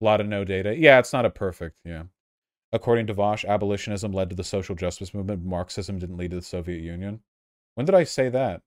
a 0.00 0.04
lot 0.04 0.20
of 0.20 0.28
no 0.28 0.44
data. 0.44 0.76
Yeah, 0.76 0.98
it's 0.98 1.12
not 1.12 1.26
a 1.26 1.30
perfect, 1.30 1.80
yeah. 1.84 2.04
According 2.72 3.06
to 3.08 3.14
Vaush, 3.14 3.44
abolitionism 3.44 4.12
led 4.12 4.30
to 4.30 4.36
the 4.36 4.44
social 4.44 4.74
justice 4.74 5.12
movement. 5.12 5.44
Marxism 5.44 5.98
didn't 5.98 6.16
lead 6.16 6.30
to 6.30 6.36
the 6.36 6.42
Soviet 6.42 6.80
Union. 6.80 7.20
When 7.74 7.86
did 7.86 7.94
I 7.94 8.04
say 8.04 8.28
that? 8.28 8.62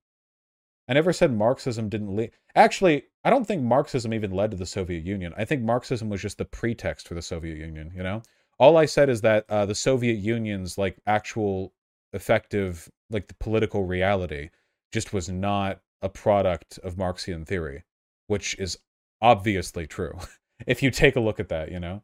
I 0.88 0.94
never 0.94 1.12
said 1.12 1.32
Marxism 1.32 1.88
didn't 1.88 2.14
lead. 2.14 2.32
Actually, 2.54 3.04
I 3.24 3.30
don't 3.30 3.46
think 3.46 3.62
Marxism 3.62 4.14
even 4.14 4.30
led 4.30 4.52
to 4.52 4.56
the 4.56 4.66
Soviet 4.66 5.04
Union. 5.04 5.34
I 5.36 5.44
think 5.44 5.62
Marxism 5.62 6.08
was 6.08 6.22
just 6.22 6.38
the 6.38 6.44
pretext 6.44 7.08
for 7.08 7.14
the 7.14 7.22
Soviet 7.22 7.58
Union, 7.58 7.92
you 7.94 8.02
know? 8.02 8.22
All 8.58 8.76
I 8.76 8.86
said 8.86 9.08
is 9.08 9.20
that 9.22 9.44
uh, 9.48 9.66
the 9.66 9.74
Soviet 9.74 10.18
Union's 10.18 10.78
like 10.78 10.98
actual 11.06 11.72
effective 12.12 12.88
like 13.10 13.28
the 13.28 13.34
political 13.34 13.84
reality 13.84 14.50
just 14.92 15.12
was 15.12 15.28
not 15.28 15.80
a 16.02 16.08
product 16.08 16.78
of 16.82 16.96
Marxian 16.96 17.44
theory, 17.44 17.84
which 18.26 18.58
is 18.58 18.78
obviously 19.20 19.86
true. 19.86 20.18
if 20.66 20.82
you 20.82 20.90
take 20.90 21.16
a 21.16 21.20
look 21.20 21.40
at 21.40 21.48
that, 21.48 21.70
you 21.70 21.80
know. 21.80 22.02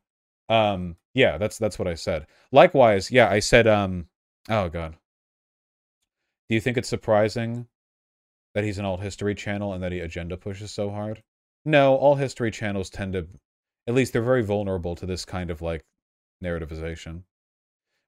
Um, 0.49 0.97
yeah, 1.15 1.39
that's 1.39 1.59
that's 1.59 1.79
what 1.79 1.89
I 1.89 1.95
said. 1.95 2.27
Likewise, 2.53 3.11
yeah, 3.11 3.31
I 3.31 3.39
said, 3.39 3.67
um, 3.67 4.09
oh 4.49 4.69
god. 4.69 4.97
Do 6.49 6.55
you 6.55 6.61
think 6.61 6.77
it's 6.77 6.89
surprising 6.89 7.67
that 8.55 8.65
he's 8.65 8.79
an 8.79 8.85
alt 8.85 9.01
history 9.01 9.35
channel 9.35 9.73
and 9.73 9.83
that 9.83 9.93
he 9.93 10.01
agenda 10.01 10.37
pushes 10.37 10.71
so 10.71 10.91
hard? 10.91 11.23
No, 11.65 11.97
all 11.97 12.15
history 12.15 12.51
channels 12.51 12.91
tend 12.91 13.15
to, 13.15 13.27
at 13.87 13.95
least 13.95 14.13
they're 14.13 14.23
very 14.23 14.43
vulnerable 14.43 14.95
to 14.97 15.07
this 15.07 15.25
kind 15.25 15.51
of 15.51 15.63
like 15.63 15.85
narrativization. 16.43 17.23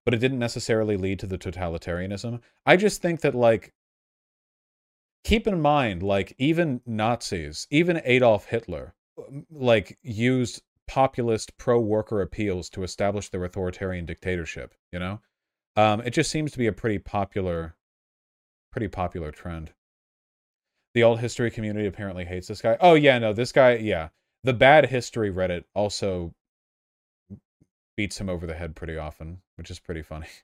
But 0.05 0.15
it 0.15 0.19
didn't 0.19 0.39
necessarily 0.39 0.97
lead 0.97 1.19
to 1.21 1.27
the 1.27 1.39
totalitarianism. 1.39 2.41
I 2.65 2.77
just 2.77 3.03
think 3.03 3.23
that 3.23 3.35
like 3.35 3.73
keep 5.25 5.49
in 5.49 5.61
mind, 5.61 6.03
like 6.05 6.35
even 6.39 6.81
Nazis, 6.87 7.67
even 7.71 8.01
Adolf 8.05 8.47
Hitler, 8.47 8.95
like 9.51 9.99
used 10.03 10.63
populist 10.87 11.57
pro-worker 11.59 12.23
appeals 12.23 12.71
to 12.71 12.85
establish 12.85 13.29
their 13.29 13.45
authoritarian 13.45 14.07
dictatorship. 14.07 14.75
You 14.93 15.01
know, 15.01 15.21
um, 15.75 16.01
it 16.03 16.11
just 16.11 16.31
seems 16.31 16.53
to 16.53 16.59
be 16.59 16.69
a 16.69 16.73
pretty 16.73 16.99
popular, 16.99 17.75
pretty 18.71 18.87
popular 18.87 19.33
trend. 19.33 19.73
The 20.97 21.03
alt 21.03 21.21
history 21.21 21.51
community 21.51 21.87
apparently 21.87 22.25
hates 22.25 22.49
this 22.49 22.63
guy. 22.63 22.79
Oh 22.81 22.95
yeah, 22.95 23.19
no, 23.19 23.35
this 23.35 23.53
guy, 23.53 23.75
yeah. 23.75 24.09
The 24.45 24.55
bad 24.55 24.87
history 24.87 25.31
Reddit 25.31 25.65
also 25.75 26.33
beats 27.99 28.19
him 28.19 28.31
over 28.31 28.47
the 28.47 28.55
head 28.55 28.75
pretty 28.75 28.97
often, 28.97 29.43
which 29.57 29.71
is 29.71 29.79
pretty 29.79 30.03
funny. 30.03 30.27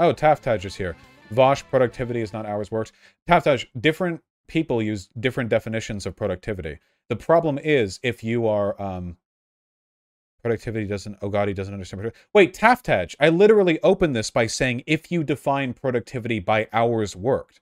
Oh, 0.00 0.12
Taftaj 0.12 0.64
is 0.64 0.74
here. 0.74 0.96
Vaush, 1.32 1.62
productivity 1.70 2.20
is 2.20 2.32
not 2.32 2.46
hours 2.46 2.72
worked. 2.72 2.90
Taftaj, 3.28 3.66
different 3.80 4.20
people 4.48 4.82
use 4.82 5.08
different 5.20 5.48
definitions 5.48 6.04
of 6.04 6.16
productivity. 6.16 6.80
The 7.08 7.14
problem 7.14 7.60
is 7.62 8.00
if 8.02 8.24
you 8.24 8.48
are 8.48 8.74
um 8.82 9.16
productivity 10.42 10.88
doesn't 10.88 11.16
oh 11.22 11.28
god 11.28 11.46
he 11.46 11.54
doesn't 11.54 11.72
understand 11.72 12.10
wait 12.32 12.52
Taftaj, 12.52 13.14
I 13.20 13.28
literally 13.28 13.80
opened 13.84 14.16
this 14.16 14.32
by 14.32 14.48
saying 14.48 14.82
if 14.88 15.12
you 15.12 15.22
define 15.22 15.72
productivity 15.72 16.40
by 16.40 16.66
hours 16.72 17.14
worked 17.14 17.60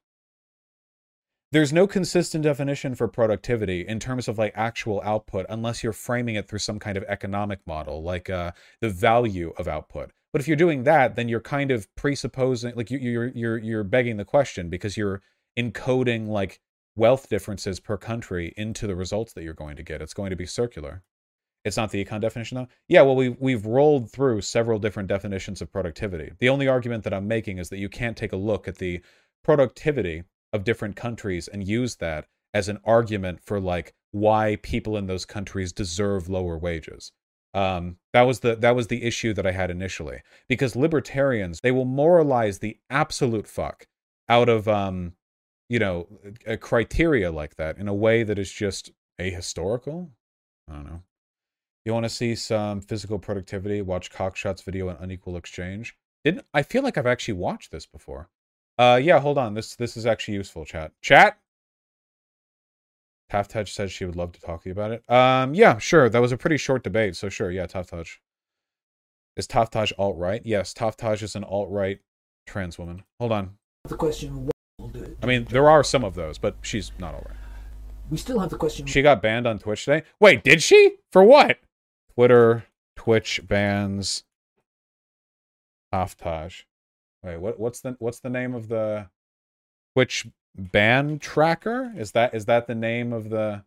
there's 1.52 1.72
no 1.72 1.86
consistent 1.86 2.42
definition 2.42 2.94
for 2.94 3.06
productivity 3.06 3.86
in 3.86 4.00
terms 4.00 4.26
of 4.26 4.38
like 4.38 4.52
actual 4.56 5.00
output 5.04 5.46
unless 5.50 5.84
you're 5.84 5.92
framing 5.92 6.34
it 6.34 6.48
through 6.48 6.58
some 6.58 6.78
kind 6.78 6.96
of 6.96 7.04
economic 7.04 7.60
model 7.66 8.02
like 8.02 8.28
uh, 8.28 8.50
the 8.80 8.88
value 8.88 9.52
of 9.58 9.68
output. 9.68 10.10
But 10.32 10.40
if 10.40 10.48
you're 10.48 10.56
doing 10.56 10.84
that 10.84 11.14
then 11.14 11.28
you're 11.28 11.40
kind 11.40 11.70
of 11.70 11.94
presupposing 11.94 12.74
like 12.74 12.90
you, 12.90 12.98
you're 12.98 13.28
you're 13.28 13.58
you're 13.58 13.84
begging 13.84 14.16
the 14.16 14.24
question 14.24 14.70
because 14.70 14.96
you're 14.96 15.22
encoding 15.58 16.26
like 16.28 16.58
wealth 16.96 17.28
differences 17.28 17.80
per 17.80 17.96
country 17.96 18.52
into 18.56 18.86
the 18.86 18.96
results 18.96 19.34
that 19.34 19.44
you're 19.44 19.54
going 19.54 19.76
to 19.76 19.82
get. 19.82 20.02
It's 20.02 20.14
going 20.14 20.30
to 20.30 20.36
be 20.36 20.46
circular. 20.46 21.02
It's 21.64 21.76
not 21.76 21.90
the 21.90 22.04
econ 22.04 22.20
definition 22.20 22.56
though? 22.56 22.68
Yeah 22.88 23.02
well 23.02 23.14
we, 23.14 23.28
we've 23.28 23.66
rolled 23.66 24.10
through 24.10 24.40
several 24.40 24.78
different 24.78 25.08
definitions 25.10 25.60
of 25.60 25.70
productivity. 25.70 26.32
The 26.38 26.48
only 26.48 26.66
argument 26.66 27.04
that 27.04 27.12
i'm 27.12 27.28
making 27.28 27.58
is 27.58 27.68
that 27.68 27.78
you 27.78 27.90
can't 27.90 28.16
take 28.16 28.32
a 28.32 28.36
look 28.36 28.66
at 28.66 28.78
the 28.78 29.02
productivity 29.44 30.22
of 30.52 30.64
different 30.64 30.96
countries 30.96 31.48
and 31.48 31.66
use 31.66 31.96
that 31.96 32.26
as 32.54 32.68
an 32.68 32.78
argument 32.84 33.40
for 33.40 33.58
like 33.60 33.94
why 34.10 34.58
people 34.62 34.96
in 34.96 35.06
those 35.06 35.24
countries 35.24 35.72
deserve 35.72 36.28
lower 36.28 36.58
wages. 36.58 37.12
Um, 37.54 37.96
that 38.12 38.22
was 38.22 38.40
the 38.40 38.56
that 38.56 38.74
was 38.74 38.86
the 38.86 39.02
issue 39.02 39.34
that 39.34 39.46
I 39.46 39.52
had 39.52 39.70
initially 39.70 40.22
because 40.48 40.74
libertarians 40.74 41.60
they 41.62 41.70
will 41.70 41.84
moralize 41.84 42.58
the 42.58 42.78
absolute 42.88 43.46
fuck 43.46 43.86
out 44.28 44.48
of 44.48 44.68
um, 44.68 45.12
you 45.68 45.78
know 45.78 46.06
a 46.46 46.56
criteria 46.56 47.30
like 47.30 47.56
that 47.56 47.76
in 47.76 47.88
a 47.88 47.94
way 47.94 48.22
that 48.22 48.38
is 48.38 48.50
just 48.50 48.90
ahistorical. 49.20 50.10
I 50.68 50.74
don't 50.74 50.86
know. 50.86 51.02
You 51.84 51.92
want 51.92 52.04
to 52.04 52.10
see 52.10 52.34
some 52.36 52.80
physical 52.80 53.18
productivity? 53.18 53.82
Watch 53.82 54.10
Cockshott's 54.10 54.62
video 54.62 54.88
on 54.88 54.96
unequal 55.00 55.36
exchange. 55.36 55.94
Didn't 56.24 56.46
I 56.54 56.62
feel 56.62 56.82
like 56.82 56.96
I've 56.96 57.06
actually 57.06 57.34
watched 57.34 57.70
this 57.70 57.84
before? 57.84 58.30
Uh, 58.78 59.00
yeah, 59.02 59.20
hold 59.20 59.38
on. 59.38 59.54
This 59.54 59.76
this 59.76 59.96
is 59.96 60.06
actually 60.06 60.34
useful, 60.34 60.64
chat. 60.64 60.92
Chat. 61.00 61.38
Taftouch 63.30 63.68
says 63.68 63.90
she 63.90 64.04
would 64.04 64.16
love 64.16 64.32
to 64.32 64.40
talk 64.40 64.62
to 64.62 64.68
you 64.68 64.72
about 64.72 64.90
it. 64.90 65.10
Um, 65.10 65.54
yeah, 65.54 65.78
sure. 65.78 66.08
That 66.10 66.20
was 66.20 66.32
a 66.32 66.36
pretty 66.36 66.58
short 66.58 66.84
debate, 66.84 67.16
so 67.16 67.28
sure. 67.28 67.50
Yeah, 67.50 67.66
Taftouch. 67.66 68.18
Is 69.36 69.46
Taftouch 69.46 69.92
alt 69.98 70.18
right? 70.18 70.42
Yes, 70.44 70.74
Taftouch 70.74 71.22
is 71.22 71.34
an 71.34 71.44
alt 71.44 71.70
right 71.70 72.00
trans 72.46 72.78
woman. 72.78 73.04
Hold 73.18 73.32
on. 73.32 73.52
The 73.88 73.96
question. 73.96 74.50
I 75.22 75.26
mean, 75.26 75.46
there 75.48 75.70
are 75.70 75.82
some 75.82 76.04
of 76.04 76.14
those, 76.14 76.36
but 76.36 76.56
she's 76.60 76.92
not 76.98 77.14
alt 77.14 77.26
right. 77.28 77.38
We 78.10 78.18
still 78.18 78.40
have 78.40 78.50
the 78.50 78.58
question. 78.58 78.84
She 78.86 79.00
got 79.00 79.22
banned 79.22 79.46
on 79.46 79.58
Twitch 79.58 79.86
today. 79.86 80.02
Wait, 80.20 80.44
did 80.44 80.62
she? 80.62 80.96
For 81.10 81.24
what? 81.24 81.58
Twitter, 82.14 82.66
Twitch 82.96 83.40
bans 83.44 84.24
Taftouch. 85.94 86.64
Wait, 87.22 87.36
what 87.38 87.58
what's 87.58 87.80
the 87.80 87.96
what's 87.98 88.20
the 88.20 88.30
name 88.30 88.54
of 88.54 88.68
the 88.68 89.06
Twitch 89.94 90.26
ban 90.56 91.18
tracker? 91.18 91.92
Is 91.96 92.12
that 92.12 92.34
is 92.34 92.46
that 92.46 92.66
the 92.66 92.74
name 92.74 93.12
of 93.12 93.30
the 93.30 93.64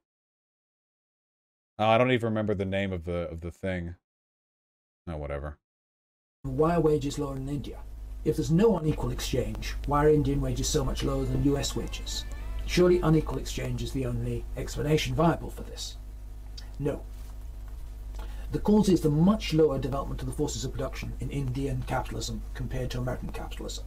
Oh, 1.78 1.88
I 1.88 1.97
don't 1.97 2.12
even 2.12 2.30
remember 2.30 2.53
the 2.53 2.66
name 2.66 2.93
of 2.93 3.03
the 3.03 3.30
of 3.30 3.41
the 3.41 3.51
thing. 3.51 3.95
No, 5.08 5.18
whatever. 5.18 5.58
Why 6.43 6.76
are 6.76 6.82
wages 6.82 7.20
lower 7.20 7.36
in 7.36 7.49
India? 7.49 7.80
If 8.24 8.38
there's 8.38 8.51
no 8.51 8.78
unequal 8.78 9.12
exchange, 9.12 9.76
why 9.86 10.06
are 10.06 10.10
Indian 10.10 10.41
wages 10.41 10.68
so 10.68 10.86
much 10.86 11.03
lower 11.03 11.26
than 11.26 11.43
US 11.43 11.76
wages? 11.76 12.26
Surely 12.66 12.99
unequal 13.01 13.38
exchange 13.38 13.84
is 13.84 13.91
the 13.91 14.06
only 14.06 14.45
explanation 14.58 15.14
viable 15.16 15.49
for 15.49 15.64
this. 15.64 15.97
No, 16.80 17.03
the 18.52 18.60
cause 18.60 18.89
is 18.89 19.02
the 19.02 19.10
much 19.10 19.54
lower 19.54 19.80
development 19.80 20.22
of 20.22 20.28
the 20.28 20.34
forces 20.34 20.64
of 20.64 20.72
production 20.72 21.14
in 21.20 21.30
Indian 21.30 21.84
capitalism 21.88 22.41
compared 22.54 22.89
to 22.91 23.00
American 23.00 23.30
capitalism. 23.30 23.84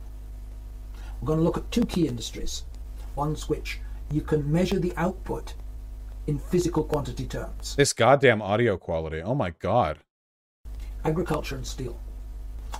We're 1.21 1.27
going 1.27 1.39
to 1.39 1.45
look 1.45 1.57
at 1.57 1.71
two 1.71 1.85
key 1.85 2.07
industries, 2.07 2.65
ones 3.17 3.49
which 3.49 3.81
you 4.11 4.21
can 4.21 4.51
measure 4.51 4.79
the 4.79 4.93
output 4.97 5.55
in 6.27 6.39
physical 6.39 6.85
quantity 6.85 7.27
terms. 7.27 7.75
This 7.77 7.93
goddamn 7.93 8.43
audio 8.43 8.77
quality. 8.77 9.23
Oh 9.23 9.35
my 9.35 9.51
god. 9.51 9.99
Agriculture 11.05 11.57
and 11.57 11.67
steel. 11.67 11.99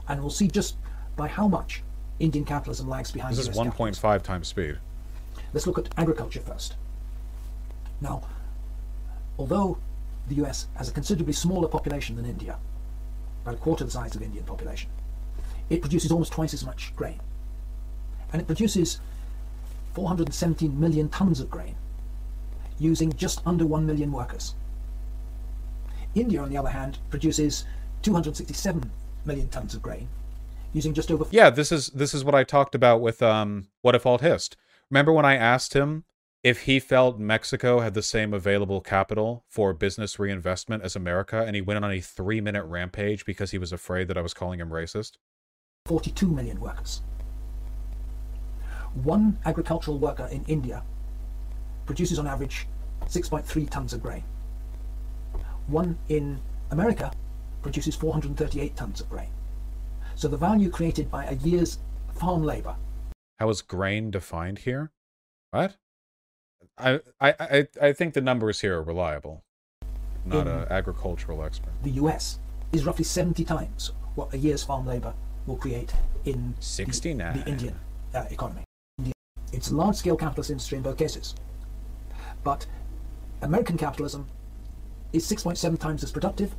And 0.09 0.21
we'll 0.21 0.31
see 0.31 0.49
just 0.49 0.77
by 1.17 1.29
how 1.29 1.49
much 1.49 1.83
Indian 2.21 2.45
capitalism 2.45 2.89
lags 2.89 3.11
behind 3.11 3.37
This 3.37 3.49
is 3.49 3.57
1.5 3.57 4.23
times 4.23 4.49
speed. 4.49 4.79
Let's 5.53 5.67
look 5.67 5.79
at 5.79 5.89
agriculture 5.97 6.41
first. 6.41 6.77
Now, 8.01 8.23
although 9.39 9.79
the 10.29 10.37
US 10.45 10.69
has 10.75 10.89
a 10.89 10.93
considerably 10.93 11.33
smaller 11.33 11.69
population 11.69 12.17
than 12.17 12.25
India, 12.25 12.59
about 13.43 13.55
a 13.55 13.59
quarter 13.59 13.85
the 13.85 13.91
size 13.91 14.15
of 14.15 14.23
Indian 14.23 14.45
population. 14.45 14.91
It 15.71 15.81
produces 15.81 16.11
almost 16.11 16.33
twice 16.33 16.55
as 16.55 16.65
much 16.65 16.95
grain. 16.97 17.21
And 18.33 18.41
it 18.41 18.47
produces 18.47 19.01
417 19.95 20.79
million 20.79 21.09
tons 21.09 21.41
of 21.41 21.51
grain 21.51 21.77
using 22.79 23.13
just 23.13 23.43
under 23.47 23.67
1 23.67 23.87
million 23.87 24.13
workers. 24.13 24.55
India, 26.15 26.41
on 26.41 26.51
the 26.51 26.57
other 26.57 26.69
hand, 26.71 26.99
produces 27.11 27.65
267 28.03 28.91
million 29.25 29.49
tons 29.49 29.75
of 29.75 29.83
grain 29.83 30.09
using 30.73 30.95
just 30.95 31.11
over. 31.11 31.27
Yeah, 31.31 31.51
this 31.51 31.73
is 31.73 31.89
this 31.89 32.15
is 32.15 32.25
what 32.25 32.35
I 32.35 32.45
talked 32.45 32.75
about 32.75 33.01
with 33.01 33.23
um, 33.23 33.69
what 33.83 33.95
if 33.95 34.07
alt 34.07 34.21
hist. 34.21 34.57
Remember 34.91 35.13
when 35.13 35.25
I 35.25 35.37
asked 35.37 35.75
him 35.75 36.05
if 36.45 36.63
he 36.63 36.79
felt 36.79 37.19
Mexico 37.19 37.81
had 37.81 37.95
the 37.95 38.03
same 38.03 38.33
available 38.33 38.81
capital 38.81 39.45
for 39.49 39.73
business 39.73 40.19
reinvestment 40.19 40.83
as 40.83 40.95
America, 40.95 41.43
and 41.45 41.57
he 41.57 41.63
went 41.63 41.85
on 41.85 41.91
a 41.91 42.01
three 42.01 42.41
minute 42.41 42.65
rampage 42.65 43.25
because 43.25 43.51
he 43.51 43.59
was 43.59 43.73
afraid 43.73 44.09
that 44.09 44.19
I 44.19 44.23
was 44.23 44.35
calling 44.35 44.61
him 44.61 44.71
racist? 44.71 45.13
42 45.87 46.29
million 46.29 46.61
workers. 46.61 47.03
One 48.95 49.39
agricultural 49.45 49.99
worker 49.99 50.29
in 50.31 50.45
India 50.45 50.83
produces 51.87 52.19
on 52.19 52.27
average 52.27 52.67
6.3 53.07 53.69
tons 53.71 53.93
of 53.93 54.03
grain. 54.03 54.25
One 55.67 55.99
in 56.09 56.41
America 56.71 57.11
produces 57.63 57.97
438 57.97 58.77
tons 58.77 59.01
of 59.01 59.11
grain. 59.11 59.31
So 60.15 60.29
the 60.29 60.37
value 60.37 60.71
created 60.71 61.11
by 61.11 61.25
a 61.25 61.35
year's 61.35 61.79
farm 62.15 62.43
labor. 62.43 62.77
How 63.39 63.49
is 63.51 63.63
grain 63.63 64.11
defined 64.11 64.61
here? 64.61 64.91
What? 65.51 65.77
I, 66.79 67.01
I, 67.21 67.67
I 67.81 67.93
think 67.93 68.15
the 68.15 68.21
numbers 68.21 68.61
here 68.61 68.79
are 68.79 68.83
reliable. 68.83 69.43
Not 70.25 70.47
an 70.47 70.67
agricultural 70.71 71.43
expert. 71.43 71.73
The 71.83 71.93
US 71.93 72.39
is 72.73 72.85
roughly 72.85 73.05
70 73.05 73.45
times 73.45 73.93
what 74.15 74.33
a 74.35 74.39
year's 74.39 74.63
farm 74.63 74.87
labor 74.87 75.15
will 75.47 75.57
create 75.57 75.93
in 76.25 76.55
69. 76.61 77.39
The, 77.39 77.45
the 77.45 77.51
Indian 77.51 77.81
uh, 78.15 78.25
economy. 78.31 78.65
It's 79.53 79.71
a 79.71 79.75
large 79.75 79.97
scale 79.97 80.17
capitalist 80.17 80.51
industry 80.51 80.77
in 80.77 80.83
both 80.83 80.99
cases. 80.99 81.35
But 82.45 82.67
American 83.41 83.79
capitalism 83.79 84.27
is 85.13 85.27
6.7 85.31 85.79
times 85.79 86.05
as 86.05 86.13
productive, 86.13 86.55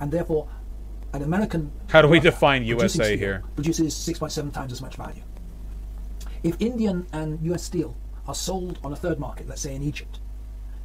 and 0.00 0.12
therefore 0.12 0.48
an 1.12 1.22
American. 1.22 1.72
How 1.88 2.02
do 2.02 2.08
we 2.08 2.20
define 2.20 2.64
USA 2.64 3.16
here? 3.16 3.42
Produces 3.56 3.94
6.7 3.94 4.52
times 4.52 4.72
as 4.72 4.80
much 4.80 4.96
value. 4.96 5.22
If 6.42 6.56
Indian 6.60 7.06
and 7.12 7.40
US 7.42 7.64
steel 7.64 7.96
are 8.26 8.34
sold 8.34 8.78
on 8.82 8.92
a 8.92 8.96
third 8.96 9.18
market, 9.18 9.48
let's 9.48 9.62
say 9.62 9.74
in 9.74 9.82
Egypt, 9.82 10.18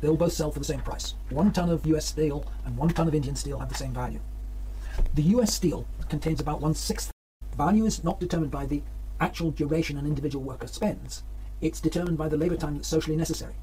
they'll 0.01 0.15
both 0.15 0.33
sell 0.33 0.51
for 0.51 0.59
the 0.59 0.65
same 0.65 0.81
price. 0.81 1.15
One 1.29 1.51
ton 1.51 1.69
of 1.69 1.85
US 1.85 2.05
steel 2.05 2.45
and 2.65 2.77
one 2.77 2.89
ton 2.89 3.07
of 3.07 3.15
Indian 3.15 3.35
steel 3.35 3.59
have 3.59 3.69
the 3.69 3.75
same 3.75 3.93
value. 3.93 4.19
The 5.15 5.23
US 5.23 5.53
steel 5.53 5.85
contains 6.09 6.39
about 6.39 6.61
one 6.61 6.73
sixth. 6.73 7.11
Value 7.57 7.85
is 7.85 8.03
not 8.03 8.19
determined 8.19 8.51
by 8.51 8.65
the 8.65 8.81
actual 9.19 9.51
duration 9.51 9.97
an 9.97 10.05
individual 10.05 10.43
worker 10.43 10.67
spends, 10.67 11.23
it's 11.61 11.81
determined 11.81 12.17
by 12.17 12.29
the 12.29 12.37
labor 12.37 12.55
time 12.55 12.75
that's 12.75 12.87
socially 12.87 13.17
necessary. 13.17 13.55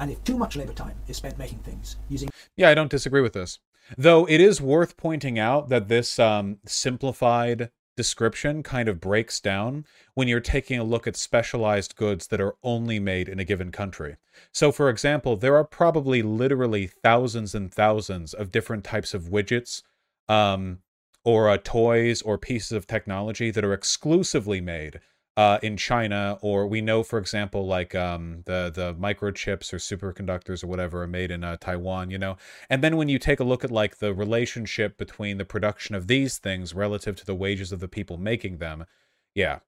And 0.00 0.10
if 0.10 0.22
too 0.24 0.38
much 0.38 0.56
labor 0.56 0.72
time 0.72 0.96
is 1.08 1.16
spent 1.16 1.38
making 1.38 1.58
things 1.58 1.96
using. 2.08 2.30
Yeah, 2.56 2.70
I 2.70 2.74
don't 2.74 2.90
disagree 2.90 3.20
with 3.20 3.32
this. 3.32 3.58
Though 3.96 4.26
it 4.28 4.40
is 4.40 4.60
worth 4.60 4.96
pointing 4.96 5.38
out 5.38 5.70
that 5.70 5.88
this 5.88 6.18
um, 6.18 6.58
simplified 6.66 7.70
description 7.98 8.62
kind 8.62 8.88
of 8.88 9.00
breaks 9.00 9.40
down 9.40 9.84
when 10.14 10.28
you're 10.28 10.38
taking 10.38 10.78
a 10.78 10.84
look 10.84 11.08
at 11.08 11.16
specialized 11.16 11.96
goods 11.96 12.28
that 12.28 12.40
are 12.40 12.54
only 12.62 13.00
made 13.00 13.28
in 13.28 13.40
a 13.40 13.44
given 13.44 13.72
country. 13.72 14.16
So, 14.52 14.70
for 14.70 14.88
example, 14.88 15.36
there 15.36 15.56
are 15.56 15.64
probably 15.64 16.22
literally 16.22 16.86
thousands 16.86 17.56
and 17.56 17.74
thousands 17.74 18.32
of 18.32 18.52
different 18.52 18.84
types 18.84 19.14
of 19.14 19.24
widgets 19.24 19.82
um, 20.28 20.78
or 21.24 21.50
uh, 21.50 21.58
toys 21.62 22.22
or 22.22 22.38
pieces 22.38 22.70
of 22.70 22.86
technology 22.86 23.50
that 23.50 23.64
are 23.64 23.74
exclusively 23.74 24.60
made 24.60 25.00
uh, 25.38 25.56
in 25.62 25.76
China, 25.76 26.36
or 26.42 26.66
we 26.66 26.80
know, 26.80 27.04
for 27.04 27.16
example, 27.16 27.64
like 27.64 27.94
um, 27.94 28.42
the 28.46 28.72
the 28.74 28.92
microchips 28.94 29.72
or 29.72 29.76
superconductors 29.76 30.64
or 30.64 30.66
whatever 30.66 31.04
are 31.04 31.06
made 31.06 31.30
in 31.30 31.44
uh, 31.44 31.56
Taiwan, 31.60 32.10
you 32.10 32.18
know. 32.18 32.36
And 32.68 32.82
then 32.82 32.96
when 32.96 33.08
you 33.08 33.20
take 33.20 33.38
a 33.38 33.44
look 33.44 33.62
at 33.62 33.70
like 33.70 33.98
the 33.98 34.12
relationship 34.12 34.98
between 34.98 35.38
the 35.38 35.44
production 35.44 35.94
of 35.94 36.08
these 36.08 36.38
things 36.38 36.74
relative 36.74 37.14
to 37.14 37.24
the 37.24 37.36
wages 37.36 37.70
of 37.70 37.78
the 37.78 37.86
people 37.86 38.16
making 38.16 38.58
them, 38.58 38.84
yeah, 39.32 39.60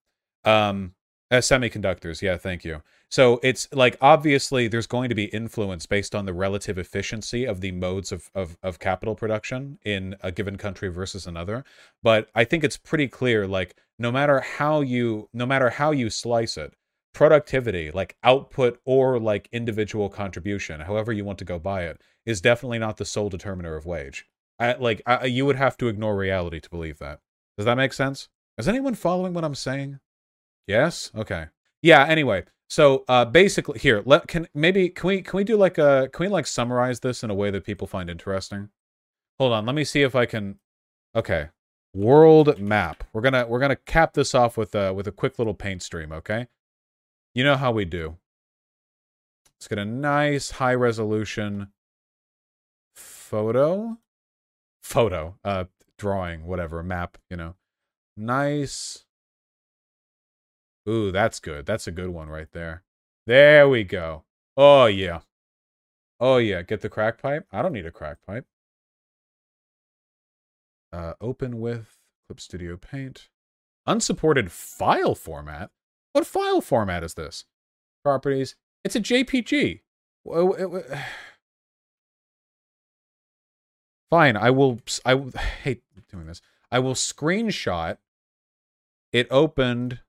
um, 0.45 0.95
uh, 1.31 1.37
semiconductors, 1.37 2.21
yeah, 2.21 2.37
thank 2.37 2.65
you. 2.65 2.83
So 3.09 3.39
it's 3.41 3.69
like 3.73 3.97
obviously 4.01 4.67
there's 4.67 4.89
going 4.89 5.09
to 5.09 5.15
be 5.15 5.27
influence 5.27 5.87
based 5.87 6.17
on 6.17 6.27
the 6.27 6.35
relative 6.35 6.79
efficiency 6.79 7.45
of 7.45 7.61
the 7.61 7.71
modes 7.71 8.11
of, 8.11 8.29
of, 8.35 8.57
of 8.65 8.81
capital 8.81 9.15
production 9.15 9.79
in 9.85 10.17
a 10.21 10.33
given 10.33 10.57
country 10.57 10.89
versus 10.89 11.29
another. 11.29 11.65
But 12.03 12.29
I 12.35 12.43
think 12.43 12.65
it's 12.65 12.77
pretty 12.77 13.07
clear, 13.07 13.47
like 13.47 13.77
no 14.01 14.11
matter 14.11 14.41
how 14.41 14.81
you 14.81 15.29
no 15.33 15.45
matter 15.47 15.69
how 15.71 15.91
you 15.91 16.09
slice 16.09 16.57
it, 16.57 16.75
productivity, 17.13 17.91
like 17.91 18.17
output 18.25 18.81
or 18.87 19.21
like 19.21 19.49
individual 19.53 20.09
contribution, 20.09 20.81
however 20.81 21.13
you 21.13 21.25
want 21.25 21.39
to 21.39 21.45
go 21.45 21.59
by 21.59 21.83
it, 21.83 22.01
is 22.25 22.41
definitely 22.41 22.79
not 22.79 22.97
the 22.97 23.05
sole 23.05 23.29
determiner 23.29 23.77
of 23.77 23.85
wage. 23.85 24.27
I, 24.59 24.73
like 24.75 25.03
I, 25.07 25.27
you 25.27 25.45
would 25.45 25.57
have 25.57 25.77
to 25.79 25.89
ignore 25.89 26.17
reality 26.17 26.61
to 26.61 26.71
believe 26.71 26.99
that. 26.99 27.21
Does 27.59 27.67
that 27.67 27.77
make 27.77 27.93
sense? 27.93 28.29
Is 28.57 28.69
anyone 28.69 28.95
following 28.95 29.35
what 29.35 29.45
I'm 29.45 29.55
saying? 29.55 30.01
Yes. 30.67 31.11
Okay. 31.15 31.47
Yeah. 31.83 32.07
Anyway, 32.07 32.45
so 32.71 33.05
uh, 33.07 33.27
basically, 33.27 33.79
here, 33.79 34.03
let 34.07 34.29
can 34.29 34.49
maybe 34.55 34.89
can 34.89 35.09
we 35.09 35.21
can 35.21 35.37
we 35.37 35.45
do 35.45 35.57
like 35.57 35.77
a 35.77 36.09
can 36.11 36.25
we 36.25 36.29
like 36.29 36.47
summarize 36.47 37.01
this 37.01 37.23
in 37.23 37.29
a 37.29 37.35
way 37.35 37.51
that 37.51 37.65
people 37.65 37.87
find 37.87 38.09
interesting? 38.09 38.71
Hold 39.39 39.53
on. 39.53 39.67
Let 39.67 39.75
me 39.75 39.85
see 39.85 40.03
if 40.03 40.15
I 40.15 40.25
can. 40.25 40.59
Okay. 41.15 41.51
World 41.95 42.59
map. 42.59 43.05
We're 43.13 43.23
gonna 43.23 43.47
we're 43.47 43.59
gonna 43.59 43.77
cap 43.77 44.15
this 44.15 44.35
off 44.35 44.57
with 44.57 44.75
a 44.75 44.95
with 44.95 45.07
a 45.07 45.13
quick 45.13 45.39
little 45.39 45.55
paint 45.55 45.83
stream. 45.83 46.13
Okay. 46.13 46.47
You 47.35 47.45
know 47.45 47.57
how 47.57 47.73
we 47.73 47.85
do. 47.85 48.17
Let's 49.57 49.69
get 49.69 49.79
a 49.79 49.85
nice 49.85 50.53
high 50.53 50.75
resolution 50.75 51.69
photo, 52.95 53.99
photo, 54.83 55.37
uh, 55.45 55.65
drawing, 55.99 56.47
whatever, 56.47 56.83
map. 56.83 57.19
You 57.29 57.37
know, 57.37 57.55
nice 58.17 59.05
Ooh, 60.89 61.13
that's 61.13 61.41
good. 61.41 61.67
That's 61.67 61.87
a 61.87 61.93
good 61.93 62.09
one 62.09 62.29
right 62.29 62.51
there. 62.53 62.83
There 63.27 63.69
we 63.69 63.85
go. 63.85 64.25
Oh, 64.57 64.87
yeah. 64.87 65.21
Oh, 66.19 66.39
yeah. 66.39 66.63
Get 66.63 66.81
the 66.81 66.89
crack 66.89 67.21
pipe. 67.21 67.47
I 67.53 67.63
don't 67.63 67.73
need 67.73 67.87
a 67.87 67.91
crack 67.91 68.19
pipe. 68.27 68.47
Uh, 70.93 71.15
open 71.21 71.61
with 71.61 71.99
Clip 72.27 72.41
Studio 72.41 72.77
Paint. 72.77 73.29
Unsupported 73.87 74.51
file 74.53 75.15
format? 75.15 75.71
What 76.13 76.27
file 76.27 76.61
format 76.61 77.05
is 77.05 77.15
this? 77.15 77.45
Properties. 78.05 78.57
It's 78.85 78.97
a 78.97 79.01
JPG. 79.01 79.81
Fine, 84.11 84.37
I 84.37 84.51
will. 84.51 84.81
I 85.05 85.17
hate 85.63 85.83
doing 86.11 86.27
this. 86.27 86.43
I 86.71 86.79
will 86.79 86.95
screenshot. 86.95 87.99
It 89.13 89.27
opened 89.31 90.01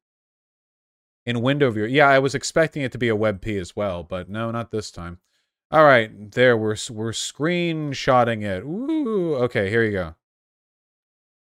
in 1.25 1.41
window 1.41 1.71
viewer. 1.71 1.87
Yeah, 1.87 2.07
I 2.07 2.19
was 2.19 2.35
expecting 2.35 2.83
it 2.83 2.91
to 2.91 2.97
be 2.97 3.09
a 3.09 3.15
WebP 3.15 3.59
as 3.59 3.75
well, 3.75 4.03
but 4.03 4.29
no, 4.29 4.51
not 4.51 4.71
this 4.71 4.91
time. 4.91 5.19
All 5.71 5.85
right, 5.85 6.31
there 6.31 6.57
we're 6.57 6.75
we're 6.89 7.11
screenshotting 7.11 8.43
it. 8.43 8.63
Ooh, 8.63 9.35
okay, 9.35 9.69
here 9.69 9.83
you 9.83 9.91
go. 9.91 10.15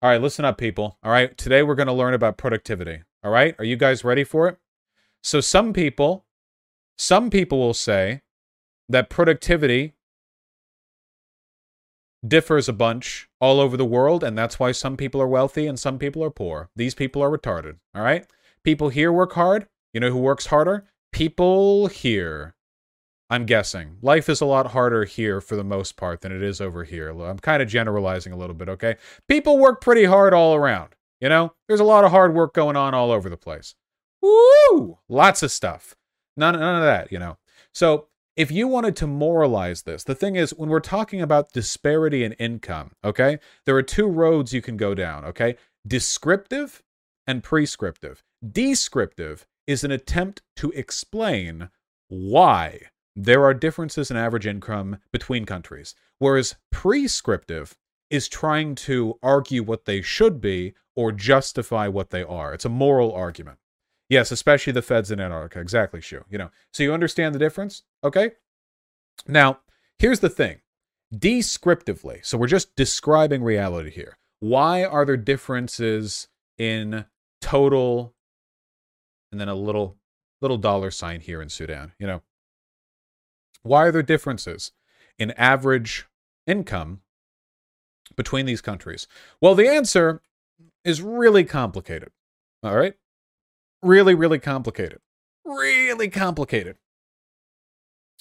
All 0.02 0.10
right, 0.10 0.22
listen 0.22 0.46
up, 0.46 0.58
people. 0.58 0.98
All 1.04 1.12
right, 1.12 1.38
today 1.38 1.62
we're 1.62 1.76
going 1.76 1.88
to 1.88 1.94
learn 1.94 2.14
about 2.14 2.38
productivity. 2.38 3.02
All 3.22 3.32
right, 3.32 3.54
are 3.60 3.66
you 3.66 3.76
guys 3.76 4.06
ready 4.06 4.24
for 4.24 4.48
it? 4.48 4.58
So 5.22 5.42
some 5.42 5.74
people, 5.74 6.26
some 6.98 7.30
people 7.30 7.60
will 7.60 7.74
say 7.74 8.22
that 8.88 9.10
productivity 9.10 9.96
differs 12.26 12.70
a 12.70 12.74
bunch 12.74 13.28
all 13.42 13.60
over 13.60 13.76
the 13.76 13.84
world, 13.84 14.24
and 14.24 14.38
that's 14.38 14.58
why 14.58 14.72
some 14.72 14.96
people 14.96 15.22
are 15.22 15.28
wealthy 15.28 15.68
and 15.68 15.78
some 15.78 16.00
people 16.00 16.24
are 16.24 16.32
poor. 16.32 16.70
These 16.78 16.96
people 16.96 17.22
are 17.22 17.30
retarded. 17.30 17.76
All 17.94 18.02
right. 18.02 18.26
People 18.64 18.88
here 18.88 19.12
work 19.12 19.34
hard. 19.34 19.68
You 19.94 20.00
know 20.00 20.12
who 20.12 20.20
works 20.20 20.46
harder? 20.46 20.86
People 21.12 21.88
here. 21.88 22.56
I'm 23.30 23.46
guessing. 23.46 23.98
Life 24.02 24.28
is 24.28 24.42
a 24.42 24.46
lot 24.46 24.72
harder 24.72 25.06
here 25.06 25.40
for 25.40 25.56
the 25.56 25.64
most 25.64 25.96
part 25.96 26.22
than 26.22 26.32
it 26.32 26.42
is 26.42 26.60
over 26.60 26.84
here. 26.84 27.10
I'm 27.10 27.40
kind 27.40 27.62
of 27.62 27.70
generalizing 27.70 28.34
a 28.34 28.38
little 28.38 28.56
bit, 28.56 28.70
okay? 28.70 28.96
People 29.28 29.60
work 29.60 29.82
pretty 29.82 30.06
hard 30.06 30.34
all 30.34 30.56
around. 30.56 30.96
You 31.22 31.30
know, 31.30 31.54
there's 31.68 31.80
a 31.80 31.86
lot 31.86 32.06
of 32.06 32.12
hard 32.12 32.34
work 32.34 32.54
going 32.54 32.76
on 32.76 32.94
all 32.94 33.12
over 33.12 33.30
the 33.30 33.38
place. 33.38 33.76
Woo! 34.22 34.98
Lots 35.08 35.44
of 35.44 35.52
stuff. 35.52 35.96
None, 36.38 36.58
none 36.60 36.76
of 36.78 36.84
that, 36.84 37.12
you 37.12 37.20
know. 37.20 37.38
So 37.74 38.08
if 38.36 38.52
you 38.52 38.68
wanted 38.68 38.96
to 38.98 39.08
moralize 39.08 39.84
this, 39.84 40.04
the 40.04 40.16
thing 40.16 40.36
is, 40.36 40.52
when 40.52 40.70
we're 40.70 40.80
talking 40.80 41.22
about 41.22 41.52
disparity 41.52 42.24
in 42.24 42.34
income, 42.34 42.94
okay, 43.04 43.38
there 43.66 43.76
are 43.76 43.84
two 43.84 44.08
roads 44.08 44.54
you 44.54 44.62
can 44.62 44.78
go 44.78 44.96
down, 44.96 45.26
okay? 45.26 45.56
Descriptive 45.86 46.82
and 47.28 47.44
prescriptive. 47.44 48.24
Descriptive 48.50 49.46
is 49.68 49.84
an 49.84 49.92
attempt 49.92 50.42
to 50.56 50.72
explain 50.72 51.70
why 52.08 52.80
there 53.26 53.44
are 53.44 53.54
differences 53.54 54.10
in 54.10 54.18
average 54.18 54.48
income 54.48 54.98
between 55.12 55.46
countries, 55.46 55.94
whereas 56.20 56.56
prescriptive 56.72 57.76
is 58.10 58.28
trying 58.28 58.76
to 58.76 59.20
argue 59.22 59.62
what 59.62 59.86
they 59.86 60.02
should 60.02 60.40
be 60.40 60.74
or 60.96 61.12
justify 61.12 61.88
what 61.88 62.10
they 62.10 62.24
are. 62.24 62.54
It's 62.54 62.66
a 62.66 62.70
moral 62.70 63.14
argument. 63.14 63.58
Yes, 64.08 64.32
especially 64.32 64.74
the 64.74 64.82
feds 64.82 65.12
in 65.12 65.20
Antarctica. 65.20 65.60
Exactly, 65.60 66.02
Shu. 66.02 66.24
You 66.30 66.38
know, 66.38 66.50
so 66.74 66.82
you 66.82 66.94
understand 66.94 67.36
the 67.36 67.40
difference, 67.40 67.84
okay? 68.04 68.32
Now, 69.28 69.60
here's 70.00 70.22
the 70.22 70.30
thing. 70.30 70.62
Descriptively, 71.16 72.22
so 72.24 72.38
we're 72.38 72.48
just 72.48 72.76
describing 72.76 73.44
reality 73.44 73.92
here. 73.92 74.18
Why 74.40 74.84
are 74.86 75.06
there 75.06 75.18
differences 75.18 76.28
in 76.58 77.06
total 77.42 78.14
and 79.32 79.40
then 79.40 79.50
a 79.50 79.56
little 79.56 79.98
little 80.42 80.58
dollar 80.58 80.90
sign 80.90 81.20
here 81.20 81.42
in 81.42 81.50
Sudan, 81.50 81.92
you 82.00 82.08
know. 82.08 82.22
Why 83.64 83.86
are 83.86 83.92
there 83.92 84.04
differences 84.04 84.72
in 85.18 85.32
average 85.32 86.06
income 86.48 87.02
between 88.16 88.46
these 88.46 88.62
countries? 88.62 89.08
Well, 89.42 89.56
the 89.56 89.70
answer 89.70 90.22
is 90.84 91.02
really 91.02 91.44
complicated. 91.44 92.12
All 92.64 92.76
right? 92.76 92.96
Really, 93.82 94.14
really 94.14 94.40
complicated. 94.40 95.00
Really 95.46 96.10
complicated. 96.10 96.78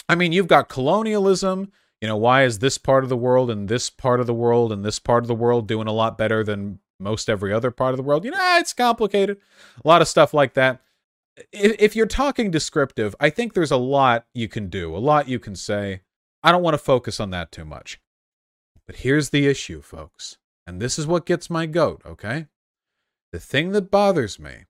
I 0.09 0.15
mean, 0.15 0.33
you've 0.33 0.47
got 0.47 0.69
colonialism. 0.69 1.73
You 2.01 2.09
know, 2.09 2.17
why 2.17 2.45
is 2.45 2.61
this 2.61 2.79
part 2.79 3.03
of 3.03 3.11
the 3.11 3.17
world 3.17 3.51
and 3.51 3.69
this 3.69 3.91
part 3.91 4.21
of 4.21 4.27
the 4.27 4.35
world 4.35 4.73
and 4.73 4.85
this 4.85 4.99
part 4.99 5.25
of 5.25 5.29
the 5.29 5.35
world 5.35 5.67
doing 5.67 5.89
a 5.89 5.93
lot 5.93 6.17
better 6.17 6.45
than 6.45 6.79
most 7.01 7.29
every 7.29 7.53
other 7.53 7.71
part 7.71 7.93
of 7.93 7.97
the 7.97 8.03
world? 8.05 8.25
You 8.25 8.31
know, 8.31 8.57
it's 8.59 8.73
complicated. 8.73 9.39
A 9.85 9.89
lot 9.89 10.01
of 10.01 10.09
stuff 10.09 10.33
like 10.33 10.55
that 10.55 10.81
if, 11.53 11.97
you're 11.97 12.07
talking 12.07 12.51
descriptive, 12.51 13.15
I 13.21 13.31
think 13.31 13.53
there's 13.53 13.71
a 13.71 13.77
lot 13.77 14.27
you 14.35 14.49
can 14.49 14.69
do, 14.69 14.97
a 14.97 14.99
lot 14.99 15.29
you 15.29 15.39
can 15.39 15.55
say. 15.55 16.03
I 16.43 16.53
don't 16.53 16.63
want 16.63 16.75
to 16.75 16.79
focus 16.79 17.21
on 17.21 17.31
that 17.31 17.53
too 17.53 17.65
much. 17.65 18.01
But 18.87 18.97
here's 18.97 19.31
the 19.31 19.47
issue, 19.47 19.83
folks. 19.83 20.39
And 20.67 20.81
this 20.81 20.99
is 20.99 21.07
what 21.07 21.27
gets 21.27 21.51
my 21.51 21.67
goat, 21.67 22.03
okay? 22.07 22.47
The 23.33 23.41
thing 23.41 23.73
that 23.73 23.91
bothers 23.91 24.39
me 24.39 24.65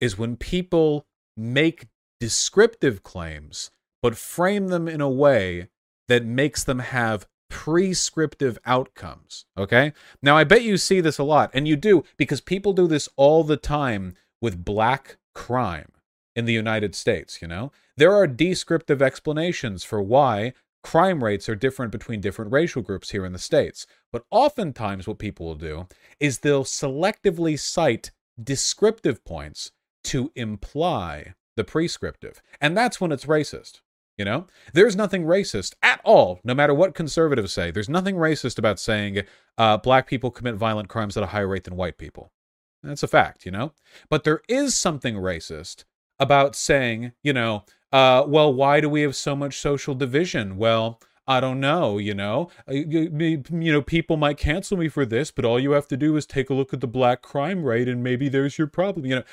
is 0.00 0.18
when 0.18 0.36
people 0.36 1.06
make 1.36 1.88
descriptive 2.20 3.02
claims, 3.02 3.70
but 4.02 4.16
frame 4.16 4.68
them 4.68 4.86
in 4.86 5.00
a 5.00 5.08
way 5.08 5.68
that 6.08 6.24
makes 6.24 6.62
them 6.62 6.80
have 6.80 7.26
prescriptive 7.50 8.58
outcomes. 8.66 9.46
Okay. 9.56 9.92
Now, 10.22 10.36
I 10.36 10.44
bet 10.44 10.62
you 10.62 10.76
see 10.76 11.00
this 11.00 11.18
a 11.18 11.24
lot, 11.24 11.50
and 11.54 11.66
you 11.66 11.76
do 11.76 12.04
because 12.16 12.40
people 12.40 12.72
do 12.72 12.86
this 12.86 13.08
all 13.16 13.44
the 13.44 13.56
time 13.56 14.14
with 14.40 14.64
black 14.64 15.16
crime 15.34 15.92
in 16.36 16.44
the 16.44 16.52
United 16.52 16.94
States, 16.94 17.40
you 17.40 17.48
know? 17.48 17.72
There 17.96 18.12
are 18.12 18.26
descriptive 18.26 19.00
explanations 19.00 19.84
for 19.84 20.02
why 20.02 20.52
crime 20.82 21.24
rates 21.24 21.48
are 21.48 21.54
different 21.54 21.92
between 21.92 22.20
different 22.20 22.52
racial 22.52 22.82
groups 22.82 23.10
here 23.10 23.24
in 23.24 23.32
the 23.32 23.38
States. 23.38 23.86
But 24.12 24.24
oftentimes, 24.30 25.06
what 25.06 25.18
people 25.18 25.46
will 25.46 25.54
do 25.54 25.88
is 26.20 26.38
they'll 26.38 26.64
selectively 26.64 27.58
cite 27.58 28.10
descriptive 28.42 29.24
points 29.24 29.72
to 30.04 30.30
imply 30.34 31.34
the 31.56 31.64
prescriptive. 31.64 32.42
And 32.60 32.76
that's 32.76 33.00
when 33.00 33.12
it's 33.12 33.26
racist. 33.26 33.80
You 34.16 34.24
know, 34.24 34.46
there's 34.72 34.94
nothing 34.94 35.24
racist 35.24 35.74
at 35.82 36.00
all, 36.04 36.38
no 36.44 36.54
matter 36.54 36.72
what 36.72 36.94
conservatives 36.94 37.52
say. 37.52 37.72
There's 37.72 37.88
nothing 37.88 38.14
racist 38.14 38.58
about 38.58 38.78
saying 38.78 39.22
uh, 39.58 39.78
black 39.78 40.06
people 40.06 40.30
commit 40.30 40.54
violent 40.54 40.88
crimes 40.88 41.16
at 41.16 41.24
a 41.24 41.28
higher 41.28 41.48
rate 41.48 41.64
than 41.64 41.74
white 41.74 41.98
people. 41.98 42.30
That's 42.84 43.02
a 43.02 43.08
fact, 43.08 43.44
you 43.44 43.50
know? 43.50 43.72
But 44.08 44.22
there 44.22 44.42
is 44.48 44.76
something 44.76 45.16
racist 45.16 45.84
about 46.24 46.56
saying, 46.56 47.12
you 47.22 47.32
know, 47.32 47.64
uh, 47.92 48.24
well, 48.26 48.52
why 48.52 48.80
do 48.80 48.88
we 48.88 49.02
have 49.02 49.14
so 49.14 49.36
much 49.36 49.60
social 49.60 49.94
division? 49.94 50.56
Well, 50.56 51.00
I 51.26 51.38
don't 51.38 51.60
know, 51.60 51.98
you 51.98 52.14
know. 52.14 52.50
Uh, 52.68 52.72
you, 52.72 53.42
you 53.50 53.72
know, 53.72 53.82
people 53.82 54.16
might 54.16 54.36
cancel 54.36 54.76
me 54.76 54.88
for 54.88 55.06
this, 55.06 55.30
but 55.30 55.44
all 55.44 55.60
you 55.60 55.72
have 55.72 55.86
to 55.88 55.96
do 55.96 56.16
is 56.16 56.26
take 56.26 56.50
a 56.50 56.54
look 56.54 56.74
at 56.74 56.80
the 56.80 56.86
black 56.86 57.22
crime 57.22 57.62
rate 57.62 57.88
and 57.88 58.02
maybe 58.02 58.28
there's 58.28 58.58
your 58.58 58.66
problem, 58.66 59.06
you 59.06 59.16
know. 59.16 59.24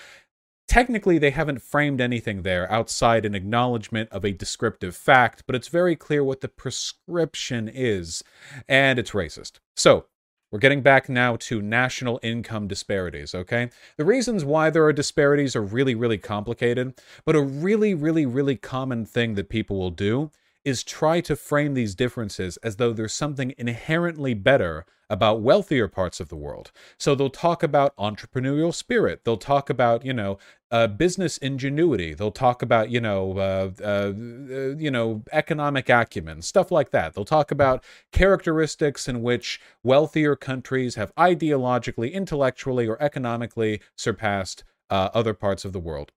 Technically, 0.68 1.18
they 1.18 1.32
haven't 1.32 1.62
framed 1.62 2.00
anything 2.00 2.44
there 2.44 2.72
outside 2.72 3.26
an 3.26 3.36
acknowledgement 3.36 4.10
of 4.10 4.24
a 4.24 4.32
descriptive 4.32 4.96
fact, 4.96 5.44
but 5.46 5.56
it's 5.56 5.68
very 5.68 5.98
clear 5.98 6.24
what 6.24 6.40
the 6.40 6.48
prescription 6.48 7.68
is, 7.68 8.24
and 8.70 8.98
it's 8.98 9.12
racist. 9.12 9.60
So, 9.76 10.06
we're 10.52 10.60
getting 10.60 10.82
back 10.82 11.08
now 11.08 11.38
to 11.38 11.62
national 11.62 12.20
income 12.22 12.68
disparities, 12.68 13.34
okay? 13.34 13.70
The 13.98 14.06
reasons 14.06 14.44
why 14.44 14.70
there 14.70 14.84
are 14.84 14.94
disparities 14.94 15.56
are 15.56 15.62
really, 15.62 15.96
really 15.96 16.18
complicated, 16.18 16.94
but 17.26 17.36
a 17.36 17.42
really, 17.42 17.94
really, 17.94 18.26
really 18.26 18.58
common 18.58 19.06
thing 19.06 19.36
that 19.36 19.50
people 19.50 19.80
will 19.80 19.92
do 19.92 20.30
is 20.64 20.84
try 20.84 21.22
to 21.22 21.36
frame 21.36 21.74
these 21.74 21.96
differences 21.96 22.58
as 22.58 22.76
though 22.76 22.94
there's 22.94 23.14
something 23.14 23.54
inherently 23.58 24.34
better 24.34 24.86
about 25.10 25.42
wealthier 25.42 25.90
parts 25.90 26.22
of 26.22 26.30
the 26.30 26.38
world. 26.38 26.72
So 26.98 27.16
they'll 27.16 27.30
talk 27.30 27.64
about 27.64 27.96
entrepreneurial 27.98 28.74
spirit. 28.74 29.26
They'll 29.26 29.36
talk 29.36 29.70
about, 29.70 30.06
you 30.06 30.14
know, 30.14 30.38
uh, 30.72 30.88
business 30.88 31.38
ingenuity. 31.38 32.14
They'll 32.14 32.32
talk 32.32 32.62
about, 32.62 32.90
you 32.90 33.02
know, 33.02 33.38
uh, 33.38 33.72
uh, 33.82 33.84
uh, 33.84 34.76
you 34.78 34.90
know, 34.90 35.24
economic 35.34 35.90
acumen, 35.90 36.42
stuff 36.42 36.72
like 36.72 36.92
that. 36.92 37.14
They'll 37.14 37.26
talk 37.26 37.52
about 37.52 37.84
characteristics 38.14 39.10
in 39.10 39.22
which 39.22 39.60
wealthier 39.84 40.38
countries 40.38 40.96
have 40.96 41.14
ideologically, 41.16 42.14
intellectually, 42.14 42.88
or 42.88 43.02
economically 43.02 43.82
surpassed 43.98 44.64
uh, 44.90 45.10
other 45.14 45.34
parts 45.34 45.66
of 45.66 45.74
the 45.74 45.80
world. 45.80 46.14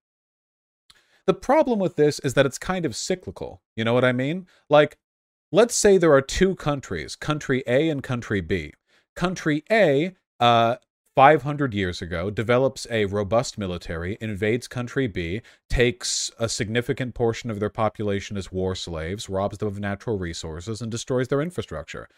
The 1.26 1.34
problem 1.34 1.78
with 1.78 1.96
this 1.96 2.18
is 2.18 2.34
that 2.34 2.46
it's 2.46 2.58
kind 2.58 2.84
of 2.84 2.94
cyclical. 2.94 3.62
You 3.76 3.84
know 3.84 3.94
what 3.94 4.04
I 4.04 4.12
mean? 4.12 4.46
Like, 4.68 4.98
let's 5.50 5.74
say 5.74 5.96
there 5.96 6.12
are 6.12 6.20
two 6.20 6.54
countries, 6.54 7.16
country 7.16 7.62
A 7.66 7.88
and 7.88 8.02
country 8.02 8.40
B. 8.40 8.72
Country 9.16 9.64
A, 9.70 10.14
uh, 10.40 10.76
500 11.14 11.72
years 11.72 12.02
ago, 12.02 12.28
develops 12.28 12.88
a 12.90 13.04
robust 13.04 13.56
military, 13.56 14.18
invades 14.20 14.66
country 14.66 15.06
B, 15.06 15.42
takes 15.70 16.30
a 16.38 16.48
significant 16.48 17.14
portion 17.14 17.50
of 17.50 17.60
their 17.60 17.70
population 17.70 18.36
as 18.36 18.50
war 18.50 18.74
slaves, 18.74 19.28
robs 19.28 19.58
them 19.58 19.68
of 19.68 19.78
natural 19.78 20.18
resources, 20.18 20.82
and 20.82 20.90
destroys 20.90 21.28
their 21.28 21.40
infrastructure. 21.40 22.08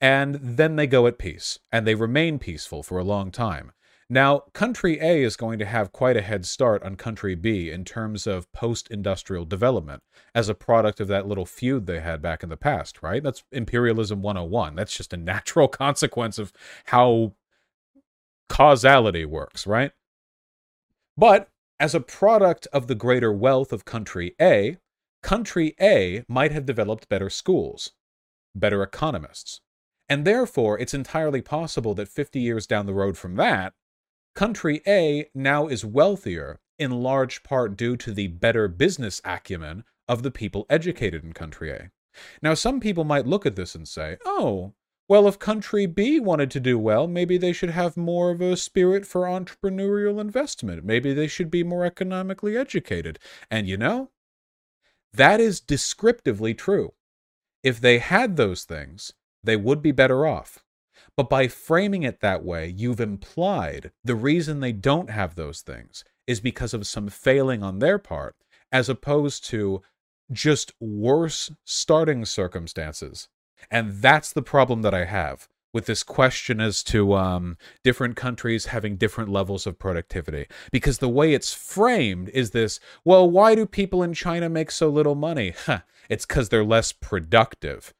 And 0.00 0.36
then 0.36 0.76
they 0.76 0.86
go 0.86 1.06
at 1.06 1.18
peace, 1.18 1.58
and 1.70 1.86
they 1.86 1.94
remain 1.94 2.38
peaceful 2.38 2.82
for 2.82 2.98
a 2.98 3.04
long 3.04 3.30
time. 3.30 3.72
Now, 4.08 4.44
country 4.52 5.00
A 5.00 5.24
is 5.24 5.34
going 5.34 5.58
to 5.58 5.64
have 5.64 5.90
quite 5.90 6.16
a 6.16 6.22
head 6.22 6.46
start 6.46 6.84
on 6.84 6.94
country 6.94 7.34
B 7.34 7.70
in 7.70 7.84
terms 7.84 8.26
of 8.26 8.50
post 8.52 8.88
industrial 8.88 9.44
development 9.44 10.04
as 10.32 10.48
a 10.48 10.54
product 10.54 11.00
of 11.00 11.08
that 11.08 11.26
little 11.26 11.46
feud 11.46 11.86
they 11.86 11.98
had 11.98 12.22
back 12.22 12.44
in 12.44 12.48
the 12.48 12.56
past, 12.56 13.02
right? 13.02 13.20
That's 13.20 13.42
imperialism 13.50 14.22
101. 14.22 14.76
That's 14.76 14.96
just 14.96 15.12
a 15.12 15.16
natural 15.32 15.66
consequence 15.66 16.38
of 16.38 16.52
how 16.86 17.34
causality 18.48 19.24
works, 19.24 19.66
right? 19.66 19.90
But 21.16 21.48
as 21.80 21.92
a 21.94 22.00
product 22.00 22.68
of 22.72 22.86
the 22.86 22.94
greater 22.94 23.32
wealth 23.32 23.72
of 23.72 23.84
country 23.84 24.36
A, 24.40 24.76
country 25.20 25.74
A 25.80 26.24
might 26.28 26.52
have 26.52 26.64
developed 26.64 27.08
better 27.08 27.28
schools, 27.28 27.90
better 28.54 28.84
economists. 28.84 29.62
And 30.08 30.24
therefore, 30.24 30.78
it's 30.78 30.94
entirely 30.94 31.42
possible 31.42 31.92
that 31.94 32.08
50 32.08 32.38
years 32.38 32.68
down 32.68 32.86
the 32.86 32.94
road 32.94 33.18
from 33.18 33.34
that, 33.34 33.74
Country 34.36 34.82
A 34.86 35.30
now 35.34 35.66
is 35.66 35.82
wealthier 35.82 36.60
in 36.78 36.90
large 36.90 37.42
part 37.42 37.74
due 37.74 37.96
to 37.96 38.12
the 38.12 38.26
better 38.26 38.68
business 38.68 39.22
acumen 39.24 39.82
of 40.06 40.22
the 40.22 40.30
people 40.30 40.66
educated 40.68 41.24
in 41.24 41.32
Country 41.32 41.70
A. 41.70 41.90
Now, 42.42 42.52
some 42.52 42.78
people 42.78 43.04
might 43.04 43.26
look 43.26 43.46
at 43.46 43.56
this 43.56 43.74
and 43.74 43.88
say, 43.88 44.18
oh, 44.26 44.74
well, 45.08 45.26
if 45.26 45.38
Country 45.38 45.86
B 45.86 46.20
wanted 46.20 46.50
to 46.50 46.60
do 46.60 46.78
well, 46.78 47.06
maybe 47.06 47.38
they 47.38 47.54
should 47.54 47.70
have 47.70 47.96
more 47.96 48.30
of 48.30 48.42
a 48.42 48.58
spirit 48.58 49.06
for 49.06 49.22
entrepreneurial 49.22 50.20
investment. 50.20 50.84
Maybe 50.84 51.14
they 51.14 51.28
should 51.28 51.50
be 51.50 51.64
more 51.64 51.86
economically 51.86 52.58
educated. 52.58 53.18
And 53.50 53.66
you 53.66 53.78
know, 53.78 54.10
that 55.14 55.40
is 55.40 55.60
descriptively 55.60 56.52
true. 56.52 56.92
If 57.62 57.80
they 57.80 58.00
had 58.00 58.36
those 58.36 58.64
things, 58.64 59.14
they 59.42 59.56
would 59.56 59.80
be 59.80 59.92
better 59.92 60.26
off. 60.26 60.62
But 61.16 61.30
by 61.30 61.48
framing 61.48 62.02
it 62.02 62.20
that 62.20 62.44
way, 62.44 62.68
you've 62.68 63.00
implied 63.00 63.90
the 64.04 64.14
reason 64.14 64.60
they 64.60 64.72
don't 64.72 65.10
have 65.10 65.34
those 65.34 65.62
things 65.62 66.04
is 66.26 66.40
because 66.40 66.74
of 66.74 66.86
some 66.86 67.08
failing 67.08 67.62
on 67.62 67.78
their 67.78 67.98
part, 67.98 68.36
as 68.70 68.88
opposed 68.88 69.44
to 69.46 69.82
just 70.30 70.72
worse 70.80 71.50
starting 71.64 72.24
circumstances. 72.24 73.28
And 73.70 74.02
that's 74.02 74.32
the 74.32 74.42
problem 74.42 74.82
that 74.82 74.92
I 74.92 75.04
have 75.04 75.48
with 75.72 75.86
this 75.86 76.02
question 76.02 76.60
as 76.60 76.82
to 76.82 77.14
um, 77.14 77.56
different 77.84 78.16
countries 78.16 78.66
having 78.66 78.96
different 78.96 79.30
levels 79.30 79.66
of 79.66 79.78
productivity. 79.78 80.46
Because 80.72 80.98
the 80.98 81.08
way 81.08 81.32
it's 81.32 81.52
framed 81.54 82.28
is 82.30 82.50
this 82.50 82.80
well, 83.04 83.28
why 83.30 83.54
do 83.54 83.66
people 83.66 84.02
in 84.02 84.12
China 84.14 84.48
make 84.48 84.70
so 84.70 84.88
little 84.88 85.14
money? 85.14 85.54
It's 86.08 86.24
because 86.24 86.50
they're 86.50 86.64
less 86.64 86.92
productive. 86.92 87.92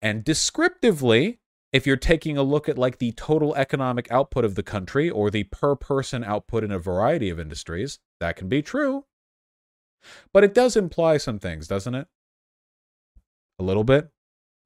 And 0.00 0.24
descriptively, 0.24 1.40
if 1.72 1.86
you're 1.86 1.96
taking 1.96 2.36
a 2.36 2.42
look 2.42 2.68
at 2.68 2.78
like 2.78 2.98
the 2.98 3.12
total 3.12 3.54
economic 3.54 4.10
output 4.10 4.44
of 4.44 4.54
the 4.54 4.62
country 4.62 5.08
or 5.08 5.30
the 5.30 5.44
per 5.44 5.76
person 5.76 6.24
output 6.24 6.64
in 6.64 6.72
a 6.72 6.78
variety 6.78 7.30
of 7.30 7.38
industries, 7.38 7.98
that 8.18 8.36
can 8.36 8.48
be 8.48 8.62
true. 8.62 9.04
But 10.32 10.44
it 10.44 10.54
does 10.54 10.76
imply 10.76 11.18
some 11.18 11.38
things, 11.38 11.68
doesn't 11.68 11.94
it? 11.94 12.08
A 13.58 13.62
little 13.62 13.84
bit? 13.84 14.10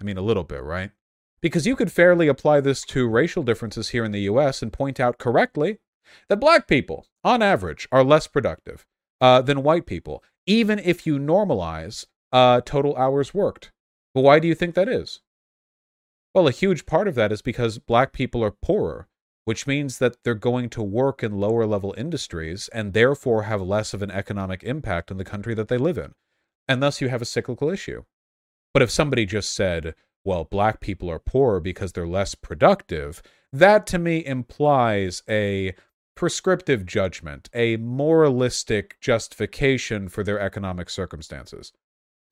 I 0.01 0.05
mean, 0.05 0.17
a 0.17 0.23
little 0.23 0.45
bit, 0.45 0.63
right? 0.63 0.93
Because 1.41 1.67
you 1.67 1.77
could 1.77 1.93
fairly 1.93 2.29
apply 2.29 2.61
this 2.61 2.83
to 2.87 3.09
racial 3.09 3.43
differences 3.43 3.91
here 3.91 4.05
in 4.05 4.13
the 4.13 4.23
US 4.23 4.63
and 4.63 4.73
point 4.73 4.99
out 4.99 5.19
correctly 5.19 5.79
that 6.29 6.41
black 6.41 6.67
people, 6.67 7.07
on 7.23 7.43
average, 7.43 7.87
are 7.93 8.05
less 8.05 8.27
productive 8.27 8.87
uh, 9.21 9.43
than 9.43 9.63
white 9.63 9.87
people, 9.87 10.23
even 10.47 10.79
if 10.79 11.07
you 11.07 11.19
normalize 11.19 12.07
uh, 12.33 12.61
total 12.65 12.97
hours 12.97 13.35
worked. 13.35 13.73
But 14.15 14.23
why 14.23 14.39
do 14.39 14.49
you 14.49 14.55
think 14.55 14.75
that 14.75 14.89
is? 14.89 15.21
Well, 16.35 16.49
a 16.49 16.53
huge 16.53 16.85
part 16.85 17.07
of 17.07 17.15
that 17.15 17.31
is 17.31 17.43
because 17.43 17.79
black 17.79 18.13
people 18.13 18.43
are 18.43 18.51
poorer, 18.51 19.07
which 19.45 19.69
means 19.69 19.99
that 19.99 20.25
they're 20.25 20.35
going 20.35 20.69
to 20.71 20.83
work 20.83 21.23
in 21.23 21.39
lower 21.39 21.65
level 21.65 21.95
industries 21.97 22.69
and 22.69 22.93
therefore 22.93 23.45
have 23.45 23.63
less 23.63 23.95
of 23.95 24.03
an 24.03 24.11
economic 24.11 24.65
impact 24.65 25.13
on 25.13 25.17
the 25.17 25.25
country 25.25 25.55
that 25.55 25.69
they 25.69 25.79
live 25.79 25.97
in. 25.97 26.15
And 26.67 26.83
thus 26.83 27.01
you 27.01 27.09
have 27.09 27.23
a 27.23 27.27
cyclical 27.27 27.71
issue. 27.71 28.03
But 28.73 28.83
if 28.83 28.91
somebody 28.91 29.27
just 29.27 29.55
said, 29.55 29.95
well, 30.25 30.43
black 30.43 30.81
people 30.81 31.09
are 31.09 31.21
poorer 31.21 31.61
because 31.61 31.93
they're 31.93 32.07
less 32.07 32.35
productive, 32.35 33.23
that 33.53 33.87
to 33.89 33.99
me 33.99 34.25
implies 34.25 35.23
a 35.29 35.75
prescriptive 36.17 36.85
judgment, 36.85 37.49
a 37.55 37.77
moralistic 37.77 38.99
justification 39.01 40.09
for 40.09 40.25
their 40.25 40.41
economic 40.41 40.91
circumstances. 40.91 41.73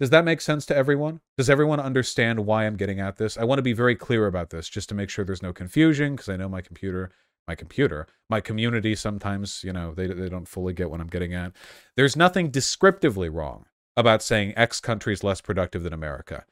Does 0.01 0.10
that 0.10 0.24
make 0.24 0.40
sense 0.40 0.66
to 0.66 0.77
everyone? 0.77 1.20
Does 1.36 1.48
everyone 1.48 1.78
understand 1.78 2.40
why 2.40 2.66
I'm 2.66 2.77
getting 2.77 3.01
at 3.01 3.16
this? 3.16 3.36
I 3.36 3.44
want 3.44 3.59
to 3.59 3.62
be 3.62 3.73
very 3.73 3.94
clear 3.94 4.27
about 4.27 4.51
this 4.51 4.69
just 4.69 4.89
to 4.89 4.94
make 4.94 5.10
sure 5.10 5.24
there's 5.24 5.43
no 5.43 5.52
confusion 5.52 6.16
because 6.16 6.28
I 6.28 6.36
know 6.36 6.48
my 6.48 6.60
computer, 6.60 7.10
my 7.47 7.55
computer, 7.55 8.06
my 8.28 8.40
community 8.40 8.94
sometimes, 8.94 9.62
you 9.62 9.73
know, 9.73 9.94
they, 9.94 10.09
they 10.09 10.28
don't 10.28 10.48
fully 10.48 10.73
get 10.73 10.90
what 10.90 11.01
I'm 11.01 11.06
getting 11.06 11.35
at. 11.35 11.52
There's 11.97 12.16
nothing 12.16 12.51
descriptively 12.51 13.28
wrong 13.28 13.66
about 13.97 14.23
saying 14.23 14.55
X 14.56 14.81
country 14.81 15.12
is 15.12 15.23
less 15.23 15.40
productive 15.40 15.82
than 15.82 15.93
America. 15.93 16.47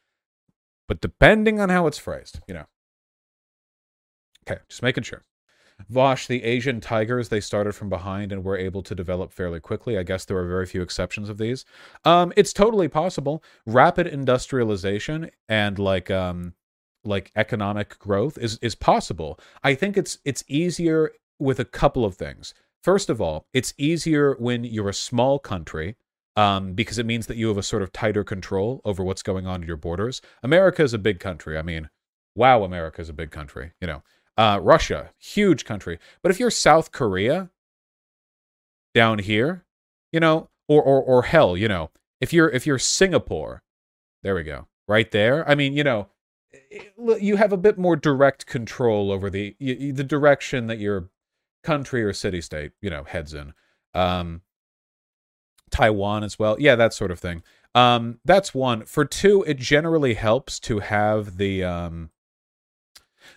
But 0.86 1.00
depending 1.00 1.60
on 1.60 1.70
how 1.70 1.86
it's 1.86 1.98
phrased, 1.98 2.40
you 2.46 2.54
know. 2.54 2.66
Okay, 4.48 4.60
just 4.68 4.82
making 4.82 5.04
sure. 5.04 5.24
Vaush, 5.88 6.26
the 6.26 6.44
Asian 6.44 6.80
tigers, 6.80 7.28
they 7.28 7.40
started 7.40 7.74
from 7.74 7.88
behind 7.88 8.32
and 8.32 8.44
were 8.44 8.56
able 8.56 8.82
to 8.82 8.94
develop 8.94 9.32
fairly 9.32 9.60
quickly. 9.60 9.98
I 9.98 10.02
guess 10.02 10.24
there 10.24 10.38
are 10.38 10.46
very 10.46 10.66
few 10.66 10.82
exceptions 10.82 11.28
of 11.28 11.38
these. 11.38 11.64
Um, 12.04 12.32
it's 12.36 12.52
totally 12.52 12.88
possible. 12.88 13.42
Rapid 13.66 14.06
industrialization 14.06 15.30
and 15.48 15.78
like 15.78 16.10
um, 16.10 16.54
like 17.04 17.32
economic 17.36 17.98
growth 17.98 18.38
is 18.38 18.58
is 18.58 18.74
possible. 18.74 19.38
I 19.62 19.74
think 19.74 19.96
it's 19.96 20.18
it's 20.24 20.44
easier 20.48 21.12
with 21.38 21.58
a 21.58 21.64
couple 21.64 22.04
of 22.04 22.16
things. 22.16 22.54
First 22.82 23.10
of 23.10 23.20
all, 23.20 23.46
it's 23.52 23.74
easier 23.76 24.34
when 24.38 24.64
you're 24.64 24.88
a 24.88 24.94
small 24.94 25.38
country 25.38 25.96
um, 26.36 26.72
because 26.74 26.98
it 26.98 27.06
means 27.06 27.26
that 27.26 27.36
you 27.36 27.48
have 27.48 27.58
a 27.58 27.62
sort 27.62 27.82
of 27.82 27.92
tighter 27.92 28.24
control 28.24 28.80
over 28.84 29.04
what's 29.04 29.22
going 29.22 29.46
on 29.46 29.62
at 29.62 29.66
your 29.68 29.76
borders. 29.76 30.22
America 30.42 30.82
is 30.82 30.94
a 30.94 30.98
big 30.98 31.20
country. 31.20 31.58
I 31.58 31.62
mean, 31.62 31.90
wow, 32.34 32.62
America 32.62 33.02
is 33.02 33.08
a 33.08 33.14
big 33.14 33.30
country. 33.30 33.72
You 33.80 33.86
know, 33.86 34.02
uh, 34.40 34.58
Russia, 34.58 35.10
huge 35.18 35.66
country. 35.66 35.98
But 36.22 36.30
if 36.30 36.40
you're 36.40 36.50
South 36.50 36.92
Korea 36.92 37.50
down 38.94 39.18
here, 39.18 39.66
you 40.12 40.18
know, 40.18 40.48
or 40.66 40.82
or 40.82 41.02
or 41.02 41.22
hell, 41.24 41.58
you 41.58 41.68
know, 41.68 41.90
if 42.22 42.32
you're 42.32 42.48
if 42.48 42.66
you're 42.66 42.78
Singapore, 42.78 43.62
there 44.22 44.34
we 44.34 44.42
go, 44.42 44.66
right 44.88 45.10
there. 45.10 45.46
I 45.46 45.54
mean, 45.54 45.74
you 45.74 45.84
know, 45.84 46.08
you 47.20 47.36
have 47.36 47.52
a 47.52 47.58
bit 47.58 47.76
more 47.76 47.96
direct 47.96 48.46
control 48.46 49.12
over 49.12 49.28
the 49.28 49.56
the 49.60 50.04
direction 50.04 50.68
that 50.68 50.78
your 50.78 51.10
country 51.62 52.02
or 52.02 52.14
city 52.14 52.40
state, 52.40 52.72
you 52.80 52.88
know, 52.88 53.04
heads 53.04 53.34
in. 53.34 53.52
Um, 53.92 54.40
Taiwan 55.70 56.24
as 56.24 56.38
well. 56.38 56.56
Yeah, 56.58 56.76
that 56.76 56.94
sort 56.94 57.10
of 57.10 57.20
thing. 57.20 57.42
Um, 57.74 58.20
that's 58.24 58.54
one. 58.54 58.86
For 58.86 59.04
two, 59.04 59.44
it 59.46 59.58
generally 59.58 60.14
helps 60.14 60.58
to 60.60 60.78
have 60.78 61.36
the 61.36 61.62
um, 61.62 62.10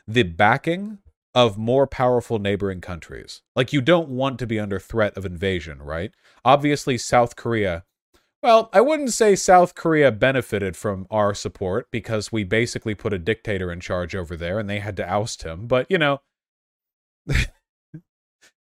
the 0.08 0.24
backing 0.24 1.00
of 1.36 1.58
more 1.58 1.88
powerful 1.88 2.40
neighboring 2.40 2.82
countries. 2.82 3.42
Like 3.56 3.74
you 3.74 3.82
don't 3.82 4.10
want 4.10 4.38
to 4.40 4.48
be 4.48 4.60
under 4.60 4.80
threat 4.80 5.18
of 5.18 5.26
invasion, 5.26 5.82
right? 5.82 6.12
Obviously, 6.46 6.98
South 6.98 7.36
Korea. 7.36 7.84
Well, 8.42 8.70
I 8.74 8.82
wouldn't 8.82 9.14
say 9.14 9.36
South 9.36 9.74
Korea 9.74 10.12
benefited 10.12 10.76
from 10.76 11.08
our 11.10 11.34
support 11.34 11.88
because 11.92 12.32
we 12.32 12.44
basically 12.44 12.94
put 12.94 13.14
a 13.14 13.18
dictator 13.18 13.72
in 13.72 13.80
charge 13.80 14.16
over 14.16 14.36
there 14.36 14.60
and 14.60 14.70
they 14.70 14.80
had 14.80 14.98
to 14.98 15.10
oust 15.10 15.44
him. 15.44 15.66
But, 15.66 15.88
you 15.90 15.98
know, 15.98 16.22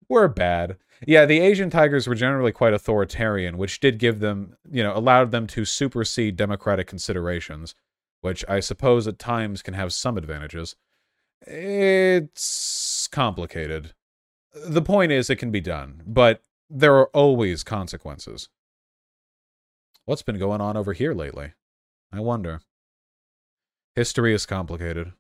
we're 0.09 0.29
bad. 0.29 0.77
Yeah, 1.07 1.25
the 1.25 1.41
Asian 1.41 1.71
tigers 1.71 2.07
were 2.07 2.15
generally 2.15 2.53
quite 2.53 2.75
authoritarian, 2.75 3.57
which 3.57 3.81
did 3.81 3.99
give 3.99 4.21
them, 4.21 4.55
you 4.71 4.83
know, 4.83 4.95
allowed 4.95 5.31
them 5.31 5.47
to 5.49 5.65
supersede 5.65 6.37
democratic 6.37 6.87
considerations, 6.87 7.75
which 8.21 8.45
I 8.47 8.61
suppose 8.61 9.09
at 9.09 9.19
times 9.19 9.63
can 9.63 9.73
have 9.73 9.95
some 9.95 10.19
advantages. 10.19 10.77
It's 11.47 13.09
complicated. 13.09 13.95
The 14.55 14.83
point 14.83 15.13
is, 15.13 15.31
it 15.31 15.37
can 15.37 15.51
be 15.51 15.61
done, 15.61 16.03
but 16.07 16.43
there 16.69 16.97
are 16.97 17.09
always 17.09 17.63
consequences. 17.63 18.49
What's 20.05 20.23
been 20.23 20.39
going 20.39 20.61
on 20.61 20.77
over 20.77 20.93
here 20.93 21.15
lately? 21.15 21.53
I 22.13 22.21
wonder. 22.21 22.61
History 23.95 24.35
is 24.35 24.47
complicated. 24.47 25.13